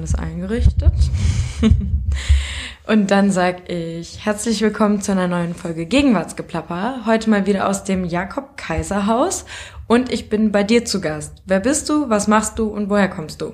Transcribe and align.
alles 0.00 0.14
eingerichtet. 0.14 0.94
Und 2.86 3.10
dann 3.10 3.30
sag 3.30 3.68
ich 3.68 4.24
herzlich 4.24 4.62
willkommen 4.62 5.02
zu 5.02 5.12
einer 5.12 5.28
neuen 5.28 5.54
Folge 5.54 5.84
Gegenwartsgeplapper. 5.84 7.02
Heute 7.04 7.28
mal 7.28 7.44
wieder 7.44 7.68
aus 7.68 7.84
dem 7.84 8.06
Jakob 8.06 8.56
Kaiser 8.56 9.06
Haus 9.06 9.44
und 9.86 10.10
ich 10.10 10.30
bin 10.30 10.52
bei 10.52 10.64
dir 10.64 10.86
zu 10.86 11.02
Gast. 11.02 11.42
Wer 11.44 11.60
bist 11.60 11.90
du, 11.90 12.08
was 12.08 12.28
machst 12.28 12.58
du 12.58 12.68
und 12.68 12.88
woher 12.88 13.08
kommst 13.08 13.42
du? 13.42 13.52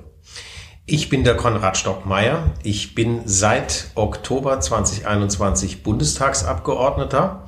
Ich 0.85 1.09
bin 1.09 1.25
der 1.25 1.35
Konrad 1.35 1.75
Stockmeier. 1.75 2.53
Ich 2.63 2.95
bin 2.95 3.23
seit 3.25 3.91
Oktober 3.95 4.61
2021 4.61 5.83
Bundestagsabgeordneter, 5.83 7.45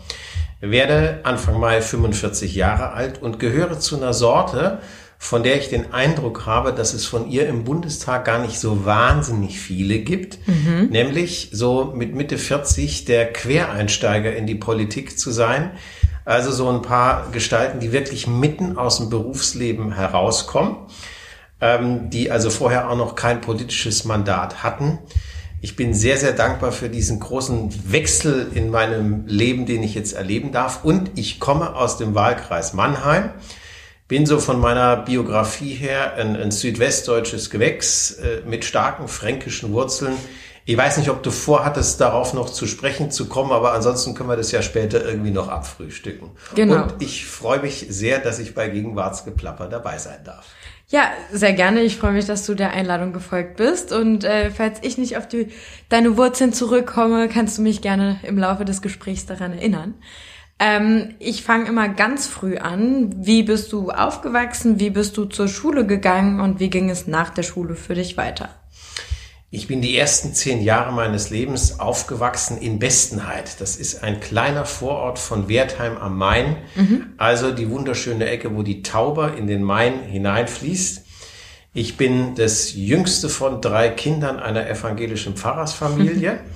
werde 0.59 1.21
Anfang 1.23 1.57
Mai 1.57 1.79
45 1.81 2.54
Jahre 2.54 2.91
alt 2.91 3.21
und 3.21 3.39
gehöre 3.39 3.79
zu 3.79 3.95
einer 3.95 4.11
Sorte, 4.11 4.79
von 5.22 5.44
der 5.44 5.58
ich 5.58 5.70
den 5.70 5.94
Eindruck 5.94 6.46
habe, 6.46 6.74
dass 6.74 6.94
es 6.94 7.06
von 7.06 7.30
ihr 7.30 7.48
im 7.48 7.66
Bundestag 7.66 8.24
gar 8.24 8.40
nicht 8.40 8.58
so 8.58 8.86
wahnsinnig 8.86 9.60
viele 9.60 10.00
gibt, 10.00 10.40
mhm. 10.48 10.88
nämlich 10.90 11.50
so 11.52 11.91
mit 11.94 12.16
Mitte 12.16 12.38
40 12.38 13.04
der 13.04 13.32
Quereinsteiger 13.32 14.34
in 14.34 14.48
die 14.48 14.55
Politik 14.55 15.20
zu 15.20 15.32
sein. 15.32 15.72
Also 16.24 16.52
so 16.52 16.70
ein 16.70 16.82
paar 16.82 17.32
Gestalten, 17.32 17.82
die 17.82 17.91
wirklich 17.91 18.27
mitten 18.27 18.77
aus 18.77 18.98
dem 18.98 19.10
Berufsleben 19.10 19.91
herauskommen, 19.91 20.77
ähm, 21.60 22.10
die 22.10 22.32
also 22.32 22.49
vorher 22.49 22.90
auch 22.90 22.98
noch 22.98 23.16
kein 23.16 23.41
politisches 23.41 24.05
Mandat 24.05 24.63
hatten. 24.63 24.99
Ich 25.62 25.76
bin 25.76 25.94
sehr, 25.94 26.16
sehr 26.16 26.32
dankbar 26.32 26.72
für 26.72 26.88
diesen 26.88 27.20
großen 27.20 27.91
Wechsel 27.91 28.49
in 28.54 28.72
meinem 28.72 29.27
Leben, 29.27 29.66
den 29.66 29.84
ich 29.84 29.96
jetzt 29.96 30.13
erleben 30.13 30.54
darf. 30.54 30.86
Und 30.86 31.12
ich 31.16 31.41
komme 31.41 31.76
aus 31.76 31.98
dem 31.98 32.16
Wahlkreis 32.16 32.74
Mannheim 32.74 33.32
bin 34.09 34.26
so 34.26 34.40
von 34.40 34.59
meiner 34.59 34.98
Biografie 34.98 35.76
her 35.76 36.16
ein, 36.16 36.36
ein 36.36 36.52
südwestdeutsches 36.52 37.49
Gewächs 37.49 38.13
äh, 38.13 38.41
mit 38.45 38.66
starken 38.66 39.08
fränkischen 39.08 39.72
Wurzeln. 39.72 40.13
Ich 40.66 40.76
weiß 40.76 40.98
nicht, 40.98 41.09
ob 41.09 41.23
du 41.23 41.32
vorhattest, 41.32 42.02
darauf 42.02 42.34
noch 42.34 42.49
zu 42.49 42.68
sprechen 42.68 43.12
zu 43.12 43.27
kommen, 43.27 43.52
aber 43.52 43.74
ansonsten 43.74 44.15
können 44.15 44.30
wir 44.30 44.35
das 44.35 44.52
ja 44.52 44.62
später 44.62 45.05
irgendwie 45.05 45.32
noch 45.32 45.48
abfrühstücken. 45.48 46.32
Genau. 46.55 46.84
Und 46.84 46.96
ich 46.99 47.27
freue 47.27 47.60
mich 47.60 47.85
sehr, 47.90 48.20
dass 48.20 48.40
ich 48.40 48.54
bei 48.54 48.68
Gegenwartsgeplapper 48.68 49.68
dabei 49.68 49.98
sein 49.99 50.20
darf. 50.24 50.46
Ja, 50.90 51.12
sehr 51.32 51.54
gerne. 51.54 51.82
Ich 51.82 51.98
freue 51.98 52.13
mich, 52.13 52.26
dass 52.26 52.48
du 52.48 52.55
der 52.55 52.71
Einladung 52.71 53.13
gefolgt 53.13 53.57
bist. 53.57 53.91
Und 53.91 54.24
äh, 54.24 54.49
falls 54.49 54.80
ich 54.82 54.98
nicht 54.98 55.18
auf 55.18 55.27
die, 55.27 55.49
deine 55.87 56.18
Wurzeln 56.18 56.52
zurückkomme, 56.52 57.30
kannst 57.30 57.60
du 57.60 57.62
mich 57.62 57.82
gerne 57.82 58.20
im 58.24 58.40
Laufe 58.40 58.65
des 58.65 58.82
Gesprächs 58.82 59.27
daran 59.27 59.54
erinnern. 59.54 59.93
Ähm, 60.60 61.15
ich 61.20 61.43
fange 61.43 61.68
immer 61.70 61.88
ganz 61.88 62.27
früh 62.27 62.57
an. 62.57 63.26
Wie 63.26 63.43
bist 63.43 63.71
du 63.71 63.91
aufgewachsen? 63.91 64.79
Wie 64.79 64.90
bist 64.90 65.16
du 65.16 65.25
zur 65.25 65.47
Schule 65.47 65.85
gegangen? 65.85 66.41
Und 66.41 66.59
wie 66.59 66.69
ging 66.69 66.90
es 66.90 67.07
nach 67.07 67.29
der 67.29 67.44
Schule 67.44 67.75
für 67.75 67.96
dich 67.96 68.18
weiter? 68.18 68.50
Ich 69.52 69.68
bin 69.68 69.81
die 69.81 69.97
ersten 69.97 70.34
zehn 70.34 70.62
Jahre 70.62 70.94
meines 70.94 71.31
Lebens 71.31 71.80
aufgewachsen 71.80 72.59
in 72.59 72.78
Bestenheit. 72.78 73.59
Das 73.59 73.78
ist 73.78 74.03
ein 74.03 74.19
kleiner 74.19 74.66
Vorort 74.66 75.18
von 75.18 75.50
Wertheim 75.50 75.97
am 75.97 76.18
Main, 76.18 76.57
mhm. 76.75 77.07
also 77.18 77.50
die 77.52 77.72
wunderschöne 77.72 78.28
Ecke, 78.28 78.56
wo 78.56 78.62
die 78.62 78.84
Tauber 78.84 79.35
in 79.35 79.47
den 79.47 79.63
Main 79.63 80.03
hineinfließt. 80.03 81.03
Ich 81.74 81.97
bin 81.97 82.35
das 82.35 82.74
jüngste 82.75 83.28
von 83.28 83.59
drei 83.59 83.90
Kindern 83.90 84.38
einer 84.38 84.69
evangelischen 84.69 85.35
Pfarrersfamilie. 85.35 86.41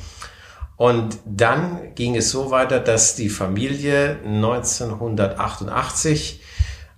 Und 0.76 1.20
dann 1.26 1.94
ging 1.96 2.16
es 2.16 2.30
so 2.32 2.52
weiter, 2.52 2.80
dass 2.80 3.16
die 3.16 3.30
Familie 3.30 4.20
1988 4.26 6.42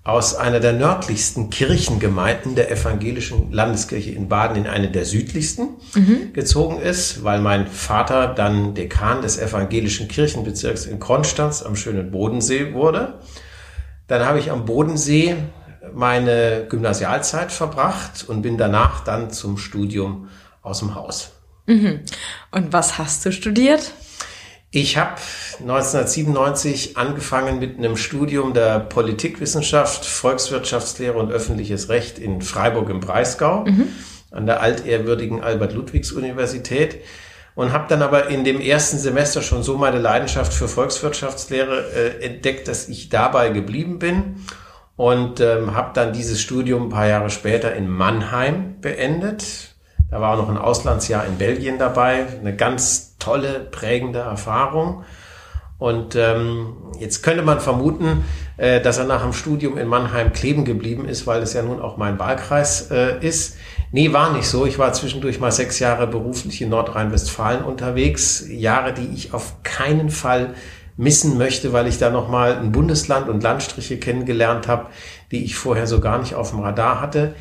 aus 0.05 0.35
einer 0.35 0.59
der 0.59 0.73
nördlichsten 0.73 1.49
Kirchengemeinden 1.49 2.53
der 2.53 2.71
evangelischen 2.71 3.51
Landeskirche 3.51 4.11
in 4.11 4.29
Baden 4.29 4.55
in 4.55 4.67
eine 4.67 4.91
der 4.91 5.03
südlichsten 5.03 5.77
mhm. 5.95 6.31
gezogen 6.31 6.79
ist, 6.79 7.23
weil 7.23 7.41
mein 7.41 7.67
Vater 7.67 8.27
dann 8.27 8.75
Dekan 8.75 9.23
des 9.23 9.39
evangelischen 9.39 10.07
Kirchenbezirks 10.07 10.85
in 10.85 10.99
Konstanz 10.99 11.63
am 11.63 11.75
schönen 11.75 12.11
Bodensee 12.11 12.73
wurde. 12.73 13.15
Dann 14.07 14.23
habe 14.23 14.37
ich 14.37 14.51
am 14.51 14.65
Bodensee 14.65 15.37
meine 15.91 16.67
Gymnasialzeit 16.69 17.51
verbracht 17.51 18.25
und 18.27 18.43
bin 18.43 18.59
danach 18.59 19.03
dann 19.03 19.31
zum 19.31 19.57
Studium 19.57 20.29
aus 20.61 20.79
dem 20.79 20.93
Haus. 20.93 21.31
Mhm. 21.65 22.01
Und 22.51 22.73
was 22.73 22.97
hast 22.97 23.25
du 23.25 23.31
studiert? 23.31 23.91
Ich 24.71 24.97
habe 24.97 25.15
1997 25.61 26.97
angefangen 26.97 27.59
mit 27.59 27.77
einem 27.77 27.95
Studium 27.95 28.53
der 28.53 28.79
Politikwissenschaft, 28.79 30.03
Volkswirtschaftslehre 30.03 31.17
und 31.17 31.31
öffentliches 31.31 31.87
Recht 31.87 32.19
in 32.19 32.41
Freiburg 32.41 32.89
im 32.89 32.99
Breisgau 32.99 33.63
mhm. 33.63 33.87
an 34.31 34.45
der 34.45 34.61
altehrwürdigen 34.61 35.41
Albert-Ludwigs-Universität 35.41 36.97
und 37.55 37.71
habe 37.71 37.85
dann 37.87 38.01
aber 38.01 38.27
in 38.27 38.43
dem 38.43 38.59
ersten 38.59 38.97
Semester 38.97 39.41
schon 39.41 39.63
so 39.63 39.77
meine 39.77 39.99
Leidenschaft 39.99 40.53
für 40.53 40.67
Volkswirtschaftslehre 40.67 41.91
äh, 41.93 42.25
entdeckt, 42.25 42.67
dass 42.67 42.89
ich 42.89 43.07
dabei 43.07 43.49
geblieben 43.49 43.97
bin 43.97 44.43
und 44.97 45.39
ähm, 45.39 45.73
habe 45.73 45.91
dann 45.93 46.11
dieses 46.11 46.41
Studium 46.41 46.87
ein 46.87 46.89
paar 46.89 47.07
Jahre 47.07 47.29
später 47.29 47.73
in 47.73 47.87
Mannheim 47.87 48.81
beendet 48.81 49.74
da 50.15 50.21
war 50.21 50.33
auch 50.33 50.37
noch 50.37 50.49
ein 50.49 50.57
Auslandsjahr 50.57 51.25
in 51.25 51.37
Belgien 51.37 51.77
dabei. 51.77 52.25
Eine 52.39 52.55
ganz 52.55 53.17
tolle, 53.19 53.59
prägende 53.69 54.19
Erfahrung. 54.19 55.03
Und 55.77 56.15
ähm, 56.15 56.73
jetzt 57.01 57.21
könnte 57.21 57.43
man 57.43 57.59
vermuten, 57.59 58.23
äh, 58.55 58.79
dass 58.79 58.97
er 58.97 59.03
nach 59.03 59.23
dem 59.23 59.33
Studium 59.33 59.77
in 59.77 59.89
Mannheim 59.89 60.31
kleben 60.31 60.63
geblieben 60.63 61.03
ist, 61.03 61.27
weil 61.27 61.41
es 61.41 61.51
ja 61.51 61.63
nun 61.63 61.81
auch 61.81 61.97
mein 61.97 62.17
Wahlkreis 62.17 62.91
äh, 62.91 63.19
ist. 63.19 63.57
Nee, 63.91 64.13
war 64.13 64.31
nicht 64.31 64.47
so. 64.47 64.65
Ich 64.65 64.79
war 64.79 64.93
zwischendurch 64.93 65.41
mal 65.41 65.51
sechs 65.51 65.79
Jahre 65.79 66.07
beruflich 66.07 66.61
in 66.61 66.69
Nordrhein-Westfalen 66.69 67.65
unterwegs. 67.65 68.45
Jahre, 68.49 68.93
die 68.93 69.09
ich 69.13 69.33
auf 69.33 69.63
keinen 69.63 70.09
Fall 70.09 70.53
missen 70.95 71.37
möchte, 71.37 71.73
weil 71.73 71.87
ich 71.87 71.97
da 71.97 72.09
nochmal 72.09 72.55
ein 72.55 72.71
Bundesland 72.71 73.27
und 73.27 73.43
Landstriche 73.43 73.97
kennengelernt 73.97 74.69
habe, 74.69 74.85
die 75.31 75.43
ich 75.43 75.57
vorher 75.57 75.87
so 75.87 75.99
gar 75.99 76.19
nicht 76.19 76.35
auf 76.35 76.51
dem 76.51 76.61
Radar 76.61 77.01
hatte. 77.01 77.35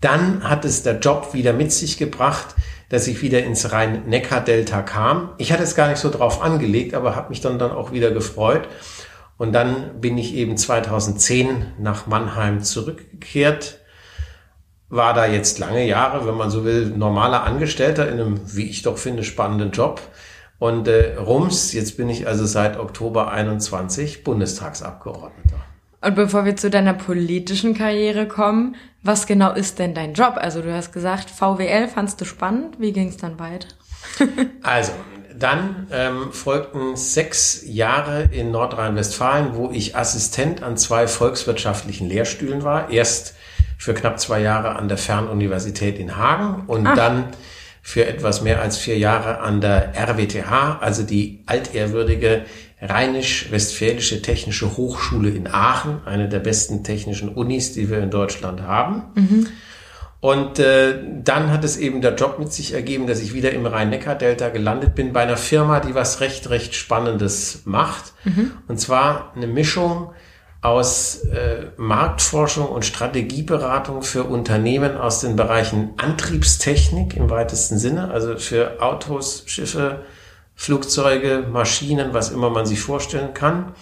Dann 0.00 0.48
hat 0.48 0.64
es 0.64 0.82
der 0.82 0.98
Job 0.98 1.34
wieder 1.34 1.52
mit 1.52 1.72
sich 1.72 1.98
gebracht, 1.98 2.54
dass 2.88 3.06
ich 3.06 3.22
wieder 3.22 3.42
ins 3.42 3.72
Rhein-Neckar-Delta 3.72 4.82
kam. 4.82 5.30
Ich 5.38 5.52
hatte 5.52 5.62
es 5.62 5.76
gar 5.76 5.88
nicht 5.88 5.98
so 5.98 6.10
drauf 6.10 6.42
angelegt, 6.42 6.94
aber 6.94 7.14
habe 7.14 7.30
mich 7.30 7.40
dann, 7.40 7.58
dann 7.58 7.70
auch 7.70 7.92
wieder 7.92 8.10
gefreut. 8.10 8.68
Und 9.38 9.52
dann 9.52 10.00
bin 10.00 10.18
ich 10.18 10.34
eben 10.34 10.56
2010 10.56 11.74
nach 11.78 12.06
Mannheim 12.06 12.62
zurückgekehrt, 12.62 13.78
war 14.90 15.14
da 15.14 15.24
jetzt 15.24 15.58
lange 15.58 15.86
Jahre, 15.86 16.26
wenn 16.26 16.34
man 16.34 16.50
so 16.50 16.64
will, 16.64 16.86
normaler 16.86 17.44
Angestellter 17.44 18.08
in 18.08 18.20
einem, 18.20 18.40
wie 18.54 18.68
ich 18.68 18.82
doch 18.82 18.98
finde, 18.98 19.22
spannenden 19.22 19.70
Job. 19.70 20.02
Und 20.58 20.88
äh, 20.88 21.16
rums, 21.16 21.72
jetzt 21.72 21.96
bin 21.96 22.10
ich 22.10 22.26
also 22.26 22.44
seit 22.44 22.78
Oktober 22.78 23.30
21 23.30 24.24
Bundestagsabgeordneter. 24.24 25.69
Und 26.02 26.14
bevor 26.14 26.44
wir 26.44 26.56
zu 26.56 26.70
deiner 26.70 26.94
politischen 26.94 27.74
Karriere 27.74 28.26
kommen, 28.26 28.76
was 29.02 29.26
genau 29.26 29.52
ist 29.52 29.78
denn 29.78 29.94
dein 29.94 30.14
Job? 30.14 30.34
Also 30.36 30.62
du 30.62 30.72
hast 30.72 30.92
gesagt, 30.92 31.30
VWL 31.30 31.88
fandst 31.88 32.20
du 32.20 32.24
spannend. 32.24 32.80
Wie 32.80 32.92
ging 32.92 33.08
es 33.08 33.16
dann 33.16 33.38
weiter? 33.38 33.68
also, 34.62 34.92
dann 35.38 35.86
ähm, 35.90 36.32
folgten 36.32 36.96
sechs 36.96 37.62
Jahre 37.66 38.28
in 38.30 38.50
Nordrhein-Westfalen, 38.50 39.54
wo 39.54 39.70
ich 39.70 39.96
Assistent 39.96 40.62
an 40.62 40.76
zwei 40.76 41.06
volkswirtschaftlichen 41.06 42.08
Lehrstühlen 42.08 42.62
war. 42.62 42.90
Erst 42.90 43.34
für 43.78 43.94
knapp 43.94 44.20
zwei 44.20 44.40
Jahre 44.40 44.76
an 44.76 44.88
der 44.88 44.98
Fernuniversität 44.98 45.98
in 45.98 46.16
Hagen 46.16 46.64
und 46.66 46.86
Ach. 46.86 46.94
dann 46.94 47.24
für 47.82 48.06
etwas 48.06 48.42
mehr 48.42 48.60
als 48.60 48.76
vier 48.76 48.98
Jahre 48.98 49.40
an 49.40 49.62
der 49.62 49.94
RWTH, 49.96 50.78
also 50.80 51.02
die 51.02 51.42
altehrwürdige 51.46 52.44
Rheinisch-Westfälische 52.80 54.22
Technische 54.22 54.76
Hochschule 54.76 55.30
in 55.30 55.46
Aachen, 55.46 56.00
eine 56.06 56.28
der 56.28 56.38
besten 56.38 56.82
technischen 56.82 57.28
Unis, 57.28 57.72
die 57.72 57.90
wir 57.90 57.98
in 57.98 58.10
Deutschland 58.10 58.62
haben. 58.62 59.02
Mhm. 59.14 59.46
Und 60.20 60.58
äh, 60.58 60.98
dann 61.24 61.50
hat 61.50 61.64
es 61.64 61.78
eben 61.78 62.02
der 62.02 62.14
Job 62.14 62.38
mit 62.38 62.52
sich 62.52 62.74
ergeben, 62.74 63.06
dass 63.06 63.20
ich 63.20 63.32
wieder 63.32 63.52
im 63.52 63.64
Rhein-Neckar-Delta 63.64 64.50
gelandet 64.50 64.94
bin 64.94 65.14
bei 65.14 65.22
einer 65.22 65.38
Firma, 65.38 65.80
die 65.80 65.94
was 65.94 66.20
recht, 66.20 66.50
recht 66.50 66.74
Spannendes 66.74 67.62
macht. 67.64 68.12
Mhm. 68.24 68.52
Und 68.68 68.78
zwar 68.78 69.32
eine 69.34 69.46
Mischung 69.46 70.12
aus 70.62 71.24
äh, 71.24 71.68
Marktforschung 71.78 72.66
und 72.66 72.84
Strategieberatung 72.84 74.02
für 74.02 74.24
Unternehmen 74.24 74.98
aus 74.98 75.20
den 75.20 75.36
Bereichen 75.36 75.94
Antriebstechnik 75.96 77.16
im 77.16 77.30
weitesten 77.30 77.78
Sinne, 77.78 78.10
also 78.10 78.36
für 78.36 78.82
Autos, 78.82 79.44
Schiffe, 79.46 80.02
Flugzeuge, 80.60 81.46
Maschinen, 81.50 82.12
was 82.12 82.30
immer 82.30 82.50
man 82.50 82.66
sich 82.66 82.80
vorstellen 82.80 83.32
kann, 83.32 83.72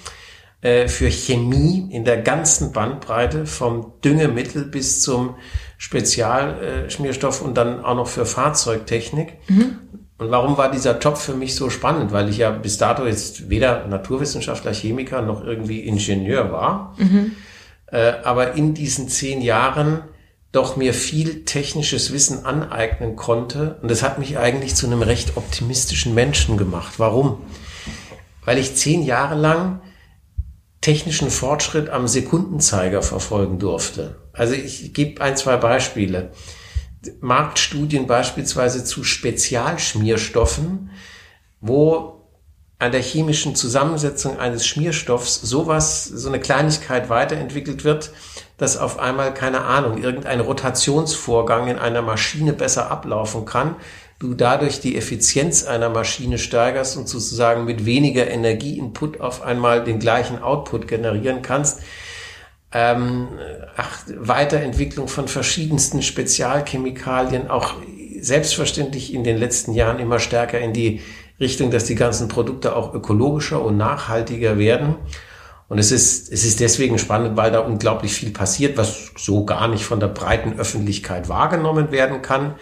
äh, 0.60 0.86
für 0.86 1.10
Chemie 1.10 1.88
in 1.90 2.04
der 2.04 2.18
ganzen 2.18 2.70
Bandbreite 2.70 3.46
vom 3.46 3.94
Düngemittel 4.04 4.64
bis 4.64 5.02
zum 5.02 5.34
Spezialschmierstoff 5.76 7.42
und 7.42 7.56
dann 7.56 7.84
auch 7.84 7.96
noch 7.96 8.06
für 8.06 8.24
Fahrzeugtechnik. 8.24 9.38
Mhm. 9.48 9.78
Und 10.18 10.30
warum 10.30 10.56
war 10.56 10.70
dieser 10.70 11.00
Job 11.00 11.18
für 11.18 11.34
mich 11.34 11.56
so 11.56 11.68
spannend? 11.68 12.12
Weil 12.12 12.28
ich 12.28 12.38
ja 12.38 12.50
bis 12.50 12.78
dato 12.78 13.06
jetzt 13.06 13.50
weder 13.50 13.88
Naturwissenschaftler, 13.88 14.72
Chemiker 14.72 15.20
noch 15.22 15.42
irgendwie 15.42 15.80
Ingenieur 15.80 16.52
war. 16.52 16.94
Mhm. 16.96 17.32
Äh, 17.86 18.12
aber 18.22 18.52
in 18.52 18.74
diesen 18.74 19.08
zehn 19.08 19.42
Jahren 19.42 20.04
doch 20.52 20.76
mir 20.76 20.94
viel 20.94 21.44
technisches 21.44 22.12
Wissen 22.12 22.44
aneignen 22.46 23.16
konnte. 23.16 23.78
Und 23.82 23.90
das 23.90 24.02
hat 24.02 24.18
mich 24.18 24.38
eigentlich 24.38 24.74
zu 24.74 24.86
einem 24.86 25.02
recht 25.02 25.36
optimistischen 25.36 26.14
Menschen 26.14 26.56
gemacht. 26.56 26.94
Warum? 26.98 27.42
Weil 28.44 28.58
ich 28.58 28.74
zehn 28.74 29.02
Jahre 29.02 29.34
lang 29.34 29.82
technischen 30.80 31.30
Fortschritt 31.30 31.90
am 31.90 32.08
Sekundenzeiger 32.08 33.02
verfolgen 33.02 33.58
durfte. 33.58 34.16
Also 34.32 34.54
ich 34.54 34.94
gebe 34.94 35.20
ein, 35.20 35.36
zwei 35.36 35.56
Beispiele. 35.56 36.32
Marktstudien 37.20 38.06
beispielsweise 38.06 38.84
zu 38.84 39.04
Spezialschmierstoffen, 39.04 40.90
wo 41.60 42.17
an 42.78 42.92
der 42.92 43.02
chemischen 43.02 43.56
Zusammensetzung 43.56 44.38
eines 44.38 44.66
Schmierstoffs 44.66 45.40
sowas, 45.40 46.04
so 46.04 46.28
eine 46.28 46.38
Kleinigkeit 46.38 47.08
weiterentwickelt 47.08 47.82
wird, 47.82 48.12
dass 48.56 48.76
auf 48.76 48.98
einmal, 48.98 49.34
keine 49.34 49.62
Ahnung, 49.62 50.02
irgendein 50.02 50.40
Rotationsvorgang 50.40 51.68
in 51.68 51.78
einer 51.78 52.02
Maschine 52.02 52.52
besser 52.52 52.90
ablaufen 52.90 53.44
kann, 53.44 53.76
du 54.20 54.34
dadurch 54.34 54.80
die 54.80 54.96
Effizienz 54.96 55.64
einer 55.64 55.88
Maschine 55.88 56.38
steigerst 56.38 56.96
und 56.96 57.08
sozusagen 57.08 57.64
mit 57.64 57.84
weniger 57.84 58.28
Energieinput 58.28 59.20
auf 59.20 59.42
einmal 59.42 59.82
den 59.84 59.98
gleichen 59.98 60.40
Output 60.42 60.88
generieren 60.88 61.42
kannst. 61.42 61.80
Ähm, 62.72 63.28
ach, 63.76 64.02
Weiterentwicklung 64.08 65.08
von 65.08 65.26
verschiedensten 65.26 66.02
Spezialchemikalien, 66.02 67.48
auch 67.48 67.74
selbstverständlich 68.20 69.14
in 69.14 69.24
den 69.24 69.38
letzten 69.38 69.72
Jahren 69.72 70.00
immer 70.00 70.18
stärker 70.18 70.58
in 70.58 70.72
die 70.72 71.00
Richtung, 71.40 71.70
dass 71.70 71.84
die 71.84 71.94
ganzen 71.94 72.28
Produkte 72.28 72.74
auch 72.74 72.94
ökologischer 72.94 73.62
und 73.62 73.76
nachhaltiger 73.76 74.58
werden. 74.58 74.96
Und 75.68 75.78
es 75.78 75.92
ist, 75.92 76.32
es 76.32 76.44
ist 76.44 76.60
deswegen 76.60 76.98
spannend, 76.98 77.36
weil 77.36 77.52
da 77.52 77.60
unglaublich 77.60 78.12
viel 78.12 78.30
passiert, 78.30 78.78
was 78.78 79.12
so 79.16 79.44
gar 79.44 79.68
nicht 79.68 79.84
von 79.84 80.00
der 80.00 80.08
breiten 80.08 80.58
Öffentlichkeit 80.58 81.28
wahrgenommen 81.28 81.92
werden 81.92 82.22
kann. 82.22 82.54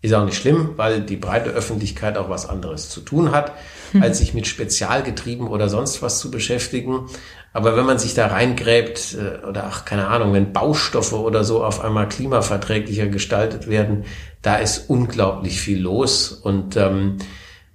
Ist 0.00 0.14
auch 0.14 0.24
nicht 0.24 0.36
schlimm, 0.36 0.70
weil 0.76 1.00
die 1.00 1.16
breite 1.16 1.50
Öffentlichkeit 1.50 2.18
auch 2.18 2.28
was 2.28 2.48
anderes 2.48 2.90
zu 2.90 3.00
tun 3.00 3.32
hat, 3.32 3.52
hm. 3.92 4.02
als 4.02 4.18
sich 4.18 4.34
mit 4.34 4.46
Spezialgetrieben 4.46 5.46
oder 5.46 5.68
sonst 5.68 6.02
was 6.02 6.18
zu 6.18 6.30
beschäftigen. 6.30 7.06
Aber 7.52 7.76
wenn 7.76 7.86
man 7.86 7.98
sich 7.98 8.14
da 8.14 8.26
reingräbt, 8.26 9.14
äh, 9.14 9.46
oder 9.46 9.64
ach, 9.64 9.84
keine 9.84 10.08
Ahnung, 10.08 10.32
wenn 10.32 10.52
Baustoffe 10.52 11.12
oder 11.12 11.44
so 11.44 11.64
auf 11.64 11.82
einmal 11.82 12.08
klimaverträglicher 12.08 13.06
gestaltet 13.06 13.68
werden, 13.68 14.04
da 14.42 14.56
ist 14.56 14.90
unglaublich 14.90 15.60
viel 15.60 15.80
los. 15.80 16.32
Und 16.32 16.76
ähm, 16.76 17.18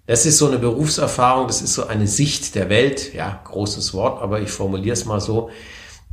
das 0.10 0.26
ist 0.26 0.40
so 0.40 0.48
eine 0.48 0.58
Berufserfahrung, 0.58 1.46
das 1.46 1.62
ist 1.62 1.76
so 1.76 1.86
eine 1.86 2.08
Sicht 2.08 2.56
der 2.56 2.68
Welt, 2.68 3.14
ja, 3.14 3.42
großes 3.44 3.94
Wort, 3.94 4.24
aber 4.24 4.42
ich 4.42 4.50
formuliere 4.50 4.94
es 4.94 5.06
mal 5.06 5.22
so, 5.22 5.52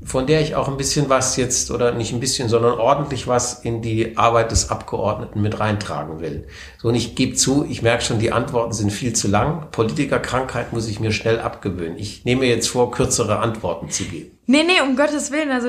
von 0.05 0.27
der 0.27 0.43
ich 0.43 0.55
auch 0.55 0.69
ein 0.69 0.77
bisschen 0.77 1.09
was 1.09 1.39
jetzt, 1.39 1.71
oder 1.71 1.93
nicht 1.93 2.13
ein 2.13 2.21
bisschen, 2.21 2.51
sondern 2.51 2.79
ordentlich 2.79 3.27
was 3.27 3.61
in 3.61 3.81
die 3.81 4.19
Arbeit 4.19 4.51
des 4.51 4.69
Abgeordneten 4.69 5.41
mit 5.41 5.61
reintragen 5.61 6.21
will. 6.21 6.47
So, 6.77 6.89
und 6.89 6.95
ich 6.95 7.15
gebe 7.15 7.37
zu, 7.37 7.65
ich 7.67 7.81
merke 7.81 8.05
schon, 8.05 8.19
die 8.19 8.33
Antworten 8.33 8.75
sind 8.75 8.91
viel 8.91 9.15
zu 9.15 9.29
lang. 9.29 9.71
Politikerkrankheit 9.71 10.75
muss 10.75 10.89
ich 10.89 11.01
mir 11.01 11.11
schnell 11.11 11.41
abgewöhnen. 11.41 11.97
Ich 11.97 12.27
nehme 12.27 12.45
jetzt 12.45 12.69
vor, 12.69 12.91
kürzere 12.91 13.39
Antworten 13.39 13.89
zu 13.89 14.05
geben. 14.05 14.36
Nee, 14.49 14.63
nee, 14.63 14.81
um 14.81 14.95
Gottes 14.95 15.33
Willen. 15.33 15.51
Also 15.51 15.69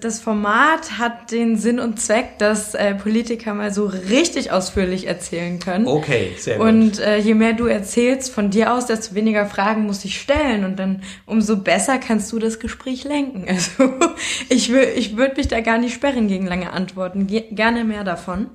das 0.00 0.20
Format 0.20 0.98
hat 0.98 1.32
den 1.32 1.56
Sinn 1.56 1.80
und 1.80 2.00
Zweck, 2.00 2.38
dass 2.38 2.74
äh, 2.74 2.94
Politiker 2.94 3.52
mal 3.52 3.74
so 3.74 3.86
richtig 3.86 4.52
ausführlich 4.52 5.08
erzählen 5.08 5.58
können. 5.58 5.88
Okay, 5.88 6.32
sehr 6.38 6.58
gut. 6.58 6.66
Und 6.66 7.00
äh, 7.00 7.18
je 7.18 7.34
mehr 7.34 7.52
du 7.52 7.66
erzählst 7.66 8.32
von 8.32 8.50
dir 8.50 8.72
aus, 8.72 8.86
desto 8.86 9.16
weniger 9.16 9.46
Fragen 9.46 9.86
muss 9.86 10.04
ich 10.04 10.20
stellen. 10.20 10.64
Und 10.64 10.78
dann 10.78 11.02
umso 11.26 11.56
besser 11.56 11.98
kannst 11.98 12.30
du 12.30 12.38
das 12.38 12.60
Gespräch 12.60 13.04
lenken. 13.04 13.46
Also 13.52 13.92
ich, 14.48 14.72
will, 14.72 14.88
ich 14.96 15.16
würde 15.16 15.36
mich 15.36 15.48
da 15.48 15.60
gar 15.60 15.78
nicht 15.78 15.94
sperren 15.94 16.26
gegen 16.26 16.46
lange 16.46 16.72
Antworten. 16.72 17.26
Ge 17.26 17.44
gerne 17.50 17.84
mehr 17.84 18.02
davon. 18.02 18.46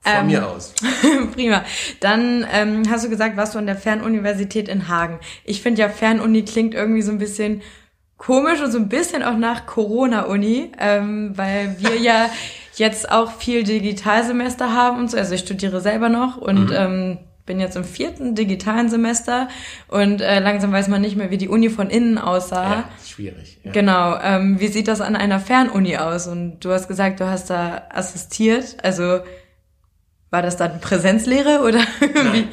Von 0.00 0.12
ähm, 0.12 0.26
mir 0.26 0.48
aus. 0.48 0.74
prima. 1.34 1.64
Dann 2.00 2.46
ähm, 2.52 2.82
hast 2.90 3.04
du 3.04 3.10
gesagt, 3.10 3.36
warst 3.36 3.54
du 3.54 3.58
an 3.58 3.66
der 3.66 3.76
Fernuniversität 3.76 4.68
in 4.68 4.88
Hagen. 4.88 5.20
Ich 5.44 5.62
finde 5.62 5.80
ja, 5.80 5.88
Fernuni 5.88 6.44
klingt 6.44 6.74
irgendwie 6.74 7.02
so 7.02 7.12
ein 7.12 7.18
bisschen 7.18 7.62
komisch 8.24 8.60
und 8.62 8.70
so 8.70 8.78
ein 8.78 8.88
bisschen 8.88 9.22
auch 9.22 9.36
nach 9.36 9.66
Corona-Uni, 9.66 10.72
ähm, 10.78 11.32
weil 11.34 11.76
wir 11.80 11.96
ja 11.96 12.30
jetzt 12.76 13.10
auch 13.10 13.32
viel 13.32 13.64
Digitalsemester 13.64 14.72
haben 14.72 14.98
und 14.98 15.10
so. 15.10 15.16
Also 15.16 15.34
ich 15.34 15.40
studiere 15.40 15.80
selber 15.80 16.08
noch 16.08 16.36
und 16.36 16.70
mhm. 16.70 16.76
ähm, 16.76 17.18
bin 17.46 17.58
jetzt 17.58 17.76
im 17.76 17.82
vierten 17.82 18.36
digitalen 18.36 18.88
Semester 18.88 19.48
und 19.88 20.20
äh, 20.20 20.38
langsam 20.38 20.70
weiß 20.70 20.86
man 20.86 21.00
nicht 21.00 21.16
mehr, 21.16 21.30
wie 21.32 21.36
die 21.36 21.48
Uni 21.48 21.68
von 21.68 21.90
innen 21.90 22.16
aussah. 22.16 22.70
Ja, 22.70 22.84
schwierig. 23.04 23.58
Ja. 23.64 23.72
Genau. 23.72 24.16
Ähm, 24.22 24.60
wie 24.60 24.68
sieht 24.68 24.86
das 24.86 25.00
an 25.00 25.16
einer 25.16 25.40
Fernuni 25.40 25.96
aus? 25.96 26.28
Und 26.28 26.60
du 26.60 26.70
hast 26.70 26.86
gesagt, 26.86 27.18
du 27.18 27.26
hast 27.26 27.50
da 27.50 27.82
assistiert. 27.90 28.76
Also 28.84 29.18
war 30.32 30.40
das 30.40 30.56
dann 30.56 30.80
Präsenzlehre 30.80 31.60
oder 31.60 31.80
wie? 32.32 32.48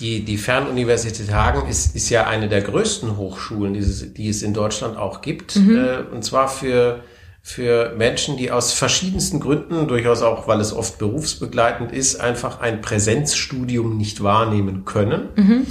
Die, 0.00 0.24
die 0.24 0.38
Fernuniversität 0.38 1.30
Hagen 1.30 1.68
ist, 1.68 1.94
ist 1.94 2.08
ja 2.08 2.26
eine 2.26 2.48
der 2.48 2.62
größten 2.62 3.18
Hochschulen, 3.18 3.74
die 3.74 3.80
es, 3.80 4.14
die 4.14 4.30
es 4.30 4.42
in 4.42 4.54
Deutschland 4.54 4.96
auch 4.96 5.20
gibt. 5.20 5.56
Mhm. 5.56 5.76
Äh, 5.76 5.98
und 6.10 6.24
zwar 6.24 6.48
für, 6.48 7.04
für 7.42 7.94
Menschen, 7.96 8.38
die 8.38 8.50
aus 8.50 8.72
verschiedensten 8.72 9.40
Gründen, 9.40 9.88
durchaus 9.88 10.22
auch, 10.22 10.48
weil 10.48 10.58
es 10.58 10.72
oft 10.72 10.96
berufsbegleitend 10.98 11.92
ist, 11.92 12.16
einfach 12.16 12.60
ein 12.60 12.80
Präsenzstudium 12.80 13.98
nicht 13.98 14.22
wahrnehmen 14.22 14.86
können. 14.86 15.28
Mhm. 15.36 15.66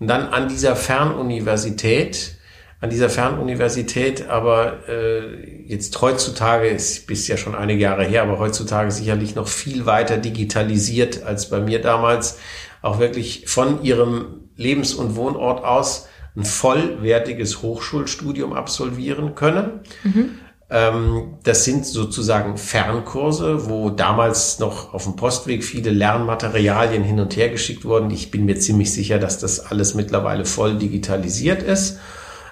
Und 0.00 0.08
dann 0.08 0.28
an 0.28 0.48
dieser 0.48 0.76
Fernuniversität 0.76 2.34
an 2.80 2.90
dieser 2.90 3.10
Fernuniversität, 3.10 4.28
aber 4.28 4.88
äh, 4.88 5.64
jetzt 5.66 6.00
heutzutage, 6.00 6.68
ist 6.68 7.08
bis 7.08 7.26
ja 7.26 7.36
schon 7.36 7.56
einige 7.56 7.82
Jahre 7.82 8.04
her, 8.04 8.22
aber 8.22 8.38
heutzutage 8.38 8.92
sicherlich 8.92 9.34
noch 9.34 9.48
viel 9.48 9.84
weiter 9.84 10.16
digitalisiert 10.16 11.24
als 11.24 11.50
bei 11.50 11.60
mir 11.60 11.80
damals, 11.80 12.38
auch 12.80 13.00
wirklich 13.00 13.44
von 13.48 13.82
ihrem 13.82 14.50
Lebens- 14.56 14.94
und 14.94 15.16
Wohnort 15.16 15.64
aus 15.64 16.06
ein 16.36 16.44
vollwertiges 16.44 17.62
Hochschulstudium 17.62 18.52
absolvieren 18.52 19.34
können. 19.34 19.80
Mhm. 20.04 20.30
Ähm, 20.70 21.38
das 21.42 21.64
sind 21.64 21.84
sozusagen 21.84 22.58
Fernkurse, 22.58 23.68
wo 23.68 23.90
damals 23.90 24.60
noch 24.60 24.94
auf 24.94 25.02
dem 25.02 25.16
Postweg 25.16 25.64
viele 25.64 25.90
Lernmaterialien 25.90 27.02
hin 27.02 27.18
und 27.18 27.36
her 27.36 27.48
geschickt 27.48 27.84
wurden. 27.84 28.12
Ich 28.12 28.30
bin 28.30 28.44
mir 28.44 28.60
ziemlich 28.60 28.92
sicher, 28.92 29.18
dass 29.18 29.40
das 29.40 29.58
alles 29.58 29.94
mittlerweile 29.94 30.44
voll 30.44 30.78
digitalisiert 30.78 31.64
ist 31.64 31.98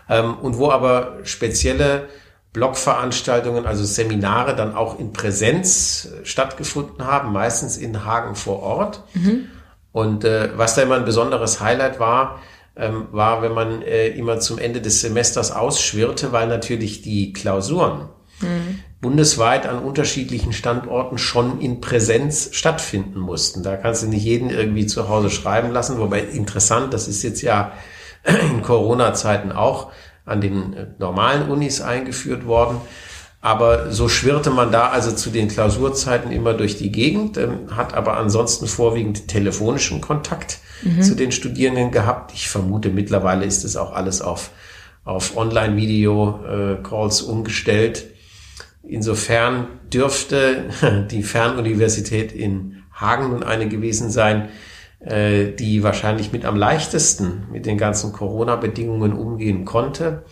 ähm, 0.09 0.35
und 0.39 0.59
wo 0.59 0.71
aber 0.71 1.19
spezielle 1.25 2.09
Blogveranstaltungen, 2.53 3.67
also 3.67 3.85
Seminare 3.85 4.57
dann 4.57 4.75
auch 4.75 4.99
in 4.99 5.13
Präsenz 5.13 6.07
äh, 6.07 6.25
stattgefunden 6.25 7.07
haben, 7.07 7.33
meistens 7.33 7.77
in 7.77 8.05
Hagen 8.05 8.35
vor 8.35 8.63
Ort. 8.63 9.03
Mhm. 9.13 9.49
Und 9.93 10.25
äh, 10.25 10.51
was 10.57 10.75
da 10.75 10.83
immer 10.83 10.97
ein 10.97 11.05
besonderes 11.05 11.61
Highlight 11.61 12.01
war, 12.01 12.41
ähm, 12.77 13.09
war, 13.11 13.43
wenn 13.43 13.53
man 13.53 13.83
äh, 13.83 14.09
immer 14.09 14.41
zum 14.41 14.59
Ende 14.59 14.81
des 14.81 15.01
Semesters 15.01 15.51
ausschwirrte, 15.51 16.33
weil 16.33 16.47
natürlich 16.49 17.03
die 17.03 17.35
Klausuren 17.35 18.09
mhm. 18.41 18.81
bundesweit 19.01 19.67
an 19.67 19.79
unterschiedlichen 19.79 20.53
Standorten 20.53 21.19
schon 21.19 21.61
in 21.61 21.81
Präsenz 21.81 22.51
stattfinden 22.53 23.19
mussten. 23.19 23.63
Da 23.63 23.77
kannst 23.77 24.03
du 24.03 24.09
nicht 24.09 24.25
jeden 24.25 24.49
irgendwie 24.49 24.87
zu 24.87 25.09
Hause 25.09 25.31
schreiben 25.31 25.73
lassen, 25.73 25.99
wobei 25.99 26.21
interessant, 26.21 26.95
das 26.95 27.09
ist 27.09 27.23
jetzt 27.23 27.43
ja 27.43 27.73
in 28.51 28.63
Corona-Zeiten 28.63 29.53
auch 29.53 29.93
an 30.25 30.41
den 30.41 30.75
äh, 30.75 30.87
normalen 30.99 31.49
Unis 31.49 31.81
eingeführt 31.81 32.47
worden. 32.47 32.81
Aber 33.41 33.93
so 33.93 34.09
schwirrte 34.09 34.51
man 34.51 34.73
da 34.73 34.89
also 34.89 35.13
zu 35.13 35.31
den 35.31 35.47
Klausurzeiten 35.47 36.33
immer 36.33 36.53
durch 36.55 36.77
die 36.77 36.91
Gegend, 36.91 37.39
ähm, 37.39 37.77
hat 37.77 37.95
aber 37.95 38.17
ansonsten 38.17 38.67
vorwiegend 38.67 39.29
telefonischen 39.29 40.01
Kontakt 40.01 40.59
mhm. 40.83 41.03
zu 41.03 41.15
den 41.15 41.31
Studierenden 41.31 41.93
gehabt. 41.93 42.33
Ich 42.35 42.49
vermute, 42.49 42.91
mittlerweile 42.91 43.45
ist 43.45 43.65
es 43.65 43.77
auch 43.77 43.93
alles 43.93 44.21
auf, 44.21 44.51
auf 45.05 45.37
Online-Video-Calls 45.37 47.23
umgestellt. 47.23 48.07
Insofern 48.83 49.69
dürfte 49.93 50.65
die 51.11 51.23
Fernuniversität 51.23 52.33
in 52.33 52.83
Hagen 52.93 53.31
nun 53.31 53.43
eine 53.45 53.69
gewesen 53.69 54.11
sein, 54.11 54.49
äh, 55.01 55.53
die 55.53 55.83
wahrscheinlich 55.83 56.33
mit 56.33 56.47
am 56.47 56.57
leichtesten 56.57 57.45
mit 57.53 57.67
den 57.67 57.77
ganzen 57.77 58.13
Corona-Bedingungen 58.13 59.13
umgehen 59.13 59.67
konnte. 59.67 60.25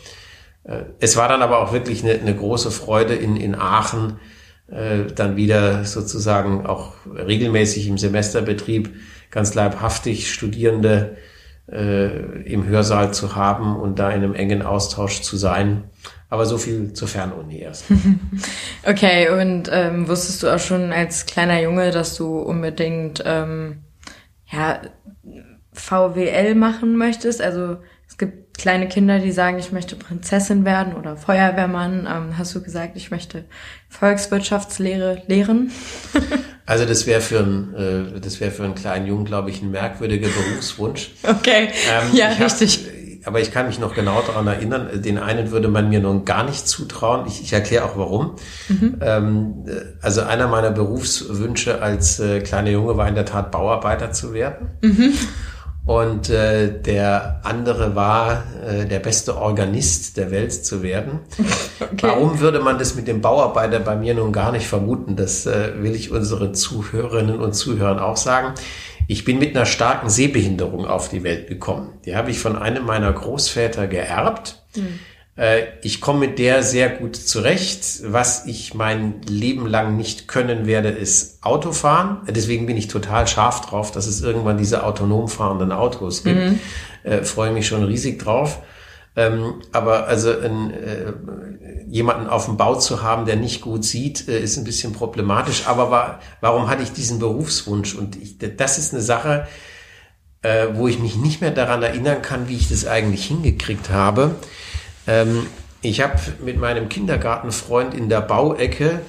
Äh, 0.64 0.85
es 1.00 1.16
war 1.16 1.28
dann 1.28 1.42
aber 1.42 1.59
auch 1.61 1.75
wirklich 1.75 2.02
eine, 2.02 2.14
eine 2.14 2.35
große 2.35 2.71
Freude 2.71 3.14
in, 3.14 3.37
in 3.37 3.54
Aachen, 3.54 4.21
äh, 4.68 5.04
dann 5.14 5.37
wieder 5.37 5.85
sozusagen 5.85 6.64
auch 6.64 6.94
regelmäßig 7.06 7.88
im 7.88 7.99
Semesterbetrieb 7.99 8.94
ganz 9.30 9.54
leibhaftig 9.54 10.33
Studierende 10.33 11.16
im 11.66 12.66
Hörsaal 12.66 13.14
zu 13.14 13.37
haben 13.37 13.76
und 13.76 13.99
da 13.99 14.11
in 14.11 14.23
einem 14.23 14.35
engen 14.35 14.61
Austausch 14.61 15.23
zu 15.23 15.38
sein. 15.38 15.85
Aber 16.28 16.44
so 16.44 16.59
viel 16.59 16.92
zur 16.92 17.09
Fernuni 17.09 17.61
erst. 17.61 17.87
okay, 18.87 19.30
und 19.30 19.71
ähm, 19.73 20.06
wusstest 20.06 20.42
du 20.42 20.54
auch 20.54 20.59
schon 20.59 20.92
als 20.92 21.25
kleiner 21.25 21.62
Junge, 21.62 21.90
dass 21.90 22.16
du 22.16 22.38
unbedingt 22.38 23.23
ähm, 23.25 23.84
ja, 24.54 24.80
VWL 25.73 26.54
machen 26.54 26.96
möchtest. 26.96 27.42
Also 27.42 27.78
es 28.08 28.16
gibt 28.16 28.56
kleine 28.56 28.88
Kinder, 28.88 29.18
die 29.18 29.32
sagen, 29.32 29.58
ich 29.58 29.73
möchte 29.73 29.96
Prinzessin 29.96 30.64
werden 30.64 30.94
oder 30.94 31.16
Feuerwehrmann. 31.16 32.08
Ähm, 32.11 32.38
hast 32.38 32.54
du 32.54 32.62
gesagt, 32.62 32.96
ich 32.96 33.11
möchte 33.11 33.44
Volkswirtschaftslehre 33.88 35.23
lehren? 35.26 35.73
also 36.66 36.84
das 36.84 37.06
wäre 37.06 37.20
für 37.20 37.40
ein, 37.40 37.75
äh, 37.75 38.20
das 38.20 38.40
wäre 38.40 38.52
für 38.52 38.64
einen 38.64 38.76
kleinen 38.76 39.06
Jungen, 39.06 39.25
glaube 39.25 39.50
ich, 39.50 39.62
ein 39.62 39.73
merkwürdiger 39.73 40.28
Berufswunsch. 40.28 41.11
Okay. 41.25 41.68
Ähm, 41.90 42.14
ja, 42.14 42.28
richtig. 42.28 42.87
Hab, 42.87 43.03
aber 43.25 43.40
ich 43.40 43.52
kann 43.52 43.66
mich 43.66 43.78
noch 43.78 43.95
genau 43.95 44.23
daran 44.23 44.47
erinnern, 44.47 44.88
den 45.02 45.19
einen 45.19 45.50
würde 45.50 45.69
man 45.69 45.88
mir 45.88 46.00
nun 46.00 46.25
gar 46.25 46.45
nicht 46.45 46.69
zutrauen. 46.69 47.26
Ich, 47.26 47.43
ich 47.43 47.52
erkläre 47.52 47.85
auch 47.85 47.97
warum. 47.97 48.37
Mhm. 48.69 48.97
Ähm, 49.00 49.64
also 50.00 50.23
einer 50.23 50.49
meiner 50.49 50.71
Berufswünsche 50.71 51.81
als 51.83 52.21
äh, 52.21 52.40
kleiner 52.40 52.71
Junge 52.71 52.97
war 52.97 53.09
in 53.09 53.14
der 53.14 53.25
Tat 53.25 53.50
Bauarbeiter 53.50 54.12
zu 54.12 54.33
werden. 54.33 54.71
Mhm. 54.83 55.14
Und 55.87 56.31
äh, 56.31 56.81
der 56.81 57.40
andere 57.43 57.95
war, 57.95 58.45
äh, 58.66 58.87
der 58.87 59.00
beste 59.00 59.37
Organist 59.37 60.16
der 60.16 60.31
Welt 60.31 60.52
zu 60.52 60.83
werden. 60.83 61.21
Okay. 61.81 62.07
Warum 62.09 62.40
würde 62.40 62.61
man 62.61 62.78
das 62.78 62.95
mit 62.95 63.09
dem 63.09 63.21
Bauarbeiter 63.21 63.78
bei 63.78 63.95
mir 63.95 64.14
nun 64.14 64.33
gar 64.33 64.52
nicht 64.52 64.66
vermuten? 64.66 65.16
Das 65.16 65.45
äh, 65.45 65.73
will 65.81 65.95
ich 65.95 66.11
unseren 66.11 66.54
Zuhörerinnen 66.54 67.40
und 67.40 67.52
Zuhörern 67.54 67.99
auch 67.99 68.16
sagen. 68.16 68.54
Ich 69.06 69.25
bin 69.25 69.38
mit 69.38 69.54
einer 69.54 69.66
starken 69.66 70.08
Sehbehinderung 70.08 70.87
auf 70.87 71.08
die 71.08 71.23
Welt 71.23 71.49
gekommen. 71.49 71.94
Die 72.04 72.16
habe 72.16 72.30
ich 72.30 72.38
von 72.38 72.56
einem 72.56 72.84
meiner 72.84 73.12
Großväter 73.12 73.87
geerbt. 73.87 74.62
Mhm. 74.76 75.00
Ich 75.82 76.00
komme 76.00 76.20
mit 76.20 76.38
der 76.38 76.62
sehr 76.62 76.88
gut 76.88 77.16
zurecht. 77.16 78.02
Was 78.04 78.46
ich 78.46 78.75
mein 78.75 79.20
Leben 79.23 79.66
lang 79.66 79.96
nicht 79.96 80.28
können 80.28 80.64
werde, 80.66 80.90
ist 80.90 81.42
Autofahren. 81.42 82.18
Deswegen 82.28 82.66
bin 82.66 82.76
ich 82.76 82.87
total 82.87 83.26
scharf 83.26 83.62
drauf, 83.62 83.90
dass 83.90 84.06
es 84.06 84.23
irgendwann 84.23 84.58
diese 84.58 84.84
autonom 84.84 85.26
fahrenden 85.28 85.73
Autos 85.73 86.23
gibt. 86.23 86.38
Mhm. 86.38 86.61
Äh, 87.02 87.23
freue 87.25 87.50
mich 87.50 87.66
schon 87.66 87.82
riesig 87.82 88.20
drauf. 88.20 88.61
Ähm, 89.16 89.62
aber 89.73 90.06
also 90.09 90.30
ein, 90.37 90.71
äh, 90.73 91.12
jemanden 91.87 92.26
auf 92.26 92.47
dem 92.47 92.56
Bau 92.56 92.75
zu 92.75 93.02
haben, 93.02 93.26
der 93.26 93.37
nicht 93.37 93.61
gut 93.61 93.85
sieht, 93.85 94.28
äh, 94.28 94.40
ist 94.40 94.56
ein 94.56 94.64
bisschen 94.64 94.92
problematisch. 94.92 95.66
Aber 95.66 95.90
war, 95.90 96.21
warum 96.40 96.68
hatte 96.68 96.83
ich 96.83 96.92
diesen 96.92 97.21
Berufswunsch? 97.21 97.94
Und 97.94 98.16
ich, 98.16 98.38
das 98.38 98.78
ist 98.78 98.92
eine 98.92 99.02
Sache, 99.02 99.47
äh, 100.42 100.68
wo 100.75 100.88
ich 100.88 100.99
mich 100.99 101.16
nicht 101.16 101.40
mehr 101.40 101.52
daran 101.52 101.83
erinnern 101.83 102.23
kann, 102.23 102.49
wie 102.49 102.56
ich 102.56 102.68
das 102.68 102.87
eigentlich 102.87 103.26
hingekriegt 103.26 103.90
habe. 103.90 104.35
Ähm, 105.06 105.47
ich 105.80 106.00
habe 106.00 106.18
mit 106.44 106.59
meinem 106.59 106.88
Kindergartenfreund 106.88 107.94
in 107.94 108.09
der 108.09 108.21
Bauecke 108.21 109.00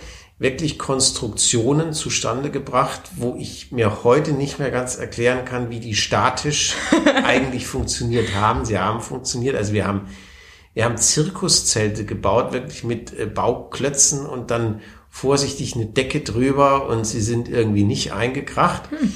wirklich 0.45 0.77
Konstruktionen 0.77 1.91
zustande 1.93 2.51
gebracht, 2.51 3.01
wo 3.15 3.35
ich 3.35 3.71
mir 3.71 4.03
heute 4.03 4.31
nicht 4.31 4.59
mehr 4.59 4.69
ganz 4.69 4.95
erklären 4.95 5.43
kann, 5.43 5.71
wie 5.71 5.79
die 5.79 5.95
statisch 5.95 6.75
eigentlich 7.23 7.65
funktioniert 7.65 8.35
haben. 8.35 8.63
Sie 8.63 8.77
haben 8.77 9.01
funktioniert. 9.01 9.55
Also 9.55 9.73
wir 9.73 9.87
haben, 9.87 10.01
wir 10.75 10.85
haben 10.85 10.97
Zirkuszelte 10.97 12.05
gebaut, 12.05 12.53
wirklich 12.53 12.83
mit 12.83 13.11
äh, 13.17 13.25
Bauklötzen 13.25 14.27
und 14.27 14.51
dann 14.51 14.81
vorsichtig 15.09 15.73
eine 15.73 15.87
Decke 15.87 16.21
drüber 16.21 16.89
und 16.89 17.05
sie 17.05 17.21
sind 17.21 17.49
irgendwie 17.49 17.83
nicht 17.83 18.13
eingekracht. 18.13 18.91
Hm. 18.91 19.13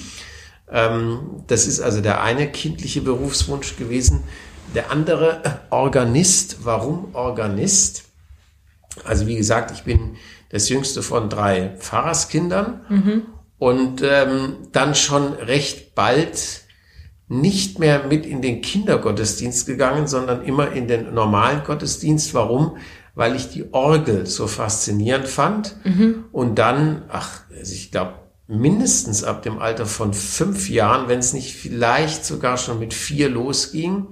Ähm, 0.71 1.19
das 1.45 1.67
ist 1.67 1.79
also 1.79 2.01
der 2.01 2.23
eine 2.23 2.51
kindliche 2.51 3.01
Berufswunsch 3.01 3.77
gewesen. 3.77 4.23
Der 4.73 4.89
andere 4.89 5.61
Organist. 5.69 6.57
Warum 6.63 7.13
Organist? 7.13 8.05
Also 9.03 9.27
wie 9.27 9.35
gesagt, 9.35 9.69
ich 9.69 9.83
bin 9.83 10.17
das 10.49 10.69
jüngste 10.69 11.01
von 11.01 11.29
drei 11.29 11.75
Pfarrerskindern 11.77 12.81
mhm. 12.89 13.21
und 13.57 14.01
ähm, 14.03 14.57
dann 14.71 14.95
schon 14.95 15.33
recht 15.33 15.95
bald 15.95 16.63
nicht 17.27 17.77
mehr 17.77 18.07
mit 18.07 18.25
in 18.25 18.41
den 18.41 18.61
Kindergottesdienst 18.61 19.67
gegangen, 19.67 20.07
sondern 20.07 20.43
immer 20.43 20.71
in 20.71 20.87
den 20.87 21.13
normalen 21.13 21.63
Gottesdienst. 21.63 22.33
Warum? 22.33 22.77
Weil 23.13 23.35
ich 23.35 23.49
die 23.49 23.71
Orgel 23.71 24.25
so 24.25 24.47
faszinierend 24.47 25.27
fand. 25.27 25.75
Mhm. 25.85 26.25
Und 26.31 26.55
dann, 26.55 27.03
ach, 27.09 27.41
also 27.55 27.73
ich 27.73 27.91
glaube, 27.91 28.15
mindestens 28.47 29.23
ab 29.23 29.43
dem 29.43 29.59
Alter 29.59 29.85
von 29.85 30.15
fünf 30.15 30.69
Jahren, 30.69 31.07
wenn 31.07 31.19
es 31.19 31.33
nicht 31.33 31.53
vielleicht 31.53 32.25
sogar 32.25 32.57
schon 32.57 32.79
mit 32.79 32.95
vier 32.95 33.29
losging, 33.29 34.07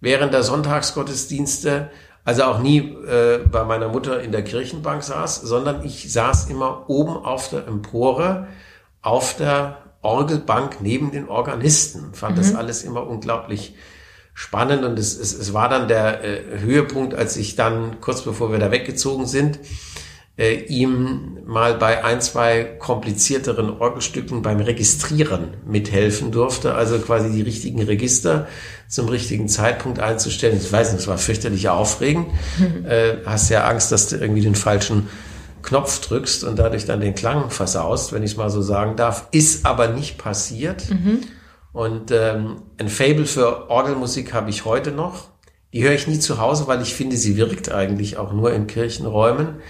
während 0.00 0.34
der 0.34 0.42
Sonntagsgottesdienste, 0.42 1.90
also 2.24 2.44
auch 2.44 2.60
nie 2.60 2.78
äh, 2.78 3.38
bei 3.50 3.64
meiner 3.64 3.88
Mutter 3.88 4.20
in 4.20 4.32
der 4.32 4.44
Kirchenbank 4.44 5.02
saß, 5.02 5.40
sondern 5.42 5.84
ich 5.84 6.12
saß 6.12 6.48
immer 6.50 6.88
oben 6.88 7.16
auf 7.16 7.48
der 7.48 7.66
Empore, 7.66 8.46
auf 9.00 9.36
der 9.36 9.78
Orgelbank 10.02 10.78
neben 10.80 11.10
den 11.10 11.28
Organisten. 11.28 12.14
Fand 12.14 12.36
mhm. 12.36 12.40
das 12.40 12.54
alles 12.54 12.84
immer 12.84 13.06
unglaublich 13.06 13.74
spannend 14.34 14.84
und 14.84 14.98
es, 14.98 15.18
es, 15.18 15.34
es 15.34 15.52
war 15.52 15.68
dann 15.68 15.88
der 15.88 16.24
äh, 16.24 16.60
Höhepunkt, 16.60 17.14
als 17.14 17.36
ich 17.36 17.56
dann 17.56 18.00
kurz 18.00 18.22
bevor 18.22 18.50
wir 18.50 18.58
da 18.58 18.70
weggezogen 18.70 19.26
sind, 19.26 19.58
äh, 20.36 20.54
ihm 20.54 21.38
mal 21.46 21.74
bei 21.74 22.04
ein, 22.04 22.20
zwei 22.20 22.64
komplizierteren 22.64 23.70
Orgelstücken 23.70 24.42
beim 24.42 24.60
Registrieren 24.60 25.54
mithelfen 25.66 26.32
durfte, 26.32 26.74
also 26.74 26.98
quasi 26.98 27.30
die 27.30 27.42
richtigen 27.42 27.82
Register 27.82 28.48
zum 28.88 29.08
richtigen 29.08 29.48
Zeitpunkt 29.48 29.98
einzustellen. 29.98 30.58
Ich 30.58 30.72
weiß 30.72 30.92
nicht, 30.92 31.02
es 31.02 31.08
war 31.08 31.18
fürchterlich 31.18 31.68
aufregend. 31.68 32.28
Äh, 32.86 33.18
hast 33.24 33.48
ja 33.48 33.64
Angst, 33.64 33.92
dass 33.92 34.08
du 34.08 34.16
irgendwie 34.16 34.40
den 34.40 34.54
falschen 34.54 35.08
Knopf 35.62 36.00
drückst 36.00 36.44
und 36.44 36.58
dadurch 36.58 36.84
dann 36.84 37.00
den 37.00 37.14
Klang 37.14 37.50
versaust, 37.50 38.12
wenn 38.12 38.22
ich 38.22 38.32
es 38.32 38.36
mal 38.36 38.50
so 38.50 38.60
sagen 38.60 38.96
darf. 38.96 39.28
Ist 39.30 39.64
aber 39.64 39.88
nicht 39.88 40.18
passiert. 40.18 40.90
Mhm. 40.90 41.20
Und 41.72 42.10
ähm, 42.10 42.62
ein 42.78 42.88
Fable 42.88 43.26
für 43.26 43.70
Orgelmusik 43.70 44.32
habe 44.32 44.50
ich 44.50 44.64
heute 44.64 44.90
noch. 44.90 45.28
Die 45.72 45.84
höre 45.84 45.92
ich 45.92 46.06
nie 46.06 46.18
zu 46.18 46.38
Hause, 46.38 46.66
weil 46.66 46.82
ich 46.82 46.94
finde, 46.94 47.16
sie 47.16 47.36
wirkt 47.36 47.70
eigentlich 47.70 48.18
auch 48.18 48.32
nur 48.32 48.52
in 48.52 48.66
Kirchenräumen. 48.66 49.60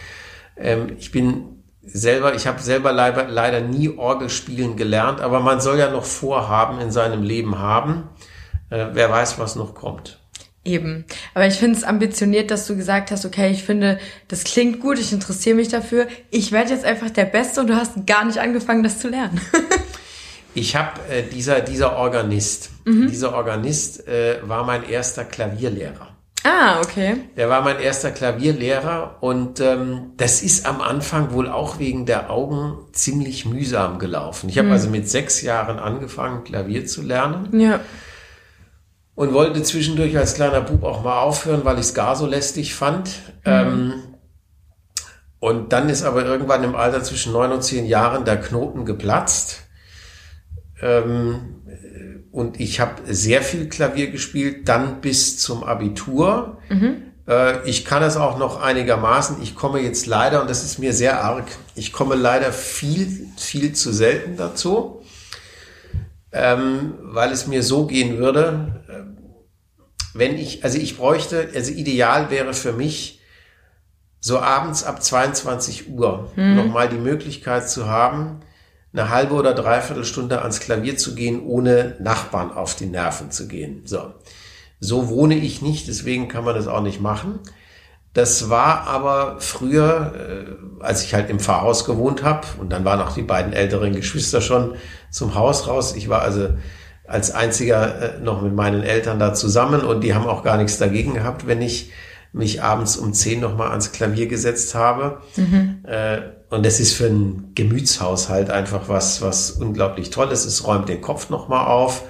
Ähm, 0.62 0.97
ich 0.99 1.11
bin 1.11 1.62
selber, 1.83 2.35
ich 2.35 2.47
habe 2.47 2.62
selber 2.62 2.92
leider, 2.92 3.28
leider 3.28 3.61
nie 3.61 3.90
Orgel 3.90 4.31
spielen 4.31 4.76
gelernt, 4.76 5.21
aber 5.21 5.40
man 5.40 5.61
soll 5.61 5.78
ja 5.78 5.90
noch 5.90 6.04
Vorhaben 6.04 6.81
in 6.81 6.90
seinem 6.90 7.23
Leben 7.23 7.59
haben. 7.59 8.09
Äh, 8.71 8.87
wer 8.92 9.11
weiß, 9.11 9.38
was 9.38 9.57
noch 9.57 9.75
kommt. 9.75 10.19
Eben. 10.64 11.04
Aber 11.35 11.47
ich 11.47 11.54
finde 11.54 11.76
es 11.76 11.83
ambitioniert, 11.83 12.52
dass 12.52 12.69
du 12.69 12.76
gesagt 12.76 13.11
hast, 13.11 13.26
okay, 13.26 13.50
ich 13.50 13.64
finde, 13.64 13.99
das 14.28 14.45
klingt 14.45 14.78
gut, 14.78 14.99
ich 15.00 15.12
interessiere 15.12 15.57
mich 15.57 15.69
dafür. 15.69 16.07
Ich 16.31 16.52
werde 16.52 16.71
jetzt 16.71 16.85
einfach 16.85 17.11
der 17.11 17.25
Beste 17.25 17.61
und 17.61 17.66
du 17.66 17.75
hast 17.75 18.07
gar 18.07 18.25
nicht 18.25 18.38
angefangen, 18.38 18.85
das 18.85 19.00
zu 19.00 19.09
lernen. 19.09 19.40
ich 20.54 20.76
habe 20.76 21.00
äh, 21.11 21.25
dieser 21.25 21.61
dieser 21.61 21.97
Organist, 21.97 22.71
mhm. 22.85 23.09
dieser 23.09 23.35
Organist 23.35 24.07
äh, 24.07 24.38
war 24.45 24.64
mein 24.64 24.88
erster 24.88 25.25
Klavierlehrer. 25.25 26.12
Ah, 26.45 26.81
okay. 26.81 27.17
Der 27.37 27.49
war 27.49 27.63
mein 27.63 27.79
erster 27.79 28.11
Klavierlehrer 28.11 29.19
und 29.21 29.61
ähm, 29.61 30.13
das 30.17 30.43
ist 30.43 30.67
am 30.67 30.81
Anfang 30.81 31.33
wohl 31.33 31.49
auch 31.49 31.79
wegen 31.79 32.05
der 32.05 32.31
Augen 32.31 32.79
ziemlich 32.93 33.47
mühsam 33.47 33.99
gelaufen. 33.99 34.49
Ich 34.49 34.59
habe 34.59 34.67
mhm. 34.69 34.73
also 34.73 34.91
mit 34.91 35.09
sechs 35.09 35.43
Jahren 35.43 35.79
angefangen, 35.79 36.43
Klavier 36.43 36.85
zu 36.87 37.03
lernen. 37.03 37.61
Ja. 37.61 37.81
Und 39.15 39.35
wollte 39.35 39.63
zwischendurch 39.63 40.17
als 40.17 40.35
kleiner 40.35 40.63
Bub 40.63 40.83
auch 40.83 41.05
mal 41.05 41.21
aufhören, 41.21 41.65
weil 41.65 41.77
ich 41.77 41.87
es 41.87 41.95
gar 41.95 42.17
so 42.17 42.27
lästig 42.27 42.75
fand. 42.75 43.11
Mhm. 43.45 43.53
Ähm, 43.53 43.95
und 45.39 45.73
dann 45.73 45.89
ist 45.89 46.03
aber 46.03 46.25
irgendwann 46.25 46.65
im 46.65 46.75
Alter 46.75 47.03
zwischen 47.03 47.33
neun 47.33 47.53
und 47.53 47.63
zehn 47.63 47.87
Jahren 47.87 48.25
der 48.25 48.41
Knoten 48.41 48.85
geplatzt. 48.85 49.63
Ähm, 50.81 51.63
und 52.33 52.59
ich 52.61 52.81
habe 52.81 53.03
sehr 53.15 53.43
viel 53.43 53.69
Klavier 53.69 54.11
gespielt, 54.11 54.67
dann 54.69 55.03
bis 55.03 55.39
zum 55.39 55.62
Abitur. 55.62 56.59
Mhm. 56.71 57.03
Äh, 57.29 57.69
ich 57.69 57.85
kann 57.85 58.03
es 58.03 58.17
auch 58.17 58.39
noch 58.39 58.61
einigermaßen. 58.61 59.43
Ich 59.43 59.55
komme 59.55 59.81
jetzt 59.81 60.07
leider, 60.07 60.41
und 60.41 60.49
das 60.49 60.65
ist 60.65 60.79
mir 60.79 60.95
sehr 60.95 61.23
arg, 61.23 61.45
ich 61.75 61.93
komme 61.93 62.15
leider 62.15 62.53
viel, 62.53 63.29
viel 63.37 63.75
zu 63.75 63.93
selten 63.93 64.39
dazu, 64.39 65.03
ähm, 66.33 66.95
weil 67.03 67.31
es 67.33 67.47
mir 67.47 67.62
so 67.62 67.87
gehen 67.87 68.17
würde, 68.17 68.83
äh, 68.89 69.03
wenn 70.15 70.37
ich, 70.39 70.65
also 70.65 70.79
ich 70.79 70.97
bräuchte, 70.97 71.51
also 71.55 71.71
ideal 71.71 72.31
wäre 72.31 72.55
für 72.55 72.73
mich, 72.73 73.21
so 74.21 74.39
abends 74.39 74.85
ab 74.85 75.03
22 75.03 75.91
Uhr 75.91 76.31
mhm. 76.37 76.55
nochmal 76.55 76.89
die 76.89 76.97
Möglichkeit 76.97 77.69
zu 77.69 77.89
haben, 77.89 78.41
eine 78.93 79.11
halbe 79.11 79.35
oder 79.35 79.55
dreiviertel 79.55 80.05
Stunde 80.05 80.43
ans 80.43 80.61
Klavier 80.61 80.97
zu 80.97 81.15
gehen, 81.15 81.43
ohne 81.45 81.97
Nachbarn 82.01 82.53
auf 82.53 82.75
die 82.75 82.87
Nerven 82.87 83.31
zu 83.31 83.49
gehen. 83.49 83.83
So. 83.85 84.13
So 84.81 85.09
wohne 85.09 85.37
ich 85.37 85.63
nicht, 85.63 85.89
deswegen 85.89 86.29
kann 86.29 86.45
man 86.45 86.55
das 86.55 86.67
auch 86.67 86.83
nicht 86.83 87.01
machen. 87.01 87.39
Das 88.15 88.51
war 88.51 88.87
aber 88.87 89.37
früher, 89.39 90.13
äh, 90.15 90.83
als 90.83 91.03
ich 91.05 91.15
halt 91.15 91.31
im 91.31 91.41
Pfarrhaus 91.41 91.87
gewohnt 91.87 92.23
habe, 92.23 92.47
und 92.59 92.71
dann 92.71 92.85
waren 92.85 93.01
auch 93.01 93.15
die 93.15 93.23
beiden 93.23 93.55
älteren 93.55 93.95
Geschwister 93.95 94.43
schon 94.43 94.75
zum 95.11 95.35
Haus 95.35 95.67
raus. 95.67 95.95
Ich 95.97 96.11
war 96.11 96.21
also 96.21 96.51
als 97.07 97.31
einziger 97.31 98.17
äh, 98.17 98.21
noch 98.21 98.43
mit 98.43 98.55
meinen 98.55 98.83
Eltern 98.83 99.19
da 99.19 99.33
zusammen 99.33 99.81
und 99.83 100.03
die 100.03 100.15
haben 100.15 100.27
auch 100.27 100.43
gar 100.43 100.59
nichts 100.59 100.79
dagegen 100.79 101.15
gehabt, 101.15 101.47
wenn 101.47 101.63
ich 101.63 101.93
mich 102.33 102.62
abends 102.62 102.97
um 102.97 103.12
zehn 103.12 103.41
nochmal 103.41 103.71
ans 103.71 103.93
Klavier 103.93 104.27
gesetzt 104.27 104.75
habe. 104.75 105.21
Mhm. 105.37 105.85
Äh, 105.85 106.21
und 106.51 106.65
das 106.67 106.81
ist 106.81 106.95
für 106.95 107.07
ein 107.07 107.53
Gemütshaushalt 107.55 108.51
einfach 108.51 108.89
was, 108.89 109.23
was 109.23 109.53
unglaublich 109.53 110.11
toll 110.11 110.31
ist. 110.33 110.45
Es 110.45 110.67
räumt 110.67 110.89
den 110.89 111.01
Kopf 111.01 111.31
nochmal 111.31 111.67
auf. 111.67 112.05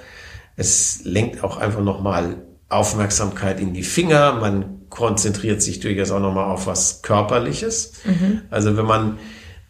Es 0.55 1.01
lenkt 1.03 1.43
auch 1.43 1.57
einfach 1.57 1.81
nochmal 1.81 2.43
Aufmerksamkeit 2.69 3.59
in 3.59 3.73
die 3.73 3.83
Finger, 3.83 4.33
man 4.33 4.89
konzentriert 4.89 5.61
sich 5.61 5.79
durchaus 5.79 6.11
auch 6.11 6.19
nochmal 6.19 6.51
auf 6.51 6.67
was 6.67 7.01
Körperliches. 7.01 7.93
Mhm. 8.05 8.41
Also 8.49 8.77
wenn 8.77 8.85
man 8.85 9.17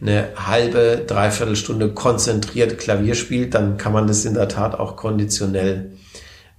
eine 0.02 0.30
halbe, 0.36 1.04
dreiviertel 1.08 1.56
Stunde 1.56 1.94
konzentriert 1.94 2.78
Klavier 2.78 3.16
spielt, 3.16 3.54
dann 3.54 3.78
kann 3.78 3.94
man 3.94 4.08
das 4.08 4.26
in 4.26 4.34
der 4.34 4.50
Tat 4.50 4.78
auch 4.78 4.98
konditionell 4.98 5.94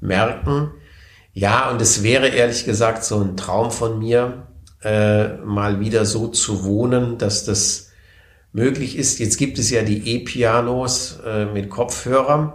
merken. 0.00 0.70
Ja, 1.34 1.68
und 1.70 1.82
es 1.82 2.02
wäre 2.02 2.28
ehrlich 2.28 2.64
gesagt 2.64 3.04
so 3.04 3.20
ein 3.20 3.36
Traum 3.36 3.70
von 3.70 3.98
mir, 3.98 4.46
äh, 4.82 5.36
mal 5.38 5.80
wieder 5.80 6.04
so 6.04 6.28
zu 6.28 6.64
wohnen, 6.64 7.18
dass 7.18 7.44
das 7.44 7.90
möglich 8.52 8.96
ist. 8.96 9.18
Jetzt 9.18 9.36
gibt 9.36 9.58
es 9.58 9.68
ja 9.70 9.82
die 9.82 10.14
E-Pianos 10.14 11.18
äh, 11.26 11.46
mit 11.46 11.68
Kopfhörern. 11.70 12.52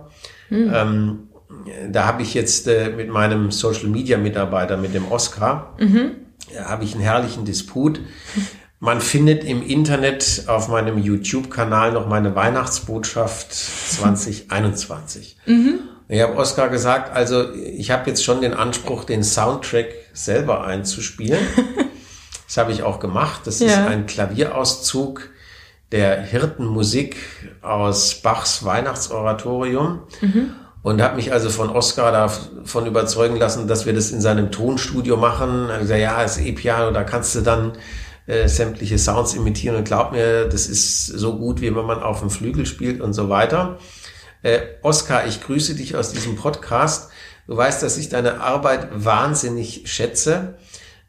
Mhm. 0.49 0.71
Ähm, 0.73 1.19
da 1.91 2.05
habe 2.05 2.21
ich 2.21 2.33
jetzt 2.33 2.67
äh, 2.67 2.89
mit 2.89 3.09
meinem 3.09 3.51
Social 3.51 3.87
Media 3.87 4.17
Mitarbeiter, 4.17 4.77
mit 4.77 4.93
dem 4.93 5.11
Oscar, 5.11 5.75
mhm. 5.79 6.11
habe 6.63 6.85
ich 6.85 6.93
einen 6.93 7.03
herrlichen 7.03 7.43
Disput. 7.43 7.99
Man 8.79 9.01
findet 9.01 9.43
im 9.43 9.61
Internet 9.61 10.45
auf 10.47 10.69
meinem 10.69 10.97
YouTube-Kanal 10.97 11.91
noch 11.91 12.07
meine 12.07 12.33
Weihnachtsbotschaft 12.35 13.51
2021. 13.89 15.37
Mhm. 15.45 15.79
Ich 16.11 16.21
habe 16.21 16.35
Oscar 16.37 16.69
gesagt, 16.69 17.15
also 17.15 17.53
ich 17.53 17.91
habe 17.91 18.09
jetzt 18.09 18.23
schon 18.23 18.41
den 18.41 18.55
Anspruch, 18.55 19.03
den 19.03 19.23
Soundtrack 19.23 19.89
selber 20.11 20.65
einzuspielen. 20.65 21.39
das 22.47 22.57
habe 22.57 22.71
ich 22.71 22.81
auch 22.81 22.99
gemacht. 22.99 23.41
Das 23.45 23.59
ja. 23.59 23.67
ist 23.67 23.77
ein 23.77 24.07
Klavierauszug 24.07 25.29
der 25.91 26.19
Hirtenmusik 26.19 27.15
aus 27.61 28.15
Bachs 28.15 28.65
Weihnachtsoratorium. 28.65 29.99
Mhm. 30.21 30.51
Und 30.81 30.99
habe 31.01 31.17
mich 31.17 31.31
also 31.31 31.49
von 31.49 31.69
Oscar 31.69 32.11
davon 32.11 32.87
überzeugen 32.87 33.35
lassen, 33.35 33.67
dass 33.67 33.85
wir 33.85 33.93
das 33.93 34.09
in 34.09 34.21
seinem 34.21 34.49
Tonstudio 34.49 35.15
machen. 35.15 35.69
Er 35.69 35.77
gesagt, 35.77 35.99
ja, 35.99 36.23
das 36.23 36.39
E-Piano, 36.39 36.89
da 36.89 37.03
kannst 37.03 37.35
du 37.35 37.41
dann 37.41 37.73
äh, 38.25 38.47
sämtliche 38.47 38.97
Sounds 38.97 39.35
imitieren 39.35 39.75
und 39.75 39.83
glaub 39.83 40.11
mir, 40.11 40.45
das 40.45 40.65
ist 40.65 41.05
so 41.05 41.37
gut, 41.37 41.61
wie 41.61 41.75
wenn 41.75 41.85
man 41.85 42.01
auf 42.01 42.21
dem 42.21 42.31
Flügel 42.31 42.65
spielt 42.65 42.99
und 42.99 43.13
so 43.13 43.29
weiter. 43.29 43.77
Äh, 44.41 44.59
Oscar, 44.83 45.27
ich 45.27 45.41
grüße 45.41 45.75
dich 45.75 45.95
aus 45.95 46.13
diesem 46.13 46.35
Podcast. 46.35 47.11
Du 47.47 47.57
weißt, 47.57 47.83
dass 47.83 47.97
ich 47.97 48.09
deine 48.09 48.39
Arbeit 48.41 48.87
wahnsinnig 48.93 49.83
schätze. 49.85 50.57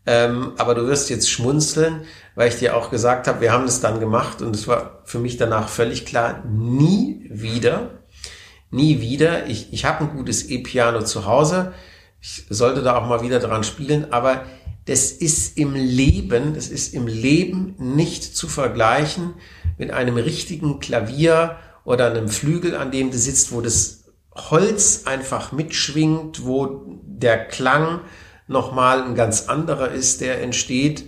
Ähm, 0.06 0.54
aber 0.56 0.74
du 0.74 0.86
wirst 0.86 1.10
jetzt 1.10 1.30
schmunzeln, 1.30 2.02
weil 2.34 2.48
ich 2.48 2.56
dir 2.56 2.76
auch 2.76 2.90
gesagt 2.90 3.28
habe, 3.28 3.40
wir 3.40 3.52
haben 3.52 3.66
es 3.66 3.80
dann 3.80 4.00
gemacht 4.00 4.42
und 4.42 4.56
es 4.56 4.66
war 4.66 5.02
für 5.04 5.18
mich 5.18 5.36
danach 5.36 5.68
völlig 5.68 6.06
klar, 6.06 6.42
nie 6.48 7.28
wieder, 7.30 8.00
nie 8.70 9.00
wieder. 9.00 9.46
Ich, 9.46 9.72
ich 9.72 9.84
habe 9.84 10.04
ein 10.04 10.16
gutes 10.16 10.48
E-Piano 10.48 11.02
zu 11.02 11.26
Hause. 11.26 11.72
Ich 12.20 12.46
sollte 12.48 12.82
da 12.82 12.96
auch 12.96 13.06
mal 13.06 13.22
wieder 13.22 13.38
dran 13.38 13.62
spielen, 13.62 14.12
aber 14.12 14.46
das 14.86 15.12
ist 15.12 15.58
im 15.58 15.74
Leben, 15.74 16.54
das 16.54 16.68
ist 16.68 16.94
im 16.94 17.06
Leben 17.06 17.74
nicht 17.78 18.24
zu 18.24 18.48
vergleichen 18.48 19.34
mit 19.78 19.92
einem 19.92 20.16
richtigen 20.16 20.80
Klavier 20.80 21.58
oder 21.84 22.10
einem 22.10 22.28
Flügel, 22.28 22.76
an 22.76 22.90
dem 22.90 23.10
du 23.10 23.18
sitzt, 23.18 23.52
wo 23.52 23.60
das 23.60 24.04
Holz 24.34 25.02
einfach 25.06 25.52
mitschwingt, 25.52 26.46
wo 26.46 27.00
der 27.04 27.46
Klang 27.46 28.00
nochmal 28.46 29.02
ein 29.02 29.14
ganz 29.14 29.48
anderer 29.48 29.90
ist, 29.90 30.20
der 30.20 30.42
entsteht. 30.42 31.04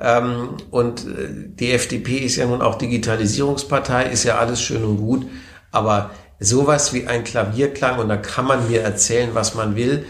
Ähm, 0.00 0.56
und 0.70 1.06
äh, 1.06 1.28
die 1.30 1.72
FDP 1.72 2.18
ist 2.18 2.36
ja 2.36 2.46
nun 2.46 2.62
auch 2.62 2.76
Digitalisierungspartei, 2.76 4.06
ist 4.06 4.24
ja 4.24 4.38
alles 4.38 4.62
schön 4.62 4.84
und 4.84 4.98
gut, 4.98 5.26
aber 5.72 6.10
sowas 6.40 6.92
wie 6.92 7.06
ein 7.06 7.24
Klavierklang, 7.24 7.98
und 7.98 8.08
da 8.08 8.16
kann 8.16 8.46
man 8.46 8.68
mir 8.68 8.82
erzählen, 8.82 9.30
was 9.32 9.54
man 9.54 9.74
will, 9.74 10.06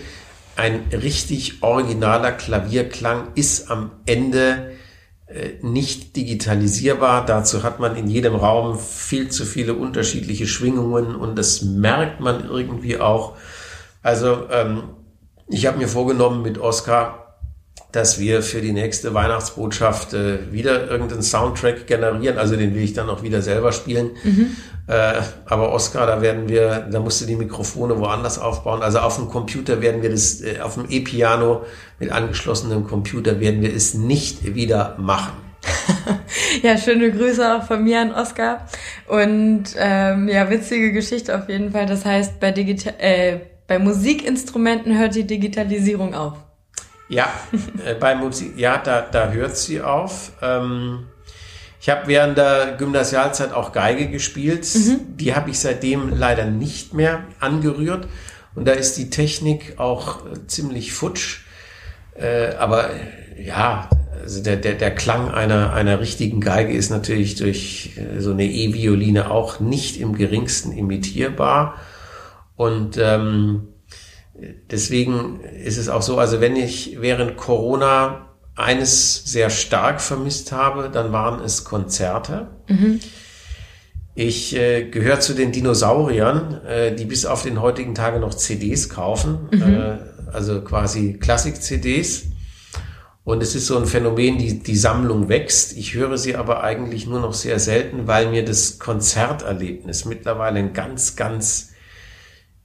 ein 0.57 0.87
richtig 0.93 1.63
originaler 1.63 2.33
Klavierklang 2.33 3.29
ist 3.35 3.71
am 3.71 3.93
Ende 4.07 4.73
nicht 5.61 6.17
digitalisierbar. 6.17 7.27
Dazu 7.27 7.63
hat 7.63 7.81
man 7.81 7.97
in 7.97 8.09
jedem 8.09 8.35
Raum 8.35 8.79
viel 8.79 9.29
zu 9.29 9.45
viele 9.45 9.75
unterschiedliche 9.75 10.47
Schwingungen 10.47 11.15
und 11.15 11.37
das 11.37 11.63
merkt 11.63 12.21
man 12.21 12.49
irgendwie 12.49 12.99
auch. 12.99 13.37
Also 14.03 14.49
ähm, 14.51 14.85
ich 15.49 15.67
habe 15.67 15.79
mir 15.79 15.89
vorgenommen 15.89 16.43
mit 16.43 16.59
Oscar, 16.59 17.28
dass 17.93 18.19
wir 18.19 18.43
für 18.43 18.61
die 18.61 18.73
nächste 18.73 19.15
Weihnachtsbotschaft 19.15 20.13
äh, 20.13 20.53
wieder 20.53 20.91
irgendeinen 20.91 21.23
Soundtrack 21.23 21.87
generieren. 21.87 22.39
Also 22.39 22.57
den 22.57 22.75
will 22.75 22.83
ich 22.83 22.93
dann 22.93 23.09
auch 23.09 23.23
wieder 23.23 23.43
selber 23.43 23.73
spielen. 23.73 24.11
Mhm. 24.23 24.57
Äh, 24.87 25.21
aber 25.47 25.73
Oscar, 25.73 26.07
da 26.07 26.23
werden 26.23 26.49
wir, 26.49 26.87
da 26.91 27.01
musst 27.01 27.21
du 27.21 27.27
die 27.27 27.37
Mikrofone 27.37 27.99
woanders 27.99 28.39
aufbauen. 28.39 28.83
Also 28.83 28.99
auf 28.99 29.17
dem 29.17 29.29
Computer 29.29 29.81
werden 29.81 30.03
wir 30.03 30.11
das, 30.11 30.41
äh, 30.41 30.61
auf 30.61 30.75
dem 30.75 30.87
E-Piano 30.89 31.65
mit 31.99 32.11
angeschlossenem 32.13 32.87
Computer 32.87 33.41
werden 33.41 33.63
wir 33.63 33.75
es 33.75 33.95
nicht 33.95 34.55
wieder 34.55 34.97
machen. 34.99 35.33
ja, 36.63 36.79
schöne 36.79 37.11
Grüße 37.11 37.57
auch 37.57 37.65
von 37.65 37.85
mir 37.85 38.01
an 38.01 38.13
Oscar. 38.13 38.67
Und 39.07 39.65
ähm, 39.77 40.29
ja, 40.29 40.49
witzige 40.51 40.93
Geschichte 40.93 41.37
auf 41.37 41.49
jeden 41.49 41.73
Fall. 41.73 41.87
Das 41.87 42.05
heißt, 42.05 42.41
bei 42.41 42.53
Digital 42.53 42.95
äh, 42.99 43.39
bei 43.69 43.79
Musikinstrumenten 43.79 44.99
hört 44.99 45.15
die 45.15 45.27
Digitalisierung 45.27 46.15
auf. 46.15 46.48
Ja, 47.09 47.33
äh, 47.85 47.95
bei 47.95 48.15
Musik, 48.15 48.59
ja, 48.59 48.79
da, 48.79 49.01
da 49.01 49.31
hört 49.31 49.57
sie 49.57 49.81
auf. 49.81 50.33
Ähm, 50.43 51.07
ich 51.81 51.89
habe 51.89 52.07
während 52.07 52.37
der 52.37 52.75
Gymnasialzeit 52.77 53.53
auch 53.53 53.73
Geige 53.73 54.09
gespielt. 54.09 54.67
Mhm. 54.75 55.17
Die 55.17 55.35
habe 55.35 55.51
ich 55.51 55.59
seitdem 55.61 56.11
leider 56.11 56.45
nicht 56.45 56.93
mehr 56.93 57.25
angerührt. 57.41 58.09
Und 58.55 58.67
da 58.67 58.73
ist 58.73 58.97
die 58.97 59.11
Technik 59.11 59.79
auch 59.79 60.27
äh, 60.27 60.47
ziemlich 60.47 60.93
futsch. 60.93 61.45
Äh, 62.15 62.55
aber 62.57 62.91
ja, 63.39 63.89
also 64.21 64.43
der, 64.43 64.57
der, 64.57 64.75
der 64.75 64.95
Klang 64.95 65.31
einer, 65.31 65.73
einer 65.73 66.01
richtigen 66.01 66.41
Geige 66.41 66.73
ist 66.73 66.91
natürlich 66.91 67.37
durch 67.37 67.93
äh, 67.97 68.21
so 68.21 68.33
eine 68.33 68.45
E-Violine 68.45 69.31
auch 69.31 69.61
nicht 69.61 70.01
im 70.01 70.15
geringsten 70.17 70.73
imitierbar. 70.73 71.77
Und 72.57 72.99
ähm, 73.01 73.69
deswegen 74.71 75.41
ist 75.41 75.79
es 75.79 75.89
auch 75.89 76.03
so, 76.03 76.19
also 76.19 76.41
wenn 76.41 76.57
ich 76.57 76.99
während 77.01 77.37
Corona 77.37 78.29
eines 78.55 79.25
sehr 79.25 79.51
stark 79.51 80.01
vermisst 80.01 80.53
habe, 80.53 80.91
dann 80.91 81.13
waren 81.13 81.43
es 81.43 81.65
Konzerte. 81.65 82.49
Mhm. 82.69 83.01
Ich 84.15 84.57
äh, 84.57 84.89
gehöre 84.89 85.21
zu 85.21 85.33
den 85.35 85.53
Dinosauriern, 85.53 86.65
äh, 86.67 86.95
die 86.95 87.05
bis 87.05 87.25
auf 87.25 87.45
den 87.45 87.61
heutigen 87.61 87.95
Tage 87.95 88.19
noch 88.19 88.35
CDs 88.35 88.89
kaufen, 88.89 89.49
mhm. 89.53 89.63
äh, 89.63 89.99
also 90.33 90.61
quasi 90.63 91.19
Klassik-CDs. 91.21 92.25
Und 93.23 93.43
es 93.43 93.55
ist 93.55 93.67
so 93.67 93.77
ein 93.77 93.87
Phänomen, 93.87 94.39
die, 94.39 94.59
die 94.59 94.77
Sammlung 94.77 95.29
wächst. 95.29 95.77
Ich 95.77 95.95
höre 95.95 96.19
sie 96.19 96.35
aber 96.35 96.65
eigentlich 96.65 97.07
nur 97.07 97.21
noch 97.21 97.35
sehr 97.35 97.61
selten, 97.61 98.07
weil 98.07 98.31
mir 98.31 98.45
das 98.45 98.79
Konzerterlebnis 98.79 100.05
mittlerweile 100.05 100.59
ein 100.59 100.73
ganz, 100.73 101.15
ganz 101.15 101.73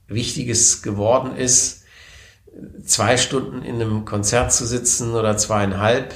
Wichtiges 0.08 0.82
geworden 0.82 1.36
ist, 1.36 1.84
zwei 2.84 3.16
Stunden 3.16 3.62
in 3.62 3.76
einem 3.76 4.04
Konzert 4.04 4.52
zu 4.52 4.66
sitzen 4.66 5.12
oder 5.12 5.36
zweieinhalb, 5.36 6.14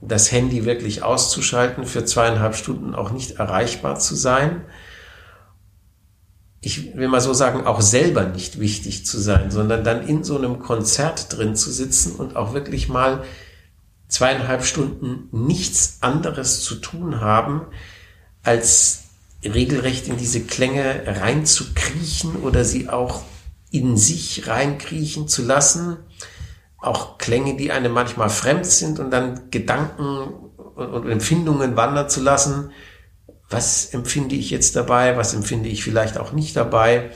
das 0.00 0.30
Handy 0.30 0.64
wirklich 0.64 1.02
auszuschalten, 1.02 1.84
für 1.84 2.04
zweieinhalb 2.04 2.54
Stunden 2.54 2.94
auch 2.94 3.10
nicht 3.10 3.32
erreichbar 3.32 3.98
zu 3.98 4.14
sein. 4.14 4.64
Ich 6.60 6.96
will 6.96 7.08
mal 7.08 7.20
so 7.20 7.32
sagen, 7.32 7.66
auch 7.66 7.80
selber 7.80 8.24
nicht 8.24 8.60
wichtig 8.60 9.06
zu 9.06 9.18
sein, 9.18 9.50
sondern 9.50 9.84
dann 9.84 10.06
in 10.06 10.24
so 10.24 10.36
einem 10.36 10.58
Konzert 10.58 11.36
drin 11.36 11.56
zu 11.56 11.70
sitzen 11.70 12.16
und 12.16 12.36
auch 12.36 12.52
wirklich 12.52 12.88
mal 12.88 13.24
zweieinhalb 14.08 14.64
Stunden 14.64 15.28
nichts 15.30 15.98
anderes 16.00 16.62
zu 16.62 16.76
tun 16.76 17.20
haben, 17.20 17.62
als 18.42 19.07
regelrecht 19.44 20.08
in 20.08 20.16
diese 20.16 20.42
Klänge 20.42 21.02
reinzukriechen 21.06 22.36
oder 22.36 22.64
sie 22.64 22.88
auch 22.88 23.22
in 23.70 23.96
sich 23.96 24.48
reinkriechen 24.48 25.28
zu 25.28 25.42
lassen. 25.42 25.98
Auch 26.78 27.18
Klänge, 27.18 27.56
die 27.56 27.70
einem 27.72 27.92
manchmal 27.92 28.30
fremd 28.30 28.66
sind 28.66 28.98
und 28.98 29.10
dann 29.10 29.50
Gedanken 29.50 30.28
und 30.76 31.08
Empfindungen 31.08 31.76
wandern 31.76 32.08
zu 32.08 32.22
lassen. 32.22 32.72
Was 33.50 33.86
empfinde 33.86 34.34
ich 34.34 34.50
jetzt 34.50 34.76
dabei? 34.76 35.16
Was 35.16 35.34
empfinde 35.34 35.68
ich 35.68 35.82
vielleicht 35.82 36.18
auch 36.18 36.32
nicht 36.32 36.56
dabei? 36.56 37.10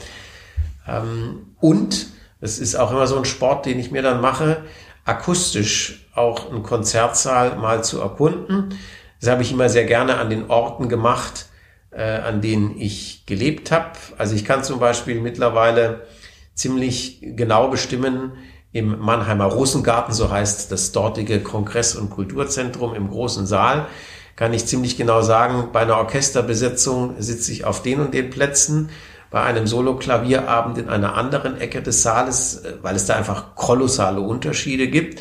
Ähm, 0.87 1.55
und, 1.59 2.07
das 2.41 2.59
ist 2.59 2.75
auch 2.75 2.91
immer 2.91 3.07
so 3.07 3.17
ein 3.17 3.25
Sport, 3.25 3.65
den 3.65 3.79
ich 3.79 3.91
mir 3.91 4.01
dann 4.01 4.19
mache, 4.19 4.63
akustisch 5.05 6.07
auch 6.13 6.49
einen 6.49 6.63
Konzertsaal 6.63 7.55
mal 7.57 7.83
zu 7.83 8.01
erkunden. 8.01 8.77
Das 9.21 9.29
habe 9.29 9.43
ich 9.43 9.51
immer 9.51 9.69
sehr 9.69 9.85
gerne 9.85 10.17
an 10.17 10.29
den 10.29 10.49
Orten 10.49 10.89
gemacht, 10.89 11.47
äh, 11.95 12.17
an 12.17 12.41
denen 12.41 12.79
ich 12.79 13.25
gelebt 13.25 13.71
habe. 13.71 13.93
Also 14.17 14.35
ich 14.35 14.45
kann 14.45 14.63
zum 14.63 14.79
Beispiel 14.79 15.21
mittlerweile 15.21 16.07
ziemlich 16.55 17.19
genau 17.21 17.69
bestimmen 17.69 18.33
im 18.71 18.99
Mannheimer 18.99 19.45
Rosengarten, 19.45 20.13
so 20.13 20.31
heißt 20.31 20.71
das 20.71 20.91
dortige 20.91 21.39
Kongress- 21.41 21.95
und 21.95 22.09
Kulturzentrum 22.09 22.95
im 22.95 23.09
großen 23.09 23.45
Saal, 23.45 23.85
kann 24.35 24.51
ich 24.53 24.65
ziemlich 24.65 24.97
genau 24.97 25.21
sagen, 25.21 25.69
bei 25.71 25.81
einer 25.81 25.97
Orchesterbesetzung 25.97 27.15
sitze 27.19 27.51
ich 27.51 27.65
auf 27.65 27.83
den 27.83 27.99
und 27.99 28.13
den 28.13 28.29
Plätzen. 28.29 28.89
bei 29.29 29.41
einem 29.41 29.65
Solo-Klavierabend 29.65 30.77
in 30.77 30.89
einer 30.89 31.15
anderen 31.15 31.59
Ecke 31.59 31.81
des 31.81 32.03
Saales, 32.03 32.57
äh, 32.57 32.73
weil 32.83 32.95
es 32.95 33.07
da 33.07 33.15
einfach 33.15 33.55
kolossale 33.55 34.21
Unterschiede 34.21 34.87
gibt. 34.87 35.19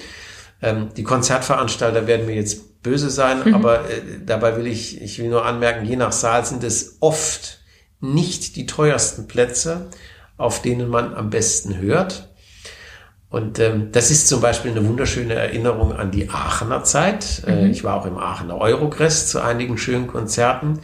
Ähm, 0.63 0.91
die 0.97 1.03
Konzertveranstalter 1.03 2.07
werden 2.07 2.27
mir 2.27 2.37
jetzt 2.37 2.83
böse 2.83 3.11
sein, 3.11 3.43
mhm. 3.45 3.55
aber 3.55 3.91
äh, 3.91 4.01
dabei 4.25 4.57
will 4.57 4.67
ich, 4.67 5.03
ich 5.03 5.19
will 5.19 5.29
nur 5.29 5.45
anmerken, 5.45 5.85
je 5.85 5.97
nach 5.97 6.13
Saal 6.13 6.47
sind 6.47 6.65
es 6.65 6.99
oft 7.01 7.61
nicht 8.01 8.57
die 8.57 8.67
teuersten 8.67 9.27
Plätze, 9.27 9.91
auf 10.37 10.63
denen 10.63 10.89
man 10.89 11.15
am 11.15 11.31
besten 11.31 11.79
hört. 11.79 12.29
Und 13.29 13.59
ähm, 13.59 13.89
das 13.93 14.11
ist 14.11 14.29
zum 14.29 14.43
Beispiel 14.43 14.73
eine 14.73 14.87
wunderschöne 14.87 15.35
Erinnerung 15.35 15.95
an 15.95 16.11
die 16.11 16.29
Aachener 16.29 16.85
Zeit. 16.85 17.43
Äh, 17.47 17.53
mhm. 17.53 17.59
Äh, 17.59 17.71
ich 17.71 17.83
war 17.83 17.97
auch 17.97 18.07
im 18.07 18.19
Aachener 18.19 18.59
Eurogress 18.59 19.29
zu 19.29 19.41
einigen 19.41 19.79
schönen 19.79 20.07
Konzerten, 20.07 20.81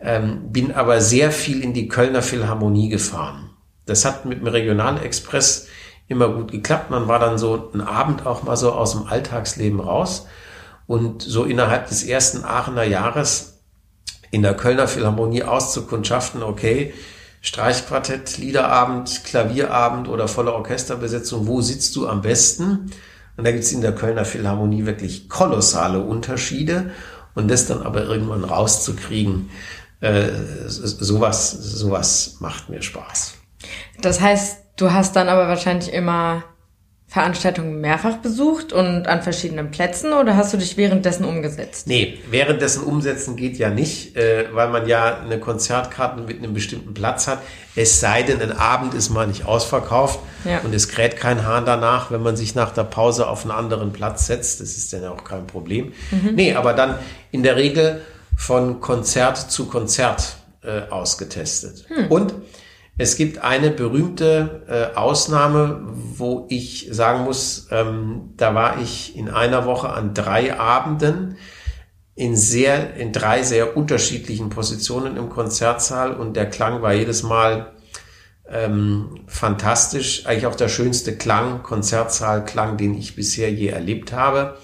ähm, 0.00 0.52
bin 0.52 0.72
aber 0.72 1.00
sehr 1.00 1.30
viel 1.30 1.62
in 1.62 1.74
die 1.74 1.88
Kölner 1.88 2.22
Philharmonie 2.22 2.88
gefahren. 2.88 3.50
Das 3.84 4.04
hat 4.04 4.24
mit 4.24 4.40
dem 4.40 4.46
Regionalexpress 4.46 5.68
immer 6.08 6.28
gut 6.28 6.52
geklappt. 6.52 6.90
Man 6.90 7.08
war 7.08 7.18
dann 7.18 7.38
so 7.38 7.70
einen 7.72 7.82
Abend 7.82 8.26
auch 8.26 8.42
mal 8.42 8.56
so 8.56 8.72
aus 8.72 8.92
dem 8.92 9.06
Alltagsleben 9.06 9.80
raus. 9.80 10.26
Und 10.86 11.22
so 11.22 11.44
innerhalb 11.44 11.88
des 11.88 12.04
ersten 12.04 12.44
Aachener 12.44 12.84
Jahres 12.84 13.60
in 14.30 14.42
der 14.42 14.54
Kölner 14.54 14.86
Philharmonie 14.86 15.42
auszukundschaften, 15.42 16.42
okay, 16.42 16.94
Streichquartett, 17.40 18.38
Liederabend, 18.38 19.24
Klavierabend 19.24 20.08
oder 20.08 20.26
volle 20.28 20.52
Orchesterbesetzung, 20.52 21.46
wo 21.46 21.60
sitzt 21.60 21.94
du 21.96 22.08
am 22.08 22.22
besten? 22.22 22.90
Und 23.36 23.44
da 23.44 23.52
gibt's 23.52 23.72
in 23.72 23.82
der 23.82 23.94
Kölner 23.94 24.24
Philharmonie 24.24 24.86
wirklich 24.86 25.28
kolossale 25.28 26.00
Unterschiede. 26.00 26.90
Und 27.34 27.48
das 27.48 27.66
dann 27.66 27.82
aber 27.82 28.04
irgendwann 28.04 28.44
rauszukriegen, 28.44 29.50
äh, 30.00 30.28
sowas, 30.66 31.50
sowas 31.50 32.36
macht 32.40 32.68
mir 32.68 32.82
Spaß. 32.82 33.34
Das 34.00 34.20
heißt, 34.20 34.58
du 34.76 34.92
hast 34.92 35.16
dann 35.16 35.28
aber 35.28 35.48
wahrscheinlich 35.48 35.92
immer 35.92 36.44
Veranstaltungen 37.08 37.80
mehrfach 37.80 38.16
besucht 38.16 38.72
und 38.72 39.06
an 39.06 39.22
verschiedenen 39.22 39.70
Plätzen 39.70 40.12
oder 40.12 40.36
hast 40.36 40.52
du 40.52 40.58
dich 40.58 40.76
währenddessen 40.76 41.24
umgesetzt? 41.24 41.86
Nee, 41.86 42.18
währenddessen 42.30 42.82
umsetzen 42.82 43.36
geht 43.36 43.58
ja 43.58 43.70
nicht, 43.70 44.16
äh, 44.16 44.46
weil 44.52 44.70
man 44.70 44.88
ja 44.88 45.20
eine 45.20 45.38
Konzertkarte 45.38 46.20
mit 46.20 46.38
einem 46.38 46.52
bestimmten 46.52 46.94
Platz 46.94 47.28
hat. 47.28 47.38
Es 47.76 48.00
sei 48.00 48.24
denn, 48.24 48.42
ein 48.42 48.50
Abend 48.50 48.92
ist 48.92 49.10
mal 49.10 49.28
nicht 49.28 49.46
ausverkauft 49.46 50.18
ja. 50.44 50.58
und 50.64 50.74
es 50.74 50.88
kräht 50.88 51.16
kein 51.16 51.46
Hahn 51.46 51.64
danach, 51.64 52.10
wenn 52.10 52.22
man 52.22 52.36
sich 52.36 52.56
nach 52.56 52.72
der 52.74 52.84
Pause 52.84 53.28
auf 53.28 53.42
einen 53.42 53.52
anderen 53.52 53.92
Platz 53.92 54.26
setzt. 54.26 54.60
Das 54.60 54.76
ist 54.76 54.92
dann 54.92 55.02
ja 55.02 55.12
auch 55.12 55.22
kein 55.22 55.46
Problem. 55.46 55.92
Mhm. 56.10 56.34
Nee, 56.34 56.54
aber 56.54 56.72
dann 56.72 56.98
in 57.30 57.44
der 57.44 57.54
Regel 57.54 58.02
von 58.36 58.80
Konzert 58.80 59.38
zu 59.38 59.66
Konzert 59.66 60.38
äh, 60.66 60.90
ausgetestet. 60.90 61.84
Hm. 61.88 62.08
Und 62.08 62.34
es 62.98 63.16
gibt 63.16 63.38
eine 63.38 63.70
berühmte 63.70 64.62
äh, 64.68 64.96
Ausnahme, 64.96 65.82
wo 65.84 66.46
ich 66.48 66.88
sagen 66.90 67.24
muss, 67.24 67.68
ähm, 67.70 68.32
da 68.36 68.54
war 68.54 68.80
ich 68.80 69.16
in 69.16 69.28
einer 69.28 69.66
Woche 69.66 69.90
an 69.90 70.14
drei 70.14 70.58
Abenden 70.58 71.36
in 72.14 72.34
sehr, 72.34 72.94
in 72.94 73.12
drei 73.12 73.42
sehr 73.42 73.76
unterschiedlichen 73.76 74.48
Positionen 74.48 75.18
im 75.18 75.28
Konzertsaal 75.28 76.14
und 76.14 76.34
der 76.34 76.48
Klang 76.48 76.80
war 76.80 76.94
jedes 76.94 77.22
Mal 77.22 77.74
ähm, 78.48 79.20
fantastisch. 79.26 80.24
Eigentlich 80.24 80.46
auch 80.46 80.54
der 80.54 80.68
schönste 80.68 81.16
Klang, 81.16 81.62
Konzertsaalklang, 81.62 82.78
den 82.78 82.94
ich 82.94 83.14
bisher 83.14 83.52
je 83.52 83.68
erlebt 83.68 84.12
habe. 84.12 84.56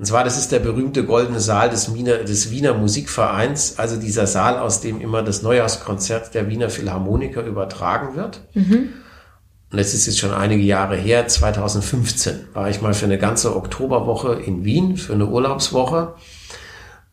Und 0.00 0.06
zwar, 0.06 0.24
das 0.24 0.38
ist 0.38 0.50
der 0.50 0.60
berühmte 0.60 1.04
goldene 1.04 1.40
Saal 1.40 1.68
des 1.68 1.92
Wiener, 1.92 2.24
des 2.24 2.50
Wiener 2.50 2.72
Musikvereins, 2.72 3.78
also 3.78 3.96
dieser 3.96 4.26
Saal, 4.26 4.58
aus 4.58 4.80
dem 4.80 4.98
immer 4.98 5.22
das 5.22 5.42
Neujahrskonzert 5.42 6.32
der 6.32 6.48
Wiener 6.48 6.70
Philharmoniker 6.70 7.44
übertragen 7.44 8.16
wird. 8.16 8.40
Mhm. 8.54 8.94
Und 9.70 9.78
das 9.78 9.92
ist 9.92 10.06
jetzt 10.06 10.18
schon 10.18 10.32
einige 10.32 10.62
Jahre 10.62 10.96
her, 10.96 11.28
2015 11.28 12.46
war 12.54 12.70
ich 12.70 12.80
mal 12.80 12.94
für 12.94 13.04
eine 13.04 13.18
ganze 13.18 13.54
Oktoberwoche 13.54 14.40
in 14.40 14.64
Wien, 14.64 14.96
für 14.96 15.12
eine 15.12 15.26
Urlaubswoche 15.26 16.14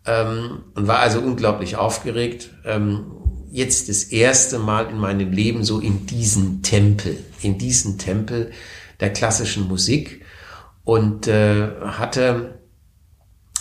ähm, 0.06 0.64
und 0.74 0.88
war 0.88 1.00
also 1.00 1.20
unglaublich 1.20 1.76
aufgeregt. 1.76 2.52
Ähm, 2.64 3.12
jetzt 3.52 3.90
das 3.90 4.06
erste 4.06 4.60
Mal 4.60 4.90
in 4.90 4.98
meinem 4.98 5.34
Leben 5.34 5.66
so 5.66 5.82
in 5.82 6.06
diesen 6.06 6.62
Tempel, 6.62 7.18
in 7.42 7.58
diesen 7.58 7.98
Tempel 7.98 8.52
der 9.02 9.12
klassischen 9.12 9.68
Musik 9.68 10.22
und 10.86 11.28
äh, 11.28 11.68
hatte 11.82 12.58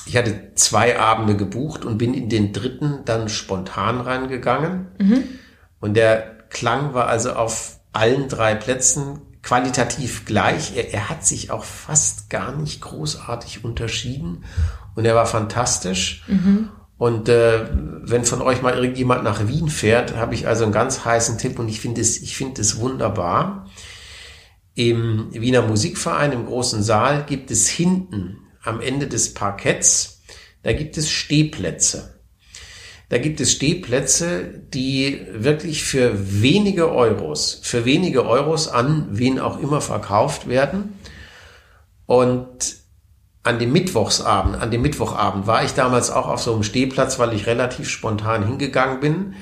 ich 0.07 0.17
hatte 0.17 0.53
zwei 0.55 0.99
Abende 0.99 1.37
gebucht 1.37 1.85
und 1.85 1.99
bin 1.99 2.15
in 2.15 2.29
den 2.29 2.53
dritten 2.53 3.01
dann 3.05 3.29
spontan 3.29 4.01
reingegangen. 4.01 4.87
Mhm. 4.99 5.25
Und 5.81 5.95
der 5.95 6.37
Klang 6.49 6.95
war 6.95 7.09
also 7.09 7.33
auf 7.33 7.81
allen 7.93 8.29
drei 8.29 8.55
Plätzen 8.55 9.21
qualitativ 9.43 10.25
gleich. 10.25 10.77
Er, 10.77 10.93
er, 10.93 11.09
hat 11.09 11.27
sich 11.27 11.51
auch 11.51 11.65
fast 11.65 12.31
gar 12.31 12.55
nicht 12.55 12.81
großartig 12.81 13.65
unterschieden 13.65 14.45
und 14.95 15.05
er 15.05 15.15
war 15.15 15.27
fantastisch. 15.27 16.25
Mhm. 16.29 16.71
Und 16.99 17.29
äh, 17.29 17.69
wenn 17.73 18.25
von 18.25 18.41
euch 18.41 18.63
mal 18.63 18.75
irgendjemand 18.75 19.23
nach 19.23 19.47
Wien 19.49 19.69
fährt, 19.69 20.17
habe 20.17 20.35
ich 20.35 20.49
also 20.49 20.65
einen 20.65 20.73
ganz 20.73 21.05
heißen 21.05 21.37
Tipp 21.37 21.59
und 21.59 21.69
ich 21.69 21.81
finde 21.81 22.01
es, 22.01 22.23
ich 22.23 22.37
finde 22.37 22.61
es 22.61 22.79
wunderbar. 22.79 23.67
Im 24.75 25.29
Wiener 25.33 25.63
Musikverein 25.63 26.33
im 26.33 26.47
großen 26.47 26.83
Saal 26.83 27.25
gibt 27.27 27.51
es 27.51 27.69
hinten 27.69 28.39
am 28.67 28.81
Ende 28.81 29.07
des 29.07 29.35
Parketts, 29.35 30.23
da 30.63 30.73
gibt 30.73 30.97
es 30.97 31.11
Stehplätze. 31.11 32.21
Da 33.09 33.19
gibt 33.19 33.41
es 33.41 33.53
Stehplätze, 33.53 34.63
die 34.75 35.25
wirklich 35.31 35.85
für 35.85 36.43
wenige 36.43 36.91
Euros, 36.91 37.61
für 37.63 37.85
wenige 37.85 38.27
Euros 38.27 38.67
an 38.67 39.07
wen 39.13 39.39
auch 39.39 39.61
immer 39.61 39.81
verkauft 39.81 40.49
werden. 40.49 40.99
Und 42.07 42.77
an 43.45 43.61
dem 43.61 43.71
Mittwochsabend, 43.71 44.57
an 44.61 44.73
dem 44.73 44.83
Mittwochabend 44.83 45.47
war 45.47 45.63
ich 45.63 45.75
damals 45.75 46.11
auch 46.11 46.27
auf 46.27 46.43
so 46.43 46.53
einem 46.53 46.65
Stehplatz, 46.65 47.21
weil 47.21 47.33
ich 47.33 47.47
relativ 47.47 47.89
spontan 47.89 48.45
hingegangen 48.45 48.99
bin. 48.99 49.35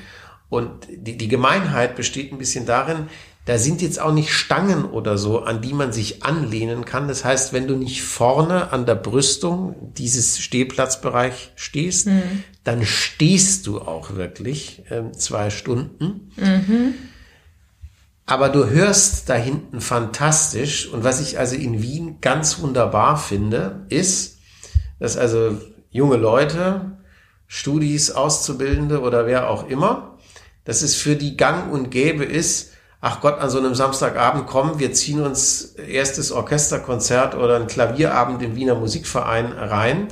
Und 0.49 0.87
die, 0.87 1.17
die 1.17 1.27
Gemeinheit 1.27 1.95
besteht 1.95 2.31
ein 2.31 2.37
bisschen 2.37 2.67
darin, 2.67 3.07
da 3.45 3.59
sind 3.59 3.83
jetzt 3.83 4.01
auch 4.01 4.11
nicht 4.11 4.33
Stangen 4.33 4.85
oder 4.85 5.19
so, 5.19 5.43
an 5.43 5.61
die 5.61 5.73
man 5.73 5.93
sich 5.93 6.23
anlehnen 6.23 6.83
kann. 6.83 7.07
Das 7.07 7.23
heißt, 7.23 7.53
wenn 7.53 7.67
du 7.67 7.75
nicht 7.75 8.01
vorne 8.01 8.71
an 8.71 8.87
der 8.87 8.95
Brüstung 8.95 9.75
dieses 9.95 10.39
Stehplatzbereich 10.39 11.51
stehst, 11.55 12.07
mhm. 12.07 12.43
dann 12.63 12.83
stehst 12.83 13.67
du 13.67 13.79
auch 13.79 14.15
wirklich 14.15 14.83
äh, 14.89 15.11
zwei 15.11 15.51
Stunden. 15.51 16.31
Mhm. 16.37 16.95
Aber 18.25 18.49
du 18.49 18.67
hörst 18.67 19.29
da 19.29 19.35
hinten 19.35 19.79
fantastisch. 19.79 20.87
Und 20.87 21.03
was 21.03 21.21
ich 21.21 21.37
also 21.37 21.55
in 21.55 21.83
Wien 21.83 22.17
ganz 22.21 22.59
wunderbar 22.59 23.17
finde, 23.17 23.85
ist, 23.89 24.39
dass 24.99 25.17
also 25.17 25.61
junge 25.91 26.17
Leute, 26.17 26.97
Studis, 27.45 28.09
Auszubildende 28.09 29.01
oder 29.01 29.27
wer 29.27 29.51
auch 29.51 29.69
immer, 29.69 30.17
dass 30.63 30.81
es 30.81 30.95
für 30.95 31.15
die 31.15 31.37
gang 31.37 31.71
und 31.71 31.91
gäbe 31.91 32.25
ist, 32.25 32.71
ach 33.05 33.21
Gott, 33.21 33.39
an 33.39 33.51
so 33.51 33.59
einem 33.59 33.75
Samstagabend 33.75 34.47
kommen, 34.47 34.79
wir 34.79 34.91
ziehen 34.91 35.21
uns 35.21 35.75
erstes 35.75 36.31
Orchesterkonzert 36.31 37.35
oder 37.35 37.57
ein 37.57 37.67
Klavierabend 37.67 38.41
im 38.41 38.55
Wiener 38.55 38.73
Musikverein 38.73 39.51
rein 39.51 40.07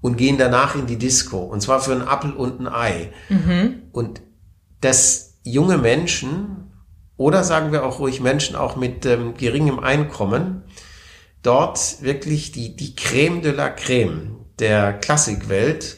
und 0.00 0.16
gehen 0.16 0.38
danach 0.38 0.76
in 0.76 0.86
die 0.86 0.98
Disco. 0.98 1.38
Und 1.38 1.62
zwar 1.62 1.80
für 1.80 1.90
einen 1.90 2.06
Appel 2.06 2.32
und 2.32 2.60
ein 2.60 2.68
Ei. 2.68 3.12
Mhm. 3.28 3.82
Und 3.90 4.22
dass 4.80 5.40
junge 5.42 5.78
Menschen 5.78 6.70
oder 7.16 7.42
sagen 7.42 7.72
wir 7.72 7.84
auch 7.84 7.98
ruhig 7.98 8.20
Menschen 8.20 8.54
auch 8.54 8.76
mit 8.76 9.04
ähm, 9.04 9.34
geringem 9.36 9.80
Einkommen 9.80 10.62
dort 11.42 12.02
wirklich 12.02 12.52
die, 12.52 12.76
die 12.76 12.94
Creme 12.94 13.42
de 13.42 13.50
la 13.50 13.68
Creme 13.68 14.44
der 14.60 14.92
Klassikwelt 14.92 15.97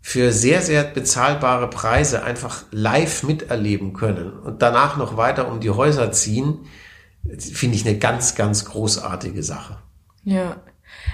für 0.00 0.32
sehr, 0.32 0.62
sehr 0.62 0.84
bezahlbare 0.84 1.68
Preise 1.68 2.22
einfach 2.22 2.64
live 2.70 3.22
miterleben 3.22 3.92
können 3.92 4.32
und 4.32 4.62
danach 4.62 4.96
noch 4.96 5.16
weiter 5.16 5.48
um 5.48 5.60
die 5.60 5.70
Häuser 5.70 6.10
ziehen, 6.10 6.60
finde 7.38 7.76
ich 7.76 7.86
eine 7.86 7.98
ganz, 7.98 8.34
ganz 8.34 8.64
großartige 8.64 9.42
Sache. 9.42 9.76
Ja. 10.24 10.56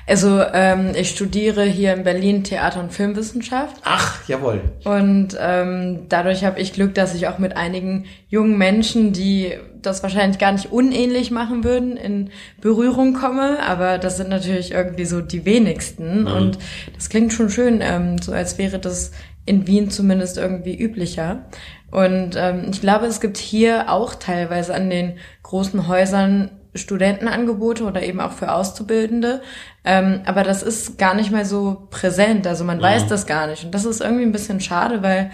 Also 0.06 0.40
ähm, 0.40 0.92
ich 0.94 1.10
studiere 1.10 1.64
hier 1.64 1.92
in 1.92 2.04
Berlin 2.04 2.44
Theater- 2.44 2.80
und 2.80 2.92
Filmwissenschaft. 2.92 3.76
Ach, 3.84 4.26
jawohl. 4.28 4.60
Und 4.84 5.36
ähm, 5.38 6.06
dadurch 6.08 6.44
habe 6.44 6.60
ich 6.60 6.72
Glück, 6.72 6.94
dass 6.94 7.14
ich 7.14 7.26
auch 7.28 7.38
mit 7.38 7.56
einigen 7.56 8.06
jungen 8.28 8.56
Menschen, 8.56 9.12
die 9.12 9.54
das 9.86 10.02
wahrscheinlich 10.02 10.38
gar 10.38 10.52
nicht 10.52 10.72
unähnlich 10.72 11.30
machen 11.30 11.64
würden, 11.64 11.96
in 11.96 12.30
Berührung 12.60 13.14
komme. 13.14 13.60
Aber 13.62 13.98
das 13.98 14.16
sind 14.16 14.28
natürlich 14.28 14.72
irgendwie 14.72 15.04
so 15.04 15.20
die 15.20 15.44
wenigsten. 15.44 16.22
Mhm. 16.22 16.26
Und 16.26 16.58
das 16.94 17.08
klingt 17.08 17.32
schon 17.32 17.50
schön, 17.50 17.80
ähm, 17.80 18.18
so 18.18 18.32
als 18.32 18.58
wäre 18.58 18.78
das 18.78 19.12
in 19.46 19.66
Wien 19.66 19.90
zumindest 19.90 20.38
irgendwie 20.38 20.76
üblicher. 20.76 21.46
Und 21.90 22.34
ähm, 22.36 22.66
ich 22.70 22.80
glaube, 22.80 23.06
es 23.06 23.20
gibt 23.20 23.38
hier 23.38 23.90
auch 23.90 24.14
teilweise 24.16 24.74
an 24.74 24.90
den 24.90 25.18
großen 25.44 25.86
Häusern 25.86 26.50
Studentenangebote 26.74 27.84
oder 27.84 28.02
eben 28.02 28.20
auch 28.20 28.32
für 28.32 28.52
Auszubildende. 28.52 29.40
Ähm, 29.84 30.20
aber 30.26 30.42
das 30.42 30.62
ist 30.62 30.98
gar 30.98 31.14
nicht 31.14 31.30
mehr 31.30 31.44
so 31.44 31.86
präsent. 31.90 32.46
Also 32.46 32.64
man 32.64 32.78
mhm. 32.78 32.82
weiß 32.82 33.06
das 33.06 33.26
gar 33.26 33.46
nicht. 33.46 33.64
Und 33.64 33.74
das 33.74 33.84
ist 33.84 34.00
irgendwie 34.00 34.24
ein 34.24 34.32
bisschen 34.32 34.60
schade, 34.60 35.02
weil 35.02 35.30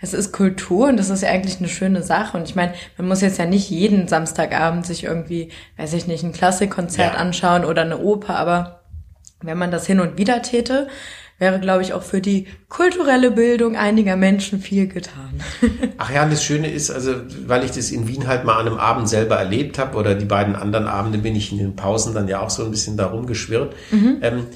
es 0.00 0.12
ist 0.12 0.32
Kultur 0.32 0.88
und 0.88 0.98
das 0.98 1.10
ist 1.10 1.22
ja 1.22 1.30
eigentlich 1.30 1.58
eine 1.58 1.68
schöne 1.68 2.02
Sache. 2.02 2.36
Und 2.36 2.48
ich 2.48 2.54
meine, 2.54 2.74
man 2.98 3.08
muss 3.08 3.20
jetzt 3.20 3.38
ja 3.38 3.46
nicht 3.46 3.70
jeden 3.70 4.08
Samstagabend 4.08 4.86
sich 4.86 5.04
irgendwie, 5.04 5.50
weiß 5.76 5.92
ich 5.94 6.06
nicht, 6.06 6.24
ein 6.24 6.32
Klassikkonzert 6.32 7.14
ja. 7.14 7.20
anschauen 7.20 7.64
oder 7.64 7.82
eine 7.82 7.98
Oper, 7.98 8.36
aber 8.36 8.80
wenn 9.42 9.58
man 9.58 9.70
das 9.70 9.86
hin 9.86 10.00
und 10.00 10.18
wieder 10.18 10.42
täte, 10.42 10.88
wäre, 11.38 11.58
glaube 11.58 11.82
ich, 11.82 11.92
auch 11.92 12.02
für 12.02 12.20
die 12.20 12.46
kulturelle 12.68 13.30
Bildung 13.30 13.76
einiger 13.76 14.16
Menschen 14.16 14.60
viel 14.60 14.86
getan. 14.86 15.40
Ach 15.98 16.10
ja, 16.10 16.26
das 16.26 16.44
Schöne 16.44 16.70
ist, 16.70 16.90
also 16.90 17.14
weil 17.46 17.64
ich 17.64 17.72
das 17.72 17.90
in 17.90 18.06
Wien 18.06 18.26
halt 18.26 18.44
mal 18.44 18.58
an 18.58 18.66
einem 18.66 18.78
Abend 18.78 19.08
selber 19.08 19.36
erlebt 19.36 19.78
habe 19.78 19.96
oder 19.98 20.14
die 20.14 20.24
beiden 20.26 20.54
anderen 20.54 20.86
Abende 20.86 21.18
bin 21.18 21.34
ich 21.34 21.50
in 21.50 21.58
den 21.58 21.76
Pausen 21.76 22.14
dann 22.14 22.28
ja 22.28 22.40
auch 22.40 22.50
so 22.50 22.64
ein 22.64 22.70
bisschen 22.70 22.96
darum 22.96 23.26
geschwirrt. 23.26 23.74
Mhm. 23.90 24.18
Ähm, 24.22 24.46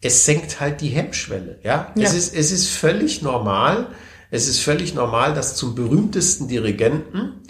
es 0.00 0.24
senkt 0.24 0.60
halt 0.60 0.80
die 0.80 0.88
Hemmschwelle. 0.88 1.58
Ja? 1.62 1.92
ja, 1.94 2.04
Es, 2.04 2.14
ist, 2.14 2.34
es 2.34 2.52
ist 2.52 2.70
völlig 2.70 3.22
normal. 3.22 3.88
Es 4.32 4.48
ist 4.48 4.60
völlig 4.60 4.94
normal, 4.94 5.34
dass 5.34 5.56
zum 5.56 5.74
berühmtesten 5.74 6.48
Dirigenten 6.48 7.42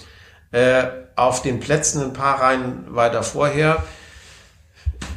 äh, 0.51 0.83
auf 1.15 1.41
den 1.41 1.61
Plätzen 1.61 2.03
ein 2.03 2.13
paar 2.13 2.41
Reihen 2.41 2.85
weiter 2.89 3.23
vorher 3.23 3.85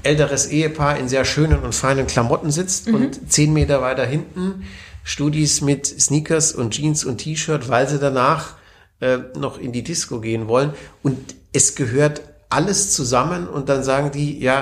älteres 0.03 0.45
Ehepaar 0.45 0.97
in 0.97 1.09
sehr 1.09 1.25
schönen 1.25 1.63
und 1.63 1.73
feinen 1.73 2.05
Klamotten 2.05 2.51
sitzt 2.51 2.87
mhm. 2.87 2.95
und 2.95 3.31
zehn 3.31 3.51
Meter 3.51 3.81
weiter 3.81 4.05
hinten 4.05 4.63
Studis 5.03 5.61
mit 5.61 5.87
Sneakers 5.87 6.51
und 6.51 6.75
Jeans 6.75 7.03
und 7.03 7.17
T-Shirt, 7.17 7.67
weil 7.67 7.89
sie 7.89 7.97
danach 7.97 8.57
äh, 8.99 9.17
noch 9.35 9.57
in 9.57 9.71
die 9.71 9.83
Disco 9.83 10.19
gehen 10.19 10.47
wollen. 10.47 10.71
Und 11.01 11.33
es 11.51 11.73
gehört 11.73 12.21
alles 12.49 12.93
zusammen 12.93 13.47
und 13.47 13.69
dann 13.69 13.83
sagen 13.83 14.11
die, 14.11 14.39
ja, 14.39 14.61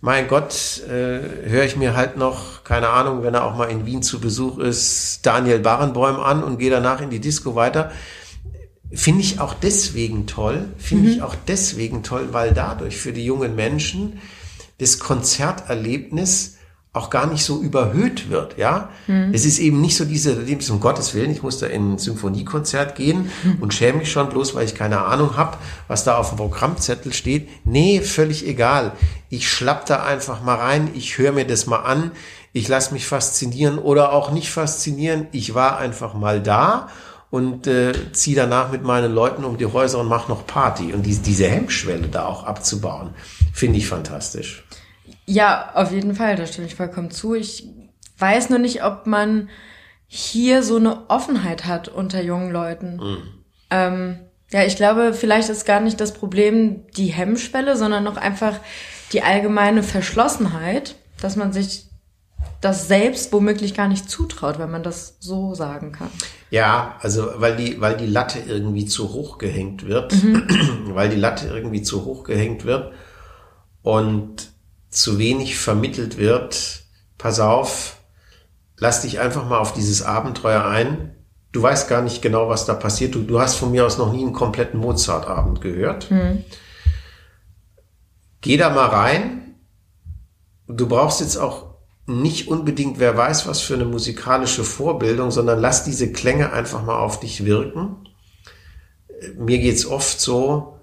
mein 0.00 0.28
Gott, 0.28 0.82
äh, 0.88 1.48
höre 1.48 1.64
ich 1.64 1.76
mir 1.76 1.94
halt 1.94 2.16
noch, 2.16 2.64
keine 2.64 2.88
Ahnung, 2.88 3.22
wenn 3.22 3.34
er 3.34 3.44
auch 3.44 3.56
mal 3.56 3.66
in 3.66 3.84
Wien 3.84 4.02
zu 4.02 4.20
Besuch 4.20 4.58
ist, 4.58 5.20
Daniel 5.26 5.58
Barenbäum 5.58 6.18
an 6.18 6.42
und 6.42 6.58
gehe 6.58 6.70
danach 6.70 7.02
in 7.02 7.10
die 7.10 7.20
Disco 7.20 7.54
weiter. 7.54 7.92
Finde 8.92 9.20
ich 9.20 9.40
auch 9.40 9.54
deswegen 9.54 10.26
toll, 10.26 10.68
finde 10.78 11.08
mhm. 11.08 11.14
ich 11.14 11.22
auch 11.22 11.36
deswegen 11.46 12.02
toll, 12.02 12.28
weil 12.32 12.52
dadurch 12.54 12.96
für 12.96 13.12
die 13.12 13.24
jungen 13.24 13.54
Menschen 13.54 14.20
das 14.78 14.98
Konzerterlebnis 14.98 16.56
auch 16.92 17.08
gar 17.08 17.26
nicht 17.26 17.44
so 17.44 17.60
überhöht 17.60 18.30
wird, 18.30 18.58
ja. 18.58 18.88
Mhm. 19.06 19.30
Es 19.32 19.44
ist 19.44 19.60
eben 19.60 19.80
nicht 19.80 19.96
so 19.96 20.04
diese, 20.04 20.36
um 20.70 20.80
Gottes 20.80 21.14
Willen, 21.14 21.30
ich 21.30 21.42
muss 21.42 21.58
da 21.58 21.66
in 21.66 21.94
ein 21.94 21.98
Symphoniekonzert 21.98 22.96
gehen 22.96 23.30
mhm. 23.44 23.58
und 23.60 23.72
schäme 23.72 23.98
mich 23.98 24.10
schon 24.10 24.28
bloß, 24.28 24.56
weil 24.56 24.64
ich 24.64 24.74
keine 24.74 25.04
Ahnung 25.04 25.36
habe, 25.36 25.56
was 25.86 26.02
da 26.02 26.16
auf 26.16 26.30
dem 26.30 26.38
Programmzettel 26.38 27.12
steht. 27.12 27.48
Nee, 27.64 28.00
völlig 28.00 28.44
egal. 28.46 28.92
Ich 29.28 29.48
schlapp 29.48 29.86
da 29.86 30.02
einfach 30.02 30.42
mal 30.42 30.56
rein, 30.56 30.90
ich 30.94 31.16
höre 31.16 31.30
mir 31.30 31.46
das 31.46 31.66
mal 31.66 31.78
an, 31.78 32.10
ich 32.52 32.66
lasse 32.66 32.92
mich 32.92 33.06
faszinieren 33.06 33.78
oder 33.78 34.12
auch 34.12 34.32
nicht 34.32 34.50
faszinieren. 34.50 35.28
Ich 35.30 35.54
war 35.54 35.78
einfach 35.78 36.14
mal 36.14 36.42
da 36.42 36.88
und 37.30 37.68
äh, 37.68 37.92
ziehe 38.12 38.34
danach 38.34 38.72
mit 38.72 38.82
meinen 38.82 39.14
Leuten 39.14 39.44
um 39.44 39.56
die 39.56 39.66
Häuser 39.66 40.00
und 40.00 40.08
mache 40.08 40.28
noch 40.28 40.46
Party. 40.46 40.92
Und 40.92 41.04
die, 41.04 41.16
diese 41.16 41.46
Hemmschwelle 41.46 42.08
da 42.08 42.26
auch 42.26 42.42
abzubauen, 42.42 43.10
finde 43.52 43.78
ich 43.78 43.86
fantastisch. 43.86 44.64
Ja, 45.30 45.70
auf 45.74 45.92
jeden 45.92 46.16
Fall, 46.16 46.34
da 46.34 46.44
stimme 46.44 46.66
ich 46.66 46.74
vollkommen 46.74 47.12
zu. 47.12 47.34
Ich 47.36 47.68
weiß 48.18 48.50
nur 48.50 48.58
nicht, 48.58 48.82
ob 48.82 49.06
man 49.06 49.48
hier 50.08 50.64
so 50.64 50.74
eine 50.74 51.08
Offenheit 51.08 51.66
hat 51.66 51.86
unter 51.86 52.20
jungen 52.20 52.50
Leuten. 52.50 52.96
Mhm. 52.96 53.22
Ähm, 53.70 54.18
ja, 54.50 54.64
ich 54.64 54.74
glaube, 54.74 55.14
vielleicht 55.14 55.48
ist 55.48 55.66
gar 55.66 55.78
nicht 55.78 56.00
das 56.00 56.14
Problem 56.14 56.84
die 56.96 57.06
Hemmschwelle, 57.06 57.76
sondern 57.76 58.02
noch 58.02 58.16
einfach 58.16 58.58
die 59.12 59.22
allgemeine 59.22 59.84
Verschlossenheit, 59.84 60.96
dass 61.20 61.36
man 61.36 61.52
sich 61.52 61.86
das 62.60 62.88
selbst 62.88 63.32
womöglich 63.32 63.74
gar 63.74 63.86
nicht 63.86 64.10
zutraut, 64.10 64.58
wenn 64.58 64.72
man 64.72 64.82
das 64.82 65.16
so 65.20 65.54
sagen 65.54 65.92
kann. 65.92 66.10
Ja, 66.50 66.96
also 67.02 67.34
weil 67.36 67.54
die, 67.54 67.80
weil 67.80 67.96
die 67.96 68.06
Latte 68.06 68.40
irgendwie 68.40 68.84
zu 68.84 69.12
hoch 69.12 69.38
gehängt 69.38 69.86
wird, 69.86 70.12
mhm. 70.12 70.42
weil 70.94 71.08
die 71.08 71.20
Latte 71.20 71.46
irgendwie 71.46 71.82
zu 71.82 72.04
hoch 72.04 72.24
gehängt 72.24 72.64
wird 72.64 72.92
und 73.82 74.49
zu 74.90 75.18
wenig 75.18 75.58
vermittelt 75.58 76.18
wird, 76.18 76.82
pass 77.16 77.40
auf, 77.40 77.98
lass 78.76 79.02
dich 79.02 79.20
einfach 79.20 79.48
mal 79.48 79.58
auf 79.58 79.72
dieses 79.72 80.02
Abenteuer 80.02 80.64
ein. 80.64 81.14
Du 81.52 81.62
weißt 81.62 81.88
gar 81.88 82.02
nicht 82.02 82.22
genau, 82.22 82.48
was 82.48 82.66
da 82.66 82.74
passiert. 82.74 83.14
Du, 83.14 83.22
du 83.22 83.40
hast 83.40 83.56
von 83.56 83.70
mir 83.70 83.86
aus 83.86 83.98
noch 83.98 84.12
nie 84.12 84.22
einen 84.22 84.32
kompletten 84.32 84.80
Mozart-Abend 84.80 85.60
gehört. 85.60 86.10
Mhm. 86.10 86.44
Geh 88.40 88.56
da 88.56 88.70
mal 88.70 88.86
rein. 88.86 89.56
Du 90.66 90.86
brauchst 90.86 91.20
jetzt 91.20 91.36
auch 91.36 91.70
nicht 92.06 92.48
unbedingt, 92.48 92.98
wer 92.98 93.16
weiß, 93.16 93.46
was 93.46 93.60
für 93.60 93.74
eine 93.74 93.84
musikalische 93.84 94.64
Vorbildung, 94.64 95.30
sondern 95.30 95.60
lass 95.60 95.84
diese 95.84 96.12
Klänge 96.12 96.52
einfach 96.52 96.84
mal 96.84 96.98
auf 96.98 97.20
dich 97.20 97.44
wirken. 97.44 98.08
Mir 99.36 99.58
geht's 99.58 99.86
oft 99.86 100.20
so, 100.20 100.78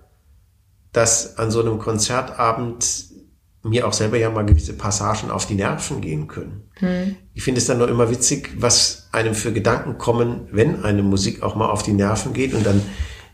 dass 0.92 1.38
an 1.38 1.52
so 1.52 1.62
einem 1.62 1.80
Konzertabend 1.80 3.07
mir 3.70 3.88
auch 3.88 3.94
selber 3.94 4.18
ja 4.18 4.30
mal 4.30 4.46
gewisse 4.46 4.74
Passagen 4.74 5.32
auf 5.32 5.46
die 5.46 5.56
Nerven 5.56 6.02
gehen 6.02 6.28
können. 6.28 6.70
Hm. 6.76 7.16
Ich 7.34 7.44
finde 7.44 7.60
es 7.60 7.68
dann 7.68 7.78
nur 7.78 7.90
immer 7.90 8.10
witzig, 8.10 8.52
was 8.58 9.10
einem 9.12 9.34
für 9.34 9.54
Gedanken 9.54 9.98
kommen, 9.98 10.48
wenn 10.52 10.84
eine 10.84 11.04
Musik 11.04 11.44
auch 11.44 11.56
mal 11.56 11.70
auf 11.70 11.84
die 11.84 11.94
Nerven 11.94 12.34
geht 12.34 12.54
und 12.54 12.66
dann 12.66 12.82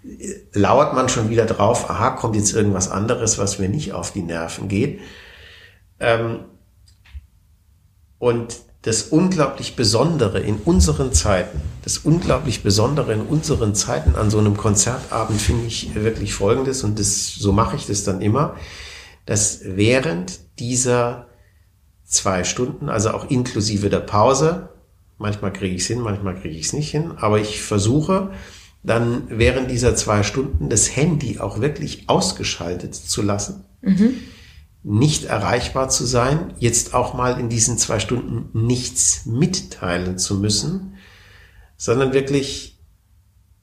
äh, 0.04 0.34
lauert 0.54 0.94
man 0.94 1.10
schon 1.10 1.30
wieder 1.30 1.46
drauf, 1.46 1.90
aha, 1.90 2.12
kommt 2.12 2.36
jetzt 2.36 2.54
irgendwas 2.54 2.90
anderes, 2.90 3.38
was 3.38 3.60
mir 3.60 3.70
nicht 3.70 3.94
auf 3.94 4.12
die 4.12 4.24
Nerven 4.24 4.68
geht. 4.68 5.00
Ähm, 6.00 6.46
und 8.20 8.62
das 8.84 9.04
unglaublich 9.04 9.76
Besondere 9.76 10.40
in 10.42 10.58
unseren 10.58 11.14
Zeiten, 11.14 11.62
das 11.84 12.00
unglaublich 12.00 12.64
Besondere 12.64 13.14
in 13.14 13.22
unseren 13.22 13.76
Zeiten 13.76 14.16
an 14.16 14.30
so 14.30 14.40
einem 14.40 14.58
Konzertabend 14.58 15.42
finde 15.42 15.68
ich 15.68 15.96
wirklich 15.96 16.34
Folgendes 16.34 16.84
und 16.84 17.00
das, 17.00 17.34
so 17.34 17.54
mache 17.54 17.78
ich 17.78 17.86
das 17.86 18.04
dann 18.04 18.22
immer 18.22 18.56
dass 19.26 19.62
während 19.64 20.40
dieser 20.60 21.28
zwei 22.04 22.44
Stunden, 22.44 22.90
also 22.90 23.12
auch 23.12 23.30
inklusive 23.30 23.90
der 23.90 24.00
Pause, 24.00 24.70
manchmal 25.18 25.54
kriege 25.54 25.76
ich 25.76 25.82
es 25.82 25.88
hin, 25.88 26.02
manchmal 26.02 26.36
kriege 26.36 26.56
ich 26.56 26.66
es 26.66 26.74
nicht 26.74 26.92
hin, 26.92 27.14
aber 27.18 27.40
ich 27.40 27.62
versuche 27.62 28.32
dann 28.84 29.24
während 29.30 29.72
dieser 29.72 29.96
zwei 29.96 30.24
Stunden 30.24 30.70
das 30.70 30.96
Handy 30.96 31.40
auch 31.40 31.62
wirklich 31.62 32.10
ausgeschaltet 32.10 32.94
zu 32.94 33.22
lassen, 33.22 33.64
mhm. 33.82 34.16
nicht 34.84 35.24
erreichbar 35.26 35.88
zu 35.88 36.06
sein, 36.06 36.54
jetzt 36.60 36.94
auch 36.94 37.14
mal 37.14 37.40
in 37.40 37.48
diesen 37.48 37.78
zwei 37.78 38.00
Stunden 38.00 38.50
nichts 38.66 39.26
mitteilen 39.26 40.18
zu 40.18 40.36
müssen, 40.36 40.96
sondern 41.78 42.14
wirklich 42.14 42.78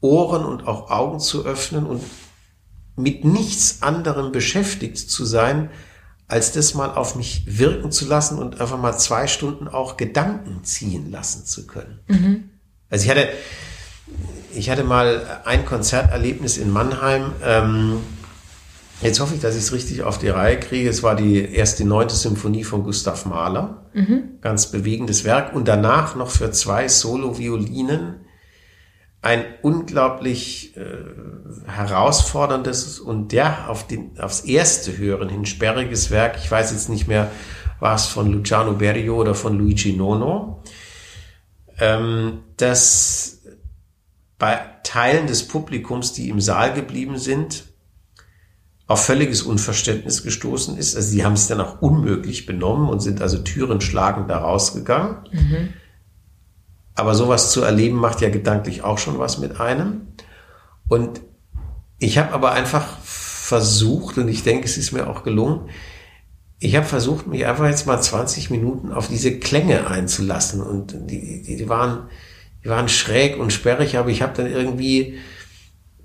Ohren 0.00 0.46
und 0.46 0.66
auch 0.66 0.90
Augen 0.90 1.20
zu 1.20 1.44
öffnen 1.44 1.84
und 1.84 2.02
mit 2.96 3.24
nichts 3.24 3.82
anderem 3.82 4.32
beschäftigt 4.32 4.98
zu 4.98 5.24
sein, 5.24 5.70
als 6.30 6.52
das 6.52 6.74
mal 6.74 6.90
auf 6.90 7.16
mich 7.16 7.44
wirken 7.46 7.90
zu 7.90 8.06
lassen 8.06 8.38
und 8.38 8.60
einfach 8.60 8.78
mal 8.78 8.96
zwei 8.96 9.26
Stunden 9.26 9.66
auch 9.66 9.96
Gedanken 9.96 10.62
ziehen 10.62 11.10
lassen 11.10 11.44
zu 11.44 11.66
können. 11.66 12.00
Mhm. 12.06 12.50
Also 12.88 13.04
ich 13.04 13.10
hatte, 13.10 13.28
ich 14.54 14.70
hatte 14.70 14.84
mal 14.84 15.40
ein 15.44 15.64
Konzerterlebnis 15.64 16.56
in 16.56 16.70
Mannheim. 16.70 17.32
Ähm, 17.44 17.96
jetzt 19.02 19.18
hoffe 19.18 19.34
ich, 19.34 19.40
dass 19.40 19.56
ich 19.56 19.62
es 19.62 19.72
richtig 19.72 20.02
auf 20.02 20.18
die 20.18 20.28
Reihe 20.28 20.60
kriege. 20.60 20.88
Es 20.88 21.02
war 21.02 21.16
die 21.16 21.52
erste 21.52 21.84
neunte 21.84 22.14
Symphonie 22.14 22.62
von 22.62 22.84
Gustav 22.84 23.26
Mahler. 23.26 23.88
Mhm. 23.92 24.38
Ganz 24.40 24.68
bewegendes 24.68 25.24
Werk. 25.24 25.52
Und 25.52 25.66
danach 25.66 26.14
noch 26.14 26.30
für 26.30 26.52
zwei 26.52 26.86
Solo-Violinen 26.86 28.20
ein 29.22 29.44
unglaublich 29.62 30.76
äh, 30.76 30.82
herausforderndes 31.66 33.00
und 33.00 33.32
ja, 33.32 33.66
auf 33.68 33.86
den, 33.86 34.18
aufs 34.18 34.40
erste 34.40 34.96
Hören 34.96 35.28
hin 35.28 35.44
sperriges 35.44 36.10
Werk. 36.10 36.38
Ich 36.42 36.50
weiß 36.50 36.72
jetzt 36.72 36.88
nicht 36.88 37.06
mehr, 37.06 37.30
war 37.80 37.94
es 37.94 38.06
von 38.06 38.32
Luciano 38.32 38.72
Berio 38.72 39.16
oder 39.16 39.34
von 39.34 39.58
Luigi 39.58 39.92
Nono, 39.92 40.62
ähm, 41.78 42.44
das 42.56 43.42
bei 44.38 44.58
Teilen 44.84 45.26
des 45.26 45.46
Publikums, 45.46 46.14
die 46.14 46.30
im 46.30 46.40
Saal 46.40 46.72
geblieben 46.72 47.18
sind, 47.18 47.64
auf 48.86 49.04
völliges 49.04 49.42
Unverständnis 49.42 50.22
gestoßen 50.22 50.76
ist. 50.78 50.96
Also 50.96 51.10
sie 51.10 51.24
haben 51.24 51.34
es 51.34 51.46
dann 51.46 51.60
auch 51.60 51.80
unmöglich 51.82 52.46
benommen 52.46 52.88
und 52.88 53.00
sind 53.00 53.20
also 53.20 53.38
Türen 53.38 53.82
schlagend 53.82 54.30
da 54.30 54.38
rausgegangen. 54.38 55.28
Mhm. 55.30 55.74
Aber 57.00 57.14
sowas 57.14 57.50
zu 57.50 57.62
erleben 57.62 57.96
macht 57.96 58.20
ja 58.20 58.28
gedanklich 58.28 58.82
auch 58.84 58.98
schon 58.98 59.18
was 59.18 59.38
mit 59.38 59.58
einem. 59.58 60.08
Und 60.86 61.22
ich 61.98 62.18
habe 62.18 62.34
aber 62.34 62.52
einfach 62.52 62.98
versucht, 63.00 64.18
und 64.18 64.28
ich 64.28 64.42
denke, 64.42 64.66
es 64.66 64.76
ist 64.76 64.92
mir 64.92 65.08
auch 65.08 65.22
gelungen, 65.22 65.70
ich 66.58 66.76
habe 66.76 66.84
versucht, 66.84 67.26
mich 67.26 67.46
einfach 67.46 67.64
jetzt 67.64 67.86
mal 67.86 67.98
20 67.98 68.50
Minuten 68.50 68.92
auf 68.92 69.08
diese 69.08 69.38
Klänge 69.38 69.86
einzulassen. 69.86 70.62
Und 70.62 70.94
die, 71.10 71.42
die, 71.42 71.56
die, 71.56 71.68
waren, 71.70 72.10
die 72.62 72.68
waren 72.68 72.90
schräg 72.90 73.38
und 73.38 73.50
sperrig, 73.50 73.96
aber 73.96 74.10
ich 74.10 74.20
habe 74.20 74.34
dann 74.36 74.46
irgendwie 74.46 75.16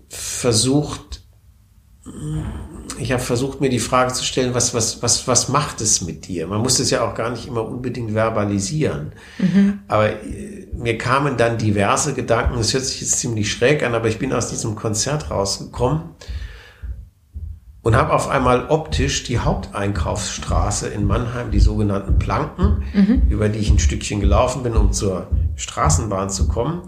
versucht, 0.07 1.23
ich 2.99 3.11
habe 3.11 3.21
versucht, 3.21 3.61
mir 3.61 3.69
die 3.69 3.79
Frage 3.79 4.13
zu 4.13 4.23
stellen, 4.23 4.53
was, 4.53 4.73
was, 4.73 5.01
was, 5.01 5.27
was 5.27 5.49
macht 5.49 5.81
es 5.81 6.01
mit 6.01 6.27
dir? 6.27 6.47
Man 6.47 6.61
muss 6.61 6.79
es 6.79 6.89
ja 6.89 7.07
auch 7.07 7.15
gar 7.15 7.29
nicht 7.29 7.47
immer 7.47 7.65
unbedingt 7.65 8.11
verbalisieren. 8.11 9.13
Mhm. 9.37 9.79
Aber 9.87 10.09
äh, 10.09 10.67
mir 10.73 10.97
kamen 10.97 11.37
dann 11.37 11.57
diverse 11.57 12.13
Gedanken, 12.13 12.59
es 12.59 12.73
hört 12.73 12.85
sich 12.85 13.01
jetzt 13.01 13.19
ziemlich 13.19 13.51
schräg 13.51 13.83
an, 13.83 13.95
aber 13.95 14.07
ich 14.07 14.19
bin 14.19 14.33
aus 14.33 14.49
diesem 14.49 14.75
Konzert 14.75 15.31
rausgekommen 15.31 16.01
und 17.81 17.95
habe 17.95 18.13
auf 18.13 18.29
einmal 18.29 18.67
optisch 18.69 19.23
die 19.23 19.39
Haupteinkaufsstraße 19.39 20.87
in 20.87 21.05
Mannheim, 21.05 21.51
die 21.51 21.59
sogenannten 21.59 22.17
Planken, 22.17 22.83
mhm. 22.93 23.23
über 23.29 23.47
die 23.47 23.59
ich 23.59 23.69
ein 23.69 23.79
Stückchen 23.79 24.21
gelaufen 24.21 24.63
bin, 24.63 24.75
um 24.75 24.91
zur 24.91 25.27
Straßenbahn 25.55 26.29
zu 26.29 26.47
kommen. 26.47 26.81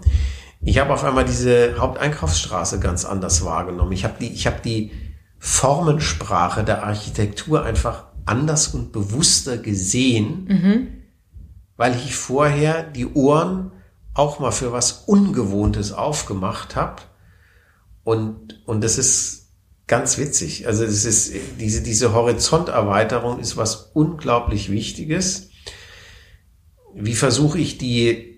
Ich 0.60 0.78
habe 0.78 0.92
auf 0.92 1.04
einmal 1.04 1.24
diese 1.24 1.78
Haupteinkaufsstraße 1.78 2.80
ganz 2.80 3.04
anders 3.04 3.44
wahrgenommen. 3.44 3.92
Ich 3.92 4.04
habe 4.04 4.14
die, 4.20 4.32
ich 4.32 4.46
habe 4.46 4.56
die 4.64 4.90
Formensprache 5.38 6.64
der 6.64 6.84
Architektur 6.84 7.64
einfach 7.64 8.04
anders 8.26 8.68
und 8.68 8.92
bewusster 8.92 9.56
gesehen, 9.56 10.46
mhm. 10.48 10.88
weil 11.76 11.94
ich 11.96 12.14
vorher 12.14 12.82
die 12.82 13.06
Ohren 13.06 13.72
auch 14.14 14.40
mal 14.40 14.50
für 14.50 14.72
was 14.72 15.04
Ungewohntes 15.06 15.92
aufgemacht 15.92 16.76
habe. 16.76 17.02
Und, 18.04 18.62
und 18.66 18.82
das 18.82 18.98
ist 18.98 19.52
ganz 19.86 20.18
witzig. 20.18 20.66
Also 20.66 20.84
das 20.84 21.04
ist, 21.04 21.32
diese, 21.58 21.82
diese 21.82 22.12
Horizonterweiterung 22.12 23.38
ist 23.38 23.56
was 23.56 23.90
unglaublich 23.94 24.70
Wichtiges. 24.70 25.50
Wie 26.94 27.14
versuche 27.14 27.58
ich 27.58 27.78
die 27.78 28.37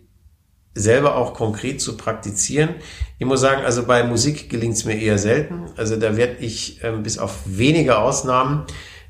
selber 0.74 1.16
auch 1.16 1.34
konkret 1.34 1.80
zu 1.80 1.96
praktizieren. 1.96 2.70
Ich 3.18 3.26
muss 3.26 3.40
sagen, 3.40 3.64
also 3.64 3.84
bei 3.84 4.04
Musik 4.04 4.48
gelingt 4.48 4.76
es 4.76 4.84
mir 4.84 4.98
eher 4.98 5.18
selten. 5.18 5.66
Also 5.76 5.96
da 5.96 6.16
werde 6.16 6.36
ich 6.40 6.82
ähm, 6.82 7.02
bis 7.02 7.18
auf 7.18 7.40
wenige 7.44 7.98
Ausnahmen, 7.98 8.64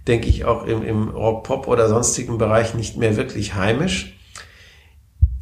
denke 0.07 0.29
ich, 0.29 0.45
auch 0.45 0.65
im, 0.67 0.83
im 0.83 1.09
Rock-Pop 1.09 1.69
oder 1.69 1.89
sonstigen 1.89 2.39
Bereich 2.39 2.75
nicht 2.75 2.97
mehr 2.97 3.17
wirklich 3.17 3.55
heimisch. 3.55 4.17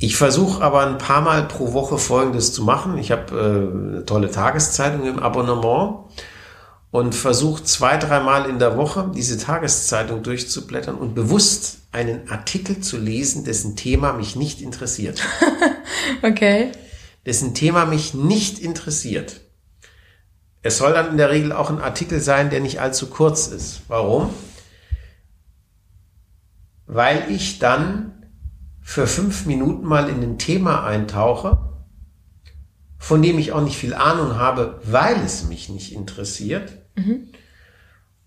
Ich 0.01 0.17
versuche 0.17 0.63
aber 0.63 0.87
ein 0.87 0.99
paar 0.99 1.23
Mal 1.23 1.45
pro 1.45 1.73
Woche 1.73 1.99
Folgendes 1.99 2.53
zu 2.53 2.63
machen. 2.63 2.99
Ich 2.99 3.11
habe 3.11 3.35
äh, 3.35 3.95
eine 3.97 4.05
tolle 4.05 4.31
Tageszeitung 4.31 5.07
im 5.07 5.19
Abonnement 5.19 6.05
und 6.91 7.15
versuche 7.15 7.65
zwei, 7.65 7.97
dreimal 7.99 8.49
in 8.49 8.59
der 8.59 8.77
Woche 8.77 9.11
diese 9.15 9.39
Tageszeitung 9.39 10.23
durchzublättern 10.23 10.95
und 10.95 11.15
bewusst 11.15 11.81
einen 11.93 12.31
Artikel 12.31 12.81
zu 12.81 12.99
lesen, 12.99 13.45
dessen 13.45 13.77
Thema 13.77 14.13
mich 14.13 14.37
nicht 14.37 14.63
interessiert. 14.63 15.23
okay. 16.23 16.73
Dessen 17.27 17.55
Thema 17.55 17.85
mich 17.85 18.15
nicht 18.15 18.59
interessiert. 18.59 19.43
Es 20.63 20.79
soll 20.79 20.93
dann 20.93 21.11
in 21.11 21.17
der 21.19 21.31
Regel 21.31 21.53
auch 21.53 21.71
ein 21.71 21.81
Artikel 21.81 22.21
sein, 22.21 22.51
der 22.51 22.61
nicht 22.61 22.81
allzu 22.81 23.09
kurz 23.09 23.47
ist. 23.47 23.83
Warum? 23.89 24.31
Weil 26.87 27.31
ich 27.31 27.59
dann 27.59 28.27
für 28.81 29.07
fünf 29.07 29.45
Minuten 29.45 29.85
mal 29.85 30.09
in 30.09 30.23
ein 30.23 30.39
Thema 30.39 30.85
eintauche, 30.85 31.59
von 32.99 33.23
dem 33.23 33.39
ich 33.39 33.53
auch 33.53 33.61
nicht 33.61 33.77
viel 33.77 33.95
Ahnung 33.95 34.37
habe, 34.37 34.81
weil 34.85 35.17
es 35.25 35.45
mich 35.45 35.69
nicht 35.69 35.93
interessiert. 35.93 36.78
Mhm. 36.99 37.29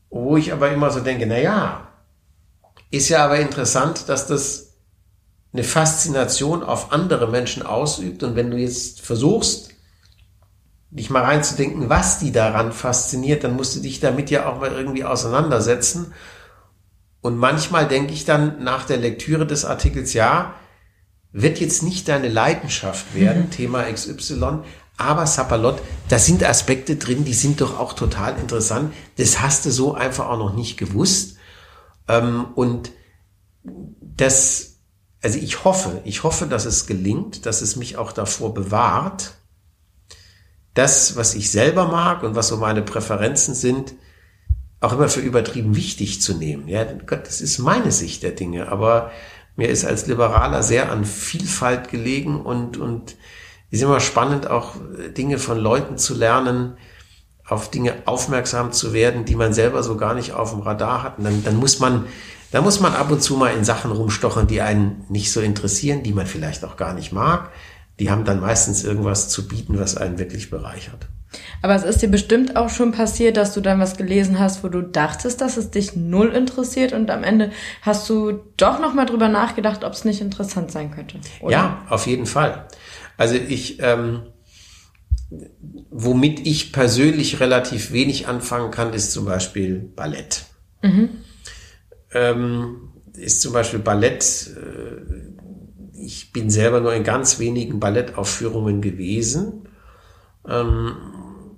Wo 0.09 0.37
ich 0.37 0.51
aber 0.51 0.71
immer 0.71 0.91
so 0.91 0.99
denke, 0.99 1.25
na 1.25 1.37
ja, 1.37 1.87
ist 2.89 3.09
ja 3.09 3.25
aber 3.25 3.39
interessant, 3.39 4.09
dass 4.09 4.27
das 4.27 4.73
eine 5.53 5.63
Faszination 5.63 6.63
auf 6.63 6.91
andere 6.91 7.27
Menschen 7.27 7.63
ausübt. 7.63 8.23
Und 8.23 8.35
wenn 8.35 8.51
du 8.51 8.57
jetzt 8.57 9.01
versuchst, 9.01 9.69
dich 10.89 11.09
mal 11.09 11.23
reinzudenken, 11.23 11.89
was 11.89 12.19
die 12.19 12.31
daran 12.31 12.73
fasziniert, 12.73 13.43
dann 13.43 13.55
musst 13.55 13.75
du 13.75 13.79
dich 13.79 13.99
damit 13.99 14.29
ja 14.29 14.47
auch 14.47 14.59
mal 14.59 14.71
irgendwie 14.71 15.05
auseinandersetzen. 15.05 16.13
Und 17.21 17.37
manchmal 17.37 17.87
denke 17.87 18.13
ich 18.13 18.25
dann 18.25 18.63
nach 18.63 18.85
der 18.85 18.97
Lektüre 18.97 19.45
des 19.45 19.63
Artikels, 19.63 20.13
ja, 20.13 20.55
wird 21.31 21.59
jetzt 21.59 21.83
nicht 21.83 22.09
deine 22.09 22.27
Leidenschaft 22.27 23.15
werden, 23.15 23.43
mhm. 23.43 23.51
Thema 23.51 23.83
XY, 23.83 24.63
aber 25.01 25.27
Sapperlot, 25.27 25.81
da 26.09 26.19
sind 26.19 26.43
Aspekte 26.43 26.95
drin, 26.95 27.25
die 27.25 27.33
sind 27.33 27.61
doch 27.61 27.79
auch 27.79 27.93
total 27.93 28.37
interessant. 28.37 28.93
Das 29.17 29.41
hast 29.41 29.65
du 29.65 29.71
so 29.71 29.93
einfach 29.93 30.29
auch 30.29 30.37
noch 30.37 30.53
nicht 30.53 30.77
gewusst. 30.77 31.37
Ähm, 32.07 32.45
und 32.55 32.91
das, 33.63 34.77
also 35.21 35.37
ich 35.37 35.63
hoffe, 35.63 36.01
ich 36.03 36.23
hoffe, 36.23 36.45
dass 36.47 36.65
es 36.65 36.87
gelingt, 36.87 37.45
dass 37.45 37.61
es 37.61 37.75
mich 37.75 37.97
auch 37.97 38.11
davor 38.11 38.53
bewahrt, 38.53 39.35
das, 40.73 41.15
was 41.15 41.35
ich 41.35 41.51
selber 41.51 41.87
mag 41.87 42.23
und 42.23 42.35
was 42.35 42.47
so 42.47 42.57
meine 42.57 42.81
Präferenzen 42.81 43.55
sind, 43.55 43.93
auch 44.79 44.93
immer 44.93 45.09
für 45.09 45.19
übertrieben 45.19 45.75
wichtig 45.75 46.21
zu 46.21 46.33
nehmen. 46.33 46.67
Ja, 46.67 46.83
Gott, 46.83 47.27
das 47.27 47.41
ist 47.41 47.59
meine 47.59 47.91
Sicht 47.91 48.23
der 48.23 48.31
Dinge, 48.31 48.69
aber 48.69 49.11
mir 49.55 49.69
ist 49.69 49.85
als 49.85 50.07
Liberaler 50.07 50.63
sehr 50.63 50.91
an 50.91 51.05
Vielfalt 51.05 51.89
gelegen 51.89 52.41
und, 52.41 52.77
und 52.77 53.15
ist 53.71 53.81
immer 53.81 53.99
spannend, 53.99 54.49
auch 54.49 54.75
Dinge 55.17 55.39
von 55.39 55.57
Leuten 55.57 55.97
zu 55.97 56.13
lernen, 56.13 56.77
auf 57.47 57.71
Dinge 57.71 57.95
aufmerksam 58.05 58.71
zu 58.71 58.93
werden, 58.93 59.25
die 59.25 59.35
man 59.35 59.53
selber 59.53 59.81
so 59.83 59.97
gar 59.97 60.13
nicht 60.13 60.33
auf 60.33 60.51
dem 60.51 60.61
Radar 60.61 61.03
hat. 61.03 61.17
Und 61.17 61.23
dann, 61.23 61.43
dann 61.43 61.55
muss 61.55 61.79
man, 61.79 62.05
da 62.51 62.61
muss 62.61 62.79
man 62.79 62.93
ab 62.93 63.11
und 63.11 63.21
zu 63.21 63.35
mal 63.35 63.53
in 63.53 63.63
Sachen 63.63 63.91
rumstochern, 63.91 64.47
die 64.47 64.61
einen 64.61 65.05
nicht 65.09 65.31
so 65.31 65.41
interessieren, 65.41 66.03
die 66.03 66.13
man 66.13 66.27
vielleicht 66.27 66.63
auch 66.63 66.77
gar 66.77 66.93
nicht 66.93 67.11
mag. 67.11 67.49
Die 67.99 68.09
haben 68.09 68.25
dann 68.25 68.39
meistens 68.39 68.83
irgendwas 68.83 69.29
zu 69.29 69.47
bieten, 69.47 69.79
was 69.79 69.97
einen 69.97 70.17
wirklich 70.19 70.49
bereichert. 70.49 71.07
Aber 71.61 71.75
es 71.75 71.83
ist 71.83 72.01
dir 72.01 72.09
bestimmt 72.09 72.55
auch 72.55 72.69
schon 72.69 72.91
passiert, 72.91 73.37
dass 73.37 73.53
du 73.53 73.61
dann 73.61 73.79
was 73.79 73.95
gelesen 73.95 74.39
hast, 74.39 74.63
wo 74.63 74.67
du 74.67 74.81
dachtest, 74.81 75.39
dass 75.39 75.57
es 75.57 75.71
dich 75.71 75.95
null 75.95 76.29
interessiert 76.29 76.91
und 76.93 77.09
am 77.09 77.23
Ende 77.23 77.51
hast 77.81 78.09
du 78.09 78.39
doch 78.57 78.79
noch 78.79 78.93
mal 78.93 79.05
drüber 79.05 79.29
nachgedacht, 79.29 79.83
ob 79.83 79.93
es 79.93 80.03
nicht 80.03 80.21
interessant 80.21 80.71
sein 80.71 80.91
könnte. 80.91 81.19
Oder? 81.39 81.51
Ja, 81.51 81.77
auf 81.89 82.07
jeden 82.07 82.25
Fall. 82.25 82.65
Also 83.21 83.35
ich 83.35 83.77
ähm, 83.81 84.23
womit 85.91 86.47
ich 86.47 86.73
persönlich 86.73 87.39
relativ 87.39 87.91
wenig 87.91 88.27
anfangen 88.27 88.71
kann, 88.71 88.93
ist 88.93 89.11
zum 89.11 89.25
Beispiel 89.25 89.77
Ballett. 89.95 90.45
Mhm. 90.81 91.09
Ähm, 92.13 92.89
ist 93.13 93.41
zum 93.41 93.53
Beispiel 93.53 93.77
Ballett, 93.77 94.49
äh, 94.57 95.99
ich 96.03 96.33
bin 96.33 96.49
selber 96.49 96.79
nur 96.79 96.95
in 96.95 97.03
ganz 97.03 97.37
wenigen 97.37 97.79
Ballettaufführungen 97.79 98.81
gewesen, 98.81 99.69
ähm, 100.47 100.95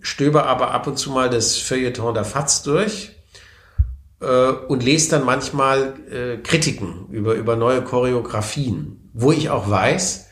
stöber 0.01 0.47
aber 0.47 0.71
ab 0.71 0.85
und 0.87 0.97
zu 0.97 1.11
mal 1.11 1.29
das 1.29 1.57
Feuilleton 1.57 2.13
der 2.13 2.25
FAZ 2.25 2.63
durch 2.63 3.15
äh, 4.19 4.49
und 4.49 4.83
lese 4.83 5.11
dann 5.11 5.23
manchmal 5.23 5.93
äh, 6.11 6.37
Kritiken 6.39 7.07
über, 7.09 7.35
über 7.35 7.55
neue 7.55 7.81
Choreografien, 7.81 9.09
wo 9.13 9.31
ich 9.31 9.49
auch 9.49 9.69
weiß, 9.69 10.27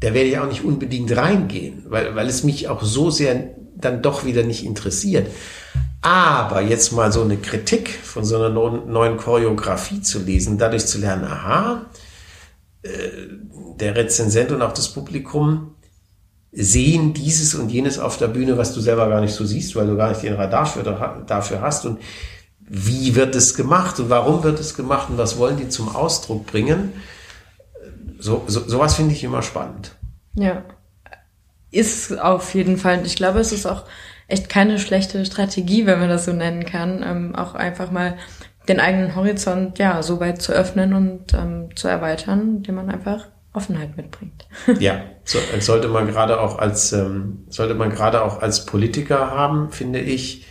da 0.00 0.14
werde 0.14 0.28
ich 0.28 0.38
auch 0.38 0.48
nicht 0.48 0.64
unbedingt 0.64 1.16
reingehen, 1.16 1.84
weil, 1.88 2.14
weil 2.14 2.28
es 2.28 2.44
mich 2.44 2.68
auch 2.68 2.82
so 2.82 3.10
sehr 3.10 3.54
dann 3.76 4.02
doch 4.02 4.24
wieder 4.24 4.42
nicht 4.42 4.64
interessiert. 4.64 5.28
Aber 6.02 6.60
jetzt 6.60 6.92
mal 6.92 7.10
so 7.12 7.22
eine 7.22 7.36
Kritik 7.36 7.90
von 7.90 8.24
so 8.24 8.36
einer 8.36 8.50
neuen 8.50 9.16
Choreografie 9.16 10.02
zu 10.02 10.20
lesen, 10.20 10.58
dadurch 10.58 10.86
zu 10.86 10.98
lernen, 10.98 11.24
aha, 11.24 11.86
äh, 12.82 12.88
der 13.80 13.96
Rezensent 13.96 14.52
und 14.52 14.62
auch 14.62 14.72
das 14.72 14.88
Publikum 14.88 15.74
sehen 16.52 17.12
dieses 17.12 17.54
und 17.54 17.70
jenes 17.70 17.98
auf 17.98 18.16
der 18.16 18.28
Bühne, 18.28 18.56
was 18.56 18.72
du 18.72 18.80
selber 18.80 19.08
gar 19.08 19.20
nicht 19.20 19.34
so 19.34 19.44
siehst, 19.44 19.76
weil 19.76 19.86
du 19.86 19.96
gar 19.96 20.08
nicht 20.08 20.22
den 20.22 20.34
Radar 20.34 20.64
für, 20.64 20.82
dafür 21.26 21.60
hast. 21.60 21.84
Und 21.84 22.00
wie 22.60 23.14
wird 23.14 23.34
es 23.34 23.54
gemacht 23.54 24.00
und 24.00 24.08
warum 24.08 24.42
wird 24.42 24.58
es 24.58 24.74
gemacht 24.74 25.10
und 25.10 25.18
was 25.18 25.36
wollen 25.38 25.58
die 25.58 25.68
zum 25.68 25.94
Ausdruck 25.94 26.46
bringen? 26.46 26.92
So, 28.18 28.44
so, 28.46 28.68
sowas 28.68 28.94
finde 28.94 29.12
ich 29.12 29.24
immer 29.24 29.42
spannend. 29.42 29.96
Ja. 30.34 30.64
Ist 31.70 32.18
auf 32.18 32.54
jeden 32.54 32.76
Fall. 32.76 33.04
Ich 33.04 33.16
glaube, 33.16 33.40
es 33.40 33.52
ist 33.52 33.66
auch 33.66 33.84
echt 34.28 34.48
keine 34.48 34.78
schlechte 34.78 35.24
Strategie, 35.24 35.86
wenn 35.86 36.00
man 36.00 36.08
das 36.08 36.24
so 36.24 36.32
nennen 36.32 36.64
kann, 36.64 37.02
ähm, 37.02 37.34
auch 37.34 37.54
einfach 37.54 37.90
mal 37.90 38.16
den 38.68 38.80
eigenen 38.80 39.14
Horizont 39.14 39.78
ja 39.78 40.02
so 40.02 40.18
weit 40.20 40.42
zu 40.42 40.52
öffnen 40.52 40.94
und 40.94 41.34
ähm, 41.34 41.68
zu 41.76 41.88
erweitern, 41.88 42.56
indem 42.56 42.76
man 42.76 42.90
einfach 42.90 43.28
Offenheit 43.52 43.96
mitbringt. 43.96 44.48
ja, 44.80 45.02
so, 45.24 45.38
sollte 45.60 45.88
man 45.88 46.06
gerade 46.06 46.40
auch 46.40 46.58
als 46.58 46.92
ähm, 46.92 47.44
sollte 47.48 47.74
man 47.74 47.90
gerade 47.90 48.22
auch 48.22 48.42
als 48.42 48.66
Politiker 48.66 49.30
haben, 49.30 49.70
finde 49.70 50.00
ich, 50.00 50.46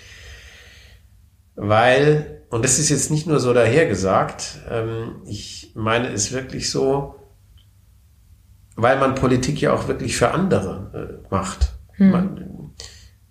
weil 1.56 2.42
und 2.50 2.64
das 2.64 2.80
ist 2.80 2.90
jetzt 2.90 3.12
nicht 3.12 3.28
nur 3.28 3.40
so 3.40 3.54
dahergesagt, 3.54 4.60
ähm, 4.70 5.18
ich 5.26 5.72
meine 5.76 6.08
es 6.08 6.32
wirklich 6.32 6.72
so, 6.72 7.16
weil 8.76 9.00
man 9.00 9.16
Politik 9.16 9.62
ja 9.62 9.74
auch 9.74 9.88
wirklich 9.88 10.18
für 10.18 10.32
andere 10.32 11.22
äh, 11.24 11.34
macht. 11.34 11.74
Hm. 11.94 12.12
Man, 12.12 12.74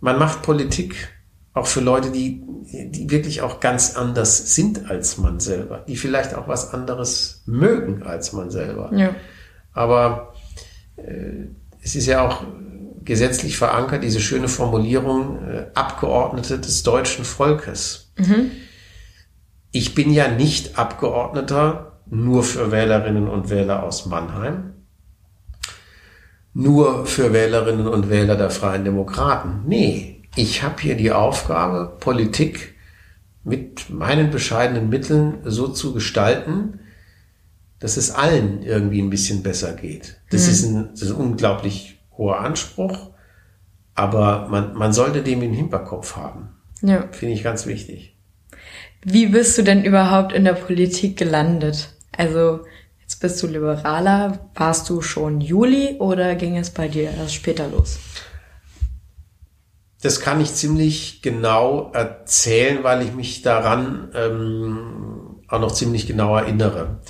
man 0.01 0.19
macht 0.19 0.43
Politik 0.43 1.09
auch 1.53 1.67
für 1.67 1.81
Leute, 1.81 2.11
die, 2.11 2.43
die 2.91 3.11
wirklich 3.11 3.43
auch 3.43 3.61
ganz 3.61 3.97
anders 3.97 4.55
sind 4.55 4.91
als 4.91 5.19
man 5.19 5.39
selber, 5.39 5.85
die 5.87 5.97
vielleicht 5.97 6.35
auch 6.35 6.49
was 6.49 6.75
anderes 6.75 7.43
mögen 7.47 8.03
als 8.03 8.33
man 8.33 8.51
selber. 8.51 8.91
Ja. 8.95 9.15
Aber 9.73 10.35
äh, 10.97 11.47
es 11.83 11.95
ist 11.95 12.07
ja 12.07 12.27
auch 12.27 12.45
gesetzlich 13.05 13.57
verankert, 13.57 14.03
diese 14.03 14.21
schöne 14.21 14.49
Formulierung, 14.49 15.47
äh, 15.47 15.67
Abgeordnete 15.75 16.59
des 16.59 16.83
deutschen 16.83 17.25
Volkes. 17.25 18.13
Mhm. 18.17 18.51
Ich 19.71 19.95
bin 19.95 20.13
ja 20.13 20.29
nicht 20.29 20.79
Abgeordneter 20.79 22.01
nur 22.07 22.43
für 22.43 22.71
Wählerinnen 22.71 23.29
und 23.29 23.51
Wähler 23.51 23.83
aus 23.83 24.07
Mannheim, 24.07 24.74
nur 26.55 27.05
für 27.07 27.33
Wählerinnen 27.33 27.89
und 27.89 28.09
Wähler 28.09 28.37
der 28.37 28.51
Freien 28.51 28.85
Demokraten. 28.85 29.63
Nee, 29.67 30.23
ich 30.37 30.63
habe 30.63 30.81
hier 30.81 30.97
die 30.97 31.13
Aufgabe, 31.13 31.97
Politik 31.99 32.75
mit 33.43 33.91
meinen 33.91 34.31
bescheidenen 34.31 34.89
Mitteln 34.89 35.39
so 35.45 35.69
zu 35.69 35.93
gestalten, 35.93 36.81
dass 37.81 37.97
es 37.97 38.13
allen 38.13 38.63
irgendwie 38.63 39.03
ein 39.03 39.11
bisschen 39.11 39.43
besser 39.43 39.75
geht. 39.75 40.21
Das, 40.31 40.47
mhm. 40.47 40.53
ist, 40.53 40.65
ein, 40.65 40.89
das 40.93 41.03
ist 41.03 41.11
ein 41.11 41.17
unglaublich 41.17 42.01
hoher 42.17 42.39
Anspruch, 42.39 43.11
aber 43.95 44.49
man, 44.49 44.75
man 44.75 44.93
sollte 44.93 45.23
dem 45.23 45.43
im 45.43 45.53
Hinterkopf 45.53 46.17
haben. 46.17 46.49
Ja. 46.81 47.09
Finde 47.13 47.35
ich 47.35 47.43
ganz 47.43 47.67
wichtig. 47.67 48.17
Wie 49.05 49.27
bist 49.27 49.59
du 49.59 49.63
denn 49.63 49.85
überhaupt 49.85 50.33
in 50.33 50.45
der 50.45 50.55
Politik 50.55 51.19
gelandet? 51.19 51.91
Also 52.17 52.61
jetzt 53.05 53.21
bist 53.21 53.43
du 53.43 53.47
Liberaler. 53.47 54.51
Warst 54.55 54.89
du 54.89 55.03
schon 55.03 55.41
Juli 55.41 55.97
oder 55.99 56.35
ging 56.35 56.57
es 56.57 56.71
bei 56.71 56.89
dir 56.89 57.11
erst 57.11 57.35
später 57.35 57.69
los? 57.69 57.99
Das 60.03 60.21
kann 60.21 60.41
ich 60.41 60.55
ziemlich 60.55 61.23
genau 61.23 61.91
erzählen, 61.93 62.83
weil 62.83 63.03
ich 63.03 63.15
mich 63.15 63.43
daran 63.43 64.11
ähm, 64.15 65.41
auch 65.49 65.61
noch 65.61 65.73
ziemlich 65.73 66.07
genau 66.07 66.37
erinnere. 66.37 67.01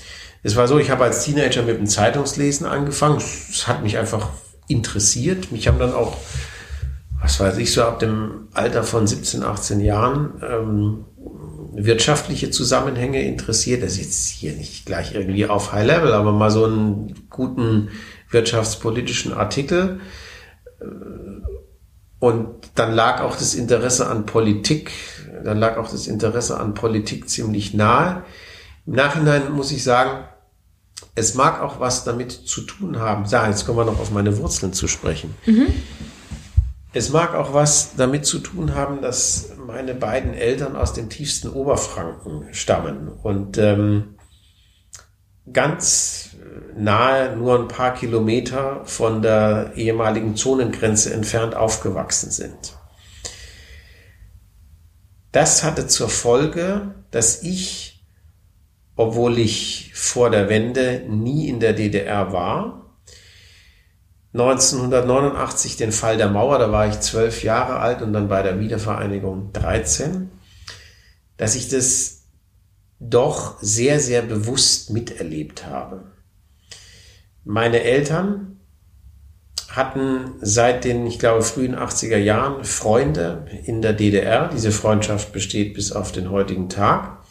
Es 0.44 0.56
war 0.56 0.68
so, 0.68 0.78
ich 0.78 0.90
habe 0.90 1.04
als 1.04 1.24
Teenager 1.24 1.62
mit 1.62 1.78
dem 1.78 1.86
Zeitungslesen 1.86 2.66
angefangen. 2.66 3.16
Es 3.16 3.66
hat 3.66 3.82
mich 3.82 3.98
einfach 3.98 4.28
interessiert. 4.68 5.50
Mich 5.50 5.66
haben 5.66 5.78
dann 5.78 5.94
auch, 5.94 6.16
was 7.20 7.40
weiß 7.40 7.56
ich, 7.58 7.72
so 7.72 7.82
ab 7.82 7.98
dem 7.98 8.48
Alter 8.52 8.84
von 8.84 9.06
17, 9.06 9.42
18 9.42 9.80
Jahren 9.80 10.42
ähm, 10.48 11.04
wirtschaftliche 11.76 12.50
Zusammenhänge 12.50 13.22
interessiert. 13.22 13.82
Das 13.82 13.92
ist 13.92 13.98
jetzt 13.98 14.28
hier 14.28 14.52
nicht 14.52 14.86
gleich 14.86 15.14
irgendwie 15.14 15.46
auf 15.46 15.72
High 15.72 15.86
Level, 15.86 16.12
aber 16.12 16.32
mal 16.32 16.50
so 16.50 16.64
einen 16.64 17.28
guten 17.30 17.90
wirtschaftspolitischen 18.30 19.32
Artikel. 19.32 20.00
Und 22.18 22.48
dann 22.74 22.92
lag 22.94 23.20
auch 23.20 23.36
das 23.36 23.54
Interesse 23.54 24.08
an 24.08 24.26
Politik, 24.26 24.92
dann 25.44 25.58
lag 25.58 25.76
auch 25.76 25.90
das 25.90 26.06
Interesse 26.06 26.58
an 26.58 26.74
Politik 26.74 27.28
ziemlich 27.28 27.74
nahe. 27.74 28.24
Im 28.86 28.94
Nachhinein 28.94 29.52
muss 29.52 29.72
ich 29.72 29.82
sagen, 29.82 30.24
es 31.14 31.34
mag 31.34 31.60
auch 31.60 31.80
was 31.80 32.04
damit 32.04 32.32
zu 32.32 32.62
tun 32.62 32.98
haben. 32.98 33.24
Ja, 33.26 33.46
jetzt 33.48 33.66
kommen 33.66 33.78
wir 33.78 33.84
noch 33.84 34.00
auf 34.00 34.10
meine 34.10 34.36
Wurzeln 34.38 34.72
zu 34.72 34.88
sprechen. 34.88 35.34
Mhm. 35.46 35.66
Es 36.96 37.10
mag 37.10 37.34
auch 37.34 37.52
was 37.52 37.96
damit 37.96 38.24
zu 38.24 38.38
tun 38.38 38.76
haben, 38.76 39.02
dass 39.02 39.50
meine 39.66 39.94
beiden 39.94 40.32
Eltern 40.32 40.76
aus 40.76 40.92
dem 40.92 41.10
tiefsten 41.10 41.48
Oberfranken 41.48 42.54
stammen 42.54 43.08
und 43.08 43.58
ähm, 43.58 44.14
ganz 45.52 46.36
nahe, 46.76 47.36
nur 47.36 47.58
ein 47.58 47.66
paar 47.66 47.94
Kilometer 47.94 48.84
von 48.84 49.22
der 49.22 49.72
ehemaligen 49.74 50.36
Zonengrenze 50.36 51.12
entfernt 51.12 51.56
aufgewachsen 51.56 52.30
sind. 52.30 52.78
Das 55.32 55.64
hatte 55.64 55.88
zur 55.88 56.08
Folge, 56.08 56.94
dass 57.10 57.42
ich, 57.42 58.06
obwohl 58.94 59.38
ich 59.40 59.90
vor 59.94 60.30
der 60.30 60.48
Wende 60.48 61.04
nie 61.08 61.48
in 61.48 61.58
der 61.58 61.72
DDR 61.72 62.32
war, 62.32 62.83
1989 64.34 65.76
den 65.76 65.92
Fall 65.92 66.16
der 66.16 66.28
Mauer, 66.28 66.58
da 66.58 66.72
war 66.72 66.88
ich 66.88 66.98
zwölf 66.98 67.44
Jahre 67.44 67.78
alt 67.78 68.02
und 68.02 68.12
dann 68.12 68.28
bei 68.28 68.42
der 68.42 68.58
Wiedervereinigung 68.58 69.52
13, 69.52 70.28
dass 71.36 71.54
ich 71.54 71.68
das 71.68 72.24
doch 72.98 73.62
sehr, 73.62 74.00
sehr 74.00 74.22
bewusst 74.22 74.90
miterlebt 74.90 75.66
habe. 75.66 76.10
Meine 77.44 77.84
Eltern 77.84 78.58
hatten 79.68 80.34
seit 80.40 80.84
den, 80.84 81.06
ich 81.06 81.20
glaube, 81.20 81.42
frühen 81.42 81.76
80er 81.76 82.16
Jahren 82.16 82.64
Freunde 82.64 83.46
in 83.64 83.82
der 83.82 83.92
DDR. 83.92 84.48
Diese 84.48 84.72
Freundschaft 84.72 85.32
besteht 85.32 85.74
bis 85.74 85.92
auf 85.92 86.10
den 86.10 86.30
heutigen 86.30 86.68
Tag. 86.68 87.24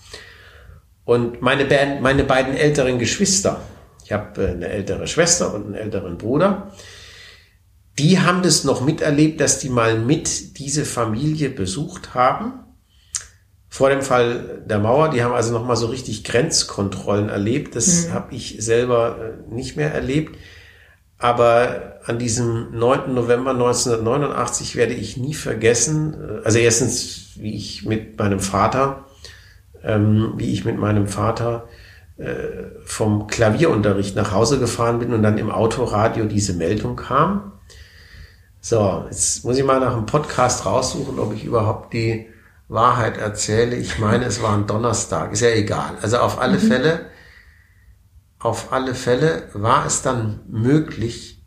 Und 1.03 1.41
meine, 1.41 1.65
meine 2.01 2.23
beiden 2.23 2.55
älteren 2.55 2.97
Geschwister, 2.97 3.61
ich 4.03 4.11
habe 4.11 4.43
äh, 4.43 4.51
eine 4.51 4.69
ältere 4.69 5.07
Schwester 5.07 5.53
und 5.53 5.65
einen 5.65 5.75
älteren 5.75 6.17
Bruder. 6.17 6.71
Die 7.99 8.19
haben 8.19 8.41
das 8.41 8.63
noch 8.63 8.81
miterlebt, 8.81 9.39
dass 9.39 9.59
die 9.59 9.69
mal 9.69 9.99
mit 9.99 10.57
diese 10.57 10.83
Familie 10.83 11.49
besucht 11.49 12.15
haben. 12.15 12.59
Vor 13.69 13.89
dem 13.89 14.01
Fall 14.01 14.63
der 14.65 14.79
Mauer, 14.79 15.09
die 15.09 15.23
haben 15.23 15.33
also 15.33 15.51
noch 15.51 15.65
mal 15.65 15.75
so 15.75 15.87
richtig 15.87 16.23
Grenzkontrollen 16.23 17.29
erlebt. 17.29 17.75
Das 17.75 18.07
mhm. 18.07 18.13
habe 18.13 18.35
ich 18.35 18.57
selber 18.59 19.17
äh, 19.49 19.53
nicht 19.53 19.77
mehr 19.77 19.93
erlebt. 19.93 20.37
Aber 21.17 21.99
an 22.05 22.19
diesem 22.19 22.77
9. 22.77 23.13
November 23.13 23.51
1989 23.51 24.75
werde 24.75 24.93
ich 24.93 25.15
nie 25.17 25.33
vergessen, 25.33 26.13
äh, 26.13 26.45
also 26.45 26.57
erstens, 26.57 27.31
wie 27.37 27.55
ich 27.55 27.85
mit 27.85 28.19
meinem 28.19 28.39
Vater, 28.39 29.05
ähm, 29.83 30.33
wie 30.37 30.51
ich 30.51 30.65
mit 30.65 30.77
meinem 30.77 31.07
Vater 31.07 31.67
vom 32.85 33.27
Klavierunterricht 33.27 34.15
nach 34.15 34.31
Hause 34.31 34.59
gefahren 34.59 34.99
bin 34.99 35.13
und 35.13 35.23
dann 35.23 35.37
im 35.37 35.49
Autoradio 35.49 36.25
diese 36.25 36.53
Meldung 36.53 36.95
kam. 36.95 37.53
So, 38.61 39.05
jetzt 39.09 39.43
muss 39.43 39.57
ich 39.57 39.63
mal 39.65 39.79
nach 39.79 39.93
einem 39.93 40.05
Podcast 40.05 40.65
raussuchen, 40.65 41.19
ob 41.19 41.33
ich 41.33 41.43
überhaupt 41.43 41.91
die 41.93 42.27
Wahrheit 42.69 43.17
erzähle. 43.17 43.75
Ich 43.75 43.99
meine, 43.99 44.25
es 44.25 44.41
war 44.41 44.53
ein 44.53 44.67
Donnerstag, 44.67 45.33
ist 45.33 45.41
ja 45.41 45.49
egal. 45.49 45.97
Also 46.01 46.19
auf 46.19 46.39
alle 46.39 46.57
mhm. 46.57 46.67
Fälle, 46.67 47.05
auf 48.39 48.71
alle 48.71 48.95
Fälle 48.95 49.49
war 49.53 49.85
es 49.85 50.01
dann 50.01 50.41
möglich, 50.47 51.43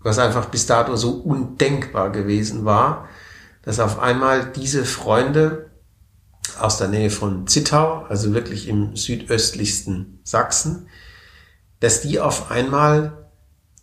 was 0.00 0.18
einfach 0.18 0.46
bis 0.46 0.66
dato 0.66 0.94
so 0.94 1.12
undenkbar 1.12 2.10
gewesen 2.10 2.64
war, 2.64 3.08
dass 3.62 3.80
auf 3.80 3.98
einmal 3.98 4.44
diese 4.44 4.84
Freunde 4.84 5.71
aus 6.60 6.78
der 6.78 6.88
Nähe 6.88 7.10
von 7.10 7.46
Zittau, 7.46 8.04
also 8.08 8.34
wirklich 8.34 8.68
im 8.68 8.96
südöstlichsten 8.96 10.20
Sachsen, 10.24 10.88
dass 11.80 12.00
die 12.00 12.20
auf 12.20 12.50
einmal 12.50 13.28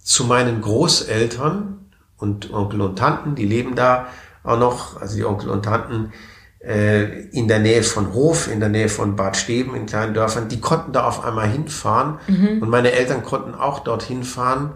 zu 0.01 0.23
meinen 0.25 0.61
Großeltern 0.61 1.91
und 2.17 2.53
Onkel 2.53 2.81
und 2.81 2.97
Tanten, 2.97 3.35
die 3.35 3.45
leben 3.45 3.75
da 3.75 4.07
auch 4.43 4.57
noch, 4.57 5.01
also 5.01 5.15
die 5.15 5.25
Onkel 5.25 5.49
und 5.49 5.63
Tanten 5.63 6.11
äh, 6.59 7.27
in 7.29 7.47
der 7.47 7.59
Nähe 7.59 7.83
von 7.83 8.13
Hof, 8.13 8.51
in 8.51 8.59
der 8.59 8.69
Nähe 8.69 8.89
von 8.89 9.15
Bad 9.15 9.37
Steben, 9.37 9.75
in 9.75 9.85
kleinen 9.85 10.13
Dörfern, 10.13 10.49
die 10.49 10.59
konnten 10.59 10.91
da 10.91 11.05
auf 11.05 11.23
einmal 11.23 11.47
hinfahren 11.47 12.19
mhm. 12.27 12.61
und 12.61 12.69
meine 12.69 12.91
Eltern 12.91 13.23
konnten 13.23 13.55
auch 13.55 13.79
dorthin 13.79 14.23
fahren 14.23 14.73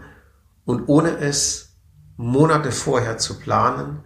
und 0.64 0.88
ohne 0.88 1.16
es 1.18 1.76
Monate 2.16 2.70
vorher 2.70 3.18
zu 3.18 3.38
planen, 3.38 4.04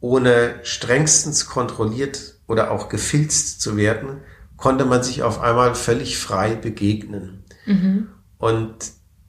ohne 0.00 0.60
strengstens 0.62 1.46
kontrolliert 1.46 2.33
oder 2.46 2.70
auch 2.70 2.88
gefilzt 2.88 3.60
zu 3.60 3.76
werden, 3.76 4.20
konnte 4.56 4.84
man 4.84 5.02
sich 5.02 5.22
auf 5.22 5.40
einmal 5.40 5.74
völlig 5.74 6.18
frei 6.18 6.54
begegnen. 6.54 7.44
Mhm. 7.66 8.08
Und 8.38 8.74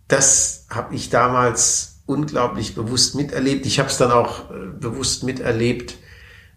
das 0.07 0.67
habe 0.69 0.95
ich 0.95 1.09
damals 1.09 2.03
unglaublich 2.05 2.75
bewusst 2.75 3.15
miterlebt. 3.15 3.65
Ich 3.65 3.79
habe 3.79 3.89
es 3.89 3.97
dann 3.97 4.11
auch 4.11 4.51
äh, 4.51 4.67
bewusst 4.79 5.23
miterlebt, 5.23 5.97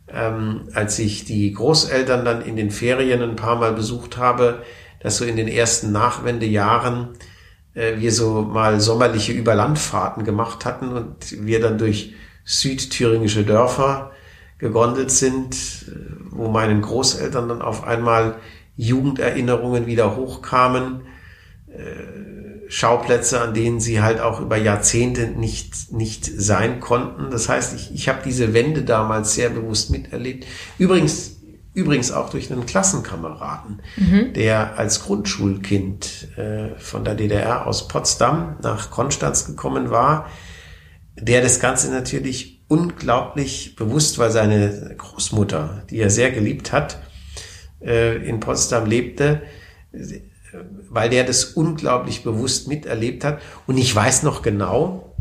ähm, 0.09 0.69
als 0.75 0.99
ich 0.99 1.25
die 1.25 1.53
Großeltern 1.53 2.25
dann 2.25 2.43
in 2.43 2.57
den 2.57 2.71
Ferien 2.71 3.23
ein 3.23 3.37
paar 3.37 3.57
Mal 3.57 3.73
besucht 3.73 4.17
habe, 4.17 4.63
dass 5.01 5.19
so 5.19 5.25
in 5.25 5.37
den 5.37 5.49
ersten 5.49 5.93
Nachwendejahren 5.93 7.11
äh, 7.75 7.99
wir 7.99 8.13
so 8.13 8.43
mal 8.43 8.81
sommerliche 8.81 9.33
Überlandfahrten 9.33 10.25
gemacht 10.25 10.65
hatten 10.65 10.89
und 10.89 11.47
wir 11.47 11.61
dann 11.61 11.79
durch 11.79 12.15
südthüringische 12.45 13.45
Dörfer 13.45 14.13
gegondelt 14.59 15.11
sind, 15.11 15.57
wo 16.31 16.49
meinen 16.49 16.83
Großeltern 16.83 17.49
dann 17.49 17.63
auf 17.63 17.85
einmal 17.85 18.37
Jugenderinnerungen 18.77 19.87
wieder 19.87 20.17
hochkamen, 20.17 21.03
äh, 21.69 22.69
Schauplätze, 22.71 23.41
an 23.41 23.55
denen 23.55 23.81
sie 23.81 24.03
halt 24.03 24.21
auch 24.21 24.41
über 24.41 24.57
Jahrzehnte 24.57 25.29
nicht, 25.29 25.93
nicht 25.93 26.27
sein 26.27 26.81
konnten. 26.81 27.31
Das 27.31 27.49
heißt, 27.49 27.75
ich, 27.75 27.95
ich 27.95 28.09
habe 28.09 28.21
diese 28.25 28.53
Wende 28.53 28.83
damals 28.83 29.35
sehr 29.35 29.49
bewusst 29.49 29.91
miterlebt. 29.91 30.47
Übrigens, 30.79 31.39
übrigens 31.73 32.13
auch 32.13 32.29
durch 32.29 32.53
einen 32.53 32.67
Klassenkameraden, 32.67 33.81
mhm. 33.97 34.33
der 34.35 34.79
als 34.79 35.03
Grundschulkind 35.03 36.37
äh, 36.37 36.79
von 36.79 37.05
der 37.05 37.15
DDR 37.15 37.67
aus 37.67 37.89
Potsdam 37.89 38.57
nach 38.63 38.91
Konstanz 38.91 39.47
gekommen 39.47 39.91
war, 39.91 40.29
der 41.17 41.41
das 41.41 41.61
Ganze 41.61 41.91
natürlich 41.91 42.58
unglaublich 42.69 43.77
bewusst, 43.77 44.19
weil 44.19 44.31
seine 44.31 44.95
Großmutter, 44.97 45.85
die 45.91 45.99
er 45.99 46.11
sehr 46.11 46.31
geliebt 46.31 46.73
hat, 46.73 46.99
äh, 47.81 48.17
in 48.27 48.41
Potsdam 48.41 48.87
lebte, 48.87 49.43
weil 50.91 51.11
der 51.11 51.25
das 51.25 51.45
unglaublich 51.45 52.23
bewusst 52.23 52.69
miterlebt 52.69 53.25
hat. 53.25 53.41
Und 53.67 53.79
ich 53.79 53.95
weiß 53.95 54.23
noch 54.23 54.43
genau, 54.43 55.17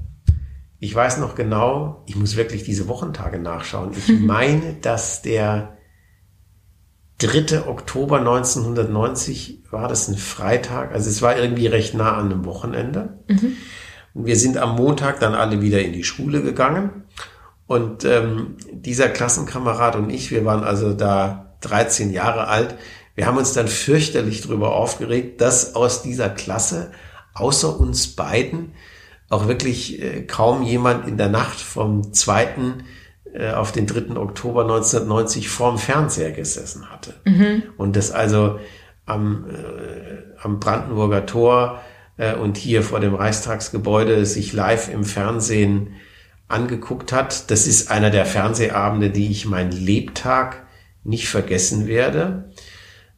ich 0.80 0.94
weiß 0.94 1.18
noch 1.18 1.36
genau, 1.36 2.04
ich 2.06 2.16
muss 2.16 2.36
wirklich 2.36 2.64
diese 2.64 2.88
Wochentage 2.88 3.40
nachschauen. 3.40 3.92
Ich 3.94 4.08
meine, 4.20 4.74
dass 4.82 5.22
der 5.22 5.78
3. 7.20 7.68
Oktober 7.68 8.20
1990 8.20 9.64
war 9.72 9.88
das 9.88 10.08
ein 10.08 10.18
Freitag, 10.18 10.94
also 10.94 11.10
es 11.10 11.22
war 11.22 11.38
irgendwie 11.38 11.68
recht 11.68 11.96
nah 11.96 12.16
an 12.16 12.32
einem 12.32 12.46
Wochenende. 12.46 13.20
Mhm. 13.28 13.58
Und 14.14 14.26
wir 14.26 14.36
sind 14.36 14.58
am 14.58 14.76
Montag 14.76 15.20
dann 15.20 15.34
alle 15.34 15.62
wieder 15.62 15.82
in 15.82 15.94
die 15.94 16.04
Schule 16.04 16.42
gegangen. 16.42 17.04
Und 17.68 18.06
ähm, 18.06 18.56
dieser 18.72 19.10
Klassenkamerad 19.10 19.96
und 19.96 20.10
ich, 20.10 20.32
wir 20.32 20.46
waren 20.46 20.64
also 20.64 20.94
da 20.94 21.56
13 21.62 22.12
Jahre 22.12 22.48
alt, 22.48 22.76
wir 23.16 23.26
haben 23.26 23.38
uns 23.38 23.54
dann 23.54 23.68
fürchterlich 23.68 24.42
darüber 24.42 24.76
aufgeregt, 24.76 25.42
dass 25.42 25.76
aus 25.76 26.02
dieser 26.02 26.30
Klasse 26.30 26.92
außer 27.34 27.80
uns 27.80 28.16
beiden 28.16 28.74
auch 29.30 29.48
wirklich 29.48 30.02
äh, 30.02 30.22
kaum 30.24 30.64
jemand 30.64 31.08
in 31.08 31.18
der 31.18 31.30
Nacht 31.30 31.60
vom 31.60 32.14
2. 32.14 32.48
Äh, 33.34 33.52
auf 33.52 33.72
den 33.72 33.86
3. 33.86 34.16
Oktober 34.16 34.62
1990 34.62 35.50
vorm 35.50 35.78
Fernseher 35.78 36.32
gesessen 36.32 36.90
hatte. 36.90 37.16
Mhm. 37.26 37.64
Und 37.78 37.96
das 37.96 38.12
also 38.12 38.60
am, 39.06 39.46
äh, 39.50 40.42
am 40.42 40.60
Brandenburger 40.60 41.26
Tor 41.26 41.82
äh, 42.18 42.36
und 42.36 42.58
hier 42.58 42.84
vor 42.84 43.00
dem 43.00 43.16
Reichstagsgebäude 43.16 44.26
sich 44.26 44.54
live 44.54 44.92
im 44.92 45.04
Fernsehen 45.04 45.96
angeguckt 46.48 47.12
hat. 47.12 47.52
Das 47.52 47.68
ist 47.68 47.92
einer 47.92 48.10
der 48.10 48.26
Fernsehabende, 48.26 49.10
die 49.10 49.32
ich 49.32 49.46
mein 49.46 49.72
Lebtag 49.72 50.66
nicht 51.04 51.28
vergessen 51.28 51.88
werde. 51.88 52.52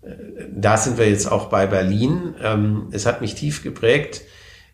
Äh, 0.01 0.15
da 0.51 0.77
sind 0.77 0.97
wir 0.97 1.09
jetzt 1.09 1.31
auch 1.31 1.49
bei 1.49 1.67
Berlin. 1.67 2.35
Ähm, 2.41 2.87
es 2.91 3.05
hat 3.05 3.21
mich 3.21 3.35
tief 3.35 3.63
geprägt, 3.63 4.21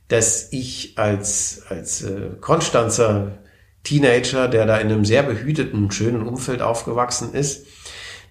dass 0.07 0.51
ich 0.51 0.93
als, 0.97 1.63
als 1.69 2.03
äh, 2.03 2.31
Konstanzer 2.39 3.39
Teenager, 3.83 4.47
der 4.47 4.65
da 4.65 4.77
in 4.77 4.87
einem 4.87 5.05
sehr 5.05 5.23
behüteten, 5.23 5.91
schönen 5.91 6.27
Umfeld 6.27 6.61
aufgewachsen 6.61 7.33
ist, 7.33 7.67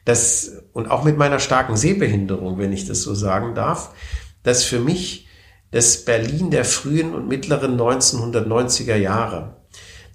das, 0.05 0.62
und 0.72 0.91
auch 0.91 1.05
mit 1.05 1.16
meiner 1.16 1.39
starken 1.39 1.77
Sehbehinderung, 1.77 2.59
wenn 2.59 2.72
ich 2.72 2.87
das 2.87 3.03
so 3.03 3.14
sagen 3.14 3.55
darf, 3.55 3.95
dass 4.43 4.64
für 4.64 4.81
mich 4.81 5.29
das 5.70 6.05
Berlin 6.05 6.51
der 6.51 6.64
frühen 6.64 7.14
und 7.14 7.27
mittleren 7.27 7.81
1990er 7.81 8.97
Jahre, 8.97 9.57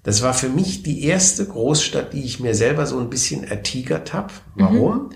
das 0.04 0.22
war 0.22 0.34
für 0.34 0.50
mich 0.50 0.84
die 0.84 1.04
erste 1.04 1.46
Großstadt, 1.46 2.14
die 2.14 2.24
ich 2.24 2.40
mir 2.40 2.56
selber 2.56 2.86
so 2.86 3.00
ein 3.00 3.10
bisschen 3.10 3.44
ertigert 3.44 4.14
habe. 4.14 4.34
Warum? 4.56 4.94
Mhm. 4.94 5.10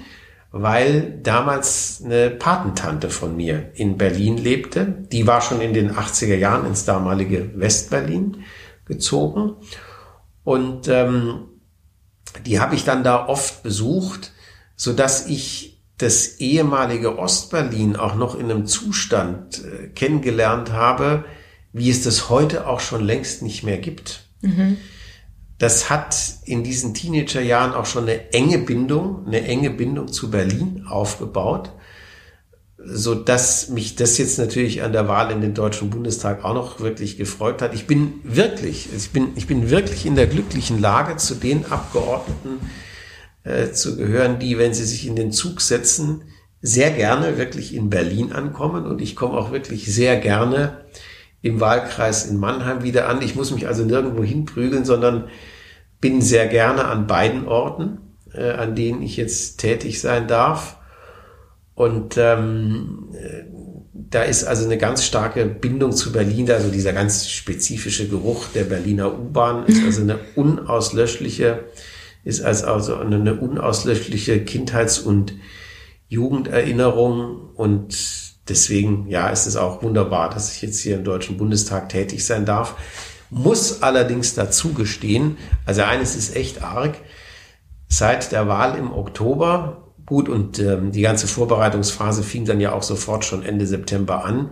Weil 0.51 1.19
damals 1.23 2.01
eine 2.03 2.29
Patentante 2.29 3.09
von 3.09 3.35
mir 3.35 3.71
in 3.73 3.97
Berlin 3.97 4.37
lebte. 4.37 4.85
Die 5.11 5.25
war 5.25 5.41
schon 5.41 5.61
in 5.61 5.73
den 5.73 5.91
80er 5.93 6.35
Jahren 6.35 6.67
ins 6.67 6.85
damalige 6.85 7.51
Westberlin 7.55 8.43
gezogen. 8.85 9.55
Und 10.43 10.87
ähm, 10.89 11.45
die 12.45 12.59
habe 12.59 12.75
ich 12.75 12.83
dann 12.83 13.03
da 13.03 13.27
oft 13.27 13.63
besucht, 13.63 14.31
so 14.75 14.93
dass 14.93 15.27
ich 15.27 15.81
das 15.97 16.39
ehemalige 16.39 17.17
Ostberlin 17.17 17.95
auch 17.95 18.15
noch 18.15 18.35
in 18.35 18.51
einem 18.51 18.65
Zustand 18.65 19.63
äh, 19.63 19.87
kennengelernt 19.87 20.71
habe, 20.71 21.25
wie 21.71 21.89
es 21.89 22.03
das 22.03 22.29
heute 22.29 22.67
auch 22.67 22.79
schon 22.79 23.03
längst 23.03 23.41
nicht 23.41 23.63
mehr 23.63 23.77
gibt. 23.77 24.22
Mhm. 24.43 24.77
Das 25.57 25.89
hat 25.89 26.15
in 26.45 26.63
diesen 26.63 26.93
Teenagerjahren 26.93 27.73
auch 27.73 27.85
schon 27.85 28.03
eine 28.03 28.31
enge 28.31 28.59
Bindung, 28.59 29.25
eine 29.25 29.43
enge 29.43 29.71
Bindung 29.71 30.11
zu 30.11 30.29
Berlin 30.29 30.85
aufgebaut 30.87 31.71
so 32.85 33.15
dass 33.15 33.69
mich 33.69 33.95
das 33.95 34.17
jetzt 34.17 34.37
natürlich 34.37 34.83
an 34.83 34.91
der 34.91 35.07
Wahl 35.07 35.31
in 35.31 35.41
den 35.41 35.53
Deutschen 35.53 35.89
Bundestag 35.89 36.43
auch 36.43 36.53
noch 36.53 36.79
wirklich 36.79 37.17
gefreut 37.17 37.61
hat. 37.61 37.73
Ich 37.73 37.87
bin 37.87 38.19
wirklich, 38.23 38.89
ich 38.95 39.11
bin, 39.11 39.29
ich 39.35 39.47
bin 39.47 39.69
wirklich 39.69 40.05
in 40.05 40.15
der 40.15 40.27
glücklichen 40.27 40.79
Lage, 40.79 41.15
zu 41.17 41.35
den 41.35 41.65
Abgeordneten 41.71 42.59
äh, 43.43 43.71
zu 43.71 43.95
gehören, 43.95 44.39
die, 44.39 44.57
wenn 44.57 44.73
sie 44.73 44.85
sich 44.85 45.07
in 45.07 45.15
den 45.15 45.31
Zug 45.31 45.61
setzen, 45.61 46.23
sehr 46.61 46.91
gerne 46.91 47.37
wirklich 47.37 47.73
in 47.73 47.89
Berlin 47.89 48.31
ankommen 48.31 48.85
und 48.85 49.01
ich 49.01 49.15
komme 49.15 49.37
auch 49.37 49.51
wirklich 49.51 49.93
sehr 49.93 50.17
gerne 50.17 50.85
im 51.43 51.59
Wahlkreis 51.59 52.25
in 52.25 52.37
Mannheim 52.37 52.81
wieder 52.81 53.07
an. 53.07 53.21
Ich 53.21 53.35
muss 53.35 53.51
mich 53.51 53.67
also 53.67 53.83
nirgendwo 53.83 54.23
hinprügeln, 54.23 54.85
sondern 54.85 55.25
bin 56.01 56.21
sehr 56.21 56.47
gerne 56.47 56.85
an 56.85 57.05
beiden 57.05 57.47
Orten, 57.47 57.99
äh, 58.33 58.51
an 58.51 58.75
denen 58.75 59.03
ich 59.03 59.17
jetzt 59.17 59.57
tätig 59.57 60.01
sein 60.01 60.27
darf. 60.27 60.77
Und 61.75 62.17
ähm, 62.17 63.09
da 63.93 64.23
ist 64.23 64.45
also 64.45 64.65
eine 64.65 64.77
ganz 64.77 65.03
starke 65.03 65.45
Bindung 65.45 65.91
zu 65.91 66.13
Berlin, 66.13 66.49
also 66.49 66.69
dieser 66.69 66.93
ganz 66.93 67.29
spezifische 67.29 68.07
Geruch 68.07 68.47
der 68.55 68.63
Berliner 68.63 69.13
U-Bahn 69.13 69.65
ist 69.65 69.83
also 69.83 70.01
eine 70.01 70.19
unauslöschliche, 70.35 71.65
ist 72.23 72.41
also 72.41 72.95
eine 72.95 73.35
unauslöschliche 73.35 74.45
Kindheits- 74.45 74.99
und 74.99 75.33
Jugenderinnerung 76.07 77.49
und 77.55 78.22
deswegen, 78.47 79.07
ja, 79.07 79.29
ist 79.29 79.45
es 79.45 79.55
auch 79.55 79.83
wunderbar, 79.83 80.29
dass 80.29 80.55
ich 80.55 80.61
jetzt 80.61 80.79
hier 80.81 80.95
im 80.95 81.03
Deutschen 81.03 81.37
Bundestag 81.37 81.89
tätig 81.89 82.25
sein 82.25 82.45
darf. 82.45 82.75
Muss 83.29 83.81
allerdings 83.81 84.35
dazu 84.35 84.73
gestehen, 84.73 85.37
also 85.65 85.81
eines 85.81 86.15
ist 86.15 86.35
echt 86.35 86.61
arg, 86.61 86.95
seit 87.87 88.31
der 88.31 88.47
Wahl 88.47 88.77
im 88.77 88.91
Oktober 88.91 89.83
Gut, 90.05 90.27
und 90.27 90.59
ähm, 90.59 90.91
die 90.91 91.01
ganze 91.01 91.27
Vorbereitungsphase 91.27 92.23
fing 92.23 92.45
dann 92.45 92.59
ja 92.59 92.73
auch 92.73 92.83
sofort 92.83 93.23
schon 93.23 93.43
Ende 93.43 93.65
September 93.65 94.25
an. 94.25 94.51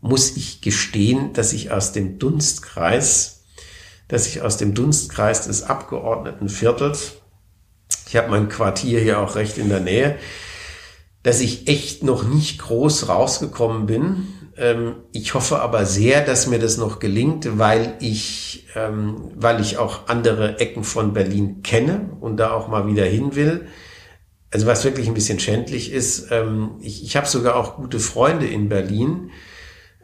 Muss 0.00 0.36
ich 0.36 0.62
gestehen, 0.62 1.32
dass 1.32 1.52
ich 1.52 1.70
aus 1.70 1.92
dem 1.92 2.18
Dunstkreis, 2.18 3.44
dass 4.08 4.26
ich 4.26 4.40
aus 4.40 4.56
dem 4.56 4.74
Dunstkreis 4.74 5.46
des 5.46 5.64
Abgeordnetenviertels, 5.64 7.14
ich 8.08 8.16
habe 8.16 8.30
mein 8.30 8.48
Quartier 8.48 9.00
hier 9.00 9.20
auch 9.20 9.34
recht 9.34 9.58
in 9.58 9.68
der 9.68 9.80
Nähe, 9.80 10.16
dass 11.26 11.40
ich 11.40 11.66
echt 11.68 12.04
noch 12.04 12.22
nicht 12.22 12.60
groß 12.60 13.08
rausgekommen 13.08 13.86
bin. 13.86 14.28
Ähm, 14.56 14.96
ich 15.12 15.34
hoffe 15.34 15.60
aber 15.60 15.84
sehr, 15.84 16.24
dass 16.24 16.46
mir 16.46 16.58
das 16.58 16.76
noch 16.76 17.00
gelingt, 17.00 17.58
weil 17.58 17.94
ich, 18.00 18.66
ähm, 18.76 19.32
weil 19.34 19.60
ich 19.60 19.76
auch 19.76 20.08
andere 20.08 20.60
Ecken 20.60 20.84
von 20.84 21.12
Berlin 21.12 21.62
kenne 21.62 22.10
und 22.20 22.36
da 22.36 22.52
auch 22.52 22.68
mal 22.68 22.86
wieder 22.86 23.04
hin 23.04 23.34
will 23.34 23.66
also 24.52 24.66
was 24.66 24.84
wirklich 24.84 25.08
ein 25.08 25.14
bisschen 25.14 25.40
schändlich 25.40 25.92
ist, 25.92 26.28
ähm, 26.30 26.76
ich, 26.80 27.02
ich 27.04 27.16
habe 27.16 27.26
sogar 27.26 27.56
auch 27.56 27.76
gute 27.76 27.98
Freunde 27.98 28.46
in 28.46 28.68
Berlin, 28.68 29.30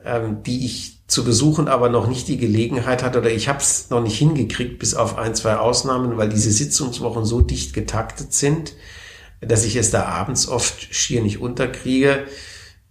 ähm, 0.04 0.42
die 0.42 0.66
ich 0.66 1.06
zu 1.06 1.24
besuchen 1.24 1.68
aber 1.68 1.88
noch 1.88 2.06
nicht 2.06 2.28
die 2.28 2.38
Gelegenheit 2.38 3.02
hatte 3.02 3.18
oder 3.18 3.30
ich 3.30 3.48
habe 3.48 3.60
es 3.60 3.90
noch 3.90 4.02
nicht 4.02 4.18
hingekriegt, 4.18 4.78
bis 4.78 4.94
auf 4.94 5.16
ein, 5.16 5.34
zwei 5.34 5.56
Ausnahmen, 5.56 6.16
weil 6.16 6.28
diese 6.28 6.50
Sitzungswochen 6.50 7.24
so 7.24 7.40
dicht 7.40 7.72
getaktet 7.72 8.32
sind, 8.32 8.74
dass 9.42 9.64
ich 9.64 9.76
es 9.76 9.90
da 9.90 10.04
abends 10.04 10.48
oft 10.48 10.94
schier 10.94 11.20
nicht 11.20 11.40
unterkriege. 11.40 12.24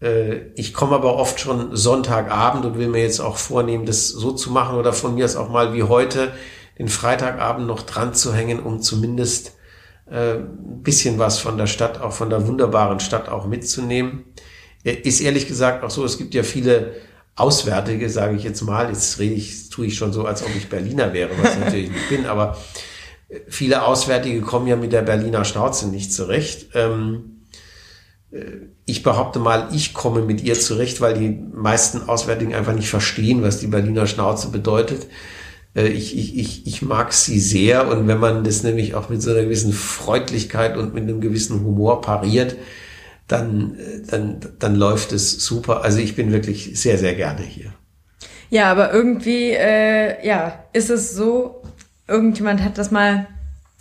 Äh, 0.02 0.52
ich 0.56 0.74
komme 0.74 0.96
aber 0.96 1.16
oft 1.16 1.40
schon 1.40 1.76
Sonntagabend 1.76 2.66
und 2.66 2.78
will 2.78 2.88
mir 2.88 3.02
jetzt 3.02 3.22
auch 3.22 3.38
vornehmen, 3.38 3.86
das 3.86 4.10
so 4.10 4.32
zu 4.32 4.52
machen 4.52 4.78
oder 4.78 4.94
von 4.94 5.16
mir 5.16 5.26
aus 5.26 5.36
auch 5.36 5.50
mal 5.50 5.74
wie 5.74 5.84
heute 5.84 6.34
den 6.78 6.90
Freitagabend 6.90 7.68
noch 7.68 7.84
dran 7.84 8.14
zu 8.14 8.34
hängen, 8.34 8.60
um 8.60 8.82
zumindest 8.82 9.54
äh, 10.10 10.36
ein 10.36 10.84
bisschen 10.84 11.20
was 11.20 11.40
von 11.40 11.58
der 11.58 11.68
Stadt, 11.68 12.02
auch 12.02 12.14
von 12.14 12.30
der 12.30 12.48
wunderbaren 12.48 13.00
Stadt 13.00 13.30
auch 13.30 13.46
mitzunehmen. 13.46 14.26
Ist 14.84 15.22
ehrlich 15.22 15.48
gesagt 15.48 15.84
auch 15.84 15.92
so, 15.92 16.04
es 16.04 16.18
gibt 16.18 16.34
ja 16.34 16.42
viele 16.44 16.94
Auswärtige, 17.36 18.10
sage 18.10 18.36
ich 18.36 18.44
jetzt 18.44 18.62
mal. 18.62 18.90
Jetzt 18.90 19.20
rede 19.20 19.36
ich, 19.36 19.70
tue 19.70 19.86
ich 19.86 19.96
schon 19.96 20.12
so, 20.12 20.26
als 20.26 20.44
ob 20.44 20.50
ich 20.56 20.70
Berliner 20.70 21.14
wäre, 21.14 21.30
was 21.40 21.54
ich 21.54 21.60
natürlich 21.60 21.92
nicht 21.92 22.10
bin, 22.10 22.26
aber 22.26 22.58
viele 23.48 23.86
Auswärtige 23.86 24.42
kommen 24.42 24.68
ja 24.68 24.76
mit 24.76 24.92
der 24.94 25.02
Berliner 25.02 25.46
Schnauze 25.46 25.88
nicht 25.88 26.14
zurecht. 26.14 26.70
Ähm, 26.74 27.44
äh, 28.32 28.42
ich 28.86 29.04
behaupte 29.04 29.40
mal, 29.40 29.70
ich 29.74 29.94
komme 29.94 30.22
mit 30.22 30.44
ihr 30.44 30.60
zurecht, 30.60 31.02
weil 31.02 31.14
die 31.14 31.30
meisten 31.30 32.10
Auswärtigen 32.10 32.54
einfach 32.54 32.74
nicht 32.74 32.90
verstehen, 32.90 33.42
was 33.42 33.60
die 33.60 33.68
Berliner 33.68 34.08
Schnauze 34.08 34.50
bedeutet. 34.50 35.08
Äh, 35.76 35.88
ich, 35.88 36.18
ich, 36.18 36.38
ich, 36.38 36.68
ich 36.68 36.82
mag 36.82 37.14
sie 37.14 37.40
sehr 37.40 37.88
und 37.88 38.08
wenn 38.08 38.20
man 38.20 38.44
das 38.44 38.64
nämlich 38.64 38.96
auch 38.96 39.10
mit 39.10 39.22
so 39.22 39.32
einer 39.32 39.44
gewissen 39.44 39.74
Freundlichkeit 39.74 40.78
und 40.78 40.94
mit 40.94 41.04
einem 41.04 41.22
gewissen 41.22 41.64
Humor 41.64 42.02
pariert, 42.02 42.56
dann, 43.28 43.78
äh, 43.80 44.02
dann, 44.10 44.40
dann 44.60 44.76
läuft 44.76 45.14
es 45.14 45.44
super. 45.44 45.84
Also 45.84 46.00
ich 46.00 46.16
bin 46.16 46.32
wirklich 46.32 46.80
sehr, 46.80 46.98
sehr 46.98 47.16
gerne 47.16 47.42
hier. 47.42 47.74
Ja, 48.50 48.70
aber 48.70 48.94
irgendwie, 48.94 49.52
äh, 49.52 50.28
ja, 50.28 50.66
ist 50.74 50.90
es 50.90 51.16
so, 51.16 51.62
irgendjemand 52.12 52.64
hat 52.64 52.78
das 52.78 52.92
mal 52.92 53.28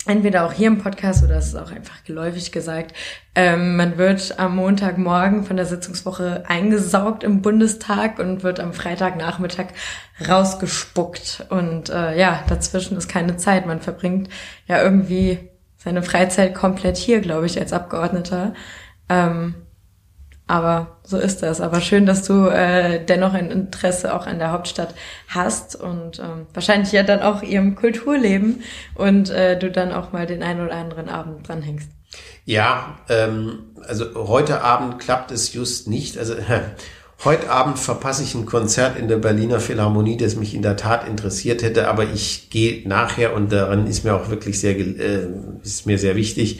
entweder 0.07 0.45
auch 0.45 0.53
hier 0.53 0.67
im 0.67 0.79
Podcast 0.79 1.23
oder 1.23 1.35
es 1.35 1.47
ist 1.47 1.55
auch 1.55 1.71
einfach 1.71 2.03
geläufig 2.03 2.51
gesagt, 2.51 2.95
ähm, 3.35 3.75
man 3.75 3.97
wird 3.97 4.39
am 4.39 4.55
Montagmorgen 4.55 5.43
von 5.43 5.57
der 5.57 5.67
Sitzungswoche 5.67 6.43
eingesaugt 6.47 7.23
im 7.23 7.41
Bundestag 7.41 8.17
und 8.17 8.41
wird 8.41 8.59
am 8.59 8.73
Freitagnachmittag 8.73 9.67
rausgespuckt. 10.27 11.45
Und 11.49 11.89
äh, 11.89 12.17
ja, 12.17 12.43
dazwischen 12.49 12.97
ist 12.97 13.09
keine 13.09 13.37
Zeit. 13.37 13.67
Man 13.67 13.79
verbringt 13.79 14.29
ja 14.67 14.81
irgendwie 14.81 15.37
seine 15.77 16.01
Freizeit 16.01 16.55
komplett 16.55 16.97
hier, 16.97 17.21
glaube 17.21 17.45
ich, 17.45 17.59
als 17.59 17.73
Abgeordneter. 17.73 18.53
Ähm, 19.07 19.55
Aber 20.51 20.97
so 21.05 21.17
ist 21.17 21.43
das. 21.43 21.61
Aber 21.61 21.79
schön, 21.79 22.05
dass 22.05 22.23
du 22.23 22.47
äh, 22.47 22.99
dennoch 23.05 23.33
ein 23.33 23.49
Interesse 23.49 24.13
auch 24.13 24.27
an 24.27 24.37
der 24.37 24.51
Hauptstadt 24.51 24.93
hast 25.29 25.77
und 25.77 26.19
ähm, 26.19 26.45
wahrscheinlich 26.53 26.91
ja 26.91 27.03
dann 27.03 27.21
auch 27.21 27.41
ihrem 27.41 27.75
Kulturleben 27.75 28.61
und 28.95 29.29
äh, 29.29 29.57
du 29.57 29.71
dann 29.71 29.93
auch 29.93 30.11
mal 30.11 30.25
den 30.25 30.43
einen 30.43 30.59
oder 30.59 30.75
anderen 30.75 31.07
Abend 31.07 31.47
dranhängst. 31.47 31.89
Ja, 32.43 32.97
ähm, 33.07 33.59
also 33.87 34.27
heute 34.27 34.61
Abend 34.61 34.99
klappt 34.99 35.31
es 35.31 35.53
just 35.53 35.87
nicht. 35.87 36.17
Also 36.17 36.35
heute 37.23 37.49
Abend 37.49 37.79
verpasse 37.79 38.21
ich 38.21 38.35
ein 38.35 38.45
Konzert 38.45 38.99
in 38.99 39.07
der 39.07 39.19
Berliner 39.19 39.61
Philharmonie, 39.61 40.17
das 40.17 40.35
mich 40.35 40.53
in 40.53 40.63
der 40.63 40.75
Tat 40.75 41.07
interessiert 41.07 41.63
hätte, 41.63 41.87
aber 41.87 42.03
ich 42.03 42.49
gehe 42.49 42.85
nachher 42.85 43.33
und 43.35 43.53
daran 43.53 43.87
ist 43.87 44.03
mir 44.03 44.15
auch 44.15 44.29
wirklich 44.29 44.59
sehr 44.59 44.77
äh, 44.77 45.29
ist 45.63 45.85
mir 45.85 45.97
sehr 45.97 46.17
wichtig 46.17 46.59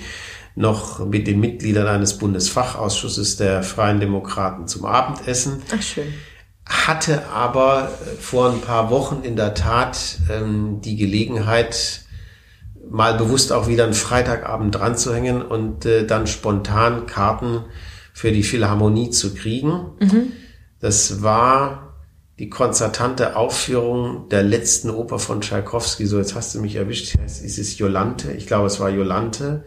noch 0.56 1.06
mit 1.06 1.28
den 1.28 1.40
Mitgliedern 1.40 1.88
eines 1.88 2.18
Bundesfachausschusses 2.18 3.38
der 3.38 3.64
Freien 3.64 4.00
Demokraten 4.00 4.68
zum 4.68 4.86
Abendessen. 4.86 5.62
Ach 5.74 5.82
schön. 5.82 6.14
Hatte 6.66 7.28
aber 7.30 7.92
vor 8.20 8.52
ein 8.52 8.62
paar 8.62 8.90
Wochen 8.90 9.24
in 9.24 9.36
der 9.36 9.54
Tat 9.54 10.20
ähm, 10.30 10.82
die 10.82 10.96
Gelegenheit, 10.96 12.02
mal 12.90 13.16
bewusst 13.16 13.52
auch 13.52 13.68
wieder 13.68 13.86
einen 13.86 13.94
Freitagabend 13.94 14.76
dran 14.76 14.98
zu 14.98 15.14
hängen 15.14 15.42
und 15.42 15.86
äh, 15.86 16.06
dann 16.06 16.28
spontan 16.28 17.08
Karten 17.08 17.66
für 18.14 18.32
die 18.32 18.44
Philharmonie 18.44 19.10
zu 19.10 19.34
kriegen. 19.34 19.92
Mhm. 20.00 20.34
Das 20.80 21.22
war 21.22 21.96
die 22.40 22.50
konzertante 22.50 23.36
Aufführung 23.36 24.28
der 24.30 24.44
letzten 24.44 24.90
Oper 24.90 25.20
von 25.20 25.42
Tschaikowski. 25.42 26.06
So, 26.06 26.18
jetzt 26.18 26.36
hast 26.36 26.56
du 26.56 26.60
mich 26.60 26.76
erwischt. 26.76 27.16
Ist 27.24 27.58
es 27.58 27.78
Jolante? 27.78 28.32
Ich 28.34 28.48
glaube, 28.48 28.68
es 28.68 28.80
war 28.80 28.90
Jolante 28.90 29.64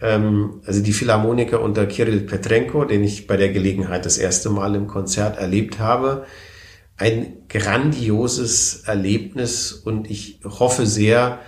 ähm, 0.00 0.60
also 0.66 0.82
die 0.82 0.92
Philharmoniker 0.92 1.60
unter 1.60 1.86
Kirill 1.86 2.20
Petrenko, 2.20 2.84
den 2.84 3.04
ich 3.04 3.26
bei 3.26 3.36
der 3.36 3.50
Gelegenheit 3.50 4.04
das 4.04 4.18
erste 4.18 4.50
Mal 4.50 4.74
im 4.74 4.86
Konzert 4.86 5.38
erlebt 5.38 5.78
habe. 5.78 6.26
Ein 6.96 7.44
grandioses 7.48 8.84
Erlebnis 8.86 9.72
und 9.72 10.10
ich 10.10 10.40
hoffe 10.44 10.86
sehr, 10.86 11.40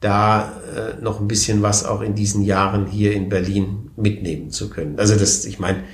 da 0.00 0.60
äh, 0.74 1.02
noch 1.02 1.20
ein 1.20 1.28
bisschen 1.28 1.62
was 1.62 1.84
auch 1.84 2.02
in 2.02 2.14
diesen 2.14 2.42
Jahren 2.42 2.86
hier 2.86 3.12
in 3.12 3.28
Berlin 3.28 3.90
mitnehmen 3.96 4.50
zu 4.50 4.68
können. 4.68 4.98
Also 4.98 5.16
das, 5.16 5.44
ich 5.44 5.58
meine, 5.58 5.84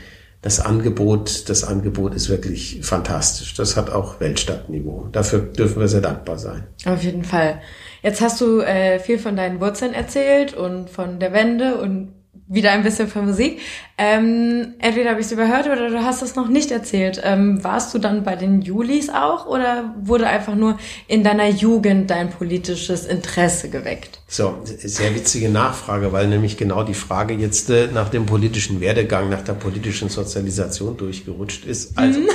das 0.43 0.59
Angebot, 0.59 1.49
das 1.49 1.63
Angebot 1.63 2.15
ist 2.15 2.29
wirklich 2.29 2.81
fantastisch. 2.83 3.55
Das 3.55 3.77
hat 3.77 3.91
auch 3.91 4.19
Weltstadtniveau. 4.19 5.09
Dafür 5.13 5.39
dürfen 5.39 5.81
wir 5.81 5.87
sehr 5.87 6.01
dankbar 6.01 6.39
sein. 6.39 6.65
Auf 6.85 7.05
jeden 7.05 7.23
Fall. 7.23 7.61
Jetzt 8.03 8.21
hast 8.21 8.41
du 8.41 8.61
äh, 8.61 8.99
viel 8.99 9.19
von 9.19 9.37
deinen 9.37 9.61
Wurzeln 9.61 9.95
erzählt 9.95 10.55
und 10.55 10.91
von 10.91 11.21
der 11.21 11.33
Wende 11.33 11.77
und 11.81 12.13
wieder 12.53 12.73
ein 12.73 12.83
bisschen 12.83 13.09
von 13.09 13.27
Musik. 13.27 13.61
Ähm, 13.97 14.75
entweder 14.79 15.11
habe 15.11 15.21
ich 15.21 15.27
es 15.27 15.33
überhört 15.33 15.67
oder 15.67 15.89
du 15.89 16.03
hast 16.03 16.23
es 16.23 16.35
noch 16.35 16.49
nicht 16.49 16.71
erzählt. 16.71 17.21
Ähm, 17.25 17.63
warst 17.65 17.95
du 17.95 17.99
dann 17.99 18.25
bei 18.25 18.37
den 18.37 18.61
Julis 18.61 19.09
auch 19.09 19.47
oder 19.47 19.95
wurde 20.03 20.27
einfach 20.27 20.55
nur 20.55 20.79
in 21.09 21.25
deiner 21.25 21.49
Jugend 21.49 22.11
dein 22.11 22.31
politisches 22.31 23.07
Interesse 23.07 23.71
geweckt? 23.71 24.21
So, 24.27 24.59
sehr 24.65 25.15
witzige 25.15 25.49
Nachfrage, 25.49 26.13
weil 26.13 26.27
nämlich 26.27 26.57
genau 26.57 26.83
die 26.83 26.95
Frage 26.95 27.35
jetzt 27.35 27.71
äh, 27.71 27.89
nach 27.93 28.11
dem 28.11 28.27
politischen 28.27 28.81
Werdegang, 28.81 29.31
nach 29.31 29.43
der 29.43 29.55
politischen 29.55 30.09
Sozialisation 30.09 30.97
durchgerutscht 30.97 31.65
ist. 31.65 31.97
Also, 31.97 32.21
mhm. 32.21 32.29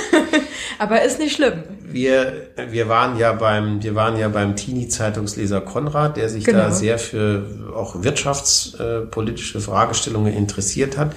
Aber 0.78 1.02
ist 1.02 1.18
nicht 1.18 1.34
schlimm. 1.34 1.64
Wir, 1.82 2.48
wir 2.68 2.88
waren 2.88 3.18
ja 3.18 3.32
beim, 3.32 3.82
wir 3.82 3.94
waren 3.94 4.18
ja 4.18 4.28
beim 4.28 4.56
Teenie-Zeitungsleser 4.56 5.60
Konrad, 5.60 6.16
der 6.16 6.28
sich 6.28 6.44
genau. 6.44 6.58
da 6.58 6.70
sehr 6.70 6.98
für 6.98 7.72
auch 7.74 8.02
wirtschaftspolitische 8.02 9.60
Fragestellungen 9.60 10.34
interessiert 10.34 10.96
hat. 10.96 11.14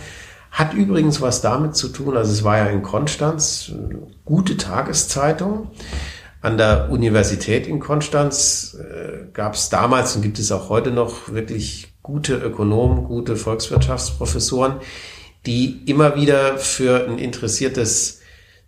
Hat 0.51 0.73
übrigens 0.73 1.21
was 1.21 1.41
damit 1.41 1.75
zu 1.75 1.89
tun, 1.89 2.17
also 2.17 2.31
es 2.31 2.43
war 2.43 2.57
ja 2.57 2.65
in 2.65 2.83
Konstanz, 2.83 3.71
gute 4.25 4.57
Tageszeitung. 4.57 5.71
An 6.41 6.57
der 6.57 6.89
Universität 6.89 7.67
in 7.67 7.79
Konstanz 7.79 8.75
äh, 8.79 9.27
gab 9.31 9.53
es 9.53 9.69
damals 9.69 10.15
und 10.15 10.23
gibt 10.23 10.39
es 10.39 10.51
auch 10.51 10.69
heute 10.69 10.89
noch 10.89 11.31
wirklich 11.31 11.93
gute 12.01 12.35
Ökonomen, 12.35 13.05
gute 13.05 13.35
Volkswirtschaftsprofessoren, 13.35 14.77
die 15.45 15.83
immer 15.85 16.15
wieder 16.15 16.57
für 16.57 17.07
ein 17.07 17.19
interessiertes 17.19 18.20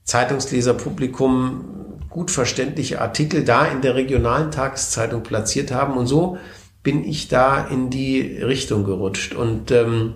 Zeitungsleserpublikum 0.03 1.99
gut 2.09 2.31
verständliche 2.31 3.01
Artikel 3.01 3.43
da 3.43 3.65
in 3.65 3.81
der 3.81 3.95
regionalen 3.95 4.51
Tageszeitung 4.51 5.23
platziert 5.23 5.71
haben. 5.71 5.97
Und 5.97 6.07
so 6.07 6.37
bin 6.83 7.03
ich 7.03 7.27
da 7.27 7.67
in 7.67 7.89
die 7.89 8.21
Richtung 8.21 8.83
gerutscht 8.83 9.33
und 9.33 9.71
ähm, 9.71 10.15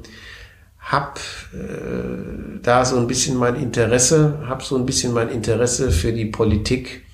habe 0.79 1.19
äh, 1.53 2.59
da 2.61 2.85
so 2.85 2.97
ein 2.97 3.07
bisschen 3.07 3.35
mein 3.37 3.55
Interesse, 3.55 4.43
habe 4.45 4.63
so 4.63 4.77
ein 4.77 4.85
bisschen 4.85 5.13
mein 5.13 5.29
Interesse 5.29 5.91
für 5.91 6.13
die 6.13 6.25
Politik, 6.25 7.05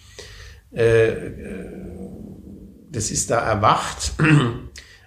äh, 0.74 1.10
äh 1.10 1.84
das 2.94 3.10
ist 3.10 3.32
da 3.32 3.40
erwacht. 3.40 4.14